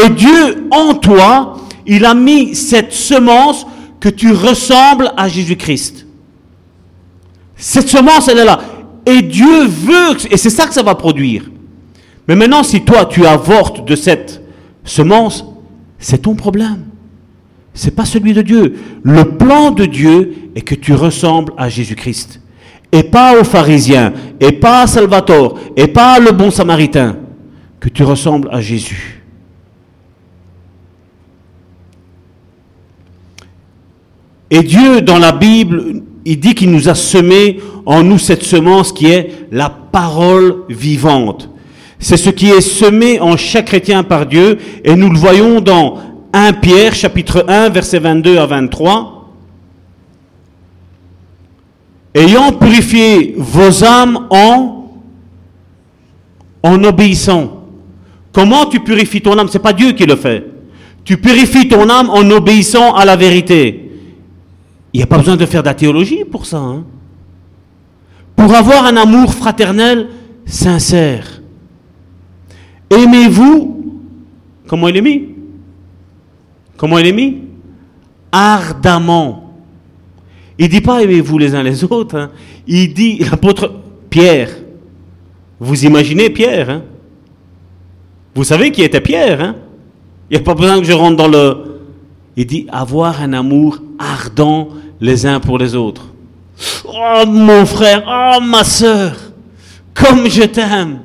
Et 0.02 0.08
Dieu 0.08 0.68
en 0.70 0.94
toi, 0.94 1.56
il 1.86 2.04
a 2.04 2.14
mis 2.14 2.54
cette 2.54 2.92
semence 2.92 3.66
que 4.00 4.08
tu 4.08 4.32
ressembles 4.32 5.12
à 5.16 5.28
Jésus-Christ. 5.28 6.06
Cette 7.56 7.88
semence, 7.88 8.28
elle 8.28 8.38
est 8.38 8.44
là. 8.44 8.60
Et 9.04 9.22
Dieu 9.22 9.66
veut, 9.66 10.16
et 10.30 10.36
c'est 10.36 10.50
ça 10.50 10.66
que 10.66 10.74
ça 10.74 10.82
va 10.82 10.94
produire. 10.94 11.50
Mais 12.26 12.34
maintenant, 12.34 12.62
si 12.62 12.82
toi, 12.82 13.04
tu 13.04 13.26
avortes 13.26 13.84
de 13.84 13.96
cette 13.96 14.42
semence, 14.84 15.44
c'est 15.98 16.22
ton 16.22 16.34
problème. 16.34 16.86
C'est 17.74 17.94
pas 17.94 18.04
celui 18.04 18.32
de 18.32 18.42
Dieu. 18.42 18.74
Le 19.02 19.36
plan 19.36 19.70
de 19.70 19.84
Dieu 19.84 20.34
est 20.54 20.62
que 20.62 20.74
tu 20.74 20.92
ressembles 20.92 21.52
à 21.56 21.68
Jésus-Christ. 21.68 22.40
Et 22.92 23.04
pas 23.04 23.38
aux 23.38 23.44
pharisiens, 23.44 24.12
et 24.40 24.52
pas 24.52 24.82
à 24.82 24.86
Salvatore, 24.86 25.58
et 25.76 25.86
pas 25.86 26.18
le 26.18 26.32
bon 26.32 26.50
samaritain. 26.50 27.16
Que 27.78 27.88
tu 27.88 28.02
ressembles 28.02 28.48
à 28.50 28.60
Jésus. 28.60 29.22
Et 34.50 34.62
Dieu, 34.62 35.00
dans 35.00 35.18
la 35.18 35.32
Bible, 35.32 36.02
il 36.24 36.40
dit 36.40 36.54
qu'il 36.54 36.70
nous 36.70 36.88
a 36.88 36.94
semé 36.94 37.60
en 37.86 38.02
nous 38.02 38.18
cette 38.18 38.42
semence 38.42 38.92
qui 38.92 39.06
est 39.06 39.46
la 39.50 39.70
parole 39.70 40.64
vivante. 40.68 41.48
C'est 41.98 42.16
ce 42.16 42.30
qui 42.30 42.50
est 42.50 42.60
semé 42.60 43.20
en 43.20 43.36
chaque 43.36 43.66
chrétien 43.66 44.02
par 44.02 44.26
Dieu 44.26 44.58
et 44.84 44.96
nous 44.96 45.10
le 45.10 45.18
voyons 45.18 45.60
dans 45.60 45.98
1 46.32 46.52
Pierre 46.54 46.94
chapitre 46.94 47.44
1 47.48 47.68
versets 47.70 47.98
22 47.98 48.38
à 48.38 48.46
23. 48.46 49.28
Ayant 52.14 52.52
purifié 52.52 53.34
vos 53.36 53.84
âmes 53.84 54.26
en, 54.30 54.90
en 56.62 56.84
obéissant. 56.84 57.64
Comment 58.32 58.66
tu 58.66 58.80
purifies 58.80 59.20
ton 59.20 59.38
âme? 59.38 59.48
C'est 59.48 59.58
pas 59.58 59.72
Dieu 59.72 59.92
qui 59.92 60.06
le 60.06 60.16
fait. 60.16 60.44
Tu 61.04 61.16
purifies 61.16 61.68
ton 61.68 61.88
âme 61.88 62.10
en 62.10 62.28
obéissant 62.30 62.94
à 62.94 63.04
la 63.04 63.16
vérité. 63.16 63.90
Il 64.92 64.98
n'y 64.98 65.02
a 65.02 65.06
pas 65.06 65.18
besoin 65.18 65.36
de 65.36 65.46
faire 65.46 65.62
de 65.62 65.68
la 65.68 65.74
théologie 65.74 66.24
pour 66.24 66.46
ça. 66.46 66.58
Hein. 66.58 66.84
Pour 68.36 68.54
avoir 68.54 68.86
un 68.86 68.96
amour 68.96 69.32
fraternel 69.32 70.08
sincère. 70.46 71.40
Aimez-vous, 72.90 73.84
comment 74.66 74.88
il 74.88 74.96
est 74.96 75.02
mis? 75.02 75.28
Comment 76.80 76.96
il 76.96 77.08
est 77.08 77.12
mis 77.12 77.36
Ardemment. 78.32 79.52
Il 80.58 80.70
dit 80.70 80.80
pas 80.80 81.02
aimez-vous 81.02 81.36
les 81.36 81.54
uns 81.54 81.62
les 81.62 81.84
autres. 81.84 82.16
Hein. 82.16 82.30
Il 82.66 82.94
dit, 82.94 83.18
l'apôtre 83.18 83.70
Pierre, 84.08 84.48
vous 85.58 85.84
imaginez 85.84 86.30
Pierre 86.30 86.70
hein? 86.70 86.82
Vous 88.34 88.44
savez 88.44 88.70
qui 88.70 88.82
était 88.82 89.02
Pierre 89.02 89.42
hein? 89.42 89.56
Il 90.30 90.38
n'y 90.38 90.40
a 90.40 90.42
pas 90.42 90.54
besoin 90.54 90.78
que 90.78 90.86
je 90.86 90.94
rentre 90.94 91.18
dans 91.18 91.28
le... 91.28 91.80
Il 92.34 92.46
dit 92.46 92.66
avoir 92.72 93.20
un 93.20 93.34
amour 93.34 93.78
ardent 93.98 94.68
les 95.02 95.26
uns 95.26 95.38
pour 95.38 95.58
les 95.58 95.74
autres. 95.74 96.14
Oh 96.86 97.24
mon 97.26 97.66
frère, 97.66 98.04
oh 98.08 98.40
ma 98.40 98.64
soeur, 98.64 99.16
comme 99.92 100.30
je 100.30 100.44
t'aime. 100.44 101.00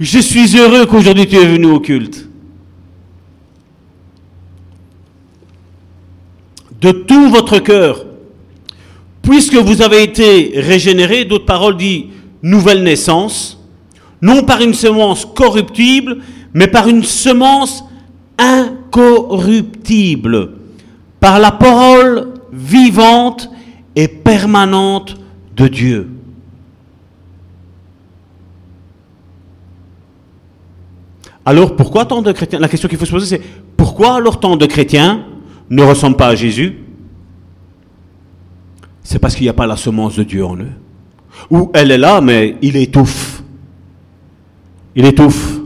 Je 0.00 0.18
suis 0.18 0.56
heureux 0.56 0.86
qu'aujourd'hui 0.86 1.26
tu 1.26 1.36
es 1.36 1.44
venu 1.44 1.66
au 1.66 1.80
culte. 1.80 2.25
De 6.86 6.92
tout 6.92 7.28
votre 7.30 7.58
cœur, 7.58 8.06
puisque 9.20 9.56
vous 9.56 9.82
avez 9.82 10.04
été 10.04 10.52
régénéré, 10.54 11.24
d'autres 11.24 11.44
paroles 11.44 11.76
dit 11.76 12.10
nouvelle 12.44 12.84
naissance, 12.84 13.60
non 14.22 14.44
par 14.44 14.60
une 14.60 14.72
semence 14.72 15.26
corruptible, 15.26 16.18
mais 16.54 16.68
par 16.68 16.86
une 16.86 17.02
semence 17.02 17.82
incorruptible, 18.38 20.52
par 21.18 21.40
la 21.40 21.50
parole 21.50 22.34
vivante 22.52 23.50
et 23.96 24.06
permanente 24.06 25.16
de 25.56 25.66
Dieu. 25.66 26.08
Alors 31.44 31.74
pourquoi 31.74 32.04
tant 32.04 32.22
de 32.22 32.30
chrétiens? 32.30 32.60
La 32.60 32.68
question 32.68 32.88
qu'il 32.88 32.96
faut 32.96 33.06
se 33.06 33.10
poser, 33.10 33.26
c'est 33.26 33.42
pourquoi 33.76 34.14
alors 34.14 34.38
tant 34.38 34.56
de 34.56 34.66
chrétiens? 34.66 35.24
Ne 35.70 35.82
ressemblent 35.82 36.16
pas 36.16 36.28
à 36.28 36.34
Jésus 36.34 36.78
C'est 39.02 39.18
parce 39.18 39.34
qu'il 39.34 39.44
n'y 39.44 39.50
a 39.50 39.54
pas 39.54 39.66
la 39.66 39.76
semence 39.76 40.16
de 40.16 40.22
Dieu 40.22 40.44
en 40.44 40.56
eux. 40.56 40.72
Ou 41.50 41.70
elle 41.74 41.90
est 41.90 41.98
là, 41.98 42.20
mais 42.20 42.56
il 42.62 42.76
étouffe. 42.76 43.42
Il 44.94 45.04
étouffe. 45.04 45.60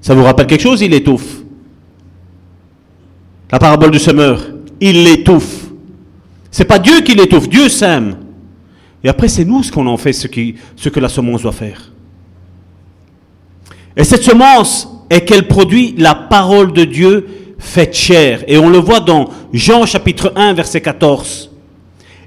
Ça 0.00 0.14
vous 0.14 0.22
rappelle 0.22 0.46
quelque 0.46 0.62
chose 0.62 0.82
Il 0.82 0.94
étouffe? 0.94 1.42
La 3.50 3.58
parabole 3.58 3.90
du 3.90 3.98
semeur. 3.98 4.42
Il 4.80 5.04
l'étouffe. 5.04 5.68
C'est 6.50 6.64
pas 6.64 6.78
Dieu 6.78 7.00
qui 7.00 7.14
l'étouffe, 7.14 7.48
Dieu 7.48 7.68
sème. 7.68 8.16
Et 9.02 9.08
après, 9.08 9.28
c'est 9.28 9.44
nous 9.44 9.62
ce 9.62 9.70
qu'on 9.70 9.86
en 9.86 9.96
fait, 9.96 10.12
ce, 10.12 10.26
que 10.26 11.00
la 11.00 11.08
semence 11.08 11.42
doit 11.42 11.52
faire. 11.52 11.92
Et 13.96 14.04
cette 14.04 14.22
semence 14.22 14.88
est 15.10 15.24
qu'elle 15.24 15.48
produit 15.48 15.94
la 15.96 16.14
parole 16.14 16.72
de 16.72 16.84
Dieu 16.84 17.26
faite 17.58 17.94
chair. 17.94 18.44
Et 18.46 18.58
on 18.58 18.68
le 18.68 18.78
voit 18.78 19.00
dans 19.00 19.28
Jean 19.52 19.84
chapitre 19.86 20.32
1, 20.36 20.54
verset 20.54 20.80
14. 20.80 21.50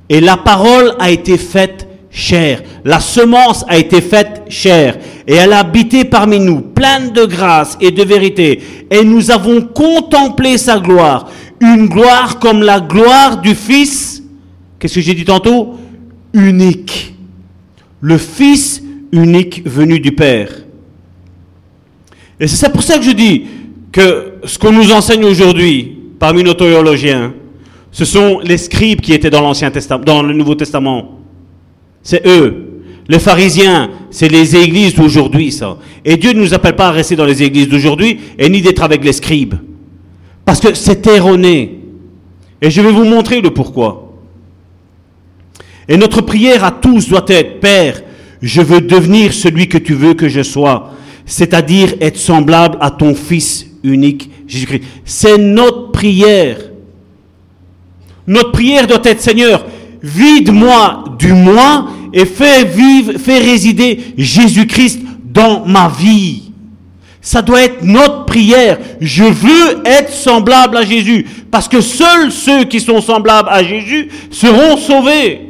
Et 0.09 0.21
la 0.21 0.37
parole 0.37 0.93
a 0.99 1.09
été 1.09 1.37
faite 1.37 1.87
chair. 2.09 2.61
La 2.83 2.99
semence 2.99 3.63
a 3.67 3.77
été 3.77 4.01
faite 4.01 4.43
chair. 4.49 4.97
Et 5.27 5.35
elle 5.35 5.53
a 5.53 5.59
habité 5.59 6.03
parmi 6.03 6.39
nous, 6.39 6.61
pleine 6.61 7.11
de 7.11 7.25
grâce 7.25 7.77
et 7.79 7.91
de 7.91 8.03
vérité. 8.03 8.61
Et 8.89 9.03
nous 9.03 9.31
avons 9.31 9.61
contemplé 9.61 10.57
sa 10.57 10.79
gloire 10.79 11.29
une 11.61 11.87
gloire 11.87 12.39
comme 12.39 12.63
la 12.63 12.79
gloire 12.79 13.39
du 13.39 13.53
Fils, 13.55 14.23
qu'est-ce 14.79 14.95
que 14.95 15.01
j'ai 15.01 15.13
dit 15.13 15.25
tantôt? 15.25 15.75
Unique. 16.33 17.15
Le 18.01 18.17
Fils 18.17 18.81
unique 19.11 19.67
venu 19.67 19.99
du 19.99 20.11
Père. 20.11 20.49
Et 22.39 22.47
c'est 22.47 22.71
pour 22.71 22.81
ça 22.81 22.97
que 22.97 23.03
je 23.03 23.11
dis 23.11 23.45
que 23.91 24.33
ce 24.45 24.57
qu'on 24.57 24.71
nous 24.71 24.91
enseigne 24.91 25.25
aujourd'hui 25.25 25.97
parmi 26.19 26.43
nos 26.43 26.53
théologiens, 26.53 27.33
ce 27.91 28.05
sont 28.05 28.39
les 28.39 28.57
scribes 28.57 29.01
qui 29.01 29.13
étaient 29.13 29.29
dans 29.29 29.41
l'Ancien 29.41 29.69
Testament, 29.69 30.03
dans 30.03 30.23
le 30.23 30.33
Nouveau 30.33 30.55
Testament. 30.55 31.19
C'est 32.01 32.25
eux. 32.25 32.67
Les 33.07 33.19
pharisiens, 33.19 33.89
c'est 34.09 34.29
les 34.29 34.55
églises 34.55 34.95
d'aujourd'hui, 34.95 35.51
ça. 35.51 35.77
Et 36.05 36.15
Dieu 36.15 36.31
ne 36.31 36.39
nous 36.39 36.53
appelle 36.53 36.75
pas 36.75 36.87
à 36.87 36.91
rester 36.91 37.15
dans 37.15 37.25
les 37.25 37.43
églises 37.43 37.67
d'aujourd'hui 37.67 38.19
et 38.37 38.47
ni 38.47 38.61
d'être 38.61 38.83
avec 38.83 39.03
les 39.03 39.11
scribes. 39.11 39.55
Parce 40.45 40.61
que 40.61 40.73
c'est 40.73 41.05
erroné. 41.07 41.79
Et 42.61 42.69
je 42.69 42.81
vais 42.81 42.91
vous 42.91 43.03
montrer 43.03 43.41
le 43.41 43.51
pourquoi. 43.51 44.13
Et 45.89 45.97
notre 45.97 46.21
prière 46.21 46.63
à 46.63 46.71
tous 46.71 47.09
doit 47.09 47.25
être, 47.27 47.59
Père, 47.59 48.01
je 48.41 48.61
veux 48.61 48.79
devenir 48.79 49.33
celui 49.33 49.67
que 49.67 49.77
tu 49.77 49.93
veux 49.93 50.13
que 50.13 50.29
je 50.29 50.41
sois, 50.41 50.91
c'est-à-dire 51.25 51.95
être 51.99 52.17
semblable 52.17 52.77
à 52.79 52.91
ton 52.91 53.13
Fils 53.13 53.70
unique, 53.83 54.29
Jésus-Christ. 54.47 54.83
C'est 55.05 55.37
notre 55.37 55.91
prière. 55.91 56.57
Notre 58.27 58.51
prière 58.51 58.87
doit 58.87 59.01
être, 59.03 59.21
Seigneur, 59.21 59.65
vide-moi 60.01 61.03
du 61.17 61.33
moi 61.33 61.87
et 62.13 62.25
fais 62.25 62.63
vivre, 62.63 63.13
fais 63.17 63.39
résider 63.39 64.13
Jésus-Christ 64.17 65.01
dans 65.25 65.65
ma 65.65 65.89
vie. 65.89 66.51
Ça 67.21 67.41
doit 67.41 67.61
être 67.61 67.83
notre 67.83 68.25
prière. 68.25 68.79
Je 68.99 69.23
veux 69.23 69.81
être 69.85 70.11
semblable 70.11 70.77
à 70.77 70.83
Jésus. 70.83 71.25
Parce 71.51 71.67
que 71.67 71.79
seuls 71.79 72.31
ceux 72.31 72.63
qui 72.63 72.79
sont 72.79 72.99
semblables 72.99 73.49
à 73.49 73.63
Jésus 73.63 74.09
seront 74.31 74.75
sauvés. 74.77 75.41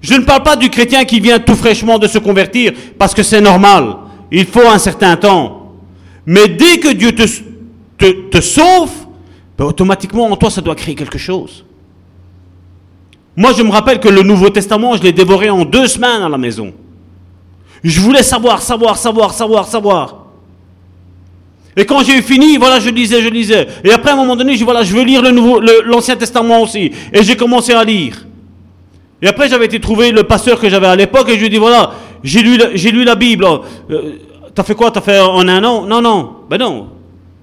Je 0.00 0.14
ne 0.14 0.24
parle 0.24 0.42
pas 0.42 0.56
du 0.56 0.68
chrétien 0.68 1.04
qui 1.04 1.20
vient 1.20 1.38
tout 1.38 1.54
fraîchement 1.54 1.96
de 1.96 2.08
se 2.08 2.18
convertir, 2.18 2.72
parce 2.98 3.14
que 3.14 3.22
c'est 3.22 3.40
normal. 3.40 3.96
Il 4.32 4.46
faut 4.46 4.66
un 4.66 4.78
certain 4.78 5.14
temps. 5.16 5.61
Mais 6.26 6.48
dès 6.48 6.78
que 6.78 6.92
Dieu 6.92 7.12
te, 7.12 7.24
te, 8.30 8.40
sauve, 8.40 8.90
ben, 9.58 9.64
automatiquement 9.64 10.26
en 10.26 10.36
toi, 10.36 10.50
ça 10.50 10.60
doit 10.60 10.74
créer 10.74 10.94
quelque 10.94 11.18
chose. 11.18 11.64
Moi, 13.36 13.52
je 13.56 13.62
me 13.62 13.70
rappelle 13.70 13.98
que 13.98 14.08
le 14.08 14.22
Nouveau 14.22 14.50
Testament, 14.50 14.96
je 14.96 15.02
l'ai 15.02 15.12
dévoré 15.12 15.50
en 15.50 15.64
deux 15.64 15.86
semaines 15.86 16.22
à 16.22 16.28
la 16.28 16.38
maison. 16.38 16.72
Je 17.82 18.00
voulais 18.00 18.22
savoir, 18.22 18.62
savoir, 18.62 18.96
savoir, 18.96 19.32
savoir, 19.32 19.66
savoir. 19.66 20.22
Et 21.76 21.86
quand 21.86 22.04
j'ai 22.04 22.20
fini, 22.20 22.58
voilà, 22.58 22.78
je 22.78 22.90
lisais, 22.90 23.22
je 23.22 23.28
lisais. 23.28 23.66
Et 23.82 23.90
après, 23.90 24.10
à 24.10 24.12
un 24.12 24.16
moment 24.16 24.36
donné, 24.36 24.56
je 24.56 24.64
voilà, 24.64 24.82
je 24.82 24.94
veux 24.94 25.02
lire 25.02 25.22
le 25.22 25.30
nouveau, 25.30 25.60
l'Ancien 25.86 26.16
Testament 26.16 26.62
aussi. 26.62 26.92
Et 27.12 27.22
j'ai 27.22 27.34
commencé 27.34 27.72
à 27.72 27.82
lire. 27.82 28.26
Et 29.22 29.26
après, 29.26 29.48
j'avais 29.48 29.64
été 29.64 29.80
trouver 29.80 30.12
le 30.12 30.24
pasteur 30.24 30.60
que 30.60 30.68
j'avais 30.68 30.86
à 30.86 30.96
l'époque 30.96 31.28
et 31.30 31.34
je 31.34 31.38
lui 31.38 31.46
ai 31.46 31.48
dit, 31.48 31.56
voilà, 31.56 31.92
j'ai 32.22 32.42
lu, 32.42 32.58
j'ai 32.74 32.90
lu 32.90 33.04
la 33.04 33.14
Bible. 33.14 33.46
Euh, 33.90 34.18
t'as 34.54 34.62
fait 34.62 34.74
quoi? 34.74 34.90
T'as 34.90 35.00
fait 35.00 35.20
en 35.20 35.46
un 35.48 35.64
an? 35.64 35.86
Non, 35.86 36.00
non. 36.00 36.36
Ben 36.48 36.58
non. 36.58 36.88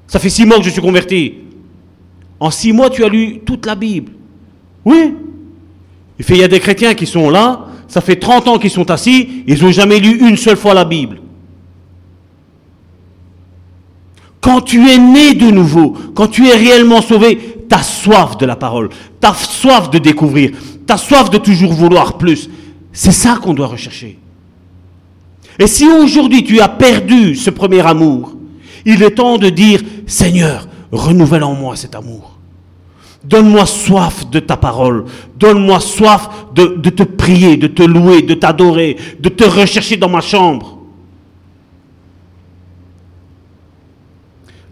Ça 0.07 0.19
fait 0.19 0.30
six 0.30 0.45
mois 0.45 0.57
que 0.57 0.64
je 0.64 0.69
suis 0.69 0.81
converti. 0.81 1.36
En 2.40 2.52
six 2.52 2.72
mois, 2.72 2.90
tu 2.90 3.03
as 3.03 3.10
lu 3.10 3.41
toute 3.45 3.65
la 3.65 3.76
Bible. 3.76 4.11
Oui. 4.86 5.14
Il 6.18 6.26
fait, 6.26 6.36
il 6.36 6.41
y 6.41 6.44
a 6.44 6.48
des 6.48 6.60
chrétiens 6.60 6.94
qui 6.94 7.06
sont 7.06 7.30
là, 7.30 7.68
ça 7.88 8.02
fait 8.02 8.18
30 8.18 8.48
ans 8.48 8.57
qu'ils 8.60 8.69
sont 8.69 8.90
assis, 8.91 9.44
ils 9.48 9.61
n'ont 9.64 9.72
jamais 9.72 9.99
lu 9.99 10.27
une 10.27 10.38
seule 10.38 10.57
fois 10.57 10.73
la 10.73 10.86
Bible. 10.86 11.22
Quand 14.41 14.61
tu 14.61 14.90
es 14.90 14.98
né 14.98 15.34
de 15.34 15.52
nouveau, 15.52 15.95
quand 16.15 16.27
tu 16.27 16.48
es 16.48 16.56
réellement 16.56 17.02
sauvé, 17.02 17.57
tu 17.69 17.76
as 17.76 17.84
soif 17.84 18.38
de 18.38 18.45
la 18.45 18.56
parole, 18.56 18.90
tu 18.90 19.27
as 19.27 19.34
soif 19.34 19.90
de 19.90 19.98
découvrir, 19.98 20.52
tu 20.88 20.94
as 20.94 20.98
soif 20.98 21.30
de 21.30 21.38
toujours 21.38 21.73
vouloir 21.73 22.18
plus. 22.18 22.49
C'est 22.91 23.11
ça 23.11 23.38
qu'on 23.41 23.53
doit 23.53 23.68
rechercher. 23.68 24.18
Et 25.60 25.68
si 25.68 25.86
aujourd'hui 25.86 26.44
tu 26.44 26.61
as 26.61 26.69
perdu 26.69 27.36
ce 27.36 27.49
premier 27.49 27.86
amour, 27.86 28.34
il 28.86 29.03
est 29.03 29.11
temps 29.11 29.38
de 29.38 29.49
dire, 29.49 29.81
Seigneur, 30.07 30.68
renouvelle 30.91 31.44
en 31.44 31.53
moi 31.53 31.76
cet 31.76 31.95
amour. 31.95 32.38
Donne-moi 33.26 33.65
soif 33.65 34.30
de 34.30 34.40
ta 34.40 34.56
parole. 34.56 35.03
Donne-moi 35.38 35.81
soif 35.81 36.30
de, 36.56 36.90
te 36.90 37.03
prier, 37.03 37.57
de 37.57 37.68
te 37.68 37.84
louer, 37.84 38.22
de 38.22 38.34
t'adorer, 38.34 38.95
de 39.19 39.27
te 39.27 39.44
rechercher 39.44 39.98
dans 39.98 40.07
ma 40.07 40.22
chambre. 40.22 40.77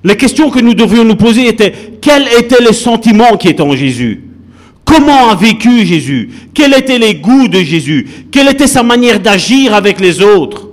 Les 0.06 0.16
questions 0.16 0.50
que 0.50 0.60
nous 0.60 0.74
devions 0.74 1.04
nous 1.04 1.18
poser 1.18 1.50
étaient, 1.50 1.74
quels 2.02 2.30
étaient 2.40 2.64
les 2.64 2.72
sentiments 2.72 3.36
qui 3.36 3.50
étaient 3.50 3.62
en 3.62 3.76
Jésus? 3.76 4.24
Comment 4.86 5.28
a 5.28 5.36
vécu 5.36 5.86
Jésus? 5.86 6.30
Quels 6.54 6.74
étaient 6.74 6.98
les 6.98 7.16
goûts 7.16 7.50
de 7.50 7.60
Jésus? 7.60 8.08
Quelle 8.32 8.48
était 8.48 8.68
sa 8.68 8.84
manière 8.84 9.20
d'agir 9.20 9.74
avec 9.74 10.00
les 10.00 10.22
autres? 10.22 10.67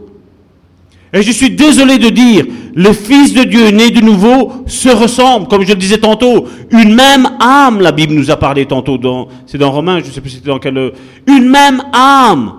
Et 1.14 1.22
je 1.22 1.30
suis 1.30 1.50
désolé 1.50 1.98
de 1.98 2.08
dire, 2.08 2.44
les 2.74 2.92
fils 2.92 3.32
de 3.32 3.44
Dieu 3.44 3.68
nés 3.68 3.90
de 3.90 4.00
nouveau 4.00 4.52
se 4.66 4.88
ressemblent, 4.88 5.46
comme 5.46 5.62
je 5.62 5.68
le 5.68 5.76
disais 5.76 5.98
tantôt, 5.98 6.46
une 6.70 6.92
même 6.92 7.28
âme, 7.40 7.80
la 7.80 7.92
Bible 7.92 8.14
nous 8.14 8.32
a 8.32 8.36
parlé 8.36 8.66
tantôt, 8.66 8.98
dans, 8.98 9.28
c'est 9.46 9.56
dans 9.56 9.70
Romains, 9.70 10.00
je 10.00 10.06
ne 10.06 10.10
sais 10.10 10.20
plus 10.20 10.30
c'était 10.30 10.48
dans 10.48 10.58
quel... 10.58 10.92
Une 11.28 11.48
même 11.48 11.84
âme. 11.92 12.52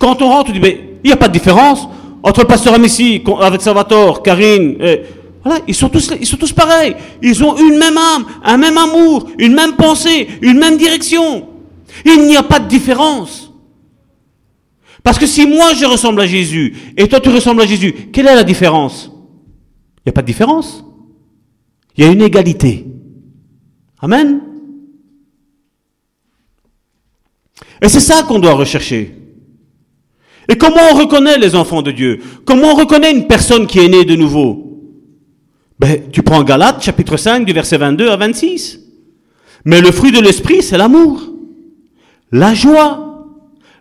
Quand 0.00 0.20
on 0.22 0.28
rentre, 0.28 0.50
on 0.50 0.52
dit, 0.52 0.60
mais 0.60 0.98
il 1.04 1.06
n'y 1.06 1.12
a 1.12 1.16
pas 1.16 1.28
de 1.28 1.32
différence 1.32 1.88
entre 2.24 2.40
le 2.40 2.46
pasteur 2.48 2.74
Amissi, 2.74 3.22
avec 3.40 3.62
Salvatore, 3.62 4.24
Karine, 4.24 4.76
voilà, 5.44 5.60
ils 5.68 5.74
sont, 5.74 5.88
tous, 5.88 6.10
ils 6.20 6.26
sont 6.26 6.36
tous 6.36 6.52
pareils. 6.52 6.94
Ils 7.22 7.42
ont 7.42 7.56
une 7.56 7.78
même 7.78 7.96
âme, 7.96 8.24
un 8.44 8.56
même 8.56 8.76
amour, 8.76 9.28
une 9.38 9.54
même 9.54 9.72
pensée, 9.74 10.28
une 10.42 10.58
même 10.58 10.76
direction. 10.76 11.46
Il 12.04 12.26
n'y 12.26 12.36
a 12.36 12.42
pas 12.42 12.58
de 12.58 12.68
différence. 12.68 13.49
Parce 15.02 15.18
que 15.18 15.26
si 15.26 15.46
moi 15.46 15.74
je 15.74 15.84
ressemble 15.86 16.20
à 16.20 16.26
Jésus 16.26 16.74
et 16.96 17.08
toi 17.08 17.20
tu 17.20 17.30
ressembles 17.30 17.62
à 17.62 17.66
Jésus, 17.66 17.92
quelle 18.12 18.26
est 18.26 18.34
la 18.34 18.44
différence? 18.44 19.10
Il 19.98 20.02
n'y 20.06 20.10
a 20.10 20.12
pas 20.12 20.22
de 20.22 20.26
différence. 20.26 20.84
Il 21.96 22.04
y 22.04 22.06
a 22.06 22.10
une 22.10 22.22
égalité. 22.22 22.86
Amen. 24.00 24.40
Et 27.82 27.88
c'est 27.88 28.00
ça 28.00 28.22
qu'on 28.22 28.38
doit 28.38 28.54
rechercher. 28.54 29.14
Et 30.48 30.56
comment 30.56 30.80
on 30.92 30.96
reconnaît 30.96 31.38
les 31.38 31.54
enfants 31.54 31.82
de 31.82 31.92
Dieu? 31.92 32.20
Comment 32.44 32.72
on 32.72 32.74
reconnaît 32.74 33.12
une 33.12 33.26
personne 33.26 33.66
qui 33.66 33.78
est 33.78 33.88
née 33.88 34.04
de 34.04 34.16
nouveau? 34.16 34.66
Ben, 35.78 36.10
tu 36.10 36.22
prends 36.22 36.42
Galates 36.42 36.82
chapitre 36.82 37.16
5 37.16 37.46
du 37.46 37.52
verset 37.52 37.78
22 37.78 38.10
à 38.10 38.16
26. 38.16 38.80
Mais 39.64 39.80
le 39.80 39.90
fruit 39.92 40.12
de 40.12 40.20
l'esprit, 40.20 40.62
c'est 40.62 40.76
l'amour. 40.76 41.22
La 42.32 42.54
joie. 42.54 43.09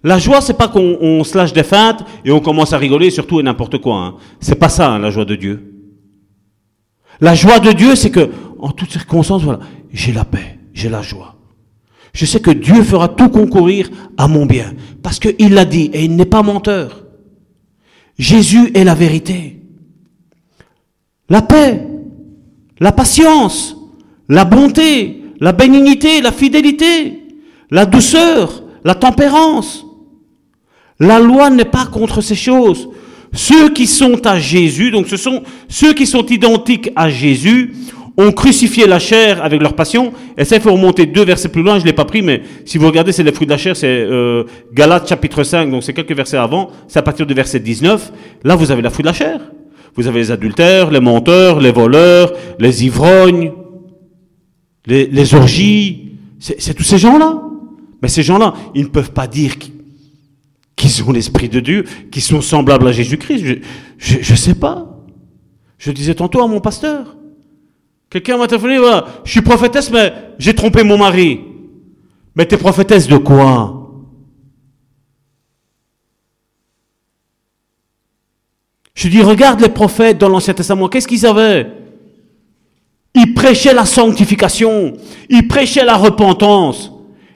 La 0.04 0.18
joie, 0.18 0.42
c'est 0.42 0.58
pas 0.58 0.68
qu'on 0.68 1.24
se 1.24 1.38
lâche 1.38 1.54
des 1.54 1.64
feintes 1.64 2.06
et 2.24 2.32
on 2.32 2.40
commence 2.40 2.74
à 2.74 2.78
rigoler 2.78 3.10
surtout 3.10 3.40
et 3.40 3.44
n'importe 3.44 3.80
quoi. 3.80 3.98
Hein. 3.98 4.16
C'est 4.40 4.56
pas 4.56 4.70
ça, 4.70 4.92
hein, 4.92 5.00
la 5.00 5.12
joie 5.12 5.26
de 5.26 5.36
Dieu. 5.36 5.74
La 7.22 7.36
joie 7.36 7.60
de 7.60 7.72
Dieu, 7.72 7.96
c'est 7.96 8.12
que, 8.12 8.30
en 8.60 8.72
toutes 8.72 8.92
circonstances, 8.92 9.44
voilà, 9.44 9.60
j'ai 9.92 10.14
la 10.14 10.24
paix, 10.24 10.60
j'ai 10.74 10.90
la 10.90 11.02
joie. 11.02 11.36
Je 12.14 12.26
sais 12.26 12.40
que 12.40 12.52
Dieu 12.52 12.82
fera 12.84 13.10
tout 13.10 13.30
concourir 13.30 13.90
à 14.18 14.28
mon 14.28 14.46
bien. 14.46 14.74
Parce 15.04 15.20
qu'il 15.20 15.54
l'a 15.54 15.66
dit 15.66 15.92
et 15.94 16.06
il 16.06 16.16
n'est 16.16 16.26
pas 16.26 16.44
menteur. 16.44 17.06
Jésus 18.18 18.72
est 18.74 18.84
la 18.84 18.96
vérité. 18.96 19.62
La 21.30 21.42
paix, 21.42 21.88
la 22.80 22.92
patience, 22.92 23.78
la 24.28 24.46
bonté, 24.46 25.24
la 25.40 25.52
bénignité, 25.52 26.22
la 26.22 26.32
fidélité, 26.32 27.22
la 27.70 27.86
douceur, 27.86 28.64
la 28.84 28.96
tempérance. 28.96 29.86
La 31.00 31.20
loi 31.20 31.50
n'est 31.50 31.66
pas 31.66 31.86
contre 31.86 32.22
ces 32.22 32.36
choses. 32.36 32.90
Ceux 33.32 33.70
qui 33.70 33.88
sont 33.88 34.26
à 34.26 34.40
Jésus, 34.40 34.92
donc 34.92 35.08
ce 35.08 35.18
sont 35.18 35.44
ceux 35.68 35.94
qui 35.94 36.08
sont 36.08 36.26
identiques 36.26 36.92
à 36.96 37.10
Jésus, 37.10 37.74
ont 38.18 38.32
crucifié 38.34 38.86
la 38.86 39.00
chair 39.00 39.42
avec 39.44 39.62
leur 39.62 39.74
passion. 39.76 40.12
Et 40.38 40.44
ça, 40.44 40.58
il 40.58 40.62
faut 40.62 40.74
remonter 40.74 41.06
deux 41.06 41.24
versets 41.24 41.48
plus 41.48 41.64
loin, 41.64 41.76
je 41.76 41.84
ne 41.84 41.88
l'ai 41.88 41.94
pas 41.94 42.06
pris, 42.06 42.22
mais 42.22 42.42
si 42.66 42.78
vous 42.78 42.88
regardez, 42.88 43.14
c'est 43.14 43.24
les 43.24 43.32
fruits 43.32 43.48
de 43.48 43.52
la 43.52 43.58
chair, 43.58 43.78
c'est 43.78 43.88
euh, 43.88 44.44
Galates 44.74 45.08
chapitre 45.08 45.44
5, 45.44 45.72
donc 45.72 45.84
c'est 45.84 45.94
quelques 45.94 46.16
versets 46.16 46.38
avant, 46.38 46.70
c'est 46.88 47.00
à 47.00 47.02
partir 47.02 47.26
du 47.26 47.34
verset 47.34 47.60
19. 47.60 48.12
Là, 48.44 48.56
vous 48.56 48.72
avez 48.72 48.82
la 48.82 48.90
fruit 48.90 49.04
de 49.04 49.08
la 49.08 49.14
chair. 49.14 49.40
Vous 49.96 50.08
avez 50.08 50.20
les 50.20 50.32
adultères, 50.32 50.92
les 50.92 51.00
menteurs, 51.00 51.60
les 51.60 51.72
voleurs, 51.72 52.34
les 52.60 52.86
ivrognes, 52.86 53.54
les, 54.86 55.34
orgies. 55.34 56.14
C'est 56.40 56.74
tous 56.74 56.84
ces 56.84 56.98
gens-là. 56.98 57.42
Mais 58.02 58.08
ces 58.08 58.24
gens-là, 58.24 58.54
ils 58.76 58.84
ne 58.84 58.90
peuvent 58.90 59.12
pas 59.12 59.28
dire 59.28 59.58
qu'ils 60.80 61.04
ont 61.04 61.12
l'Esprit 61.12 61.50
de 61.50 61.60
Dieu, 61.60 61.84
qu'ils 62.10 62.24
sont 62.24 62.42
semblables 62.42 62.88
à 62.88 62.92
Jésus-Christ. 62.92 63.62
Je 63.98 64.18
ne 64.18 64.38
sais 64.38 64.56
pas. 64.56 64.98
Je 65.78 65.92
disais 65.92 66.16
tantôt 66.16 66.42
à 66.42 66.48
mon 66.48 66.62
pasteur. 66.62 67.18
Quelqu'un 68.10 68.38
m'a 68.38 68.48
téléphoné, 68.48 68.80
voilà, 68.80 69.06
je 69.24 69.32
suis 69.32 69.42
prophétesse, 69.42 69.92
mais 69.92 70.12
j'ai 70.40 70.56
trompé 70.56 70.84
mon 70.84 70.98
mari. 70.98 71.42
Mais 72.34 72.46
t'es 72.46 72.58
prophétesse 72.58 73.08
de 73.08 73.18
quoi? 73.18 73.76
Je 78.96 79.08
dis, 79.08 79.22
regarde 79.22 79.62
les 79.62 79.70
prophètes 79.70 80.18
dans 80.18 80.30
l'Ancien 80.30 80.54
Testament, 80.54 80.88
qu'est-ce 80.88 81.08
qu'ils 81.08 81.26
avaient? 81.26 81.72
Ils 83.16 83.34
prêchaient 83.34 83.74
la 83.74 83.86
sanctification, 83.86 84.94
ils 85.30 85.48
prêchaient 85.48 85.86
la 85.86 85.98
repentance. 85.98 86.92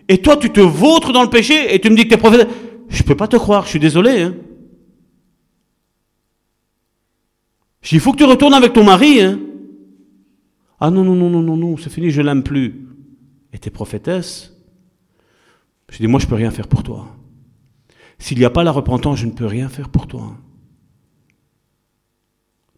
Et 0.08 0.18
toi, 0.18 0.38
tu 0.38 0.50
te 0.50 0.60
vautres 0.60 1.12
dans 1.12 1.24
le 1.24 1.30
péché 1.30 1.74
et 1.74 1.80
tu 1.80 1.90
me 1.90 1.96
dis 1.96 2.04
que 2.04 2.10
tu 2.10 2.14
es 2.16 2.18
prophète. 2.18 2.48
Je 2.94 3.02
peux 3.02 3.16
pas 3.16 3.28
te 3.28 3.36
croire, 3.36 3.64
je 3.66 3.70
suis 3.70 3.80
désolé. 3.80 4.22
Hein. 4.22 4.36
Il 7.92 8.00
faut 8.00 8.12
que 8.12 8.18
tu 8.18 8.24
retournes 8.24 8.54
avec 8.54 8.74
ton 8.74 8.84
mari. 8.84 9.20
Hein. 9.20 9.40
Ah 10.80 10.92
non, 10.92 11.04
non, 11.04 11.16
non, 11.16 11.30
non, 11.30 11.42
non, 11.42 11.58
non, 11.58 11.76
c'est 11.76 11.90
fini, 11.90 12.12
je 12.12 12.22
l'aime 12.22 12.44
plus. 12.44 12.88
Et 13.52 13.58
t'es 13.58 13.72
prophétesse 13.72 14.56
Je 15.90 15.98
dis, 15.98 16.08
moi, 16.08 16.20
je 16.20 16.28
peux 16.28 16.36
rien 16.36 16.52
faire 16.52 16.68
pour 16.68 16.84
toi. 16.84 17.08
S'il 18.20 18.38
n'y 18.38 18.46
a 18.46 18.52
pas 18.52 18.64
la 18.64 18.72
repentance, 18.72 19.18
je 19.18 19.26
ne 19.26 19.32
peux 19.32 19.48
rien 19.48 19.70
faire 19.70 19.90
pour 19.90 20.06
toi. 20.06 20.38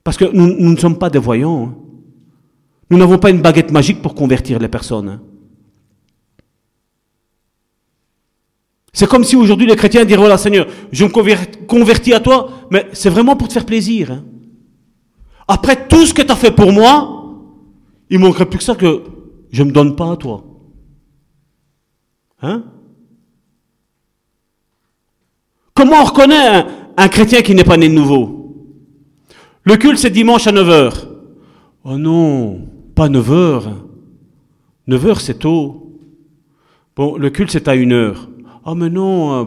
Parce 0.04 0.18
que 0.18 0.26
nous, 0.26 0.48
ne 0.48 0.78
sommes 0.78 0.98
pas 0.98 1.10
des 1.10 1.20
voyants. 1.20 1.68
Hein. 1.68 1.76
Nous 2.90 2.98
n'avons 2.98 3.18
pas 3.18 3.32
une 3.32 3.42
baguette 3.42 3.72
magique 3.72 4.02
pour 4.02 4.16
convertir 4.16 4.60
les 4.60 4.70
personnes. 4.70 5.20
C'est 8.96 9.10
comme 9.10 9.26
si 9.26 9.36
aujourd'hui 9.36 9.68
les 9.68 9.76
chrétiens 9.76 10.06
diraient, 10.06 10.22
voilà 10.22 10.38
Seigneur, 10.38 10.68
je 10.90 11.04
me 11.04 11.10
convertis 11.68 12.14
à 12.14 12.22
toi, 12.22 12.50
mais 12.72 12.88
c'est 12.94 13.10
vraiment 13.10 13.36
pour 13.36 13.50
te 13.50 13.54
faire 13.54 13.66
plaisir. 13.66 14.10
Hein. 14.10 14.24
Après 15.50 15.86
tout 15.90 16.06
ce 16.06 16.14
que 16.14 16.22
tu 16.22 16.32
as 16.32 16.36
fait 16.38 16.52
pour 16.52 16.72
moi, 16.72 17.26
il 18.10 18.20
manquerait 18.20 18.46
plus 18.46 18.60
que 18.60 18.64
ça 18.64 18.74
que 18.74 19.02
je 19.52 19.64
ne 19.64 19.68
me 19.68 19.74
donne 19.74 19.98
pas 19.98 20.14
à 20.14 20.16
toi. 20.16 20.46
Hein? 22.42 22.64
Comment 25.74 26.00
on 26.02 26.06
reconnaît 26.06 26.64
un 26.96 27.08
chrétien 27.10 27.42
qui 27.42 27.54
n'est 27.54 27.66
pas 27.66 27.76
né 27.76 27.90
de 27.90 27.94
nouveau? 27.94 28.56
Le 29.64 29.76
culte, 29.76 29.98
c'est 29.98 30.10
dimanche 30.10 30.48
à 30.48 30.54
9h. 30.54 31.06
Oh 31.84 31.98
non, 31.98 32.62
pas 32.96 33.10
9h. 33.10 33.74
9h, 34.88 35.20
c'est 35.20 35.40
tôt. 35.40 36.00
Bon, 36.96 37.18
le 37.18 37.30
culte, 37.30 37.52
c'est 37.52 37.68
à 37.68 37.76
1h. 37.76 38.16
Ah, 38.66 38.74
mais 38.74 38.90
non, 38.90 39.44
euh, 39.44 39.46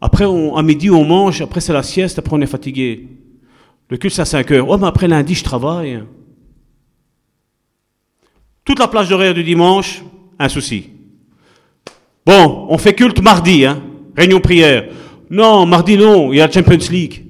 après, 0.00 0.24
à 0.24 0.62
midi, 0.62 0.90
on 0.90 1.04
mange, 1.04 1.40
après, 1.40 1.60
c'est 1.60 1.72
la 1.72 1.84
sieste, 1.84 2.18
après, 2.18 2.36
on 2.36 2.40
est 2.40 2.46
fatigué. 2.46 3.06
Le 3.88 3.96
culte, 3.96 4.14
c'est 4.14 4.22
à 4.22 4.42
5h. 4.42 4.64
Oh, 4.68 4.76
mais 4.76 4.88
après, 4.88 5.06
lundi, 5.06 5.34
je 5.34 5.44
travaille. 5.44 6.02
Toute 8.64 8.80
la 8.80 8.88
plage 8.88 9.08
d'horaire 9.08 9.32
du 9.32 9.44
dimanche, 9.44 10.02
un 10.40 10.48
souci. 10.48 10.90
Bon, 12.26 12.66
on 12.68 12.76
fait 12.78 12.94
culte 12.94 13.22
mardi, 13.22 13.64
hein, 13.64 13.80
réunion 14.16 14.40
prière. 14.40 14.90
Non, 15.30 15.64
mardi, 15.64 15.96
non, 15.96 16.32
il 16.32 16.36
y 16.36 16.40
a 16.40 16.46
la 16.48 16.52
Champions 16.52 16.90
League. 16.90 17.26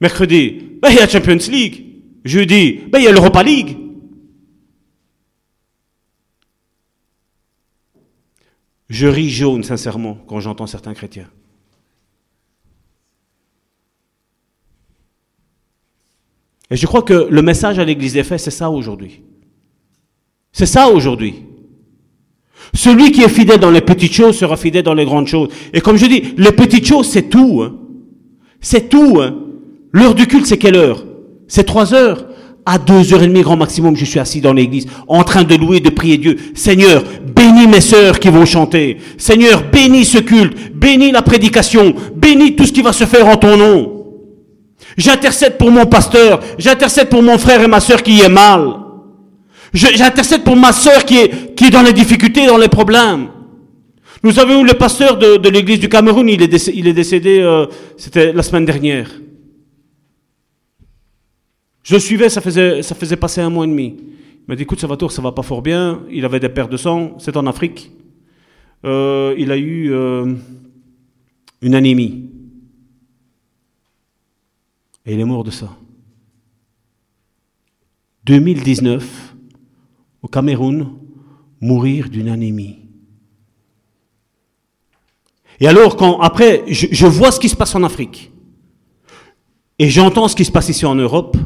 Mercredi, 0.00 0.78
ben, 0.80 0.90
il 0.90 0.96
y 0.96 0.98
a 0.98 1.06
la 1.06 1.08
Champions 1.08 1.50
League. 1.50 1.86
Jeudi, 2.24 2.80
ben, 2.90 2.98
il 2.98 3.04
y 3.04 3.08
a 3.08 3.12
l'Europa 3.12 3.42
League. 3.42 3.76
Je 8.90 9.06
ris 9.06 9.30
jaune, 9.30 9.62
sincèrement, 9.62 10.18
quand 10.26 10.40
j'entends 10.40 10.66
certains 10.66 10.94
chrétiens. 10.94 11.28
Et 16.70 16.76
je 16.76 16.86
crois 16.86 17.02
que 17.02 17.28
le 17.30 17.42
message 17.42 17.78
à 17.78 17.84
l'Église 17.84 18.14
des 18.14 18.24
faits, 18.24 18.40
c'est 18.40 18.50
ça 18.50 18.68
aujourd'hui. 18.68 19.22
C'est 20.52 20.66
ça 20.66 20.88
aujourd'hui. 20.88 21.44
Celui 22.74 23.12
qui 23.12 23.22
est 23.22 23.28
fidèle 23.28 23.60
dans 23.60 23.70
les 23.70 23.80
petites 23.80 24.12
choses 24.12 24.36
sera 24.36 24.56
fidèle 24.56 24.82
dans 24.82 24.94
les 24.94 25.04
grandes 25.04 25.28
choses. 25.28 25.50
Et 25.72 25.80
comme 25.80 25.96
je 25.96 26.06
dis, 26.06 26.34
les 26.36 26.52
petites 26.52 26.86
choses, 26.86 27.08
c'est 27.08 27.30
tout. 27.30 27.62
Hein. 27.62 27.76
C'est 28.60 28.88
tout. 28.88 29.20
Hein. 29.20 29.38
L'heure 29.92 30.14
du 30.16 30.26
culte, 30.26 30.46
c'est 30.46 30.58
quelle 30.58 30.76
heure? 30.76 31.04
C'est 31.46 31.64
trois 31.64 31.94
heures. 31.94 32.26
À 32.66 32.78
deux 32.78 33.14
heures 33.14 33.22
et 33.22 33.26
demie, 33.26 33.42
grand 33.42 33.56
maximum, 33.56 33.96
je 33.96 34.04
suis 34.04 34.20
assis 34.20 34.40
dans 34.40 34.52
l'église, 34.52 34.86
en 35.08 35.24
train 35.24 35.44
de 35.44 35.54
louer, 35.54 35.80
de 35.80 35.90
prier 35.90 36.18
Dieu. 36.18 36.36
Seigneur, 36.54 37.02
bénis 37.34 37.66
mes 37.66 37.80
sœurs 37.80 38.20
qui 38.20 38.28
vont 38.28 38.44
chanter. 38.44 38.98
Seigneur, 39.16 39.62
bénis 39.72 40.04
ce 40.04 40.18
culte, 40.18 40.72
bénis 40.74 41.10
la 41.10 41.22
prédication, 41.22 41.94
bénis 42.14 42.56
tout 42.56 42.66
ce 42.66 42.72
qui 42.72 42.82
va 42.82 42.92
se 42.92 43.04
faire 43.04 43.26
en 43.26 43.36
ton 43.36 43.56
nom. 43.56 44.00
J'intercède 44.96 45.56
pour 45.56 45.70
mon 45.70 45.86
pasteur, 45.86 46.40
j'intercède 46.58 47.08
pour 47.08 47.22
mon 47.22 47.38
frère 47.38 47.62
et 47.62 47.68
ma 47.68 47.80
sœur 47.80 48.02
qui 48.02 48.20
est 48.20 48.28
mal. 48.28 48.74
J'intercède 49.72 50.42
pour 50.42 50.56
ma 50.56 50.72
sœur 50.72 51.04
qui 51.04 51.18
est, 51.18 51.54
qui 51.54 51.66
est 51.66 51.70
dans 51.70 51.82
les 51.82 51.92
difficultés, 51.92 52.46
dans 52.46 52.58
les 52.58 52.68
problèmes. 52.68 53.28
Nous 54.22 54.38
avons 54.38 54.62
eu 54.62 54.66
le 54.66 54.74
pasteur 54.74 55.16
de, 55.16 55.48
l'église 55.48 55.80
du 55.80 55.88
Cameroun, 55.88 56.28
il 56.28 56.42
est 56.42 56.48
décédé, 56.48 56.78
il 56.78 56.88
est 56.88 56.92
décédé 56.92 57.38
euh, 57.40 57.66
c'était 57.96 58.32
la 58.32 58.42
semaine 58.42 58.66
dernière. 58.66 59.08
Je 61.90 61.96
suivais, 61.96 62.28
ça 62.28 62.40
faisait, 62.40 63.16
passer 63.16 63.40
un 63.40 63.50
mois 63.50 63.64
et 63.64 63.68
demi. 63.68 63.96
Il 63.98 64.44
m'a 64.46 64.54
dit, 64.54 64.62
écoute, 64.62 64.78
Salvatore, 64.78 65.10
ça 65.10 65.20
va 65.20 65.32
pas 65.32 65.42
fort 65.42 65.60
bien. 65.60 66.04
Il 66.08 66.24
avait 66.24 66.38
des 66.38 66.48
pertes 66.48 66.70
de 66.70 66.76
sang, 66.76 67.16
c'est 67.18 67.36
en 67.36 67.48
Afrique. 67.48 67.90
Euh, 68.84 69.34
il 69.36 69.50
a 69.50 69.56
eu 69.56 69.92
euh, 69.92 70.32
une 71.60 71.74
anémie. 71.74 72.30
Et 75.04 75.14
il 75.14 75.18
est 75.18 75.24
mort 75.24 75.42
de 75.42 75.50
ça. 75.50 75.68
2019, 78.22 79.34
au 80.22 80.28
Cameroun, 80.28 80.92
mourir 81.60 82.08
d'une 82.08 82.28
anémie. 82.28 82.78
Et 85.58 85.66
alors, 85.66 85.96
quand 85.96 86.20
après, 86.20 86.62
je, 86.68 87.06
vois 87.06 87.32
ce 87.32 87.40
qui 87.40 87.48
se 87.48 87.56
passe 87.56 87.74
en 87.74 87.82
Afrique, 87.82 88.30
et 89.80 89.88
j'entends 89.90 90.28
ce 90.28 90.36
qui 90.36 90.44
se 90.44 90.52
passe 90.52 90.68
ici 90.68 90.86
en 90.86 90.94
Europe, 90.94 91.36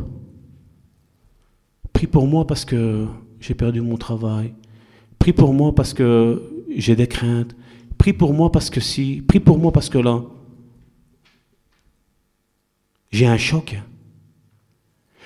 prie 1.94 2.06
pour 2.06 2.26
moi 2.26 2.46
parce 2.46 2.66
que 2.66 3.06
j'ai 3.40 3.54
perdu 3.54 3.80
mon 3.80 3.96
travail, 3.96 4.52
prie 5.18 5.32
pour 5.32 5.54
moi 5.54 5.74
parce 5.74 5.94
que 5.94 6.42
j'ai 6.76 6.96
des 6.96 7.06
craintes, 7.06 7.56
prie 7.96 8.12
pour 8.12 8.34
moi 8.34 8.52
parce 8.52 8.68
que 8.68 8.80
si, 8.80 9.22
prie 9.26 9.40
pour 9.40 9.58
moi 9.58 9.72
parce 9.72 9.88
que 9.88 9.96
là, 9.96 10.22
j'ai 13.10 13.26
un 13.26 13.38
choc. 13.38 13.80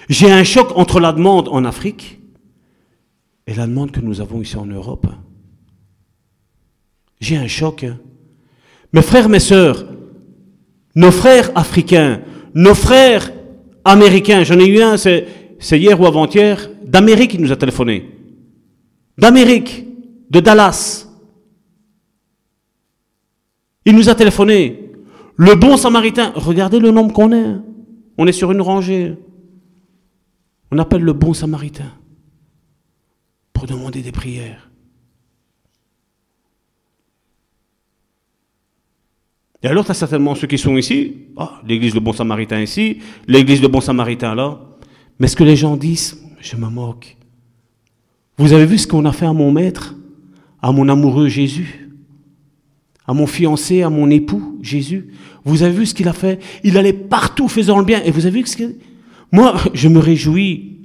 J'ai 0.08 0.30
un 0.30 0.44
choc 0.44 0.72
entre 0.76 1.00
la 1.00 1.12
demande 1.12 1.48
en 1.48 1.64
Afrique 1.64 2.20
et 3.46 3.54
la 3.54 3.66
demande 3.66 3.90
que 3.90 4.00
nous 4.00 4.20
avons 4.20 4.42
ici 4.42 4.56
en 4.56 4.66
Europe. 4.66 5.06
J'ai 7.20 7.36
un 7.36 7.48
choc. 7.48 7.86
Mes 8.92 9.02
frères, 9.02 9.28
mes 9.28 9.40
sœurs, 9.40 9.86
nos 10.94 11.10
frères 11.10 11.50
africains, 11.54 12.20
nos 12.54 12.74
frères 12.74 13.32
américains, 13.84 14.44
j'en 14.44 14.58
ai 14.58 14.66
eu 14.66 14.82
un, 14.82 14.96
c'est, 14.98 15.26
hier 15.60 16.00
ou 16.00 16.06
avant-hier, 16.06 16.70
d'Amérique 16.84 17.32
qui 17.32 17.38
nous 17.38 17.52
a 17.52 17.56
téléphoné. 17.56 18.08
D'Amérique, 19.16 19.86
de 20.30 20.40
Dallas. 20.40 21.08
Il 23.84 23.94
nous 23.96 24.08
a 24.08 24.14
téléphoné. 24.14 24.92
Le 25.36 25.54
bon 25.54 25.76
samaritain, 25.76 26.32
regardez 26.34 26.78
le 26.78 26.90
nombre 26.90 27.12
qu'on 27.12 27.32
est. 27.32 27.56
On 28.16 28.26
est 28.26 28.32
sur 28.32 28.52
une 28.52 28.60
rangée. 28.60 29.16
On 30.70 30.78
appelle 30.78 31.02
le 31.02 31.12
bon 31.12 31.32
samaritain 31.32 31.92
pour 33.52 33.66
demander 33.66 34.02
des 34.02 34.12
prières. 34.12 34.68
Et 39.62 39.66
alors, 39.66 39.84
tu 39.84 39.90
as 39.90 39.94
certainement 39.94 40.34
ceux 40.34 40.46
qui 40.46 40.58
sont 40.58 40.76
ici, 40.76 41.26
ah, 41.36 41.60
l'église 41.66 41.94
de 41.94 41.98
Bon 41.98 42.12
Samaritain 42.12 42.60
ici, 42.60 42.98
l'église 43.26 43.60
de 43.60 43.66
Bon 43.66 43.80
Samaritain 43.80 44.34
là. 44.36 44.60
Mais 45.18 45.28
ce 45.28 45.36
que 45.36 45.44
les 45.44 45.56
gens 45.56 45.76
disent, 45.76 46.18
je 46.40 46.56
me 46.56 46.68
moque. 46.68 47.16
Vous 48.36 48.52
avez 48.52 48.66
vu 48.66 48.78
ce 48.78 48.86
qu'on 48.86 49.04
a 49.04 49.12
fait 49.12 49.26
à 49.26 49.32
mon 49.32 49.50
maître, 49.50 49.96
à 50.62 50.70
mon 50.70 50.88
amoureux 50.88 51.28
Jésus, 51.28 51.90
à 53.06 53.14
mon 53.14 53.26
fiancé, 53.26 53.82
à 53.82 53.90
mon 53.90 54.10
époux 54.10 54.58
Jésus? 54.62 55.08
Vous 55.44 55.62
avez 55.62 55.72
vu 55.72 55.86
ce 55.86 55.94
qu'il 55.94 56.08
a 56.08 56.12
fait? 56.12 56.40
Il 56.62 56.76
allait 56.76 56.92
partout 56.92 57.48
faisant 57.48 57.78
le 57.78 57.84
bien. 57.84 58.02
Et 58.04 58.10
vous 58.10 58.26
avez 58.26 58.40
vu 58.40 58.46
ce 58.46 58.56
qu'il 58.56 58.76
Moi, 59.32 59.56
je 59.74 59.88
me 59.88 59.98
réjouis. 59.98 60.76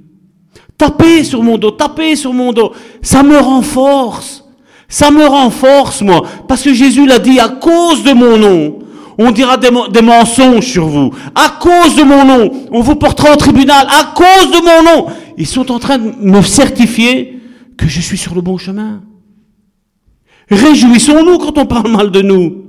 Tapez 0.76 1.22
sur 1.22 1.42
mon 1.42 1.56
dos, 1.56 1.70
tapez 1.70 2.16
sur 2.16 2.32
mon 2.32 2.52
dos. 2.52 2.72
Ça 3.02 3.22
me 3.22 3.38
renforce. 3.38 4.44
Ça 4.88 5.10
me 5.10 5.24
renforce, 5.26 6.02
moi, 6.02 6.22
parce 6.46 6.62
que 6.62 6.74
Jésus 6.74 7.06
l'a 7.06 7.18
dit, 7.18 7.40
à 7.40 7.48
cause 7.48 8.04
de 8.04 8.12
mon 8.12 8.36
nom, 8.36 8.78
on 9.18 9.30
dira 9.30 9.56
des, 9.56 9.70
mensonges 10.02 10.66
sur 10.66 10.86
vous. 10.86 11.12
À 11.34 11.58
cause 11.60 11.96
de 11.96 12.02
mon 12.02 12.24
nom, 12.24 12.68
on 12.70 12.80
vous 12.80 12.96
portera 12.96 13.32
au 13.32 13.36
tribunal. 13.36 13.86
À 13.88 14.12
cause 14.14 14.50
de 14.50 14.64
mon 14.64 14.82
nom, 14.82 15.06
ils 15.36 15.46
sont 15.46 15.70
en 15.70 15.78
train 15.78 15.98
de 15.98 16.12
me 16.18 16.42
certifier 16.42 17.40
que 17.76 17.86
je 17.88 18.00
suis 18.00 18.18
sur 18.18 18.34
le 18.34 18.40
bon 18.40 18.58
chemin. 18.58 19.02
Réjouissons-nous 20.50 21.38
quand 21.38 21.58
on 21.58 21.66
parle 21.66 21.90
mal 21.90 22.10
de 22.10 22.22
nous. 22.22 22.64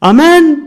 Amen. 0.00 0.60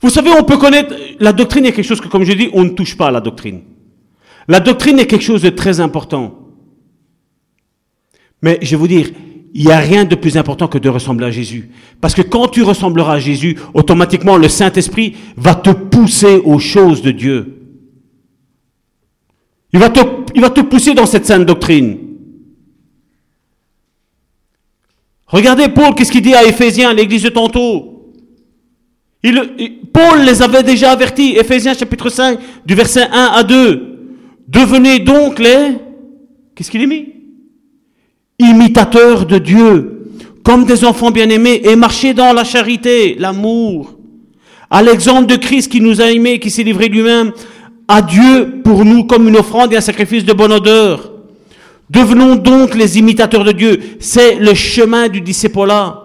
Vous 0.00 0.10
savez, 0.10 0.30
on 0.30 0.44
peut 0.44 0.58
connaître, 0.58 0.94
la 1.18 1.32
doctrine 1.32 1.66
est 1.66 1.72
quelque 1.72 1.84
chose 1.86 2.00
que, 2.00 2.08
comme 2.08 2.24
je 2.24 2.32
dis, 2.32 2.50
on 2.52 2.64
ne 2.64 2.70
touche 2.70 2.96
pas 2.96 3.08
à 3.08 3.10
la 3.10 3.20
doctrine. 3.20 3.62
La 4.46 4.60
doctrine 4.60 4.98
est 4.98 5.06
quelque 5.06 5.24
chose 5.24 5.42
de 5.42 5.50
très 5.50 5.80
important. 5.80 6.38
Mais 8.40 8.58
je 8.62 8.70
vais 8.70 8.76
vous 8.76 8.88
dire, 8.88 9.10
il 9.54 9.66
n'y 9.66 9.72
a 9.72 9.78
rien 9.78 10.04
de 10.04 10.14
plus 10.14 10.36
important 10.36 10.68
que 10.68 10.78
de 10.78 10.88
ressembler 10.88 11.26
à 11.26 11.30
Jésus. 11.30 11.70
Parce 12.00 12.14
que 12.14 12.22
quand 12.22 12.48
tu 12.48 12.62
ressembleras 12.62 13.14
à 13.14 13.18
Jésus, 13.18 13.56
automatiquement 13.74 14.36
le 14.36 14.48
Saint-Esprit 14.48 15.16
va 15.36 15.54
te 15.54 15.70
pousser 15.70 16.40
aux 16.44 16.58
choses 16.58 17.02
de 17.02 17.10
Dieu. 17.10 17.54
Il 19.72 19.80
va 19.80 19.90
te, 19.90 20.00
il 20.34 20.40
va 20.40 20.50
te 20.50 20.60
pousser 20.60 20.94
dans 20.94 21.06
cette 21.06 21.26
sainte 21.26 21.46
doctrine. 21.46 21.98
Regardez 25.26 25.68
Paul, 25.68 25.94
qu'est-ce 25.94 26.10
qu'il 26.10 26.22
dit 26.22 26.34
à 26.34 26.44
Éphésiens, 26.44 26.94
l'église 26.94 27.22
de 27.22 27.28
tantôt? 27.28 28.14
Il, 29.22 29.80
Paul 29.92 30.24
les 30.24 30.42
avait 30.42 30.62
déjà 30.62 30.92
avertis, 30.92 31.36
Éphésiens 31.36 31.74
chapitre 31.74 32.08
5, 32.08 32.38
du 32.64 32.74
verset 32.74 33.08
1 33.10 33.30
à 33.34 33.42
2. 33.42 33.98
Devenez 34.46 35.00
donc 35.00 35.38
les... 35.38 35.76
Qu'est-ce 36.54 36.70
qu'il 36.70 36.82
est 36.82 36.86
mis? 36.86 37.17
Imitateurs 38.38 39.26
de 39.26 39.38
Dieu, 39.38 40.10
comme 40.44 40.64
des 40.64 40.84
enfants 40.84 41.10
bien-aimés, 41.10 41.60
et 41.64 41.76
marchez 41.76 42.14
dans 42.14 42.32
la 42.32 42.44
charité, 42.44 43.16
l'amour, 43.18 43.94
à 44.70 44.82
l'exemple 44.82 45.26
de 45.26 45.36
Christ 45.36 45.70
qui 45.70 45.80
nous 45.80 46.00
a 46.00 46.10
aimés, 46.10 46.38
qui 46.38 46.50
s'est 46.50 46.62
livré 46.62 46.88
lui-même 46.88 47.32
à 47.88 48.02
Dieu 48.02 48.60
pour 48.62 48.84
nous 48.84 49.04
comme 49.04 49.28
une 49.28 49.36
offrande 49.36 49.72
et 49.72 49.76
un 49.76 49.80
sacrifice 49.80 50.24
de 50.24 50.32
bonne 50.34 50.52
odeur. 50.52 51.12
Devenons 51.88 52.36
donc 52.36 52.74
les 52.74 52.98
imitateurs 52.98 53.44
de 53.44 53.52
Dieu. 53.52 53.80
C'est 53.98 54.34
le 54.34 54.52
chemin 54.52 55.08
du 55.08 55.22
disciple-là. 55.22 56.04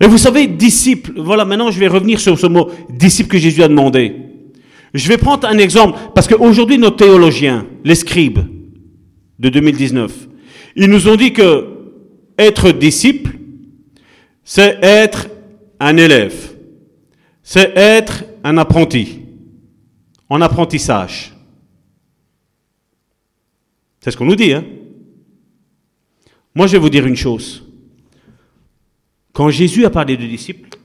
Et 0.00 0.06
vous 0.06 0.16
savez, 0.16 0.46
disciple, 0.46 1.12
voilà, 1.16 1.44
maintenant 1.44 1.70
je 1.70 1.78
vais 1.78 1.88
revenir 1.88 2.20
sur 2.20 2.38
ce 2.38 2.46
mot, 2.46 2.70
disciple 2.88 3.28
que 3.28 3.38
Jésus 3.38 3.62
a 3.62 3.68
demandé. 3.68 4.27
Je 4.94 5.08
vais 5.08 5.18
prendre 5.18 5.46
un 5.46 5.58
exemple, 5.58 5.98
parce 6.14 6.26
qu'aujourd'hui, 6.26 6.78
nos 6.78 6.90
théologiens, 6.90 7.66
les 7.84 7.94
scribes 7.94 8.40
de 9.38 9.48
2019, 9.48 10.28
ils 10.76 10.88
nous 10.88 11.08
ont 11.08 11.16
dit 11.16 11.32
que 11.32 11.66
être 12.38 12.72
disciple, 12.72 13.38
c'est 14.44 14.78
être 14.82 15.28
un 15.80 15.96
élève, 15.96 16.54
c'est 17.42 17.76
être 17.76 18.24
un 18.44 18.56
apprenti, 18.56 19.20
en 20.28 20.40
apprentissage. 20.40 21.34
C'est 24.00 24.10
ce 24.10 24.16
qu'on 24.16 24.24
nous 24.24 24.36
dit, 24.36 24.52
hein 24.52 24.64
Moi, 26.54 26.66
je 26.66 26.72
vais 26.72 26.78
vous 26.78 26.90
dire 26.90 27.06
une 27.06 27.16
chose. 27.16 27.64
Quand 29.32 29.50
Jésus 29.50 29.84
a 29.84 29.90
parlé 29.90 30.16
de 30.16 30.26
disciples, 30.26 30.77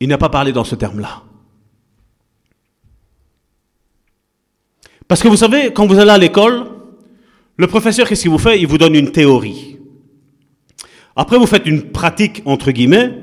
Il 0.00 0.08
n'a 0.08 0.18
pas 0.18 0.28
parlé 0.28 0.52
dans 0.52 0.64
ce 0.64 0.74
terme-là. 0.74 1.22
Parce 5.08 5.22
que 5.22 5.28
vous 5.28 5.36
savez, 5.36 5.72
quand 5.72 5.86
vous 5.86 5.98
allez 5.98 6.10
à 6.10 6.18
l'école, 6.18 6.64
le 7.56 7.66
professeur, 7.66 8.08
qu'est-ce 8.08 8.22
qu'il 8.22 8.30
vous 8.30 8.38
fait? 8.38 8.60
Il 8.60 8.66
vous 8.66 8.78
donne 8.78 8.94
une 8.94 9.12
théorie. 9.12 9.78
Après, 11.14 11.38
vous 11.38 11.46
faites 11.46 11.66
une 11.66 11.90
pratique, 11.90 12.42
entre 12.44 12.72
guillemets, 12.72 13.16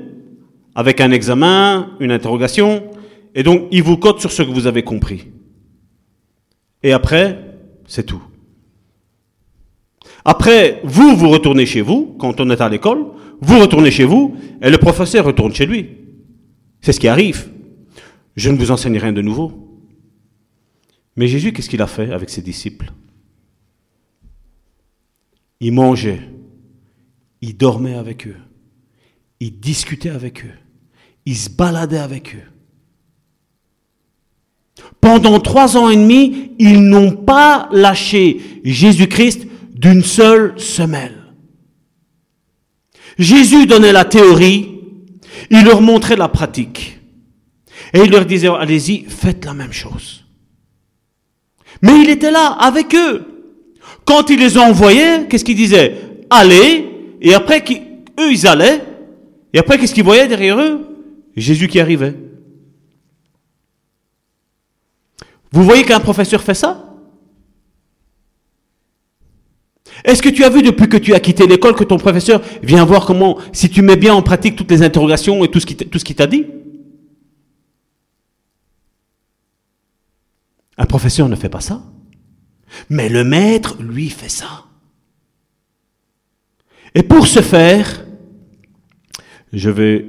avec 0.74 1.00
un 1.00 1.12
examen, 1.12 1.90
une 2.00 2.10
interrogation, 2.10 2.90
et 3.34 3.42
donc 3.42 3.68
il 3.70 3.82
vous 3.82 3.96
cote 3.96 4.20
sur 4.20 4.32
ce 4.32 4.42
que 4.42 4.50
vous 4.50 4.66
avez 4.66 4.82
compris. 4.82 5.28
Et 6.82 6.92
après, 6.92 7.38
c'est 7.86 8.04
tout. 8.04 8.22
Après, 10.24 10.80
vous, 10.84 11.14
vous 11.16 11.28
retournez 11.28 11.66
chez 11.66 11.82
vous, 11.82 12.16
quand 12.18 12.40
on 12.40 12.50
est 12.50 12.60
à 12.60 12.68
l'école, 12.68 13.06
vous 13.40 13.60
retournez 13.60 13.90
chez 13.90 14.04
vous, 14.04 14.36
et 14.60 14.70
le 14.70 14.78
professeur 14.78 15.26
retourne 15.26 15.54
chez 15.54 15.66
lui. 15.66 16.03
C'est 16.84 16.92
ce 16.92 17.00
qui 17.00 17.08
arrive. 17.08 17.48
Je 18.36 18.50
ne 18.50 18.58
vous 18.58 18.70
enseigne 18.70 18.98
rien 18.98 19.14
de 19.14 19.22
nouveau. 19.22 19.80
Mais 21.16 21.28
Jésus, 21.28 21.54
qu'est-ce 21.54 21.70
qu'il 21.70 21.80
a 21.80 21.86
fait 21.86 22.12
avec 22.12 22.28
ses 22.28 22.42
disciples? 22.42 22.92
Il 25.60 25.72
mangeait, 25.72 26.20
il 27.40 27.56
dormait 27.56 27.94
avec 27.94 28.26
eux, 28.26 28.36
il 29.40 29.58
discutait 29.60 30.10
avec 30.10 30.44
eux, 30.44 30.52
il 31.24 31.36
se 31.36 31.48
baladait 31.48 31.96
avec 31.96 32.34
eux. 32.34 32.50
Pendant 35.00 35.40
trois 35.40 35.78
ans 35.78 35.88
et 35.88 35.96
demi, 35.96 36.50
ils 36.58 36.82
n'ont 36.82 37.12
pas 37.12 37.70
lâché 37.72 38.60
Jésus-Christ 38.62 39.46
d'une 39.74 40.02
seule 40.02 40.60
semelle. 40.60 41.32
Jésus 43.16 43.64
donnait 43.64 43.92
la 43.92 44.04
théorie, 44.04 44.73
il 45.50 45.64
leur 45.64 45.80
montrait 45.80 46.16
la 46.16 46.28
pratique. 46.28 47.00
Et 47.92 48.00
il 48.00 48.10
leur 48.10 48.24
disait, 48.24 48.48
allez-y, 48.48 49.04
faites 49.04 49.44
la 49.44 49.54
même 49.54 49.72
chose. 49.72 50.24
Mais 51.82 52.00
il 52.00 52.10
était 52.10 52.30
là 52.30 52.46
avec 52.46 52.94
eux. 52.94 53.24
Quand 54.04 54.30
il 54.30 54.38
les 54.38 54.56
envoyait, 54.58 55.26
qu'est-ce 55.28 55.44
qu'il 55.44 55.56
disait? 55.56 56.26
Allez, 56.30 57.16
et 57.20 57.34
après, 57.34 57.62
eux, 58.20 58.32
ils 58.32 58.46
allaient, 58.46 58.82
et 59.52 59.58
après, 59.58 59.78
qu'est-ce 59.78 59.94
qu'ils 59.94 60.04
voyaient 60.04 60.28
derrière 60.28 60.58
eux? 60.58 60.88
Jésus 61.36 61.68
qui 61.68 61.80
arrivait. 61.80 62.14
Vous 65.52 65.62
voyez 65.62 65.84
qu'un 65.84 66.00
professeur 66.00 66.42
fait 66.42 66.54
ça? 66.54 66.93
Est-ce 70.04 70.22
que 70.22 70.28
tu 70.28 70.44
as 70.44 70.50
vu 70.50 70.62
depuis 70.62 70.88
que 70.88 70.98
tu 70.98 71.14
as 71.14 71.20
quitté 71.20 71.46
l'école 71.46 71.74
que 71.74 71.84
ton 71.84 71.96
professeur 71.96 72.42
vient 72.62 72.84
voir 72.84 73.06
comment, 73.06 73.38
si 73.52 73.70
tu 73.70 73.80
mets 73.80 73.96
bien 73.96 74.12
en 74.14 74.22
pratique 74.22 74.54
toutes 74.54 74.70
les 74.70 74.82
interrogations 74.82 75.42
et 75.44 75.50
tout 75.50 75.60
ce 75.60 75.66
qu'il 75.66 76.16
t'a 76.16 76.26
dit? 76.26 76.46
Un 80.76 80.84
professeur 80.84 81.28
ne 81.28 81.36
fait 81.36 81.48
pas 81.48 81.60
ça. 81.60 81.82
Mais 82.90 83.08
le 83.08 83.24
maître, 83.24 83.80
lui, 83.80 84.10
fait 84.10 84.28
ça. 84.28 84.64
Et 86.94 87.02
pour 87.02 87.26
ce 87.26 87.40
faire, 87.40 88.04
je 89.52 89.70
vais, 89.70 90.06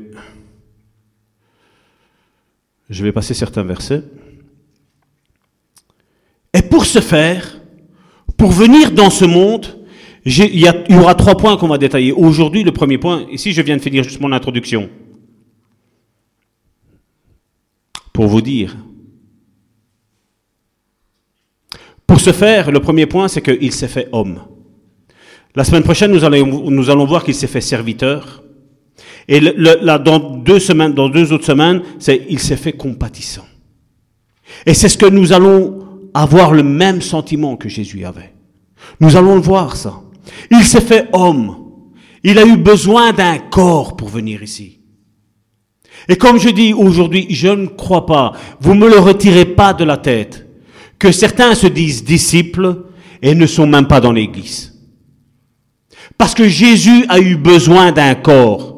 je 2.89 3.03
vais 3.03 3.11
passer 3.11 3.33
certains 3.33 3.63
versets. 3.63 4.03
Et 6.53 6.61
pour 6.61 6.85
ce 6.85 6.99
faire, 6.99 7.61
pour 8.37 8.51
venir 8.51 8.91
dans 8.91 9.09
ce 9.09 9.25
monde, 9.25 9.74
il 10.25 10.59
y, 10.59 10.95
aura 10.95 11.13
trois 11.13 11.37
points 11.37 11.55
qu'on 11.55 11.67
va 11.67 11.77
détailler. 11.77 12.11
Aujourd'hui, 12.11 12.63
le 12.63 12.71
premier 12.71 12.97
point, 12.97 13.27
ici 13.31 13.53
je 13.53 13.61
viens 13.61 13.77
de 13.77 13.81
finir 13.81 14.03
juste 14.03 14.19
mon 14.19 14.31
introduction. 14.31 14.89
Pour 18.11 18.27
vous 18.27 18.41
dire. 18.41 18.75
Pour 22.07 22.19
ce 22.19 22.31
faire, 22.31 22.71
le 22.71 22.79
premier 22.79 23.05
point, 23.05 23.27
c'est 23.27 23.41
qu'il 23.41 23.71
s'est 23.71 23.87
fait 23.87 24.09
homme. 24.11 24.41
La 25.53 25.63
semaine 25.63 25.83
prochaine, 25.83 26.11
nous 26.11 26.23
allons, 26.23 26.71
nous 26.71 26.89
allons 26.89 27.05
voir 27.05 27.23
qu'il 27.23 27.35
s'est 27.35 27.47
fait 27.47 27.61
serviteur. 27.61 28.43
Et 29.27 29.39
là, 29.39 29.99
dans 29.99 30.19
deux 30.19 30.59
semaines, 30.59 30.93
dans 30.93 31.09
deux 31.09 31.33
autres 31.33 31.45
semaines, 31.45 31.81
c'est 31.99 32.25
il 32.29 32.39
s'est 32.39 32.57
fait 32.57 32.73
compatissant. 32.73 33.45
Et 34.65 34.73
c'est 34.73 34.89
ce 34.89 34.97
que 34.97 35.07
nous 35.07 35.33
allons 35.33 36.09
avoir 36.13 36.51
le 36.51 36.63
même 36.63 37.01
sentiment 37.01 37.57
que 37.57 37.69
Jésus 37.69 38.05
avait. 38.05 38.33
Nous 38.99 39.15
allons 39.15 39.35
le 39.35 39.41
voir 39.41 39.75
ça. 39.75 40.01
Il 40.51 40.63
s'est 40.63 40.81
fait 40.81 41.09
homme. 41.13 41.57
Il 42.23 42.39
a 42.39 42.45
eu 42.45 42.57
besoin 42.57 43.13
d'un 43.13 43.37
corps 43.37 43.95
pour 43.95 44.09
venir 44.09 44.41
ici. 44.41 44.79
Et 46.07 46.15
comme 46.15 46.39
je 46.39 46.49
dis 46.49 46.73
aujourd'hui, 46.73 47.27
je 47.29 47.47
ne 47.47 47.67
crois 47.67 48.05
pas, 48.05 48.33
vous 48.59 48.73
me 48.73 48.89
le 48.89 48.99
retirez 48.99 49.45
pas 49.45 49.73
de 49.73 49.83
la 49.83 49.97
tête, 49.97 50.47
que 50.99 51.11
certains 51.11 51.55
se 51.55 51.67
disent 51.67 52.03
disciples 52.03 52.85
et 53.21 53.33
ne 53.33 53.45
sont 53.45 53.67
même 53.67 53.87
pas 53.87 54.01
dans 54.01 54.11
l'église. 54.11 54.73
Parce 56.17 56.33
que 56.33 56.47
Jésus 56.47 57.05
a 57.09 57.19
eu 57.19 57.35
besoin 57.35 57.91
d'un 57.91 58.15
corps. 58.15 58.75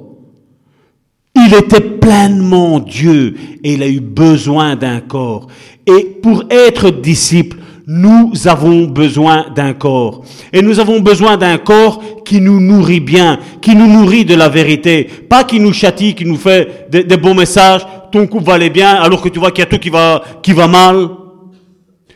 Il 1.35 1.53
était 1.53 1.81
pleinement 1.81 2.79
Dieu 2.79 3.35
et 3.63 3.73
il 3.73 3.83
a 3.83 3.87
eu 3.87 3.99
besoin 3.99 4.75
d'un 4.75 5.01
corps. 5.01 5.47
Et 5.85 6.03
pour 6.03 6.45
être 6.49 6.89
disciple, 6.89 7.57
nous 7.89 8.33
avons 8.47 8.83
besoin 8.83 9.45
d'un 9.55 9.73
corps. 9.73 10.25
Et 10.51 10.61
nous 10.61 10.81
avons 10.81 10.99
besoin 10.99 11.37
d'un 11.37 11.57
corps 11.57 12.03
qui 12.25 12.41
nous 12.41 12.59
nourrit 12.59 12.99
bien, 12.99 13.39
qui 13.61 13.75
nous 13.75 13.87
nourrit 13.87 14.25
de 14.25 14.35
la 14.35 14.49
vérité. 14.49 15.05
Pas 15.05 15.45
qui 15.45 15.61
nous 15.61 15.71
châtie, 15.71 16.13
qui 16.13 16.25
nous 16.25 16.35
fait 16.35 16.89
des, 16.91 17.15
bons 17.15 17.33
messages. 17.33 17.87
Ton 18.11 18.27
couple 18.27 18.43
va 18.43 18.55
aller 18.55 18.69
bien 18.69 18.89
alors 18.89 19.21
que 19.21 19.29
tu 19.29 19.39
vois 19.39 19.51
qu'il 19.51 19.63
y 19.63 19.67
a 19.67 19.69
tout 19.69 19.79
qui 19.79 19.89
va, 19.89 20.21
qui 20.43 20.51
va 20.51 20.67
mal. 20.67 21.07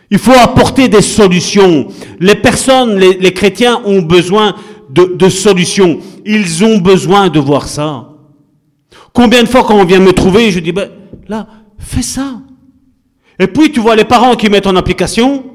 Il 0.10 0.20
faut 0.20 0.34
apporter 0.34 0.90
des 0.90 1.02
solutions. 1.02 1.88
Les 2.20 2.36
personnes, 2.36 3.00
les, 3.00 3.14
les 3.14 3.32
chrétiens 3.32 3.82
ont 3.86 4.02
besoin 4.02 4.54
de, 4.90 5.16
de 5.16 5.30
solutions. 5.30 6.00
Ils 6.26 6.66
ont 6.66 6.80
besoin 6.80 7.30
de 7.30 7.40
voir 7.40 7.70
ça. 7.70 8.10
Combien 9.14 9.42
de 9.42 9.48
fois 9.48 9.64
quand 9.64 9.76
on 9.76 9.86
vient 9.86 10.00
me 10.00 10.12
trouver, 10.12 10.52
je 10.52 10.60
dis, 10.60 10.74
ben, 10.74 10.90
là, 11.30 11.48
fais 11.80 12.02
ça. 12.02 12.42
Et 13.40 13.48
puis 13.48 13.72
tu 13.72 13.80
vois 13.80 13.96
les 13.96 14.04
parents 14.04 14.36
qui 14.36 14.50
mettent 14.50 14.68
en 14.68 14.76
application, 14.76 15.51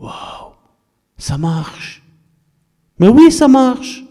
waouh, 0.00 0.52
ça 1.18 1.38
marche. 1.38 2.02
Mais 2.98 3.08
oui, 3.08 3.30
ça 3.30 3.48
marche. 3.48 4.04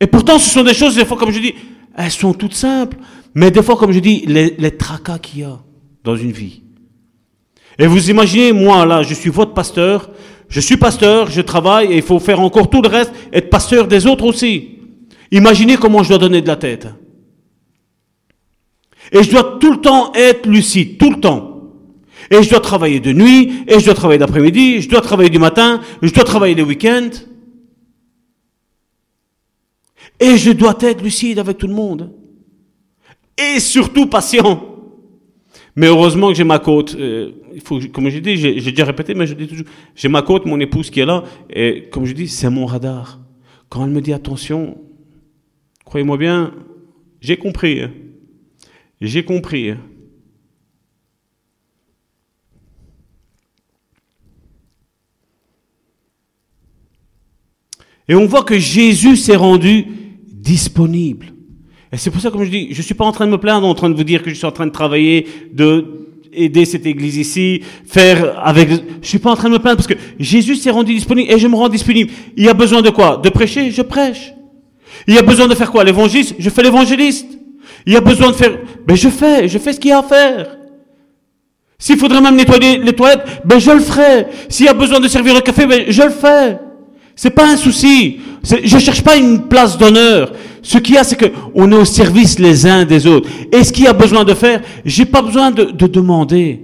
Et 0.00 0.06
pourtant, 0.06 0.38
ce 0.38 0.50
sont 0.50 0.62
des 0.62 0.74
choses, 0.74 0.96
des 0.96 1.04
fois, 1.04 1.16
comme 1.16 1.30
je 1.30 1.40
dis, 1.40 1.54
elles 1.96 2.10
sont 2.10 2.34
toutes 2.34 2.54
simples. 2.54 2.96
Mais 3.34 3.50
des 3.50 3.62
fois, 3.62 3.76
comme 3.76 3.92
je 3.92 4.00
dis, 4.00 4.24
les, 4.26 4.54
les 4.58 4.76
tracas 4.76 5.18
qu'il 5.18 5.40
y 5.40 5.44
a 5.44 5.58
dans 6.02 6.16
une 6.16 6.32
vie. 6.32 6.62
Et 7.78 7.86
vous 7.86 8.10
imaginez, 8.10 8.52
moi, 8.52 8.86
là, 8.86 9.02
je 9.02 9.14
suis 9.14 9.30
votre 9.30 9.54
pasteur, 9.54 10.10
je 10.48 10.60
suis 10.60 10.76
pasteur, 10.76 11.30
je 11.30 11.40
travaille, 11.40 11.92
et 11.92 11.96
il 11.96 12.02
faut 12.02 12.20
faire 12.20 12.40
encore 12.40 12.70
tout 12.70 12.82
le 12.82 12.88
reste, 12.88 13.12
être 13.32 13.50
pasteur 13.50 13.88
des 13.88 14.06
autres 14.06 14.24
aussi. 14.24 14.78
Imaginez 15.30 15.76
comment 15.76 16.02
je 16.02 16.10
dois 16.10 16.18
donner 16.18 16.42
de 16.42 16.46
la 16.46 16.56
tête. 16.56 16.86
Et 19.10 19.22
je 19.22 19.30
dois 19.30 19.58
tout 19.60 19.72
le 19.72 19.80
temps 19.80 20.12
être 20.14 20.46
lucide, 20.46 20.98
tout 20.98 21.10
le 21.10 21.20
temps. 21.20 21.53
Et 22.30 22.42
je 22.42 22.50
dois 22.50 22.60
travailler 22.60 23.00
de 23.00 23.12
nuit, 23.12 23.64
et 23.66 23.78
je 23.78 23.84
dois 23.84 23.94
travailler 23.94 24.18
d'après-midi, 24.18 24.80
je 24.80 24.88
dois 24.88 25.00
travailler 25.00 25.30
du 25.30 25.38
matin, 25.38 25.80
je 26.02 26.12
dois 26.12 26.24
travailler 26.24 26.54
les 26.54 26.62
week-ends. 26.62 27.10
Et 30.20 30.36
je 30.38 30.52
dois 30.52 30.76
être 30.80 31.02
lucide 31.02 31.38
avec 31.38 31.58
tout 31.58 31.66
le 31.66 31.74
monde. 31.74 32.12
Et 33.36 33.60
surtout 33.60 34.06
patient. 34.06 34.74
Mais 35.76 35.88
heureusement 35.88 36.28
que 36.28 36.34
j'ai 36.34 36.44
ma 36.44 36.60
côte. 36.60 36.94
Euh, 36.94 37.32
faut, 37.64 37.80
comme 37.92 38.08
je 38.08 38.18
dis, 38.18 38.36
j'ai 38.36 38.70
déjà 38.70 38.84
répété, 38.84 39.14
mais 39.14 39.26
je 39.26 39.34
dis 39.34 39.46
toujours, 39.46 39.66
j'ai 39.94 40.08
ma 40.08 40.22
côte, 40.22 40.46
mon 40.46 40.60
épouse 40.60 40.90
qui 40.90 41.00
est 41.00 41.06
là, 41.06 41.24
et 41.50 41.88
comme 41.90 42.04
je 42.04 42.12
dis, 42.12 42.28
c'est 42.28 42.50
mon 42.50 42.66
radar. 42.66 43.20
Quand 43.68 43.84
elle 43.84 43.90
me 43.90 44.00
dit 44.00 44.12
attention, 44.12 44.78
croyez-moi 45.84 46.16
bien, 46.16 46.54
j'ai 47.20 47.36
compris. 47.36 47.82
Hein. 47.82 47.92
J'ai 49.00 49.24
compris. 49.24 49.74
Et 58.08 58.14
on 58.14 58.26
voit 58.26 58.42
que 58.42 58.58
Jésus 58.58 59.16
s'est 59.16 59.36
rendu 59.36 59.86
disponible. 60.26 61.26
Et 61.92 61.96
c'est 61.96 62.10
pour 62.10 62.20
ça, 62.20 62.30
comme 62.30 62.44
je 62.44 62.50
dis, 62.50 62.68
je 62.72 62.82
suis 62.82 62.94
pas 62.94 63.04
en 63.04 63.12
train 63.12 63.26
de 63.26 63.30
me 63.30 63.38
plaindre, 63.38 63.66
en 63.66 63.74
train 63.74 63.88
de 63.88 63.94
vous 63.94 64.04
dire 64.04 64.22
que 64.22 64.30
je 64.30 64.34
suis 64.34 64.46
en 64.46 64.52
train 64.52 64.66
de 64.66 64.72
travailler, 64.72 65.26
de 65.52 66.04
aider 66.32 66.64
cette 66.64 66.84
église 66.86 67.16
ici, 67.16 67.62
faire 67.86 68.38
avec, 68.44 68.68
je 69.00 69.08
suis 69.08 69.20
pas 69.20 69.30
en 69.30 69.36
train 69.36 69.48
de 69.48 69.54
me 69.54 69.58
plaindre 69.60 69.76
parce 69.76 69.86
que 69.86 69.94
Jésus 70.18 70.56
s'est 70.56 70.70
rendu 70.70 70.92
disponible 70.92 71.30
et 71.30 71.38
je 71.38 71.46
me 71.46 71.54
rends 71.54 71.68
disponible. 71.68 72.10
Il 72.36 72.44
y 72.44 72.48
a 72.48 72.54
besoin 72.54 72.82
de 72.82 72.90
quoi? 72.90 73.20
De 73.22 73.28
prêcher? 73.28 73.70
Je 73.70 73.82
prêche. 73.82 74.34
Il 75.06 75.14
y 75.14 75.18
a 75.18 75.22
besoin 75.22 75.46
de 75.46 75.54
faire 75.54 75.70
quoi? 75.70 75.84
L'évangéliste? 75.84 76.34
Je 76.38 76.50
fais 76.50 76.62
l'évangéliste. 76.62 77.28
Il 77.86 77.92
y 77.92 77.96
a 77.96 78.00
besoin 78.00 78.28
de 78.28 78.34
faire, 78.34 78.58
ben 78.86 78.96
je 78.96 79.08
fais, 79.08 79.48
je 79.48 79.58
fais 79.58 79.72
ce 79.72 79.80
qu'il 79.80 79.90
y 79.90 79.92
a 79.92 79.98
à 79.98 80.02
faire. 80.02 80.56
S'il 81.78 81.98
faudrait 81.98 82.20
même 82.20 82.36
nettoyer 82.36 82.78
les 82.78 82.92
toilettes, 82.92 83.42
ben 83.44 83.58
je 83.58 83.70
le 83.70 83.80
ferai. 83.80 84.26
S'il 84.48 84.66
y 84.66 84.68
a 84.68 84.74
besoin 84.74 85.00
de 85.00 85.08
servir 85.08 85.34
le 85.34 85.40
café, 85.40 85.66
ben 85.66 85.84
je 85.88 86.02
le 86.02 86.10
fais. 86.10 86.58
C'est 87.16 87.30
pas 87.30 87.48
un 87.50 87.56
souci. 87.56 88.20
Je 88.42 88.78
cherche 88.78 89.02
pas 89.02 89.16
une 89.16 89.48
place 89.48 89.78
d'honneur. 89.78 90.32
Ce 90.62 90.78
qu'il 90.78 90.94
y 90.94 90.98
a, 90.98 91.04
c'est 91.04 91.16
que 91.16 91.26
on 91.54 91.70
est 91.70 91.76
au 91.76 91.84
service 91.84 92.38
les 92.38 92.66
uns 92.66 92.84
des 92.84 93.06
autres. 93.06 93.28
Et 93.52 93.62
ce 93.62 93.72
qu'il 93.72 93.84
y 93.84 93.86
a 93.86 93.92
besoin 93.92 94.24
de 94.24 94.34
faire, 94.34 94.62
j'ai 94.84 95.04
pas 95.04 95.22
besoin 95.22 95.50
de, 95.50 95.64
de, 95.64 95.86
demander. 95.86 96.62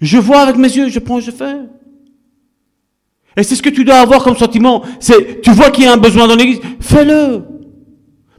Je 0.00 0.16
vois 0.18 0.40
avec 0.40 0.56
mes 0.56 0.68
yeux, 0.68 0.88
je 0.88 0.98
prends, 1.00 1.20
je 1.20 1.30
fais. 1.30 1.56
Et 3.36 3.42
c'est 3.42 3.56
ce 3.56 3.62
que 3.62 3.68
tu 3.68 3.84
dois 3.84 3.96
avoir 3.96 4.22
comme 4.22 4.36
sentiment. 4.36 4.82
C'est, 5.00 5.40
tu 5.42 5.50
vois 5.50 5.70
qu'il 5.70 5.84
y 5.84 5.86
a 5.86 5.92
un 5.92 5.98
besoin 5.98 6.26
dans 6.26 6.36
l'église, 6.36 6.60
fais-le. 6.80 7.42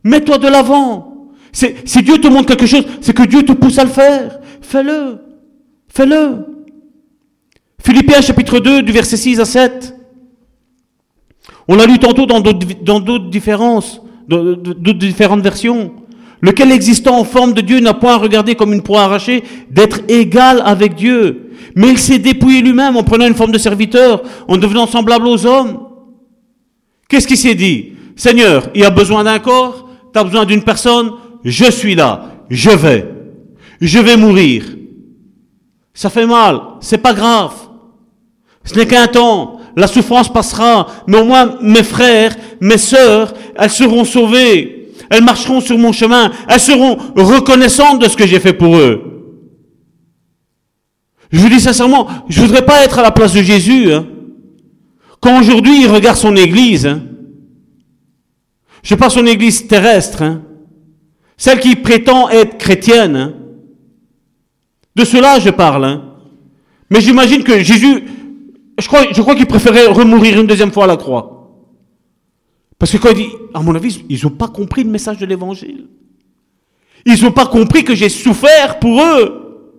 Mets-toi 0.04 0.38
de 0.38 0.48
l'avant. 0.48 1.30
C'est, 1.52 1.88
si 1.88 2.02
Dieu 2.02 2.18
te 2.20 2.28
montre 2.28 2.48
quelque 2.48 2.66
chose, 2.66 2.86
c'est 3.02 3.14
que 3.14 3.24
Dieu 3.24 3.44
te 3.44 3.52
pousse 3.52 3.78
à 3.78 3.84
le 3.84 3.90
faire. 3.90 4.40
Fais-le. 4.62 5.20
Fais-le. 5.90 6.46
Philippiens 7.84 8.22
chapitre 8.22 8.60
2 8.60 8.84
du 8.84 8.92
verset 8.92 9.18
6 9.18 9.40
à 9.40 9.46
7. 9.46 9.99
On 11.72 11.76
l'a 11.76 11.86
lu 11.86 12.00
tantôt 12.00 12.26
dans 12.26 12.42
d'autres 12.42 13.30
différences, 13.30 14.02
d'autres 14.28 14.98
différentes 14.98 15.42
versions. 15.42 15.94
Lequel 16.42 16.72
existant 16.72 17.20
en 17.20 17.24
forme 17.24 17.54
de 17.54 17.62
Dieu 17.62 17.80
n'a 17.80 17.94
point 17.94 18.18
regardé 18.18 18.56
comme 18.56 18.74
une 18.74 18.82
proie 18.82 19.04
arrachée 19.04 19.44
d'être 19.70 20.00
égal 20.08 20.64
avec 20.66 20.96
Dieu. 20.96 21.52
Mais 21.76 21.90
il 21.90 22.00
s'est 22.00 22.18
dépouillé 22.18 22.64
lui-même 22.64 22.98
en 22.98 23.04
prenant 23.04 23.28
une 23.28 23.36
forme 23.36 23.52
de 23.52 23.60
serviteur, 23.60 24.24
en 24.48 24.58
devenant 24.58 24.88
semblable 24.88 25.28
aux 25.28 25.46
hommes. 25.46 25.82
Qu'est-ce 27.08 27.28
qu'il 27.28 27.38
s'est 27.38 27.54
dit? 27.54 27.92
Seigneur, 28.16 28.70
il 28.74 28.82
y 28.82 28.86
a 28.86 28.90
besoin 28.90 29.24
d'un 29.24 29.38
corps, 29.38 29.90
tu 30.12 30.18
as 30.20 30.24
besoin 30.24 30.46
d'une 30.46 30.64
personne, 30.64 31.12
je 31.44 31.70
suis 31.70 31.94
là, 31.94 32.46
je 32.50 32.72
vais. 32.72 33.14
Je 33.80 34.00
vais 34.00 34.18
mourir. 34.18 34.66
Ça 35.94 36.10
fait 36.10 36.26
mal, 36.26 36.62
c'est 36.80 36.98
pas 36.98 37.14
grave. 37.14 37.54
Ce 38.70 38.76
n'est 38.76 38.86
qu'un 38.86 39.08
temps 39.08 39.60
la 39.76 39.88
souffrance 39.88 40.32
passera, 40.32 40.86
mais 41.08 41.18
au 41.18 41.26
moins 41.26 41.58
mes 41.60 41.82
frères, 41.82 42.36
mes 42.62 42.78
sœurs, 42.78 43.34
elles 43.56 43.72
seront 43.72 44.06
sauvées. 44.06 44.92
Elles 45.10 45.24
marcheront 45.24 45.60
sur 45.60 45.76
mon 45.80 45.92
chemin. 45.92 46.32
Elles 46.48 46.60
seront 46.60 46.96
reconnaissantes 47.16 48.00
de 48.00 48.08
ce 48.08 48.16
que 48.16 48.28
j'ai 48.28 48.40
fait 48.40 48.54
pour 48.54 48.78
eux. 48.78 49.02
Je 51.32 51.40
vous 51.40 51.50
dis 51.50 51.60
sincèrement, 51.60 52.08
je 52.28 52.42
voudrais 52.42 52.64
pas 52.64 52.84
être 52.84 53.00
à 53.00 53.02
la 53.02 53.10
place 53.10 53.34
de 53.34 53.42
Jésus. 53.42 53.92
Hein. 53.92 54.06
Quand 55.20 55.40
aujourd'hui 55.40 55.82
il 55.82 55.88
regarde 55.88 56.18
son 56.18 56.36
église, 56.36 56.86
hein, 56.86 57.02
je 58.84 58.94
pas 58.94 59.10
son 59.10 59.26
église 59.26 59.66
terrestre, 59.68 60.22
hein, 60.22 60.44
celle 61.38 61.60
qui 61.60 61.76
prétend 61.76 62.30
être 62.30 62.60
chrétienne. 62.60 63.34
De 64.96 65.06
cela 65.06 65.40
je 65.40 65.50
parle. 65.50 66.02
Mais 66.92 67.02
j'imagine 67.02 67.44
que 67.44 67.64
Jésus 67.64 68.04
je 68.80 68.88
crois, 68.88 69.04
je 69.12 69.22
crois 69.22 69.36
qu'il 69.36 69.46
préférait 69.46 69.88
remourir 69.88 70.40
une 70.40 70.48
deuxième 70.48 70.72
fois 70.72 70.86
à 70.86 70.88
la 70.88 70.98
croix. 70.98 71.40
Parce 72.78 72.92
que 72.94 72.98
quand 72.98 73.10
il 73.10 73.16
dit, 73.16 73.30
à 73.54 73.62
mon 73.62 73.76
avis, 73.76 74.06
ils 74.10 74.24
n'ont 74.24 74.32
pas 74.32 74.48
compris 74.48 74.84
le 74.84 74.90
message 74.90 75.18
de 75.18 75.26
l'évangile. 75.26 75.88
Ils 77.06 77.22
n'ont 77.24 77.32
pas 77.32 77.46
compris 77.46 77.84
que 77.84 77.94
j'ai 77.94 78.10
souffert 78.10 78.80
pour 78.80 79.02
eux. 79.02 79.76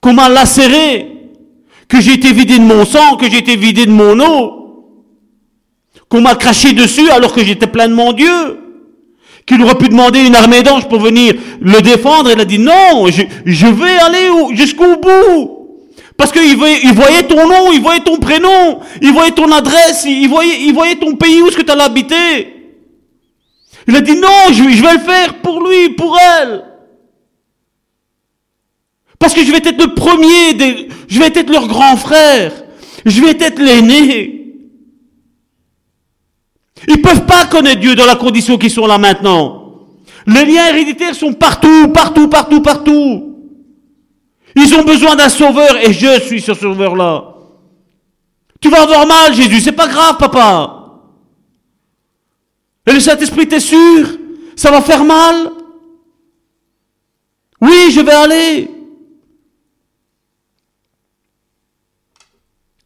Qu'on 0.00 0.12
m'a 0.12 0.28
lacéré. 0.28 1.10
Que 1.86 2.00
j'ai 2.00 2.14
été 2.14 2.32
vidé 2.32 2.58
de 2.58 2.64
mon 2.64 2.84
sang, 2.84 3.16
que 3.16 3.30
j'ai 3.30 3.38
été 3.38 3.56
vidé 3.56 3.86
de 3.86 3.92
mon 3.92 4.18
eau. 4.18 4.60
Qu'on 6.08 6.20
m'a 6.20 6.34
craché 6.34 6.72
dessus 6.72 7.08
alors 7.10 7.32
que 7.32 7.44
j'étais 7.44 7.68
pleinement 7.68 8.12
Dieu. 8.12 8.60
Qu'il 9.46 9.62
aurait 9.62 9.78
pu 9.78 9.88
demander 9.88 10.26
une 10.26 10.34
armée 10.34 10.62
d'anges 10.62 10.88
pour 10.88 11.00
venir 11.00 11.34
le 11.60 11.80
défendre. 11.82 12.30
Il 12.32 12.40
a 12.40 12.44
dit 12.44 12.58
non, 12.58 13.06
je 13.06 13.66
vais 13.66 13.98
aller 13.98 14.56
jusqu'au 14.56 14.96
bout. 14.96 15.53
Parce 16.16 16.30
qu'il 16.30 16.56
voyait, 16.56 16.80
voyait 16.92 17.24
ton 17.24 17.48
nom, 17.48 17.72
il 17.72 17.80
voyait 17.80 18.00
ton 18.00 18.18
prénom, 18.18 18.80
il 19.02 19.12
voyait 19.12 19.32
ton 19.32 19.50
adresse, 19.50 20.04
il 20.06 20.28
voyait, 20.28 20.96
ton 20.96 21.16
pays 21.16 21.42
où 21.42 21.48
est-ce 21.48 21.56
que 21.56 21.62
tu 21.62 21.72
allais 21.72 21.82
habiter. 21.82 22.50
Il 23.88 23.96
a 23.96 24.00
dit 24.00 24.16
non, 24.16 24.28
je, 24.48 24.62
je, 24.70 24.82
vais 24.82 24.94
le 24.94 25.00
faire 25.00 25.34
pour 25.42 25.66
lui, 25.68 25.90
pour 25.90 26.16
elle. 26.18 26.64
Parce 29.18 29.34
que 29.34 29.44
je 29.44 29.50
vais 29.50 29.58
être 29.58 29.80
le 29.80 29.94
premier, 29.94 30.54
des, 30.54 30.88
je 31.08 31.18
vais 31.18 31.26
être 31.26 31.50
leur 31.50 31.66
grand 31.66 31.96
frère, 31.96 32.52
je 33.04 33.20
vais 33.20 33.36
être 33.40 33.60
l'aîné. 33.60 34.44
Ils 36.86 37.02
peuvent 37.02 37.26
pas 37.26 37.46
connaître 37.46 37.80
Dieu 37.80 37.94
dans 37.94 38.06
la 38.06 38.16
condition 38.16 38.56
qu'ils 38.56 38.70
sont 38.70 38.86
là 38.86 38.98
maintenant. 38.98 39.64
Les 40.26 40.44
liens 40.44 40.68
héréditaires 40.68 41.14
sont 41.14 41.32
partout, 41.32 41.88
partout, 41.88 42.28
partout, 42.28 42.60
partout. 42.62 43.33
Ils 44.56 44.74
ont 44.74 44.84
besoin 44.84 45.16
d'un 45.16 45.28
sauveur 45.28 45.76
et 45.76 45.92
je 45.92 46.20
suis 46.20 46.40
ce 46.40 46.54
sauveur-là. 46.54 47.34
Tu 48.60 48.70
vas 48.70 48.82
avoir 48.82 49.06
mal, 49.06 49.34
Jésus, 49.34 49.60
c'est 49.60 49.72
pas 49.72 49.88
grave, 49.88 50.16
papa. 50.16 51.00
Et 52.86 52.92
le 52.92 53.00
Saint-Esprit, 53.00 53.48
t'es 53.48 53.60
sûr? 53.60 54.18
Ça 54.56 54.70
va 54.70 54.80
faire 54.80 55.04
mal? 55.04 55.50
Oui, 57.60 57.90
je 57.90 58.00
vais 58.00 58.12
aller. 58.12 58.70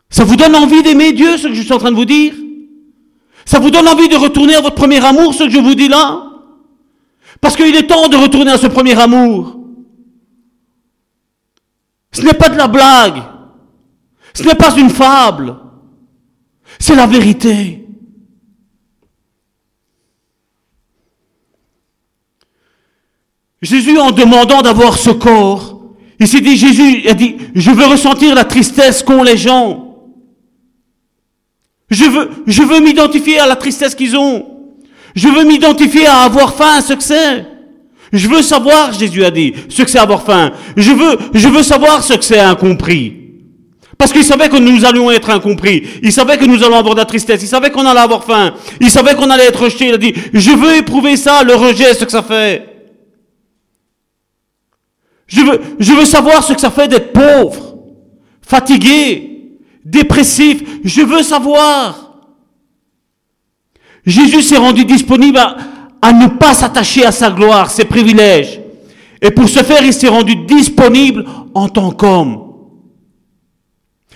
Ça 0.08 0.24
vous 0.24 0.36
donne 0.36 0.56
envie 0.56 0.82
d'aimer 0.82 1.12
Dieu, 1.12 1.36
ce 1.36 1.48
que 1.48 1.54
je 1.54 1.62
suis 1.62 1.72
en 1.72 1.78
train 1.78 1.90
de 1.90 1.96
vous 1.96 2.04
dire? 2.04 2.34
Ça 3.44 3.58
vous 3.58 3.70
donne 3.70 3.88
envie 3.88 4.08
de 4.08 4.16
retourner 4.16 4.54
à 4.54 4.60
votre 4.60 4.74
premier 4.74 5.04
amour, 5.04 5.34
ce 5.34 5.44
que 5.44 5.50
je 5.50 5.58
vous 5.58 5.74
dis 5.74 5.88
là? 5.88 6.24
Parce 7.40 7.56
qu'il 7.56 7.74
est 7.74 7.86
temps 7.86 8.08
de 8.08 8.16
retourner 8.16 8.50
à 8.50 8.58
ce 8.58 8.66
premier 8.66 8.98
amour. 8.98 9.57
Ce 12.18 12.22
n'est 12.24 12.34
pas 12.34 12.48
de 12.48 12.56
la 12.56 12.66
blague. 12.66 13.22
Ce 14.34 14.42
n'est 14.42 14.56
pas 14.56 14.76
une 14.76 14.90
fable. 14.90 15.56
C'est 16.80 16.96
la 16.96 17.06
vérité. 17.06 17.86
Jésus, 23.62 23.96
en 23.98 24.10
demandant 24.10 24.62
d'avoir 24.62 24.98
ce 24.98 25.10
corps, 25.10 25.80
il 26.18 26.26
s'est 26.26 26.40
dit, 26.40 26.56
Jésus 26.56 27.08
a 27.08 27.14
dit, 27.14 27.36
je 27.54 27.70
veux 27.70 27.86
ressentir 27.86 28.34
la 28.34 28.44
tristesse 28.44 29.04
qu'ont 29.04 29.22
les 29.22 29.36
gens. 29.36 30.10
Je 31.90 32.04
veux, 32.04 32.30
je 32.48 32.62
veux 32.64 32.80
m'identifier 32.80 33.38
à 33.38 33.46
la 33.46 33.54
tristesse 33.54 33.94
qu'ils 33.94 34.16
ont. 34.16 34.74
Je 35.14 35.28
veux 35.28 35.44
m'identifier 35.44 36.06
à 36.06 36.22
avoir 36.22 36.52
faim 36.52 36.78
à 36.78 36.82
ce 36.82 36.94
que 36.94 37.02
c'est. 37.02 37.46
Je 38.12 38.28
veux 38.28 38.42
savoir, 38.42 38.92
Jésus 38.92 39.24
a 39.24 39.30
dit, 39.30 39.52
ce 39.68 39.82
que 39.82 39.90
c'est 39.90 39.98
avoir 39.98 40.22
faim. 40.22 40.52
Je 40.76 40.92
veux, 40.92 41.18
je 41.34 41.48
veux 41.48 41.62
savoir 41.62 42.02
ce 42.02 42.14
que 42.14 42.24
c'est 42.24 42.40
incompris. 42.40 43.14
Parce 43.98 44.12
qu'il 44.12 44.24
savait 44.24 44.48
que 44.48 44.56
nous 44.56 44.84
allions 44.84 45.10
être 45.10 45.28
incompris. 45.30 45.82
Il 46.02 46.12
savait 46.12 46.38
que 46.38 46.44
nous 46.44 46.62
allons 46.62 46.76
avoir 46.76 46.94
de 46.94 47.00
la 47.00 47.04
tristesse. 47.04 47.42
Il 47.42 47.48
savait 47.48 47.70
qu'on 47.70 47.84
allait 47.84 48.00
avoir 48.00 48.24
faim. 48.24 48.54
Il 48.80 48.90
savait 48.90 49.14
qu'on 49.14 49.28
allait 49.28 49.46
être 49.46 49.64
rejeté. 49.64 49.88
Il 49.88 49.94
a 49.94 49.98
dit, 49.98 50.14
je 50.32 50.52
veux 50.52 50.76
éprouver 50.76 51.16
ça, 51.16 51.42
le 51.42 51.54
rejet, 51.54 51.92
ce 51.94 52.04
que 52.04 52.10
ça 52.10 52.22
fait. 52.22 52.92
Je 55.26 55.40
veux, 55.42 55.60
je 55.78 55.92
veux 55.92 56.04
savoir 56.04 56.42
ce 56.42 56.52
que 56.54 56.60
ça 56.60 56.70
fait 56.70 56.88
d'être 56.88 57.12
pauvre, 57.12 57.76
fatigué, 58.40 59.58
dépressif. 59.84 60.62
Je 60.84 61.02
veux 61.02 61.22
savoir. 61.22 62.14
Jésus 64.06 64.42
s'est 64.42 64.56
rendu 64.56 64.84
disponible 64.84 65.38
à, 65.38 65.56
à 66.00 66.12
ne 66.12 66.28
pas 66.28 66.54
s'attacher 66.54 67.04
à 67.04 67.12
sa 67.12 67.30
gloire, 67.30 67.70
ses 67.70 67.84
privilèges. 67.84 68.60
Et 69.20 69.30
pour 69.30 69.48
ce 69.48 69.62
faire, 69.62 69.82
il 69.82 69.92
s'est 69.92 70.08
rendu 70.08 70.36
disponible 70.36 71.24
en 71.54 71.68
tant 71.68 71.90
qu'homme. 71.90 72.44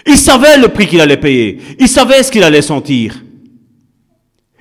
Il 0.07 0.17
savait 0.17 0.59
le 0.59 0.69
prix 0.69 0.87
qu'il 0.87 1.01
allait 1.01 1.17
payer. 1.17 1.59
Il 1.79 1.89
savait 1.89 2.23
ce 2.23 2.31
qu'il 2.31 2.43
allait 2.43 2.63
sentir. 2.63 3.23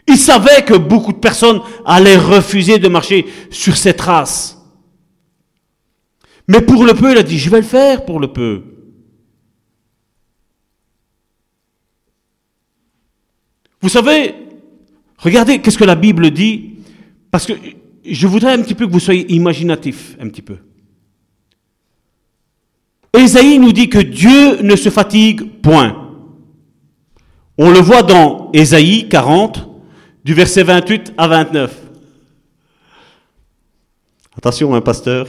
Il 0.07 0.17
savait 0.17 0.63
que 0.63 0.75
beaucoup 0.75 1.13
de 1.13 1.19
personnes 1.19 1.61
allaient 1.85 2.17
refuser 2.17 2.79
de 2.79 2.87
marcher 2.87 3.25
sur 3.49 3.77
ses 3.77 3.93
traces. 3.93 4.57
Mais 6.47 6.61
pour 6.61 6.83
le 6.85 6.93
peu, 6.93 7.11
il 7.11 7.17
a 7.17 7.23
dit, 7.23 7.37
je 7.37 7.49
vais 7.49 7.61
le 7.61 7.63
faire 7.63 8.03
pour 8.03 8.19
le 8.19 8.27
peu. 8.27 8.63
Vous 13.79 13.89
savez, 13.89 14.35
regardez 15.17 15.59
qu'est-ce 15.59 15.77
que 15.77 15.83
la 15.83 15.95
Bible 15.95 16.31
dit 16.31 16.70
parce 17.31 17.45
que 17.45 17.53
je 18.05 18.27
voudrais 18.27 18.53
un 18.53 18.61
petit 18.61 18.75
peu 18.75 18.85
que 18.85 18.91
vous 18.91 18.99
soyez 18.99 19.31
imaginatif, 19.33 20.15
un 20.19 20.27
petit 20.27 20.41
peu. 20.41 20.57
Ésaïe 23.17 23.59
nous 23.59 23.71
dit 23.71 23.89
que 23.89 23.99
Dieu 23.99 24.61
ne 24.61 24.75
se 24.75 24.89
fatigue, 24.89 25.61
point. 25.61 26.09
On 27.57 27.69
le 27.69 27.79
voit 27.79 28.03
dans 28.03 28.49
Ésaïe 28.53 29.07
40, 29.09 29.67
du 30.23 30.33
verset 30.33 30.63
28 30.63 31.13
à 31.17 31.27
29. 31.27 31.77
Attention, 34.37 34.73
hein, 34.73 34.81
pasteur, 34.81 35.27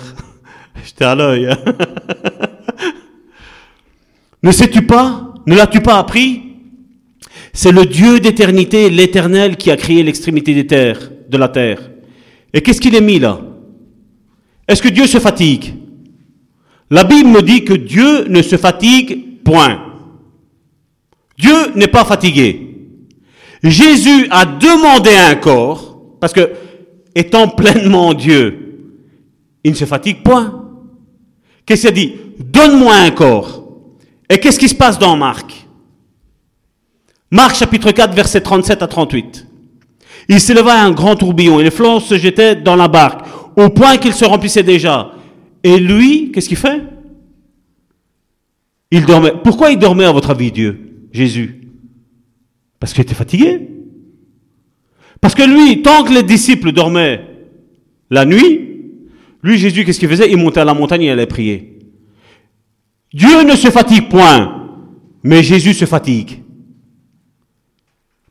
j'étais 0.85 1.05
à 1.05 1.15
l'œil. 1.15 1.49
Ne 4.43 4.51
sais-tu 4.51 4.87
pas, 4.87 5.35
ne 5.47 5.55
l'as-tu 5.55 5.81
pas 5.81 5.99
appris? 5.99 6.43
C'est 7.53 7.71
le 7.71 7.87
Dieu 7.87 8.19
d'éternité, 8.19 8.91
l'éternel, 8.91 9.57
qui 9.57 9.71
a 9.71 9.77
créé 9.77 10.03
l'extrémité 10.03 10.55
des 10.55 10.67
terres, 10.67 11.11
de 11.29 11.37
la 11.37 11.49
terre. 11.49 11.92
Et 12.55 12.61
qu'est-ce 12.61 12.81
qu'il 12.81 12.95
est 12.95 13.01
mis 13.01 13.19
là? 13.19 13.41
Est-ce 14.69 14.83
que 14.83 14.89
Dieu 14.89 15.07
se 15.07 15.19
fatigue? 15.19 15.75
La 16.91 17.05
Bible 17.05 17.31
me 17.31 17.43
dit 17.43 17.65
que 17.65 17.73
Dieu 17.73 18.29
ne 18.29 18.43
se 18.43 18.57
fatigue, 18.57 19.43
point. 19.43 19.83
Dieu 21.39 21.73
n'est 21.75 21.89
pas 21.89 22.05
fatigué. 22.05 22.69
Jésus 23.63 24.27
a 24.31 24.45
demandé 24.45 25.11
un 25.15 25.35
corps, 25.37 25.99
parce 26.21 26.33
que, 26.33 26.53
étant 27.15 27.49
pleinement 27.49 28.13
Dieu, 28.13 28.91
il 29.65 29.73
ne 29.73 29.77
se 29.77 29.85
fatigue 29.85 30.23
point. 30.23 30.69
Qu'est-ce 31.65 31.83
qu'il 31.83 31.91
a 31.91 31.93
dit? 31.93 32.15
Donne-moi 32.39 32.95
un 32.95 33.11
corps. 33.11 33.63
Et 34.29 34.39
qu'est-ce 34.39 34.59
qui 34.59 34.69
se 34.69 34.75
passe 34.75 34.99
dans 34.99 35.17
Marc? 35.17 35.67
Marc 37.31 37.57
chapitre 37.57 37.93
4, 37.93 38.15
verset 38.15 38.41
37 38.41 38.83
à 38.83 38.87
38. 38.87 39.47
Il 40.29 40.41
s'éleva 40.41 40.83
un 40.83 40.93
grand 40.93 41.17
tourbillon 41.17 41.61
et 41.61 41.65
les 41.65 41.71
flots 41.71 42.01
se 42.01 42.17
jetaient 42.17 42.57
dans 42.57 42.77
la 42.77 42.89
barque, 42.89 43.27
au 43.57 43.69
point 43.69 43.97
qu'il 43.97 44.13
se 44.13 44.25
remplissait 44.25 44.63
déjà. 44.63 45.13
Et 45.63 45.79
lui, 45.79 46.33
qu'est-ce 46.33 46.49
qu'il 46.49 46.57
fait? 46.57 46.83
Il 48.91 49.05
dormait. 49.07 49.33
Pourquoi 49.43 49.71
il 49.71 49.79
dormait 49.79 50.05
à 50.05 50.13
votre 50.13 50.31
avis, 50.31 50.53
Dieu, 50.53 51.07
Jésus? 51.13 51.69
Parce 52.79 52.93
qu'il 52.93 53.03
était 53.03 53.15
fatigué. 53.15 53.69
Parce 55.21 55.35
que 55.35 55.43
lui, 55.43 55.83
tant 55.83 56.03
que 56.05 56.13
les 56.13 56.23
disciples 56.23 56.73
dormaient 56.73 57.25
la 58.11 58.25
nuit, 58.25 58.69
lui, 59.43 59.59
Jésus, 59.59 59.85
qu'est-ce 59.85 59.99
qu'il 59.99 60.09
faisait? 60.09 60.31
Il 60.31 60.37
montait 60.37 60.61
à 60.61 60.65
la 60.65 60.75
montagne 60.75 61.03
et 61.03 61.11
allait 61.11 61.27
prier. 61.27 61.79
Dieu 63.13 63.43
ne 63.43 63.57
se 63.57 63.71
fatigue 63.71 64.09
point, 64.09 64.69
mais 65.23 65.43
Jésus 65.43 65.75
se 65.75 65.85
fatigue. 65.85 66.43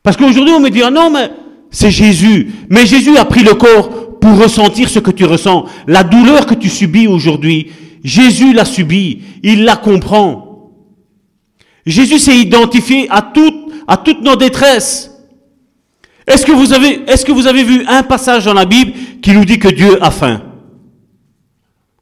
Parce 0.02 0.16
qu'aujourd'hui, 0.16 0.54
on 0.54 0.60
me 0.60 0.70
dit, 0.70 0.82
ah 0.82 0.90
non, 0.90 1.10
mais 1.10 1.30
c'est 1.72 1.90
Jésus. 1.90 2.52
Mais 2.68 2.86
Jésus 2.86 3.16
a 3.16 3.24
pris 3.24 3.42
le 3.42 3.54
corps 3.54 4.18
pour 4.20 4.38
ressentir 4.38 4.88
ce 4.88 5.00
que 5.00 5.10
tu 5.10 5.24
ressens. 5.24 5.64
La 5.88 6.04
douleur 6.04 6.46
que 6.46 6.54
tu 6.54 6.68
subis 6.68 7.08
aujourd'hui, 7.08 7.72
Jésus 8.04 8.52
l'a 8.52 8.64
subie. 8.64 9.22
Il 9.42 9.64
la 9.64 9.76
comprend. 9.76 10.70
Jésus 11.84 12.20
s'est 12.20 12.36
identifié 12.36 13.08
à 13.10 13.22
toutes, 13.22 13.72
à 13.88 14.00
nos 14.22 14.36
détresses. 14.36 15.10
Est-ce 16.26 16.46
que 16.46 16.52
vous 16.52 16.72
avez, 16.72 17.02
est-ce 17.08 17.24
que 17.24 17.32
vous 17.32 17.48
avez 17.48 17.64
vu 17.64 17.84
un 17.88 18.04
passage 18.04 18.44
dans 18.44 18.54
la 18.54 18.64
Bible 18.64 18.92
qui 19.20 19.32
nous 19.32 19.44
dit 19.44 19.58
que 19.58 19.68
Dieu 19.68 20.00
a 20.00 20.12
faim? 20.12 20.40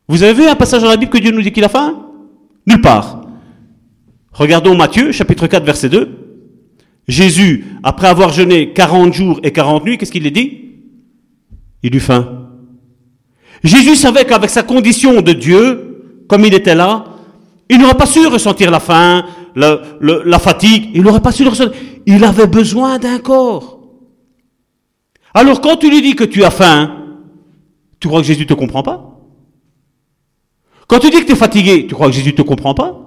Vous 0.09 0.23
avez 0.23 0.35
vu 0.35 0.47
un 0.47 0.57
passage 0.57 0.83
dans 0.83 0.91
la 0.91 0.97
Bible 0.97 1.11
que 1.11 1.19
Dieu 1.19 1.31
nous 1.31 1.41
dit 1.41 1.53
qu'il 1.53 1.65
a 1.65 1.71
faim? 1.71 2.03
Nulle 2.67 2.83
part. 2.83 3.23
Regardons 4.33 4.77
Matthieu, 4.77 5.13
chapitre 5.13 5.47
4, 5.47 5.65
verset 5.65 5.89
2. 5.89 6.20
Jésus, 7.11 7.65
après 7.83 8.09
avoir 8.09 8.31
jeûné 8.31 8.73
40 8.73 9.13
jours 9.13 9.41
et 9.43 9.53
40 9.53 9.85
nuits, 9.85 9.99
qu'est-ce 9.99 10.13
qu'il 10.13 10.27
a 10.27 10.31
dit? 10.31 10.61
Il 11.83 11.95
eut 11.95 12.01
faim. 12.01 12.49
Jésus 13.65 13.97
savait 13.97 14.25
qu'avec 14.25 14.49
sa 14.49 14.63
condition 14.63 15.21
de 15.21 15.33
Dieu, 15.33 16.25
comme 16.29 16.45
il 16.45 16.55
était 16.55 16.75
là, 16.75 17.05
il 17.69 17.79
n'aurait 17.79 17.95
pas 17.95 18.07
su 18.07 18.27
ressentir 18.27 18.71
la 18.71 18.81
faim, 18.81 19.25
la 19.55 20.39
fatigue, 20.39 20.91
il 20.95 21.03
n'aurait 21.03 21.21
pas 21.21 21.33
su 21.33 21.47
ressentir. 21.47 21.79
Il 22.07 22.25
avait 22.25 22.47
besoin 22.47 22.99
d'un 22.99 23.19
corps. 23.19 23.81
Alors 25.35 25.61
quand 25.61 25.77
tu 25.77 25.91
lui 25.91 26.03
dis 26.03 26.15
que 26.15 26.25
tu 26.25 26.45
as 26.45 26.51
faim, 26.51 26.97
tu 27.99 28.09
crois 28.09 28.21
que 28.21 28.27
Jésus 28.27 28.43
ne 28.43 28.49
te 28.49 28.55
comprend 28.55 28.83
pas? 28.83 29.19
Quand 30.87 30.99
tu 30.99 31.11
dis 31.11 31.21
que 31.21 31.27
tu 31.27 31.33
es 31.33 31.37
fatigué, 31.37 31.87
tu 31.87 31.95
crois 31.95 32.09
que 32.09 32.15
Jésus 32.15 32.31
ne 32.31 32.37
te 32.37 32.43
comprend 32.43 32.75
pas? 32.75 33.00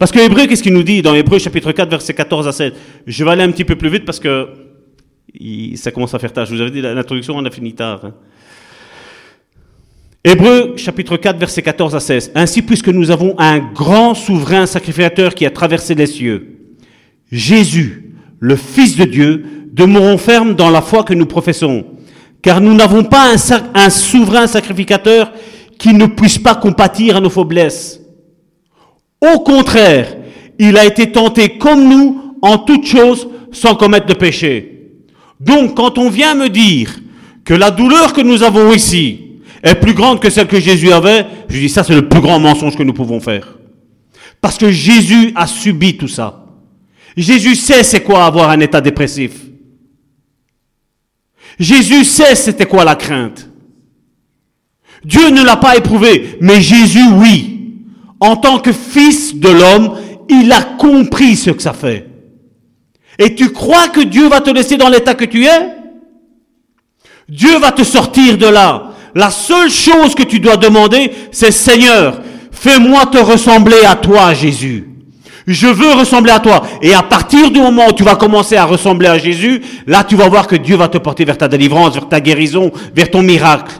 Parce 0.00 0.12
que 0.12 0.18
Hébreu, 0.18 0.46
qu'est-ce 0.46 0.62
qu'il 0.62 0.72
nous 0.72 0.82
dit 0.82 1.02
dans 1.02 1.14
Hébreu 1.14 1.38
chapitre 1.38 1.72
4, 1.72 1.90
verset 1.90 2.14
14 2.14 2.48
à 2.48 2.52
16 2.52 2.72
Je 3.06 3.22
vais 3.22 3.32
aller 3.32 3.42
un 3.42 3.50
petit 3.50 3.66
peu 3.66 3.76
plus 3.76 3.90
vite 3.90 4.06
parce 4.06 4.18
que 4.18 4.48
ça 5.74 5.90
commence 5.90 6.14
à 6.14 6.18
faire 6.18 6.32
tard. 6.32 6.46
Je 6.46 6.54
vous 6.54 6.60
avais 6.62 6.70
dit 6.70 6.80
l'introduction, 6.80 7.36
on 7.36 7.44
a 7.44 7.50
fini 7.50 7.74
tard. 7.74 8.00
Hein. 8.06 8.14
Hébreu 10.24 10.72
chapitre 10.78 11.18
4 11.18 11.38
verset 11.38 11.60
14 11.60 11.94
à 11.94 12.00
16. 12.00 12.32
Ainsi 12.34 12.62
puisque 12.62 12.88
nous 12.88 13.10
avons 13.10 13.34
un 13.38 13.58
grand 13.58 14.14
souverain 14.14 14.64
sacrificateur 14.64 15.34
qui 15.34 15.44
a 15.44 15.50
traversé 15.50 15.94
les 15.94 16.06
cieux, 16.06 16.46
Jésus, 17.30 18.14
le 18.38 18.56
Fils 18.56 18.96
de 18.96 19.04
Dieu, 19.04 19.44
demeurons 19.70 20.16
fermes 20.16 20.54
dans 20.54 20.70
la 20.70 20.80
foi 20.80 21.04
que 21.04 21.12
nous 21.12 21.26
professons, 21.26 21.84
car 22.40 22.62
nous 22.62 22.72
n'avons 22.72 23.04
pas 23.04 23.34
un, 23.74 23.90
souverain 23.90 24.46
sacrificateur 24.46 25.30
qui 25.78 25.92
ne 25.92 26.06
puisse 26.06 26.38
pas 26.38 26.54
compatir 26.54 27.18
à 27.18 27.20
nos 27.20 27.28
faiblesses. 27.28 27.99
Au 29.20 29.40
contraire, 29.40 30.16
il 30.58 30.76
a 30.76 30.84
été 30.84 31.12
tenté 31.12 31.58
comme 31.58 31.88
nous 31.88 32.36
en 32.42 32.58
toutes 32.58 32.86
choses 32.86 33.28
sans 33.52 33.74
commettre 33.74 34.06
de 34.06 34.14
péché. 34.14 34.92
Donc 35.38 35.76
quand 35.76 35.98
on 35.98 36.10
vient 36.10 36.34
me 36.34 36.48
dire 36.48 36.98
que 37.44 37.54
la 37.54 37.70
douleur 37.70 38.12
que 38.12 38.20
nous 38.20 38.42
avons 38.42 38.72
ici, 38.72 39.30
est 39.62 39.74
plus 39.74 39.94
grande 39.94 40.20
que 40.20 40.30
celle 40.30 40.46
que 40.46 40.60
Jésus 40.60 40.92
avait, 40.92 41.26
je 41.48 41.58
dis 41.58 41.68
ça 41.68 41.84
c'est 41.84 41.94
le 41.94 42.08
plus 42.08 42.20
grand 42.20 42.38
mensonge 42.38 42.76
que 42.76 42.82
nous 42.82 42.92
pouvons 42.92 43.20
faire. 43.20 43.58
Parce 44.40 44.56
que 44.56 44.70
Jésus 44.70 45.32
a 45.34 45.46
subi 45.46 45.96
tout 45.96 46.08
ça. 46.08 46.46
Jésus 47.16 47.56
sait 47.56 47.82
c'est 47.82 48.02
quoi 48.02 48.24
avoir 48.24 48.50
un 48.50 48.60
état 48.60 48.80
dépressif. 48.80 49.32
Jésus 51.58 52.04
sait 52.04 52.34
c'était 52.34 52.66
quoi 52.66 52.84
la 52.84 52.94
crainte. 52.94 53.48
Dieu 55.04 55.28
ne 55.30 55.42
l'a 55.42 55.56
pas 55.56 55.76
éprouvé, 55.76 56.38
mais 56.40 56.60
Jésus 56.60 57.04
oui. 57.14 57.59
En 58.20 58.36
tant 58.36 58.58
que 58.58 58.72
fils 58.72 59.34
de 59.34 59.48
l'homme, 59.48 59.96
il 60.28 60.52
a 60.52 60.62
compris 60.62 61.36
ce 61.36 61.50
que 61.50 61.62
ça 61.62 61.72
fait. 61.72 62.06
Et 63.18 63.34
tu 63.34 63.50
crois 63.50 63.88
que 63.88 64.00
Dieu 64.00 64.28
va 64.28 64.40
te 64.40 64.50
laisser 64.50 64.76
dans 64.76 64.88
l'état 64.88 65.14
que 65.14 65.24
tu 65.24 65.44
es? 65.44 65.74
Dieu 67.28 67.58
va 67.58 67.72
te 67.72 67.82
sortir 67.82 68.38
de 68.38 68.46
là. 68.46 68.92
La 69.14 69.30
seule 69.30 69.70
chose 69.70 70.14
que 70.14 70.22
tu 70.22 70.38
dois 70.38 70.56
demander, 70.56 71.10
c'est 71.32 71.50
Seigneur, 71.50 72.20
fais-moi 72.52 73.06
te 73.06 73.18
ressembler 73.18 73.84
à 73.86 73.96
toi, 73.96 74.34
Jésus. 74.34 74.86
Je 75.46 75.66
veux 75.66 75.92
ressembler 75.92 76.32
à 76.32 76.38
toi. 76.38 76.62
Et 76.80 76.94
à 76.94 77.02
partir 77.02 77.50
du 77.50 77.60
moment 77.60 77.88
où 77.88 77.92
tu 77.92 78.04
vas 78.04 78.14
commencer 78.14 78.56
à 78.56 78.64
ressembler 78.64 79.08
à 79.08 79.18
Jésus, 79.18 79.62
là 79.86 80.04
tu 80.04 80.14
vas 80.14 80.28
voir 80.28 80.46
que 80.46 80.56
Dieu 80.56 80.76
va 80.76 80.88
te 80.88 80.98
porter 80.98 81.24
vers 81.24 81.38
ta 81.38 81.48
délivrance, 81.48 81.94
vers 81.94 82.08
ta 82.08 82.20
guérison, 82.20 82.70
vers 82.94 83.10
ton 83.10 83.22
miracle. 83.22 83.72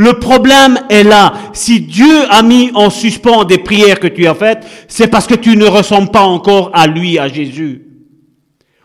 Le 0.00 0.12
problème 0.12 0.78
est 0.90 1.02
là. 1.02 1.32
Si 1.52 1.80
Dieu 1.80 2.22
a 2.30 2.44
mis 2.44 2.70
en 2.74 2.88
suspens 2.88 3.44
des 3.44 3.58
prières 3.58 3.98
que 3.98 4.06
tu 4.06 4.28
as 4.28 4.34
faites, 4.36 4.64
c'est 4.86 5.08
parce 5.08 5.26
que 5.26 5.34
tu 5.34 5.56
ne 5.56 5.66
ressembles 5.66 6.12
pas 6.12 6.22
encore 6.22 6.70
à 6.72 6.86
lui, 6.86 7.18
à 7.18 7.26
Jésus. 7.26 7.84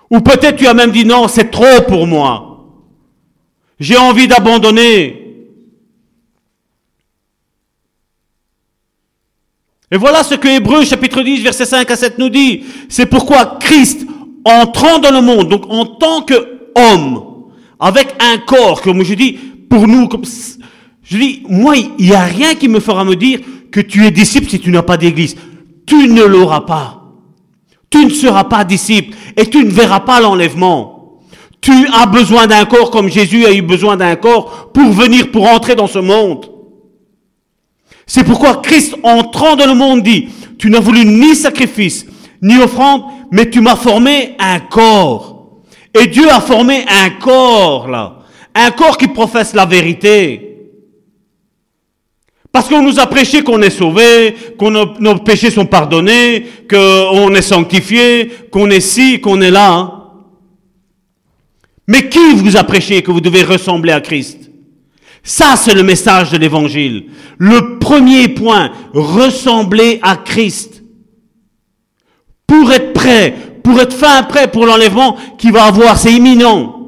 Ou 0.09 0.21
peut-être 0.21 0.55
tu 0.55 0.65
as 0.65 0.73
même 0.73 0.89
dit 0.89 1.05
non, 1.05 1.27
c'est 1.27 1.51
trop 1.51 1.83
pour 1.87 2.07
moi. 2.07 2.65
J'ai 3.79 3.95
envie 3.95 4.27
d'abandonner. 4.27 5.19
Et 9.91 9.97
voilà 9.97 10.23
ce 10.23 10.33
que 10.33 10.47
Hébreu 10.47 10.83
chapitre 10.83 11.21
10 11.21 11.43
verset 11.43 11.65
5 11.65 11.91
à 11.91 11.95
7 11.95 12.17
nous 12.17 12.29
dit. 12.29 12.63
C'est 12.89 13.05
pourquoi 13.05 13.59
Christ, 13.59 14.07
entrant 14.45 14.97
dans 14.97 15.11
le 15.11 15.21
monde, 15.21 15.47
donc 15.47 15.65
en 15.69 15.85
tant 15.85 16.23
qu'homme, 16.23 17.51
avec 17.79 18.15
un 18.19 18.39
corps, 18.39 18.81
comme 18.81 19.03
je 19.03 19.13
dis, 19.13 19.33
pour 19.69 19.87
nous, 19.87 20.07
je 21.03 21.17
dis, 21.17 21.43
moi, 21.49 21.75
il 21.75 22.05
n'y 22.05 22.13
a 22.13 22.23
rien 22.23 22.55
qui 22.55 22.67
me 22.67 22.79
fera 22.79 23.03
me 23.03 23.15
dire 23.15 23.39
que 23.71 23.81
tu 23.81 24.05
es 24.05 24.11
disciple 24.11 24.49
si 24.49 24.59
tu 24.59 24.71
n'as 24.71 24.83
pas 24.83 24.97
d'église. 24.97 25.35
Tu 25.85 26.07
ne 26.07 26.23
l'auras 26.23 26.61
pas. 26.61 27.03
Tu 27.89 28.05
ne 28.05 28.09
seras 28.09 28.45
pas 28.45 28.63
disciple 28.63 29.15
et 29.35 29.45
tu 29.47 29.63
ne 29.63 29.69
verras 29.69 29.99
pas 29.99 30.21
l'enlèvement. 30.21 31.19
Tu 31.61 31.71
as 31.93 32.05
besoin 32.05 32.47
d'un 32.47 32.65
corps 32.65 32.91
comme 32.91 33.09
Jésus 33.09 33.45
a 33.45 33.53
eu 33.53 33.61
besoin 33.61 33.97
d'un 33.97 34.15
corps 34.15 34.71
pour 34.73 34.91
venir, 34.91 35.31
pour 35.31 35.47
entrer 35.47 35.75
dans 35.75 35.87
ce 35.87 35.99
monde. 35.99 36.49
C'est 38.05 38.23
pourquoi 38.23 38.57
Christ, 38.57 38.95
entrant 39.03 39.55
dans 39.55 39.67
le 39.67 39.75
monde, 39.75 40.03
dit, 40.03 40.27
tu 40.57 40.69
n'as 40.69 40.79
voulu 40.79 41.05
ni 41.05 41.35
sacrifice, 41.35 42.05
ni 42.41 42.57
offrande, 42.57 43.03
mais 43.31 43.49
tu 43.49 43.61
m'as 43.61 43.75
formé 43.75 44.35
un 44.39 44.59
corps. 44.59 45.61
Et 45.99 46.07
Dieu 46.07 46.29
a 46.29 46.41
formé 46.41 46.85
un 46.87 47.09
corps, 47.11 47.87
là. 47.87 48.19
Un 48.55 48.71
corps 48.71 48.97
qui 48.97 49.07
professe 49.07 49.53
la 49.53 49.65
vérité. 49.65 50.52
Parce 52.53 52.69
qu'on 52.69 52.83
nous 52.83 52.99
a 52.99 53.07
prêché 53.07 53.43
qu'on 53.43 53.63
est 53.63 53.71
sauvé, 53.71 54.35
que 54.59 54.99
nos, 54.99 55.15
péchés 55.15 55.49
sont 55.49 55.65
pardonnés, 55.65 56.45
qu'on 56.69 57.33
est 57.33 57.41
sanctifié, 57.41 58.31
qu'on 58.51 58.69
est 58.69 58.79
ci, 58.79 59.19
qu'on 59.19 59.41
est 59.41 59.49
là. 59.49 59.73
Hein. 59.73 59.91
Mais 61.87 62.09
qui 62.09 62.35
vous 62.35 62.55
a 62.55 62.63
prêché 62.63 63.01
que 63.01 63.09
vous 63.09 63.21
devez 63.21 63.41
ressembler 63.41 63.91
à 63.91 64.01
Christ? 64.01 64.51
Ça, 65.23 65.55
c'est 65.55 65.73
le 65.73 65.81
message 65.81 66.29
de 66.29 66.37
l'Évangile. 66.37 67.05
Le 67.39 67.79
premier 67.79 68.27
point, 68.27 68.69
ressembler 68.93 69.99
à 70.03 70.15
Christ. 70.17 70.83
Pour 72.45 72.71
être 72.71 72.93
prêt, 72.93 73.33
pour 73.63 73.81
être 73.81 73.95
fin 73.95 74.21
prêt 74.21 74.51
pour 74.51 74.67
l'enlèvement 74.67 75.17
qui 75.39 75.49
va 75.49 75.63
avoir, 75.63 75.97
c'est 75.97 76.13
imminent. 76.13 76.82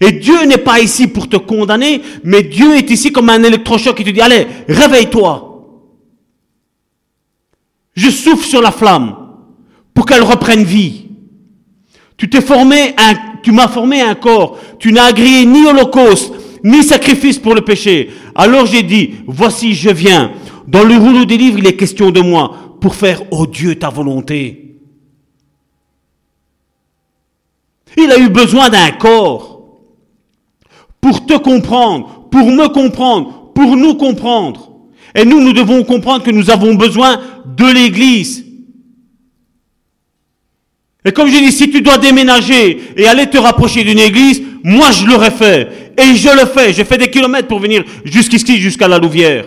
Et 0.00 0.12
Dieu 0.12 0.46
n'est 0.46 0.58
pas 0.58 0.80
ici 0.80 1.08
pour 1.08 1.28
te 1.28 1.36
condamner, 1.36 2.00
mais 2.24 2.42
Dieu 2.42 2.74
est 2.76 2.90
ici 2.90 3.12
comme 3.12 3.28
un 3.28 3.42
électrochoc 3.42 3.96
qui 3.96 4.04
te 4.04 4.10
dit, 4.10 4.22
allez, 4.22 4.46
réveille-toi. 4.66 5.46
Je 7.94 8.08
souffle 8.08 8.46
sur 8.46 8.62
la 8.62 8.70
flamme 8.70 9.14
pour 9.92 10.06
qu'elle 10.06 10.22
reprenne 10.22 10.64
vie. 10.64 11.08
Tu 12.16 12.30
t'es 12.30 12.40
formé 12.40 12.94
un, 12.96 13.14
tu 13.42 13.52
m'as 13.52 13.68
formé 13.68 14.00
un 14.00 14.14
corps. 14.14 14.58
Tu 14.78 14.92
n'as 14.92 15.04
agréé 15.04 15.44
ni 15.44 15.66
holocauste, 15.66 16.32
ni 16.64 16.82
sacrifice 16.82 17.38
pour 17.38 17.54
le 17.54 17.62
péché. 17.62 18.10
Alors 18.34 18.64
j'ai 18.64 18.82
dit, 18.82 19.16
voici 19.26 19.74
je 19.74 19.90
viens. 19.90 20.32
Dans 20.66 20.84
le 20.84 20.96
rouleau 20.96 21.26
des 21.26 21.36
livres, 21.36 21.58
il 21.58 21.66
est 21.66 21.76
question 21.76 22.10
de 22.10 22.20
moi 22.20 22.76
pour 22.80 22.94
faire, 22.94 23.22
oh 23.30 23.46
Dieu, 23.46 23.74
ta 23.74 23.90
volonté. 23.90 24.76
Il 27.98 28.10
a 28.12 28.18
eu 28.18 28.28
besoin 28.28 28.70
d'un 28.70 28.92
corps 28.92 29.49
pour 31.00 31.26
te 31.26 31.36
comprendre, 31.36 32.28
pour 32.30 32.50
me 32.50 32.68
comprendre, 32.68 33.52
pour 33.54 33.76
nous 33.76 33.94
comprendre. 33.94 34.70
Et 35.14 35.24
nous, 35.24 35.40
nous 35.40 35.52
devons 35.52 35.82
comprendre 35.82 36.22
que 36.22 36.30
nous 36.30 36.50
avons 36.50 36.74
besoin 36.74 37.20
de 37.56 37.66
l'Église. 37.66 38.44
Et 41.04 41.12
comme 41.12 41.28
je 41.28 41.38
dis, 41.38 41.52
si 41.52 41.70
tu 41.70 41.80
dois 41.80 41.98
déménager 41.98 42.78
et 42.96 43.06
aller 43.06 43.26
te 43.26 43.38
rapprocher 43.38 43.84
d'une 43.84 43.98
église, 43.98 44.42
moi 44.62 44.90
je 44.92 45.06
l'aurais 45.06 45.30
fait. 45.30 45.94
Et 45.96 46.14
je 46.14 46.28
le 46.28 46.46
fais. 46.46 46.72
J'ai 46.74 46.84
fait 46.84 46.98
des 46.98 47.08
kilomètres 47.08 47.48
pour 47.48 47.58
venir 47.58 47.84
jusqu'ici, 48.04 48.60
jusqu'à 48.60 48.86
la 48.86 48.98
Louvière. 48.98 49.46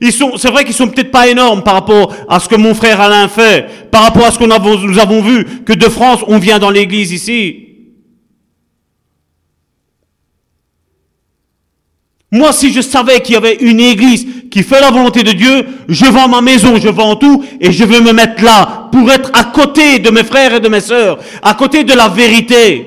Ils 0.00 0.12
sont, 0.12 0.36
c'est 0.36 0.50
vrai 0.50 0.64
qu'ils 0.64 0.74
sont 0.74 0.88
peut-être 0.88 1.10
pas 1.10 1.28
énormes 1.28 1.62
par 1.62 1.74
rapport 1.74 2.14
à 2.28 2.38
ce 2.38 2.48
que 2.48 2.54
mon 2.56 2.74
frère 2.74 3.00
Alain 3.00 3.28
fait, 3.28 3.66
par 3.90 4.02
rapport 4.02 4.26
à 4.26 4.30
ce 4.30 4.38
qu'on 4.38 4.46
nous 4.46 4.98
avons 4.98 5.22
vu, 5.22 5.44
que 5.64 5.72
de 5.72 5.88
France, 5.88 6.20
on 6.26 6.38
vient 6.38 6.58
dans 6.58 6.70
l'église 6.70 7.12
ici. 7.12 7.67
Moi, 12.30 12.52
si 12.52 12.72
je 12.72 12.82
savais 12.82 13.20
qu'il 13.20 13.34
y 13.34 13.38
avait 13.38 13.54
une 13.54 13.80
église 13.80 14.26
qui 14.50 14.62
fait 14.62 14.80
la 14.80 14.90
volonté 14.90 15.22
de 15.22 15.32
Dieu, 15.32 15.66
je 15.88 16.04
vends 16.04 16.28
ma 16.28 16.42
maison, 16.42 16.76
je 16.76 16.88
vends 16.88 17.16
tout, 17.16 17.42
et 17.58 17.72
je 17.72 17.84
veux 17.84 18.00
me 18.00 18.12
mettre 18.12 18.44
là 18.44 18.88
pour 18.92 19.10
être 19.10 19.30
à 19.32 19.44
côté 19.44 19.98
de 19.98 20.10
mes 20.10 20.24
frères 20.24 20.54
et 20.54 20.60
de 20.60 20.68
mes 20.68 20.80
sœurs, 20.80 21.18
à 21.42 21.54
côté 21.54 21.84
de 21.84 21.94
la 21.94 22.08
vérité. 22.08 22.86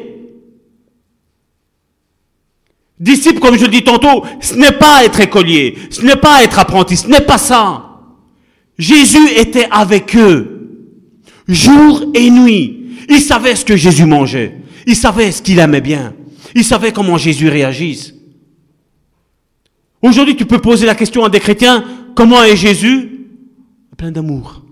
Disciple, 2.99 3.39
comme 3.39 3.57
je 3.57 3.65
le 3.65 3.71
dis 3.71 3.83
tantôt, 3.83 4.23
ce 4.41 4.53
n'est 4.53 4.73
pas 4.73 5.03
être 5.03 5.19
écolier, 5.19 5.75
ce 5.89 6.03
n'est 6.03 6.15
pas 6.15 6.43
être 6.43 6.59
apprenti, 6.59 6.95
ce 6.95 7.07
n'est 7.07 7.21
pas 7.21 7.39
ça. 7.39 7.85
Jésus 8.77 9.27
était 9.37 9.67
avec 9.71 10.15
eux, 10.15 10.69
jour 11.47 12.03
et 12.13 12.29
nuit. 12.29 12.77
Il 13.09 13.21
savait 13.21 13.55
ce 13.55 13.65
que 13.65 13.75
Jésus 13.75 14.05
mangeait. 14.05 14.57
Il 14.85 14.95
savait 14.95 15.31
ce 15.31 15.41
qu'il 15.41 15.57
aimait 15.57 15.81
bien. 15.81 16.13
Il 16.53 16.63
savait 16.63 16.91
comment 16.91 17.17
Jésus 17.17 17.49
réagisse. 17.49 18.13
Aujourd'hui, 20.01 20.35
tu 20.35 20.45
peux 20.45 20.59
poser 20.59 20.85
la 20.85 20.95
question 20.95 21.23
à 21.23 21.29
des 21.29 21.39
chrétiens, 21.39 21.83
comment 22.15 22.43
est 22.43 22.55
Jésus? 22.55 23.27
Plein 23.97 24.11
d'amour. 24.11 24.63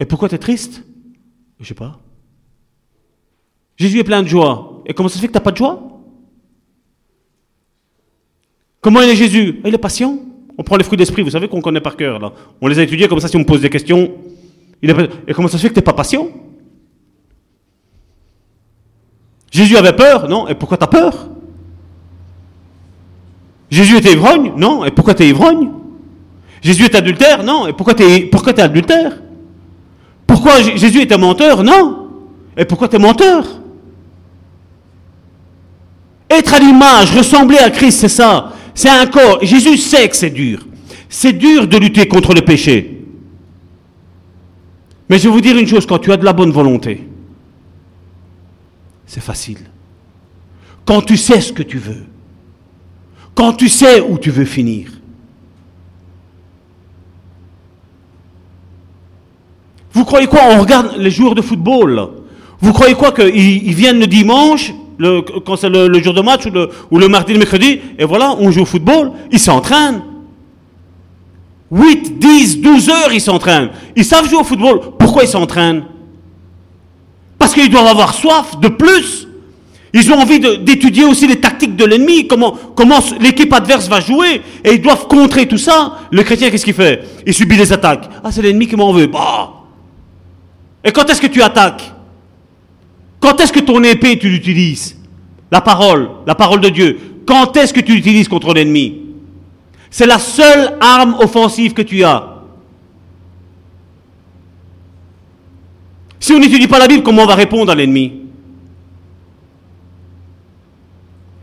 Et 0.00 0.06
pourquoi 0.06 0.28
tu 0.28 0.34
es 0.34 0.38
triste? 0.38 0.82
Je 1.60 1.66
sais 1.66 1.74
pas. 1.74 2.00
Jésus 3.76 3.98
est 3.98 4.04
plein 4.04 4.22
de 4.22 4.28
joie. 4.28 4.82
Et 4.86 4.94
comment 4.94 5.08
ça 5.08 5.16
se 5.16 5.20
fait 5.20 5.26
que 5.26 5.32
tu 5.32 5.36
n'as 5.36 5.44
pas 5.44 5.52
de 5.52 5.56
joie? 5.56 5.82
Comment 8.80 9.02
est 9.02 9.16
Jésus? 9.16 9.60
Il 9.64 9.74
est 9.74 9.78
patient. 9.78 10.18
On 10.56 10.62
prend 10.62 10.76
les 10.76 10.84
fruits 10.84 10.96
d'esprit, 10.96 11.22
vous 11.22 11.30
savez 11.30 11.48
qu'on 11.48 11.60
connaît 11.60 11.80
par 11.80 11.96
cœur, 11.96 12.18
là. 12.18 12.32
On 12.60 12.68
les 12.68 12.78
a 12.78 12.82
étudiés 12.82 13.08
comme 13.08 13.20
ça, 13.20 13.28
si 13.28 13.36
on 13.36 13.40
me 13.40 13.44
pose 13.44 13.60
des 13.60 13.70
questions. 13.70 14.12
Et 14.82 15.34
comment 15.34 15.48
ça 15.48 15.58
se 15.58 15.62
fait 15.62 15.68
que 15.68 15.74
tu 15.74 15.78
n'es 15.78 15.84
pas 15.84 15.92
patient? 15.92 16.28
Jésus 19.50 19.76
avait 19.76 19.94
peur 19.94 20.28
Non? 20.28 20.48
Et 20.48 20.54
pourquoi 20.54 20.76
tu 20.76 20.84
as 20.84 20.88
peur? 20.88 21.30
Jésus 23.74 23.96
était 23.96 24.12
ivrogne 24.12 24.52
Non. 24.56 24.84
Et 24.84 24.90
pourquoi 24.92 25.14
tu 25.14 25.24
es 25.24 25.28
ivrogne 25.30 25.68
Jésus 26.62 26.84
est 26.84 26.94
adultère 26.94 27.42
Non. 27.42 27.66
Et 27.66 27.72
pourquoi 27.72 27.94
tu 27.94 28.04
es, 28.04 28.20
pourquoi 28.20 28.52
es 28.52 28.60
adultère 28.60 29.20
Pourquoi 30.26 30.62
Jésus 30.62 31.02
était 31.02 31.18
menteur 31.18 31.64
Non. 31.64 32.08
Et 32.56 32.64
pourquoi 32.64 32.88
tu 32.88 32.96
es 32.96 32.98
menteur 33.00 33.44
Être 36.30 36.54
à 36.54 36.58
l'image, 36.60 37.16
ressembler 37.16 37.58
à 37.58 37.70
Christ, 37.70 37.98
c'est 37.98 38.08
ça. 38.08 38.52
C'est 38.74 38.88
un 38.88 39.06
corps. 39.06 39.40
Jésus 39.42 39.76
sait 39.76 40.08
que 40.08 40.16
c'est 40.16 40.30
dur. 40.30 40.64
C'est 41.08 41.32
dur 41.32 41.66
de 41.66 41.76
lutter 41.76 42.06
contre 42.06 42.32
le 42.32 42.42
péché. 42.42 43.02
Mais 45.08 45.18
je 45.18 45.24
vais 45.24 45.34
vous 45.34 45.40
dire 45.40 45.58
une 45.58 45.66
chose, 45.66 45.84
quand 45.84 45.98
tu 45.98 46.12
as 46.12 46.16
de 46.16 46.24
la 46.24 46.32
bonne 46.32 46.52
volonté, 46.52 47.06
c'est 49.04 49.20
facile. 49.20 49.58
Quand 50.86 51.02
tu 51.02 51.16
sais 51.16 51.40
ce 51.40 51.52
que 51.52 51.62
tu 51.62 51.78
veux, 51.78 52.04
quand 53.34 53.54
tu 53.54 53.68
sais 53.68 54.00
où 54.00 54.18
tu 54.18 54.30
veux 54.30 54.44
finir. 54.44 54.88
Vous 59.92 60.04
croyez 60.04 60.26
quoi? 60.26 60.40
On 60.50 60.60
regarde 60.60 60.96
les 60.96 61.10
joueurs 61.10 61.34
de 61.34 61.42
football. 61.42 62.08
Vous 62.60 62.72
croyez 62.72 62.94
quoi 62.94 63.12
qu'ils 63.12 63.74
viennent 63.74 64.00
le 64.00 64.06
dimanche, 64.06 64.72
quand 65.44 65.56
c'est 65.56 65.68
le, 65.68 66.02
jour 66.02 66.14
de 66.14 66.20
match, 66.20 66.46
ou 66.46 66.50
le, 66.50 66.68
ou 66.90 66.98
le 66.98 67.08
mardi, 67.08 67.32
le 67.32 67.38
mercredi, 67.38 67.80
et 67.98 68.04
voilà, 68.04 68.34
on 68.38 68.50
joue 68.50 68.62
au 68.62 68.66
football, 68.66 69.12
ils 69.30 69.38
s'entraînent. 69.38 70.02
8, 71.70 72.18
10, 72.18 72.60
12 72.60 72.88
heures, 72.88 73.12
ils 73.12 73.20
s'entraînent. 73.20 73.70
Ils 73.96 74.04
savent 74.04 74.28
jouer 74.28 74.38
au 74.38 74.44
football. 74.44 74.80
Pourquoi 74.98 75.24
ils 75.24 75.28
s'entraînent? 75.28 75.84
Parce 77.38 77.52
qu'ils 77.52 77.70
doivent 77.70 77.86
avoir 77.86 78.14
soif 78.14 78.58
de 78.60 78.68
plus. 78.68 79.28
Ils 79.96 80.12
ont 80.12 80.18
envie 80.18 80.40
d'étudier 80.40 81.04
aussi 81.04 81.28
les 81.28 81.36
tactiques 81.36 81.76
de 81.76 81.84
l'ennemi, 81.84 82.26
comment, 82.26 82.58
l'équipe 83.20 83.52
adverse 83.52 83.88
va 83.88 84.00
jouer, 84.00 84.42
et 84.64 84.74
ils 84.74 84.82
doivent 84.82 85.06
contrer 85.06 85.46
tout 85.46 85.56
ça. 85.56 85.98
Le 86.10 86.24
chrétien, 86.24 86.50
qu'est-ce 86.50 86.64
qu'il 86.64 86.74
fait? 86.74 87.04
Il 87.24 87.32
subit 87.32 87.56
des 87.56 87.72
attaques. 87.72 88.10
Ah, 88.24 88.32
c'est 88.32 88.42
l'ennemi 88.42 88.66
qui 88.66 88.74
m'en 88.74 88.92
veut. 88.92 89.06
Bah. 89.06 89.52
Et 90.82 90.90
quand 90.90 91.08
est-ce 91.08 91.20
que 91.20 91.28
tu 91.28 91.40
attaques? 91.40 91.92
Quand 93.20 93.40
est-ce 93.40 93.52
que 93.52 93.60
ton 93.60 93.80
épée, 93.84 94.18
tu 94.18 94.28
l'utilises? 94.28 94.98
La 95.52 95.60
parole, 95.60 96.10
la 96.26 96.34
parole 96.34 96.60
de 96.60 96.70
Dieu. 96.70 96.98
Quand 97.24 97.56
est-ce 97.56 97.72
que 97.72 97.80
tu 97.80 97.94
l'utilises 97.94 98.26
contre 98.26 98.52
l'ennemi? 98.52 99.00
C'est 99.90 100.06
la 100.06 100.18
seule 100.18 100.76
arme 100.80 101.14
offensive 101.20 101.72
que 101.72 101.82
tu 101.82 102.02
as. 102.02 102.34
Si 106.18 106.32
on 106.32 106.40
n'étudie 106.40 106.66
pas 106.66 106.80
la 106.80 106.88
Bible, 106.88 107.04
comment 107.04 107.22
on 107.22 107.26
va 107.26 107.36
répondre 107.36 107.70
à 107.70 107.76
l'ennemi? 107.76 108.23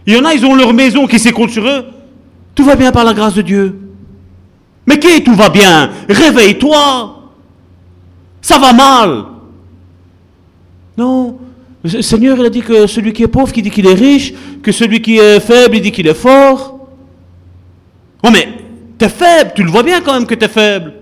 Il 0.05 0.13
y 0.13 0.17
en 0.17 0.25
a, 0.25 0.33
ils 0.33 0.45
ont 0.45 0.55
leur 0.55 0.73
maison 0.73 1.07
qui 1.07 1.19
s'écroule 1.19 1.49
sur 1.49 1.67
eux. 1.67 1.85
Tout 2.55 2.63
va 2.63 2.75
bien 2.75 2.91
par 2.91 3.03
la 3.03 3.13
grâce 3.13 3.35
de 3.35 3.41
Dieu. 3.41 3.79
Mais 4.87 4.99
qui 4.99 5.23
tout 5.23 5.35
va 5.35 5.49
bien? 5.49 5.91
Réveille-toi. 6.09 7.29
Ça 8.41 8.57
va 8.57 8.73
mal. 8.73 9.25
Non. 10.97 11.37
Le 11.83 12.01
Seigneur, 12.01 12.37
il 12.37 12.45
a 12.45 12.49
dit 12.49 12.61
que 12.61 12.87
celui 12.87 13.13
qui 13.13 13.23
est 13.23 13.27
pauvre, 13.27 13.51
qui 13.51 13.61
dit 13.61 13.71
qu'il 13.71 13.87
est 13.87 13.93
riche, 13.93 14.33
que 14.61 14.71
celui 14.71 15.01
qui 15.01 15.17
est 15.17 15.39
faible, 15.39 15.77
il 15.77 15.81
dit 15.81 15.91
qu'il 15.91 16.07
est 16.07 16.13
fort. 16.13 16.79
Oh 18.23 18.29
mais, 18.31 18.47
t'es 18.97 19.09
faible, 19.09 19.53
tu 19.55 19.63
le 19.63 19.71
vois 19.71 19.81
bien 19.83 20.01
quand 20.01 20.13
même 20.13 20.27
que 20.27 20.35
t'es 20.35 20.47
faible. 20.47 20.93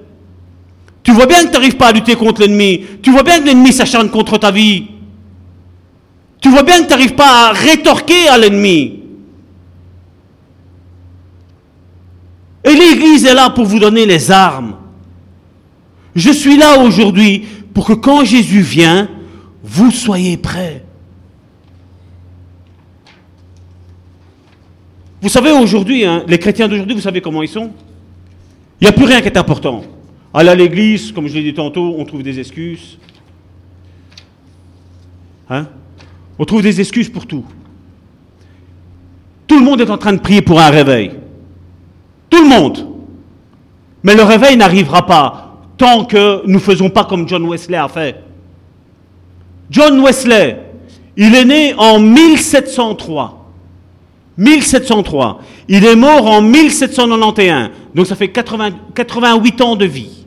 Tu 1.04 1.12
vois 1.12 1.26
bien 1.26 1.40
que 1.40 1.48
tu 1.48 1.54
n'arrives 1.54 1.76
pas 1.76 1.88
à 1.88 1.92
lutter 1.92 2.16
contre 2.16 2.42
l'ennemi. 2.42 2.86
Tu 3.02 3.12
vois 3.12 3.24
bien 3.24 3.40
que 3.40 3.46
l'ennemi 3.46 3.74
s'acharne 3.74 4.10
contre 4.10 4.38
ta 4.38 4.52
vie. 4.52 4.88
Tu 6.42 6.50
vois 6.50 6.64
bien 6.64 6.78
que 6.80 6.84
tu 6.84 6.90
n'arrives 6.90 7.16
pas 7.16 7.50
à 7.50 7.52
rétorquer 7.52 8.28
à 8.28 8.38
l'ennemi. 8.38 9.00
Et 12.64 12.74
l'Église 12.74 13.26
est 13.26 13.34
là 13.34 13.50
pour 13.50 13.66
vous 13.66 13.80
donner 13.80 14.06
les 14.06 14.32
armes. 14.32 14.76
Je 16.16 16.32
suis 16.32 16.58
là 16.58 16.80
aujourd'hui 16.80 17.46
pour 17.74 17.86
que 17.86 17.94
quand 17.94 18.26
Jésus 18.26 18.62
vient, 18.62 19.10
vous 19.64 19.92
soyez 19.92 20.38
prêts. 20.38 20.86
Vous 25.22 25.30
savez, 25.30 25.52
aujourd'hui, 25.52 26.06
hein, 26.06 26.24
les 26.28 26.40
chrétiens 26.40 26.68
d'aujourd'hui, 26.68 26.96
vous 26.96 27.02
savez 27.02 27.22
comment 27.22 27.44
ils 27.44 27.50
sont? 27.50 27.72
Il 28.80 28.86
n'y 28.86 28.88
a 28.88 28.94
plus 28.94 29.06
rien 29.06 29.20
qui 29.20 29.28
est 29.28 29.38
important. 29.38 29.84
Aller 30.34 30.50
à 30.50 30.56
l'église, 30.56 31.12
comme 31.12 31.28
je 31.28 31.34
l'ai 31.34 31.44
dit 31.44 31.54
tantôt, 31.54 31.96
on 31.98 32.06
trouve 32.06 32.24
des 32.24 32.40
excuses. 32.40 32.98
Hein? 35.50 35.68
On 36.40 36.46
trouve 36.46 36.62
des 36.62 36.80
excuses 36.80 37.10
pour 37.10 37.28
tout. 37.28 37.44
Tout 39.46 39.60
le 39.60 39.66
monde 39.66 39.82
est 39.82 39.90
en 39.90 39.98
train 39.98 40.14
de 40.14 40.20
prier 40.20 40.42
pour 40.42 40.60
un 40.60 40.70
réveil. 40.70 41.12
Tout 42.30 42.42
le 42.42 42.48
monde. 42.48 42.88
Mais 44.04 44.16
le 44.16 44.24
réveil 44.24 44.56
n'arrivera 44.56 45.06
pas 45.06 45.58
tant 45.78 46.06
que 46.06 46.46
nous 46.46 46.54
ne 46.54 46.60
faisons 46.60 46.90
pas 46.90 47.04
comme 47.04 47.28
John 47.28 47.46
Wesley 47.46 47.78
a 47.78 47.90
fait. 47.90 48.16
John 49.70 50.00
Wesley, 50.00 50.58
il 51.18 51.36
est 51.36 51.46
né 51.46 51.74
en 51.78 52.00
1703. 52.00 53.52
1703. 54.38 55.42
Il 55.68 55.84
est 55.84 55.96
mort 55.96 56.26
en 56.26 56.42
1791. 56.42 57.72
Donc 57.94 58.08
ça 58.08 58.16
fait 58.16 58.30
88 58.30 59.62
ans 59.62 59.76
de 59.76 59.86
vie. 59.86 60.26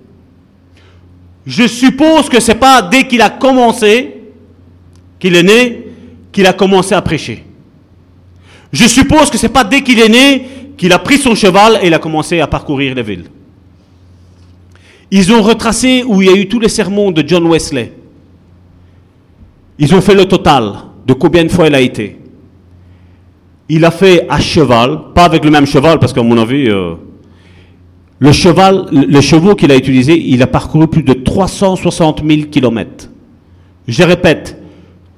Je 1.46 1.66
suppose 1.66 2.28
que 2.28 2.38
ce 2.40 2.52
n'est 2.52 2.58
pas 2.58 2.82
dès 2.82 3.06
qu'il 3.06 3.22
a 3.22 3.30
commencé, 3.30 4.22
qu'il 5.18 5.34
est 5.34 5.42
né, 5.42 5.91
qu'il 6.32 6.46
a 6.46 6.52
commencé 6.52 6.94
à 6.94 7.02
prêcher. 7.02 7.44
Je 8.72 8.86
suppose 8.86 9.30
que 9.30 9.38
ce 9.38 9.46
n'est 9.46 9.52
pas 9.52 9.64
dès 9.64 9.82
qu'il 9.82 10.00
est 10.00 10.08
né 10.08 10.48
qu'il 10.76 10.92
a 10.92 10.98
pris 10.98 11.18
son 11.18 11.34
cheval 11.34 11.78
et 11.82 11.86
il 11.88 11.94
a 11.94 11.98
commencé 11.98 12.40
à 12.40 12.46
parcourir 12.46 12.94
les 12.94 13.02
villes. 13.02 13.26
Ils 15.10 15.30
ont 15.32 15.42
retracé 15.42 16.02
où 16.04 16.22
il 16.22 16.28
y 16.28 16.30
a 16.32 16.36
eu 16.36 16.48
tous 16.48 16.58
les 16.58 16.70
sermons 16.70 17.10
de 17.10 17.22
John 17.26 17.46
Wesley. 17.46 17.92
Ils 19.78 19.94
ont 19.94 20.00
fait 20.00 20.14
le 20.14 20.24
total 20.24 20.72
de 21.06 21.12
combien 21.12 21.44
de 21.44 21.50
fois 21.50 21.66
il 21.66 21.74
a 21.74 21.80
été 21.80 22.18
il 23.68 23.86
a 23.86 23.90
fait 23.90 24.26
à 24.28 24.38
cheval, 24.38 24.98
pas 25.14 25.24
avec 25.24 25.44
le 25.46 25.50
même 25.50 25.64
cheval, 25.64 25.98
parce 25.98 26.12
qu'à 26.12 26.22
mon 26.22 26.36
avis, 26.36 26.68
euh, 26.68 26.94
le 28.18 28.30
cheval, 28.30 28.86
le 28.92 29.20
chevaux 29.22 29.54
qu'il 29.54 29.72
a 29.72 29.76
utilisé, 29.76 30.12
il 30.14 30.42
a 30.42 30.46
parcouru 30.46 30.88
plus 30.88 31.02
de 31.02 31.14
360 31.14 32.22
000 32.22 32.42
kilomètres. 32.50 33.08
Je 33.88 34.02
répète, 34.02 34.61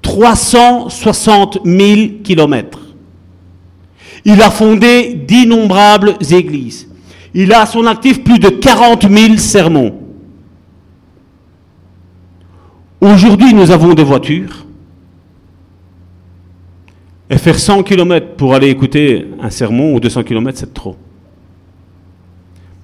360 0.04 1.58
000 1.64 2.00
kilomètres. 2.22 2.78
Il 4.24 4.40
a 4.40 4.50
fondé 4.50 5.14
d'innombrables 5.14 6.14
églises. 6.30 6.88
Il 7.34 7.52
a 7.52 7.62
à 7.62 7.66
son 7.66 7.84
actif 7.86 8.22
plus 8.22 8.38
de 8.38 8.48
40 8.48 9.10
000 9.10 9.36
sermons. 9.38 9.92
Aujourd'hui, 13.00 13.52
nous 13.52 13.70
avons 13.70 13.94
des 13.94 14.04
voitures, 14.04 14.64
et 17.28 17.38
faire 17.38 17.58
100 17.58 17.82
km 17.82 18.36
pour 18.36 18.54
aller 18.54 18.68
écouter 18.68 19.26
un 19.42 19.50
sermon 19.50 19.94
ou 19.94 20.00
200 20.00 20.22
km, 20.22 20.58
c'est 20.58 20.72
trop. 20.72 20.96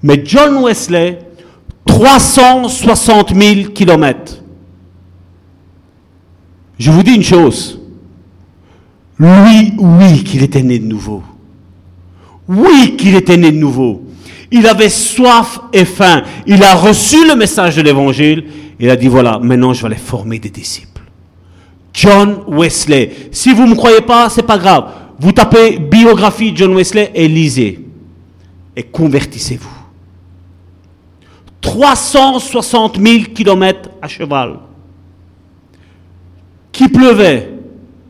Mais 0.03 0.21
John 0.25 0.63
Wesley, 0.63 1.19
360 1.85 3.35
000 3.35 3.69
km. 3.73 4.40
Je 6.81 6.89
vous 6.89 7.03
dis 7.03 7.13
une 7.13 7.21
chose. 7.21 7.79
Lui, 9.19 9.73
oui, 9.77 10.23
qu'il 10.23 10.41
était 10.41 10.63
né 10.63 10.79
de 10.79 10.87
nouveau. 10.87 11.21
Oui, 12.47 12.95
qu'il 12.97 13.15
était 13.15 13.37
né 13.37 13.51
de 13.51 13.57
nouveau. 13.57 14.01
Il 14.49 14.65
avait 14.65 14.89
soif 14.89 15.59
et 15.71 15.85
faim. 15.85 16.23
Il 16.47 16.63
a 16.63 16.73
reçu 16.73 17.27
le 17.27 17.35
message 17.35 17.75
de 17.75 17.83
l'évangile. 17.83 18.45
Il 18.79 18.89
a 18.89 18.95
dit, 18.95 19.07
voilà, 19.07 19.37
maintenant 19.37 19.73
je 19.73 19.81
vais 19.81 19.89
aller 19.89 19.95
former 19.95 20.39
des 20.39 20.49
disciples. 20.49 21.03
John 21.93 22.45
Wesley. 22.47 23.29
Si 23.31 23.53
vous 23.53 23.65
ne 23.65 23.69
me 23.69 23.75
croyez 23.75 24.01
pas, 24.01 24.27
c'est 24.31 24.41
pas 24.41 24.57
grave. 24.57 24.85
Vous 25.19 25.33
tapez 25.33 25.77
biographie 25.77 26.51
John 26.55 26.73
Wesley 26.73 27.11
et 27.13 27.27
lisez. 27.27 27.79
Et 28.75 28.81
convertissez-vous. 28.81 29.69
360 31.61 32.99
000 32.99 33.23
kilomètres 33.35 33.89
à 34.01 34.07
cheval. 34.07 34.57
Qui 36.81 36.89
pleuvait, 36.89 37.47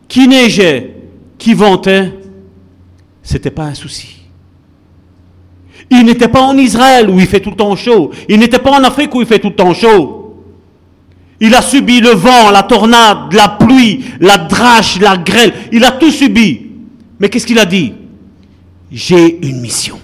qui 0.08 0.30
neigeait, 0.30 0.96
qui 1.38 1.54
ventait, 1.54 2.14
c'était 3.22 3.52
pas 3.52 3.66
un 3.66 3.74
souci. 3.74 4.22
Il 5.90 6.06
n'était 6.06 6.30
pas 6.30 6.40
en 6.40 6.58
Israël 6.58 7.10
où 7.10 7.20
il 7.20 7.28
fait 7.28 7.42
tout 7.42 7.50
le 7.50 7.58
temps 7.58 7.76
chaud. 7.76 8.12
Il 8.30 8.40
n'était 8.40 8.60
pas 8.60 8.72
en 8.72 8.82
Afrique 8.86 9.14
où 9.14 9.20
il 9.20 9.28
fait 9.28 9.40
tout 9.40 9.50
le 9.50 9.56
temps 9.56 9.74
chaud. 9.74 10.38
Il 11.42 11.54
a 11.54 11.62
subi 11.62 12.00
le 12.00 12.12
vent, 12.12 12.50
la 12.50 12.64
tornade, 12.64 13.34
la 13.34 13.50
pluie, 13.50 14.06
la 14.22 14.38
drache, 14.38 15.02
la 15.02 15.18
grêle. 15.18 15.54
Il 15.74 15.84
a 15.84 15.92
tout 15.92 16.10
subi. 16.10 16.68
Mais 17.20 17.28
qu'est-ce 17.28 17.48
qu'il 17.48 17.60
a 17.60 17.66
dit? 17.66 17.92
J'ai 18.90 19.46
une 19.46 19.60
mission. 19.60 20.00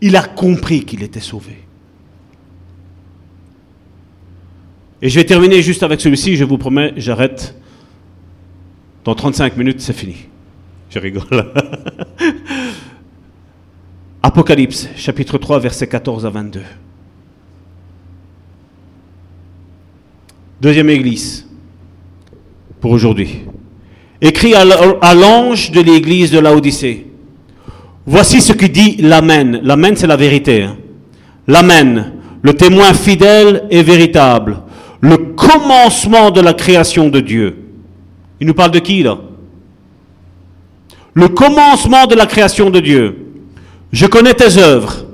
Il 0.00 0.16
a 0.16 0.22
compris 0.22 0.86
qu'il 0.86 1.02
était 1.02 1.20
sauvé. 1.20 1.58
Et 5.02 5.08
je 5.08 5.14
vais 5.18 5.24
terminer 5.24 5.62
juste 5.62 5.82
avec 5.82 6.00
celui-ci, 6.00 6.36
je 6.36 6.44
vous 6.44 6.58
promets, 6.58 6.92
j'arrête. 6.96 7.54
Dans 9.04 9.14
35 9.14 9.56
minutes, 9.56 9.80
c'est 9.80 9.94
fini. 9.94 10.16
Je 10.90 10.98
rigole. 10.98 11.24
Apocalypse, 14.22 14.88
chapitre 14.96 15.38
3, 15.38 15.60
versets 15.60 15.86
14 15.86 16.26
à 16.26 16.30
22. 16.30 16.60
Deuxième 20.60 20.90
église 20.90 21.46
pour 22.80 22.90
aujourd'hui. 22.90 23.40
Écrit 24.20 24.54
à 24.54 25.14
l'ange 25.14 25.70
de 25.70 25.80
l'église 25.80 26.30
de 26.30 26.38
Laodicée. 26.38 27.06
Voici 28.04 28.42
ce 28.42 28.52
que 28.52 28.66
dit 28.66 28.96
l'Amen. 28.98 29.60
L'Amen, 29.62 29.96
c'est 29.96 30.06
la 30.06 30.16
vérité. 30.16 30.62
Hein. 30.64 30.76
L'Amen, 31.46 32.12
le 32.42 32.52
témoin 32.52 32.92
fidèle 32.92 33.66
et 33.70 33.82
véritable. 33.82 34.58
Le 35.00 35.16
commencement 35.16 36.30
de 36.30 36.40
la 36.40 36.52
création 36.52 37.08
de 37.08 37.20
Dieu. 37.20 37.56
Il 38.40 38.46
nous 38.46 38.54
parle 38.54 38.70
de 38.70 38.78
qui 38.78 39.02
là? 39.02 39.18
Le 41.14 41.28
commencement 41.28 42.06
de 42.06 42.14
la 42.14 42.26
création 42.26 42.70
de 42.70 42.80
Dieu. 42.80 43.26
Je 43.92 44.06
connais 44.06 44.34
tes 44.34 44.58
œuvres. 44.58 45.06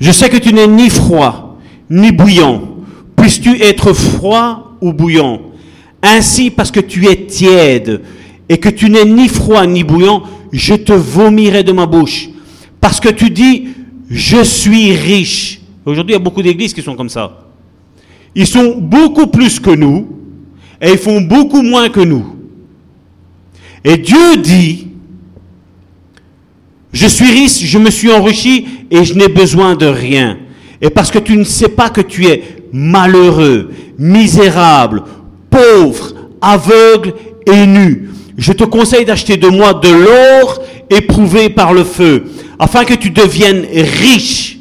Je 0.00 0.10
sais 0.10 0.28
que 0.28 0.36
tu 0.36 0.52
n'es 0.52 0.66
ni 0.66 0.90
froid, 0.90 1.58
ni 1.88 2.12
bouillant. 2.12 2.62
Puisses-tu 3.16 3.62
être 3.62 3.92
froid 3.92 4.76
ou 4.80 4.92
bouillant? 4.92 5.40
Ainsi, 6.02 6.50
parce 6.50 6.70
que 6.70 6.80
tu 6.80 7.06
es 7.06 7.26
tiède 7.26 8.02
et 8.48 8.58
que 8.58 8.68
tu 8.68 8.90
n'es 8.90 9.04
ni 9.04 9.28
froid 9.28 9.64
ni 9.66 9.84
bouillant, 9.84 10.24
je 10.52 10.74
te 10.74 10.92
vomirai 10.92 11.62
de 11.62 11.72
ma 11.72 11.86
bouche. 11.86 12.28
Parce 12.80 12.98
que 12.98 13.08
tu 13.08 13.30
dis, 13.30 13.68
je 14.10 14.42
suis 14.42 14.92
riche. 14.92 15.60
Aujourd'hui, 15.86 16.14
il 16.14 16.18
y 16.18 16.20
a 16.20 16.24
beaucoup 16.24 16.42
d'églises 16.42 16.74
qui 16.74 16.82
sont 16.82 16.96
comme 16.96 17.08
ça. 17.08 17.51
Ils 18.34 18.46
sont 18.46 18.76
beaucoup 18.78 19.26
plus 19.26 19.60
que 19.60 19.70
nous 19.70 20.08
et 20.80 20.92
ils 20.92 20.98
font 20.98 21.20
beaucoup 21.20 21.62
moins 21.62 21.88
que 21.88 22.00
nous. 22.00 22.36
Et 23.84 23.96
Dieu 23.96 24.36
dit, 24.36 24.88
je 26.92 27.06
suis 27.06 27.30
riche, 27.30 27.64
je 27.64 27.78
me 27.78 27.90
suis 27.90 28.12
enrichi 28.12 28.66
et 28.90 29.04
je 29.04 29.14
n'ai 29.14 29.28
besoin 29.28 29.74
de 29.74 29.86
rien. 29.86 30.38
Et 30.80 30.90
parce 30.90 31.10
que 31.10 31.18
tu 31.18 31.36
ne 31.36 31.44
sais 31.44 31.68
pas 31.68 31.90
que 31.90 32.00
tu 32.00 32.26
es 32.26 32.42
malheureux, 32.72 33.70
misérable, 33.98 35.02
pauvre, 35.50 36.14
aveugle 36.40 37.14
et 37.46 37.66
nu. 37.66 38.10
Je 38.36 38.52
te 38.52 38.64
conseille 38.64 39.04
d'acheter 39.04 39.36
de 39.36 39.48
moi 39.48 39.74
de 39.74 39.88
l'or 39.88 40.62
éprouvé 40.90 41.48
par 41.48 41.72
le 41.72 41.84
feu, 41.84 42.24
afin 42.58 42.84
que 42.84 42.94
tu 42.94 43.10
deviennes 43.10 43.64
riche. 43.72 44.58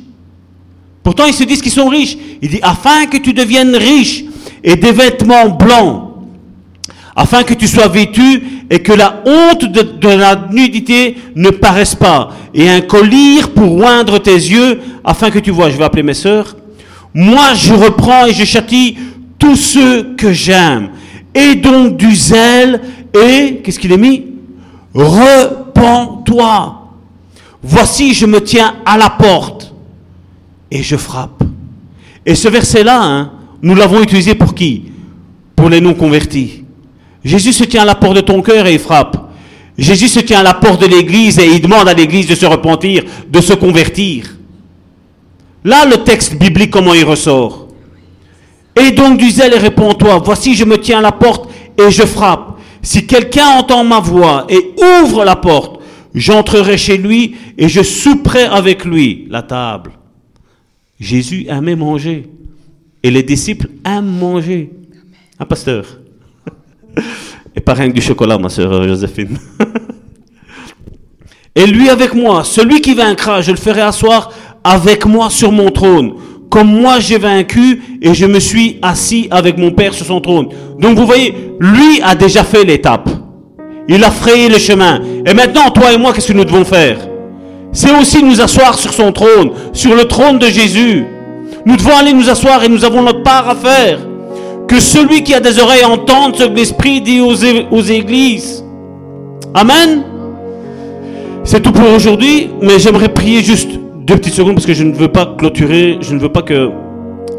Pourtant, 1.03 1.25
ils 1.25 1.33
se 1.33 1.43
disent 1.43 1.61
qu'ils 1.61 1.71
sont 1.71 1.87
riches. 1.87 2.17
Il 2.41 2.49
dit, 2.49 2.59
afin 2.61 3.05
que 3.07 3.17
tu 3.17 3.33
deviennes 3.33 3.75
riche 3.75 4.23
et 4.63 4.75
des 4.75 4.91
vêtements 4.91 5.49
blancs, 5.49 6.09
afin 7.15 7.43
que 7.43 7.53
tu 7.53 7.67
sois 7.67 7.87
vêtu 7.87 8.65
et 8.69 8.79
que 8.79 8.93
la 8.93 9.21
honte 9.25 9.65
de, 9.65 10.09
la 10.09 10.47
nudité 10.51 11.17
ne 11.35 11.49
paraisse 11.49 11.95
pas, 11.95 12.29
et 12.53 12.69
un 12.69 12.81
collier 12.81 13.41
pour 13.53 13.75
oindre 13.77 14.19
tes 14.19 14.31
yeux, 14.31 14.79
afin 15.03 15.29
que 15.29 15.39
tu 15.39 15.51
vois. 15.51 15.69
Je 15.69 15.77
vais 15.77 15.83
appeler 15.83 16.03
mes 16.03 16.13
sœurs. 16.13 16.55
Moi, 17.13 17.53
je 17.55 17.73
reprends 17.73 18.27
et 18.27 18.33
je 18.33 18.45
châtie 18.45 18.97
tous 19.37 19.55
ceux 19.55 20.15
que 20.15 20.31
j'aime. 20.31 20.91
Et 21.33 21.55
donc 21.55 21.97
du 21.97 22.15
zèle 22.15 22.81
et, 23.13 23.61
qu'est-ce 23.63 23.79
qu'il 23.79 23.91
est 23.91 23.97
mis? 23.97 24.27
Repends-toi. 24.93 26.77
Voici, 27.63 28.13
je 28.13 28.25
me 28.25 28.41
tiens 28.41 28.75
à 28.85 28.97
la 28.97 29.09
porte 29.09 29.70
et 30.71 30.81
je 30.81 30.95
frappe. 30.95 31.43
Et 32.25 32.35
ce 32.35 32.47
verset-là, 32.47 33.03
hein, 33.03 33.31
nous 33.61 33.75
l'avons 33.75 34.01
utilisé 34.01 34.35
pour 34.35 34.55
qui? 34.55 34.85
Pour 35.55 35.69
les 35.69 35.81
non-convertis. 35.81 36.63
Jésus 37.23 37.53
se 37.53 37.63
tient 37.65 37.83
à 37.83 37.85
la 37.85 37.95
porte 37.95 38.15
de 38.15 38.21
ton 38.21 38.41
cœur 38.41 38.65
et 38.65 38.73
il 38.73 38.79
frappe. 38.79 39.31
Jésus 39.77 40.07
se 40.07 40.19
tient 40.19 40.39
à 40.39 40.43
la 40.43 40.53
porte 40.53 40.81
de 40.81 40.87
l'église 40.87 41.39
et 41.39 41.47
il 41.47 41.61
demande 41.61 41.87
à 41.87 41.93
l'église 41.93 42.27
de 42.27 42.35
se 42.35 42.45
repentir, 42.45 43.03
de 43.29 43.41
se 43.41 43.53
convertir. 43.53 44.35
Là, 45.63 45.85
le 45.85 45.97
texte 45.97 46.35
biblique, 46.35 46.71
comment 46.71 46.93
il 46.93 47.03
ressort? 47.03 47.67
Et 48.75 48.91
donc 48.91 49.17
du 49.17 49.29
zèle 49.29 49.55
réponds-toi, 49.55 50.21
voici 50.23 50.55
je 50.55 50.65
me 50.65 50.77
tiens 50.77 50.99
à 50.99 51.01
la 51.01 51.11
porte 51.11 51.49
et 51.77 51.91
je 51.91 52.03
frappe. 52.03 52.57
Si 52.81 53.05
quelqu'un 53.05 53.47
entend 53.59 53.83
ma 53.83 53.99
voix 53.99 54.47
et 54.49 54.73
ouvre 55.03 55.23
la 55.23 55.35
porte, 55.35 55.81
j'entrerai 56.15 56.77
chez 56.77 56.97
lui 56.97 57.35
et 57.57 57.69
je 57.69 57.83
souperai 57.83 58.43
avec 58.43 58.85
lui 58.85 59.27
la 59.29 59.43
table. 59.43 59.91
Jésus 61.01 61.47
aimait 61.49 61.75
manger. 61.75 62.29
Et 63.01 63.09
les 63.09 63.23
disciples 63.23 63.67
aiment 63.83 64.05
manger. 64.05 64.71
Un 65.39 65.45
pasteur. 65.45 65.99
Et 67.55 67.59
pas 67.59 67.73
rien 67.73 67.89
que 67.89 67.95
du 67.95 68.01
chocolat, 68.01 68.37
ma 68.37 68.49
soeur 68.49 68.87
Joséphine. 68.87 69.37
Et 71.55 71.65
lui 71.65 71.89
avec 71.89 72.13
moi, 72.13 72.43
celui 72.43 72.79
qui 72.79 72.93
vaincra, 72.93 73.41
je 73.41 73.51
le 73.51 73.57
ferai 73.57 73.81
asseoir 73.81 74.31
avec 74.63 75.05
moi 75.05 75.31
sur 75.31 75.51
mon 75.51 75.71
trône, 75.71 76.13
comme 76.49 76.71
moi 76.79 76.99
j'ai 76.99 77.17
vaincu 77.17 77.81
et 78.01 78.13
je 78.13 78.25
me 78.27 78.39
suis 78.39 78.77
assis 78.81 79.27
avec 79.31 79.57
mon 79.57 79.71
Père 79.71 79.93
sur 79.93 80.05
son 80.05 80.21
trône. 80.21 80.49
Donc 80.79 80.97
vous 80.97 81.05
voyez, 81.05 81.33
lui 81.59 81.99
a 82.03 82.15
déjà 82.15 82.43
fait 82.43 82.63
l'étape. 82.63 83.09
Il 83.89 84.03
a 84.03 84.11
frayé 84.11 84.47
le 84.47 84.59
chemin. 84.59 85.01
Et 85.25 85.33
maintenant, 85.33 85.71
toi 85.71 85.91
et 85.91 85.97
moi, 85.97 86.13
qu'est-ce 86.13 86.27
que 86.27 86.37
nous 86.37 86.45
devons 86.45 86.63
faire? 86.63 87.10
C'est 87.73 87.97
aussi 87.97 88.23
nous 88.23 88.41
asseoir 88.41 88.77
sur 88.77 88.93
son 88.93 89.11
trône, 89.11 89.51
sur 89.73 89.95
le 89.95 90.05
trône 90.05 90.39
de 90.39 90.47
Jésus. 90.47 91.05
Nous 91.65 91.77
devons 91.77 91.95
aller 91.95 92.13
nous 92.13 92.29
asseoir 92.29 92.63
et 92.63 92.69
nous 92.69 92.83
avons 92.83 93.01
notre 93.01 93.23
part 93.23 93.47
à 93.49 93.55
faire. 93.55 93.99
Que 94.67 94.79
celui 94.79 95.23
qui 95.23 95.33
a 95.33 95.39
des 95.39 95.59
oreilles 95.59 95.85
entende 95.85 96.35
ce 96.35 96.45
que 96.45 96.53
l'Esprit 96.53 97.01
dit 97.01 97.21
aux, 97.21 97.35
aux 97.71 97.81
églises. 97.81 98.63
Amen. 99.53 100.03
C'est 101.43 101.61
tout 101.61 101.71
pour 101.71 101.89
aujourd'hui, 101.93 102.49
mais 102.61 102.79
j'aimerais 102.79 103.09
prier 103.09 103.41
juste 103.41 103.71
deux 104.05 104.15
petites 104.15 104.33
secondes 104.33 104.55
parce 104.55 104.65
que 104.65 104.73
je 104.73 104.83
ne 104.83 104.93
veux 104.93 105.07
pas 105.07 105.35
clôturer, 105.37 105.97
je 106.01 106.13
ne 106.13 106.19
veux 106.19 106.31
pas 106.31 106.41
que 106.41 106.69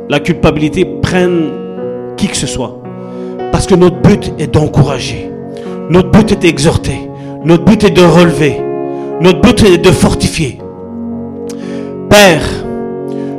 la 0.08 0.20
culpabilité 0.20 0.84
prenne 0.84 1.50
qui 2.16 2.28
que 2.28 2.36
ce 2.36 2.46
soit. 2.46 2.78
Parce 3.50 3.66
que 3.66 3.74
notre 3.74 4.00
but 4.02 4.32
est 4.38 4.52
d'encourager. 4.52 5.30
Notre 5.90 6.10
but 6.10 6.32
est 6.32 6.36
d'exhorter. 6.42 7.08
Notre 7.44 7.64
but 7.64 7.84
est 7.84 7.90
de 7.90 8.02
relever. 8.02 8.71
Notre 9.22 9.40
but 9.40 9.62
est 9.62 9.78
de 9.78 9.92
fortifier. 9.92 10.58
Père, 12.10 12.42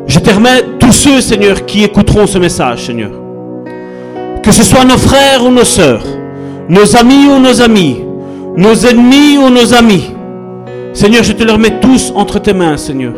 je 0.07 0.17
te 0.17 0.29
remets 0.33 0.63
tous 0.79 0.93
ceux, 0.93 1.19
Seigneur, 1.19 1.65
qui 1.65 1.83
écouteront 1.83 2.25
ce 2.25 2.37
message, 2.37 2.85
Seigneur. 2.85 3.11
Que 4.41 4.53
ce 4.53 4.63
soit 4.63 4.85
nos 4.85 4.97
frères 4.97 5.43
ou 5.45 5.49
nos 5.49 5.65
sœurs, 5.65 6.05
nos 6.69 6.95
amis 6.95 7.27
ou 7.27 7.37
nos 7.37 7.61
amis, 7.61 7.99
nos 8.55 8.73
ennemis 8.73 9.37
ou 9.37 9.49
nos 9.49 9.73
amis. 9.73 10.09
Seigneur, 10.93 11.21
je 11.21 11.33
te 11.33 11.43
les 11.43 11.51
remets 11.51 11.81
tous 11.81 12.13
entre 12.15 12.39
tes 12.39 12.53
mains, 12.53 12.77
Seigneur. 12.77 13.15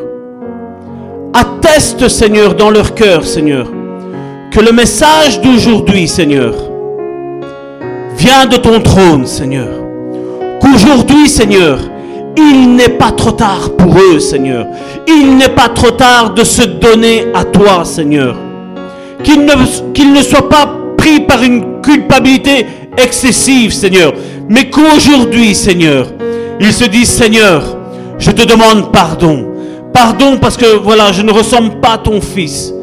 Atteste, 1.35 2.07
Seigneur, 2.07 2.55
dans 2.55 2.71
leur 2.71 2.95
cœur, 2.95 3.25
Seigneur, 3.25 3.67
que 4.49 4.59
le 4.59 4.71
message 4.71 5.39
d'aujourd'hui, 5.39 6.07
Seigneur, 6.07 6.55
vient 8.17 8.47
de 8.47 8.57
ton 8.57 8.79
trône, 8.79 9.27
Seigneur. 9.27 9.69
Qu'aujourd'hui, 10.59 11.29
Seigneur, 11.29 11.77
il 12.37 12.75
n'est 12.75 12.89
pas 12.89 13.11
trop 13.11 13.31
tard 13.31 13.71
pour 13.77 13.97
eux, 13.97 14.19
Seigneur. 14.19 14.67
Il 15.07 15.37
n'est 15.37 15.49
pas 15.49 15.69
trop 15.69 15.91
tard 15.91 16.33
de 16.33 16.43
se 16.43 16.63
donner 16.63 17.25
à 17.33 17.43
toi, 17.43 17.85
Seigneur. 17.85 18.37
Qu'ils 19.23 19.45
ne, 20.13 20.21
soient 20.21 20.49
pas 20.49 20.69
pris 20.97 21.21
par 21.21 21.41
une 21.41 21.81
culpabilité 21.81 22.65
excessive, 22.97 23.73
Seigneur. 23.73 24.13
Mais 24.49 24.69
qu'aujourd'hui, 24.69 25.55
Seigneur, 25.55 26.07
ils 26.59 26.73
se 26.73 26.85
disent, 26.85 27.09
Seigneur, 27.09 27.63
je 28.19 28.31
te 28.31 28.45
demande 28.45 28.91
pardon. 28.91 29.51
Pardon 29.93 30.37
parce 30.39 30.57
que 30.57 30.77
voilà, 30.77 31.11
je 31.11 31.21
ne 31.21 31.31
ressemble 31.31 31.79
pas 31.79 31.93
à 31.93 31.97
ton 31.97 32.21
fils. 32.21 32.73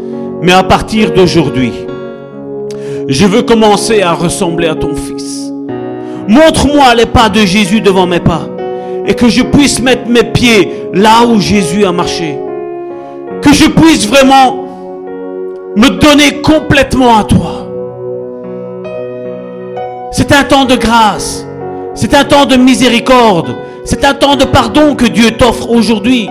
Mais 0.40 0.52
à 0.52 0.62
partir 0.62 1.12
d'aujourd'hui, 1.12 1.72
je 3.08 3.26
veux 3.26 3.42
commencer 3.42 4.02
à 4.02 4.12
ressembler 4.12 4.68
à 4.68 4.74
ton 4.74 4.94
fils. 4.94 5.52
Montre-moi 6.28 6.94
les 6.96 7.06
pas 7.06 7.28
de 7.28 7.40
Jésus 7.40 7.80
devant 7.80 8.06
mes 8.06 8.20
pas. 8.20 8.48
Et 9.06 9.14
que 9.14 9.28
je 9.28 9.42
puisse 9.42 9.80
mettre 9.80 10.08
mes 10.08 10.24
pieds 10.24 10.88
là 10.92 11.24
où 11.26 11.40
Jésus 11.40 11.84
a 11.84 11.92
marché. 11.92 12.38
Que 13.42 13.52
je 13.52 13.68
puisse 13.68 14.08
vraiment 14.08 14.66
me 15.76 15.88
donner 15.88 16.40
complètement 16.42 17.18
à 17.18 17.24
toi. 17.24 17.66
C'est 20.12 20.30
un 20.32 20.44
temps 20.44 20.64
de 20.64 20.76
grâce. 20.76 21.46
C'est 21.94 22.14
un 22.14 22.24
temps 22.24 22.46
de 22.46 22.56
miséricorde. 22.56 23.56
C'est 23.84 24.04
un 24.04 24.14
temps 24.14 24.36
de 24.36 24.44
pardon 24.44 24.94
que 24.94 25.06
Dieu 25.06 25.32
t'offre 25.32 25.70
aujourd'hui. 25.70 26.28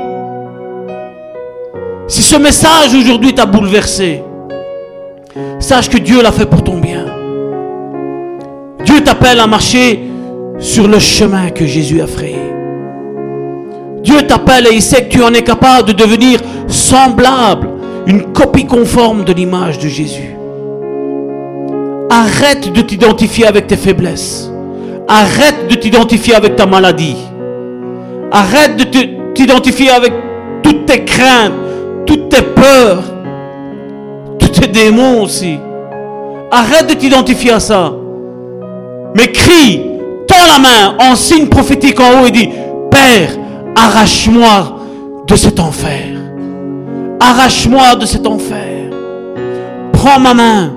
Si 2.07 2.22
ce 2.22 2.35
message 2.35 2.93
aujourd'hui 2.93 3.34
t'a 3.34 3.45
bouleversé, 3.45 4.23
sache 5.60 5.89
que 5.89 5.98
Dieu 5.98 6.22
l'a 6.22 6.31
fait 6.31 6.45
pour 6.45 6.64
ton 6.64 6.77
bien. 6.77 7.06
Dieu 8.85 9.02
t'appelle 9.03 9.39
à 9.39 9.48
marcher 9.48 9.99
sur 10.60 10.88
le 10.88 10.99
chemin 10.99 11.49
que 11.49 11.65
Jésus 11.65 12.02
a 12.02 12.07
frayé. 12.07 12.51
Dieu 14.03 14.22
t'appelle 14.23 14.68
et 14.68 14.76
il 14.76 14.82
sait 14.82 15.06
que 15.06 15.10
tu 15.10 15.23
en 15.23 15.34
es 15.34 15.44
capable 15.44 15.90
de 15.90 15.94
devenir 15.94 16.40
semblable, 16.68 17.69
une 18.07 18.34
copie 18.34 18.65
conforme 18.65 19.23
de 19.23 19.34
l'image 19.34 19.78
de 19.78 19.88
Jésus. 19.88 20.36
Arrête 22.10 22.73
de 22.73 22.82
t'identifier 22.82 23.48
avec 23.48 23.68
tes 23.68 23.78
faiblesses. 23.78 24.52
Arrête 25.07 25.68
de 25.69 25.76
t'identifier 25.76 26.36
avec 26.36 26.56
ta 26.56 26.65
maladie. 26.65 27.15
Arrête 28.32 28.76
de 28.78 28.84
t'identifier 29.34 29.91
avec 29.91 30.14
toutes 30.64 30.86
tes 30.86 31.06
craintes, 31.06 31.53
toutes 32.06 32.30
tes 32.30 32.41
peurs, 32.41 33.03
tous 34.40 34.49
tes 34.49 34.68
démons 34.68 35.23
aussi. 35.23 35.57
Arrête 36.52 36.88
de 36.88 36.94
t'identifier 36.95 37.52
à 37.52 37.60
ça. 37.60 37.94
Mais 39.15 39.32
crie, 39.32 39.82
tends 40.28 40.48
la 40.52 40.60
main 40.60 40.98
en 40.99 41.15
signe 41.15 41.48
prophétique 41.48 41.99
en 41.99 42.22
haut 42.22 42.26
et 42.26 42.32
dis, 42.32 42.49
Père, 42.90 43.32
arrache-moi 43.76 44.77
de 45.27 45.35
cet 45.35 45.60
enfer. 45.60 46.18
Arrache-moi 47.19 47.95
de 47.95 48.06
cet 48.06 48.27
enfer. 48.27 48.89
Prends 49.93 50.19
ma 50.19 50.34
main. 50.34 50.73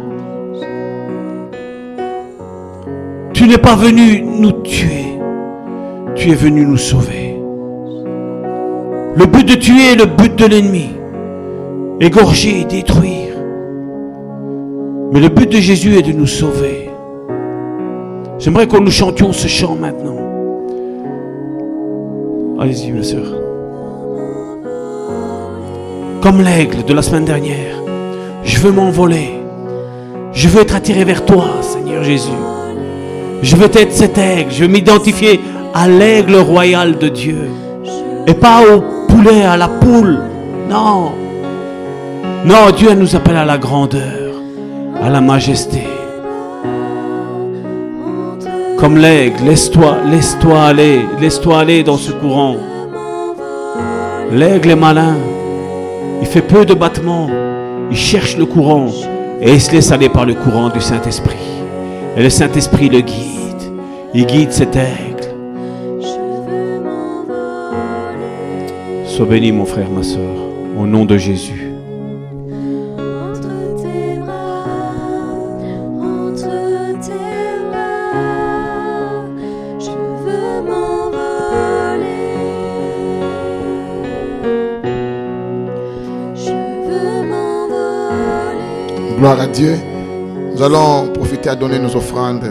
Tu 3.32 3.48
n'es 3.48 3.58
pas 3.58 3.74
venu 3.74 4.22
nous 4.22 4.52
tuer. 4.62 5.18
Tu 6.14 6.30
es 6.30 6.34
venu 6.34 6.64
nous 6.64 6.76
sauver. 6.76 7.36
Le 9.16 9.26
but 9.26 9.48
de 9.48 9.54
tuer 9.54 9.92
est 9.92 9.96
le 9.96 10.06
but 10.06 10.36
de 10.36 10.46
l'ennemi. 10.46 10.90
Égorger, 12.00 12.64
détruire. 12.64 13.34
Mais 15.12 15.20
le 15.20 15.28
but 15.28 15.50
de 15.50 15.58
Jésus 15.58 15.96
est 15.96 16.02
de 16.02 16.12
nous 16.12 16.26
sauver. 16.26 16.90
J'aimerais 18.38 18.66
que 18.66 18.76
nous 18.76 18.90
chantions 18.90 19.32
ce 19.32 19.46
chant 19.48 19.76
maintenant. 19.76 20.23
Allez-y, 22.60 22.92
ma 22.92 23.02
soeur. 23.02 23.24
Comme 26.22 26.40
l'aigle 26.40 26.84
de 26.84 26.94
la 26.94 27.02
semaine 27.02 27.24
dernière, 27.24 27.76
je 28.44 28.58
veux 28.60 28.70
m'envoler. 28.70 29.30
Je 30.32 30.48
veux 30.48 30.62
être 30.62 30.76
attiré 30.76 31.04
vers 31.04 31.24
toi, 31.24 31.46
Seigneur 31.62 32.04
Jésus. 32.04 32.30
Je 33.42 33.56
veux 33.56 33.70
être 33.76 33.92
cet 33.92 34.18
aigle. 34.18 34.50
Je 34.50 34.62
veux 34.64 34.70
m'identifier 34.70 35.40
à 35.74 35.88
l'aigle 35.88 36.36
royal 36.36 36.96
de 36.96 37.08
Dieu. 37.08 37.50
Et 38.26 38.34
pas 38.34 38.62
au 38.62 38.82
poulet, 39.08 39.42
à 39.42 39.56
la 39.56 39.68
poule. 39.68 40.18
Non. 40.70 41.12
Non, 42.46 42.70
Dieu 42.76 42.94
nous 42.94 43.16
appelle 43.16 43.36
à 43.36 43.44
la 43.44 43.58
grandeur, 43.58 44.32
à 45.02 45.10
la 45.10 45.20
majesté. 45.20 45.82
Comme 48.84 48.98
l'aigle, 48.98 49.46
laisse-toi, 49.46 49.96
laisse-toi 50.10 50.62
aller, 50.62 51.06
laisse-toi 51.18 51.58
aller 51.58 51.82
dans 51.82 51.96
ce 51.96 52.12
courant. 52.12 52.56
L'aigle 54.30 54.72
est 54.72 54.76
malin. 54.76 55.16
Il 56.20 56.26
fait 56.26 56.42
peu 56.42 56.66
de 56.66 56.74
battements. 56.74 57.30
Il 57.90 57.96
cherche 57.96 58.36
le 58.36 58.44
courant 58.44 58.88
et 59.40 59.54
il 59.54 59.60
se 59.62 59.72
laisse 59.72 59.90
aller 59.90 60.10
par 60.10 60.26
le 60.26 60.34
courant 60.34 60.68
du 60.68 60.82
Saint-Esprit. 60.82 61.38
Et 62.14 62.22
le 62.22 62.28
Saint-Esprit 62.28 62.90
le 62.90 63.00
guide. 63.00 63.72
Il 64.12 64.26
guide 64.26 64.52
cet 64.52 64.76
aigle. 64.76 65.32
Sois 69.06 69.24
béni, 69.24 69.50
mon 69.50 69.64
frère, 69.64 69.88
ma 69.88 70.02
soeur, 70.02 70.36
au 70.78 70.86
nom 70.86 71.06
de 71.06 71.16
Jésus. 71.16 71.63
Gloire 89.24 89.40
à 89.40 89.46
Dieu. 89.46 89.78
Nous 90.54 90.62
allons 90.62 91.10
profiter 91.14 91.48
à 91.48 91.54
donner 91.54 91.78
nos 91.78 91.96
offrandes 91.96 92.44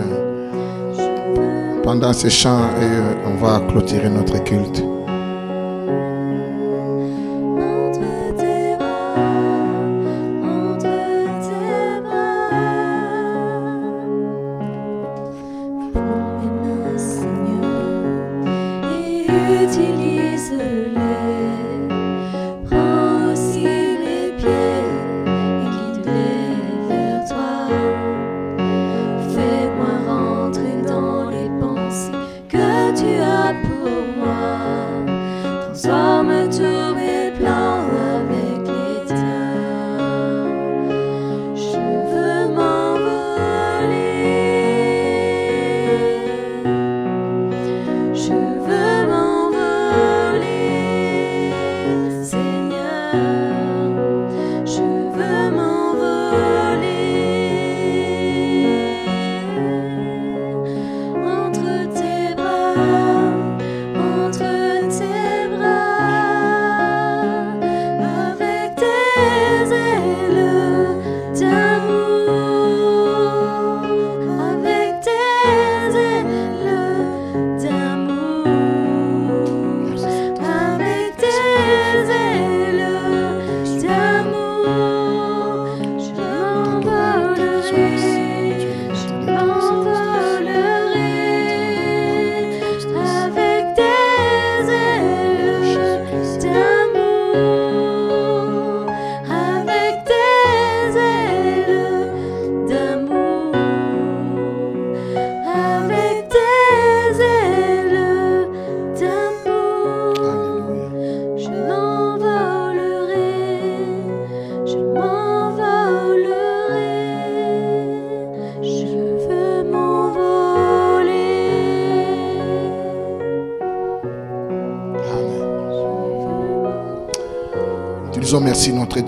pendant 1.84 2.12
ces 2.14 2.32
chants 2.32 2.68
et 2.82 2.86
euh, 2.86 3.28
on 3.28 3.36
va 3.36 3.60
clôturer 3.70 4.10
notre 4.10 4.44
culte. 4.44 4.84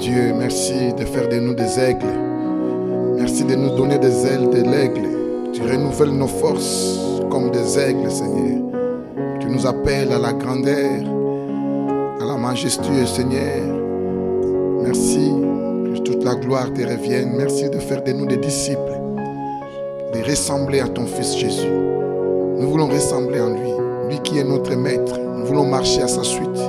Dieu. 0.06 0.34
Merci 0.38 0.94
de 0.94 1.03
faire 1.03 1.27
de 1.30 1.38
nous 1.40 1.56
des 1.56 1.80
aigles. 1.80 2.14
Merci 3.18 3.44
de 3.44 3.56
nous 3.56 3.76
donner 3.76 3.98
des 3.98 4.27
ailes 4.27 4.52
de 4.52 4.61
l'aigle. 4.61 5.07
Tu 5.52 5.64
renouvelles 5.64 6.15
nos 6.15 6.27
forces 6.27 6.99
comme 7.32 7.49
des 7.49 7.80
aigles, 7.80 8.11
Seigneur. 8.11 8.61
Tu 9.40 9.48
nous 9.48 9.65
appelles 9.65 10.11
à 10.11 10.19
la 10.19 10.34
grandeur, 10.34 11.02
à 12.22 12.23
la 12.23 12.38
majestueux, 12.38 13.07
Seigneur. 13.07 13.65
Merci 14.84 15.34
que 15.86 15.99
toute 16.02 16.23
la 16.23 16.36
gloire 16.36 16.72
te 16.72 16.82
revienne. 16.82 17.34
Merci 17.36 17.68
de 17.72 17.80
faire 17.80 18.03
de 18.03 18.11
nous 18.11 18.27
des 18.27 18.38
disciples, 18.38 18.99
de 20.14 20.30
ressembler 20.30 20.82
à 20.82 20.88
ton 20.88 21.07
Fils 21.07 21.36
Jésus. 21.36 21.73
Nous 22.60 22.69
voulons 22.69 22.90
ressembler 22.90 23.41
en 23.41 23.49
lui, 23.49 23.72
lui 24.10 24.19
qui 24.22 24.38
est 24.38 24.44
notre 24.44 24.76
maître. 24.76 25.18
Nous 25.36 25.45
voulons 25.48 25.65
marcher 25.65 26.03
à 26.03 26.07
sa 26.07 26.23
suite. 26.23 26.61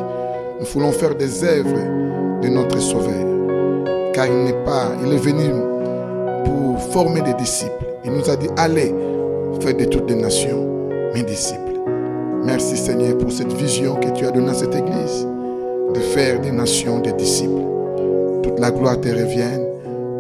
Nous 0.59 0.67
voulons 0.73 0.93
faire 0.93 1.15
des 1.15 1.45
œuvres 1.45 2.41
de 2.41 2.49
notre 2.49 2.81
Sauveur. 2.81 3.16
Il 4.27 4.45
n'est 4.45 4.65
pas, 4.65 4.93
il 5.05 5.13
est 5.13 5.19
venu 5.19 5.51
pour 6.45 6.81
former 6.93 7.23
des 7.23 7.35
disciples. 7.35 7.87
Il 8.05 8.13
nous 8.13 8.29
a 8.31 8.37
dit, 8.37 8.49
allez, 8.57 8.95
faire 9.61 9.77
de 9.77 9.85
toutes 9.85 10.09
les 10.11 10.17
nations 10.17 10.67
mes 11.15 11.23
disciples. 11.23 11.61
Merci 12.45 12.77
Seigneur 12.77 13.19
pour 13.19 13.33
cette 13.33 13.53
vision 13.53 13.97
que 13.97 14.11
tu 14.11 14.25
as 14.25 14.31
donnée 14.31 14.51
à 14.51 14.55
cette 14.55 14.75
église 14.75 15.27
de 15.95 16.01
faire 16.01 16.41
des 16.41 16.53
nations 16.53 17.01
des 17.01 17.13
disciples. 17.13 17.63
Toute 18.43 18.59
la 18.61 18.71
gloire 18.71 19.01
te 19.01 19.09
revienne 19.09 19.65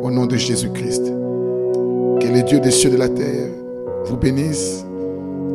au 0.03 0.11
nom 0.11 0.27
de 0.27 0.37
Jésus-Christ. 0.37 1.05
Que 1.07 2.27
le 2.27 2.43
Dieu 2.43 2.61
des 2.61 2.71
cieux 2.71 2.91
de 2.91 2.97
la 2.97 3.09
terre 3.09 3.49
vous 4.05 4.17
bénisse 4.17 4.85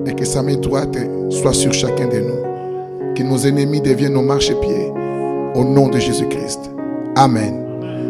et 0.05 0.13
que 0.13 0.25
sa 0.25 0.41
main 0.41 0.55
droite 0.55 0.97
soit 1.29 1.53
sur 1.53 1.73
chacun 1.73 2.07
de 2.07 2.19
nous. 2.19 3.13
Que 3.15 3.23
nos 3.23 3.37
ennemis 3.37 3.81
deviennent 3.81 4.13
nos 4.13 4.21
marchepieds 4.21 4.91
au 5.55 5.63
nom 5.63 5.89
de 5.89 5.99
Jésus-Christ. 5.99 6.71
Amen. 7.15 7.60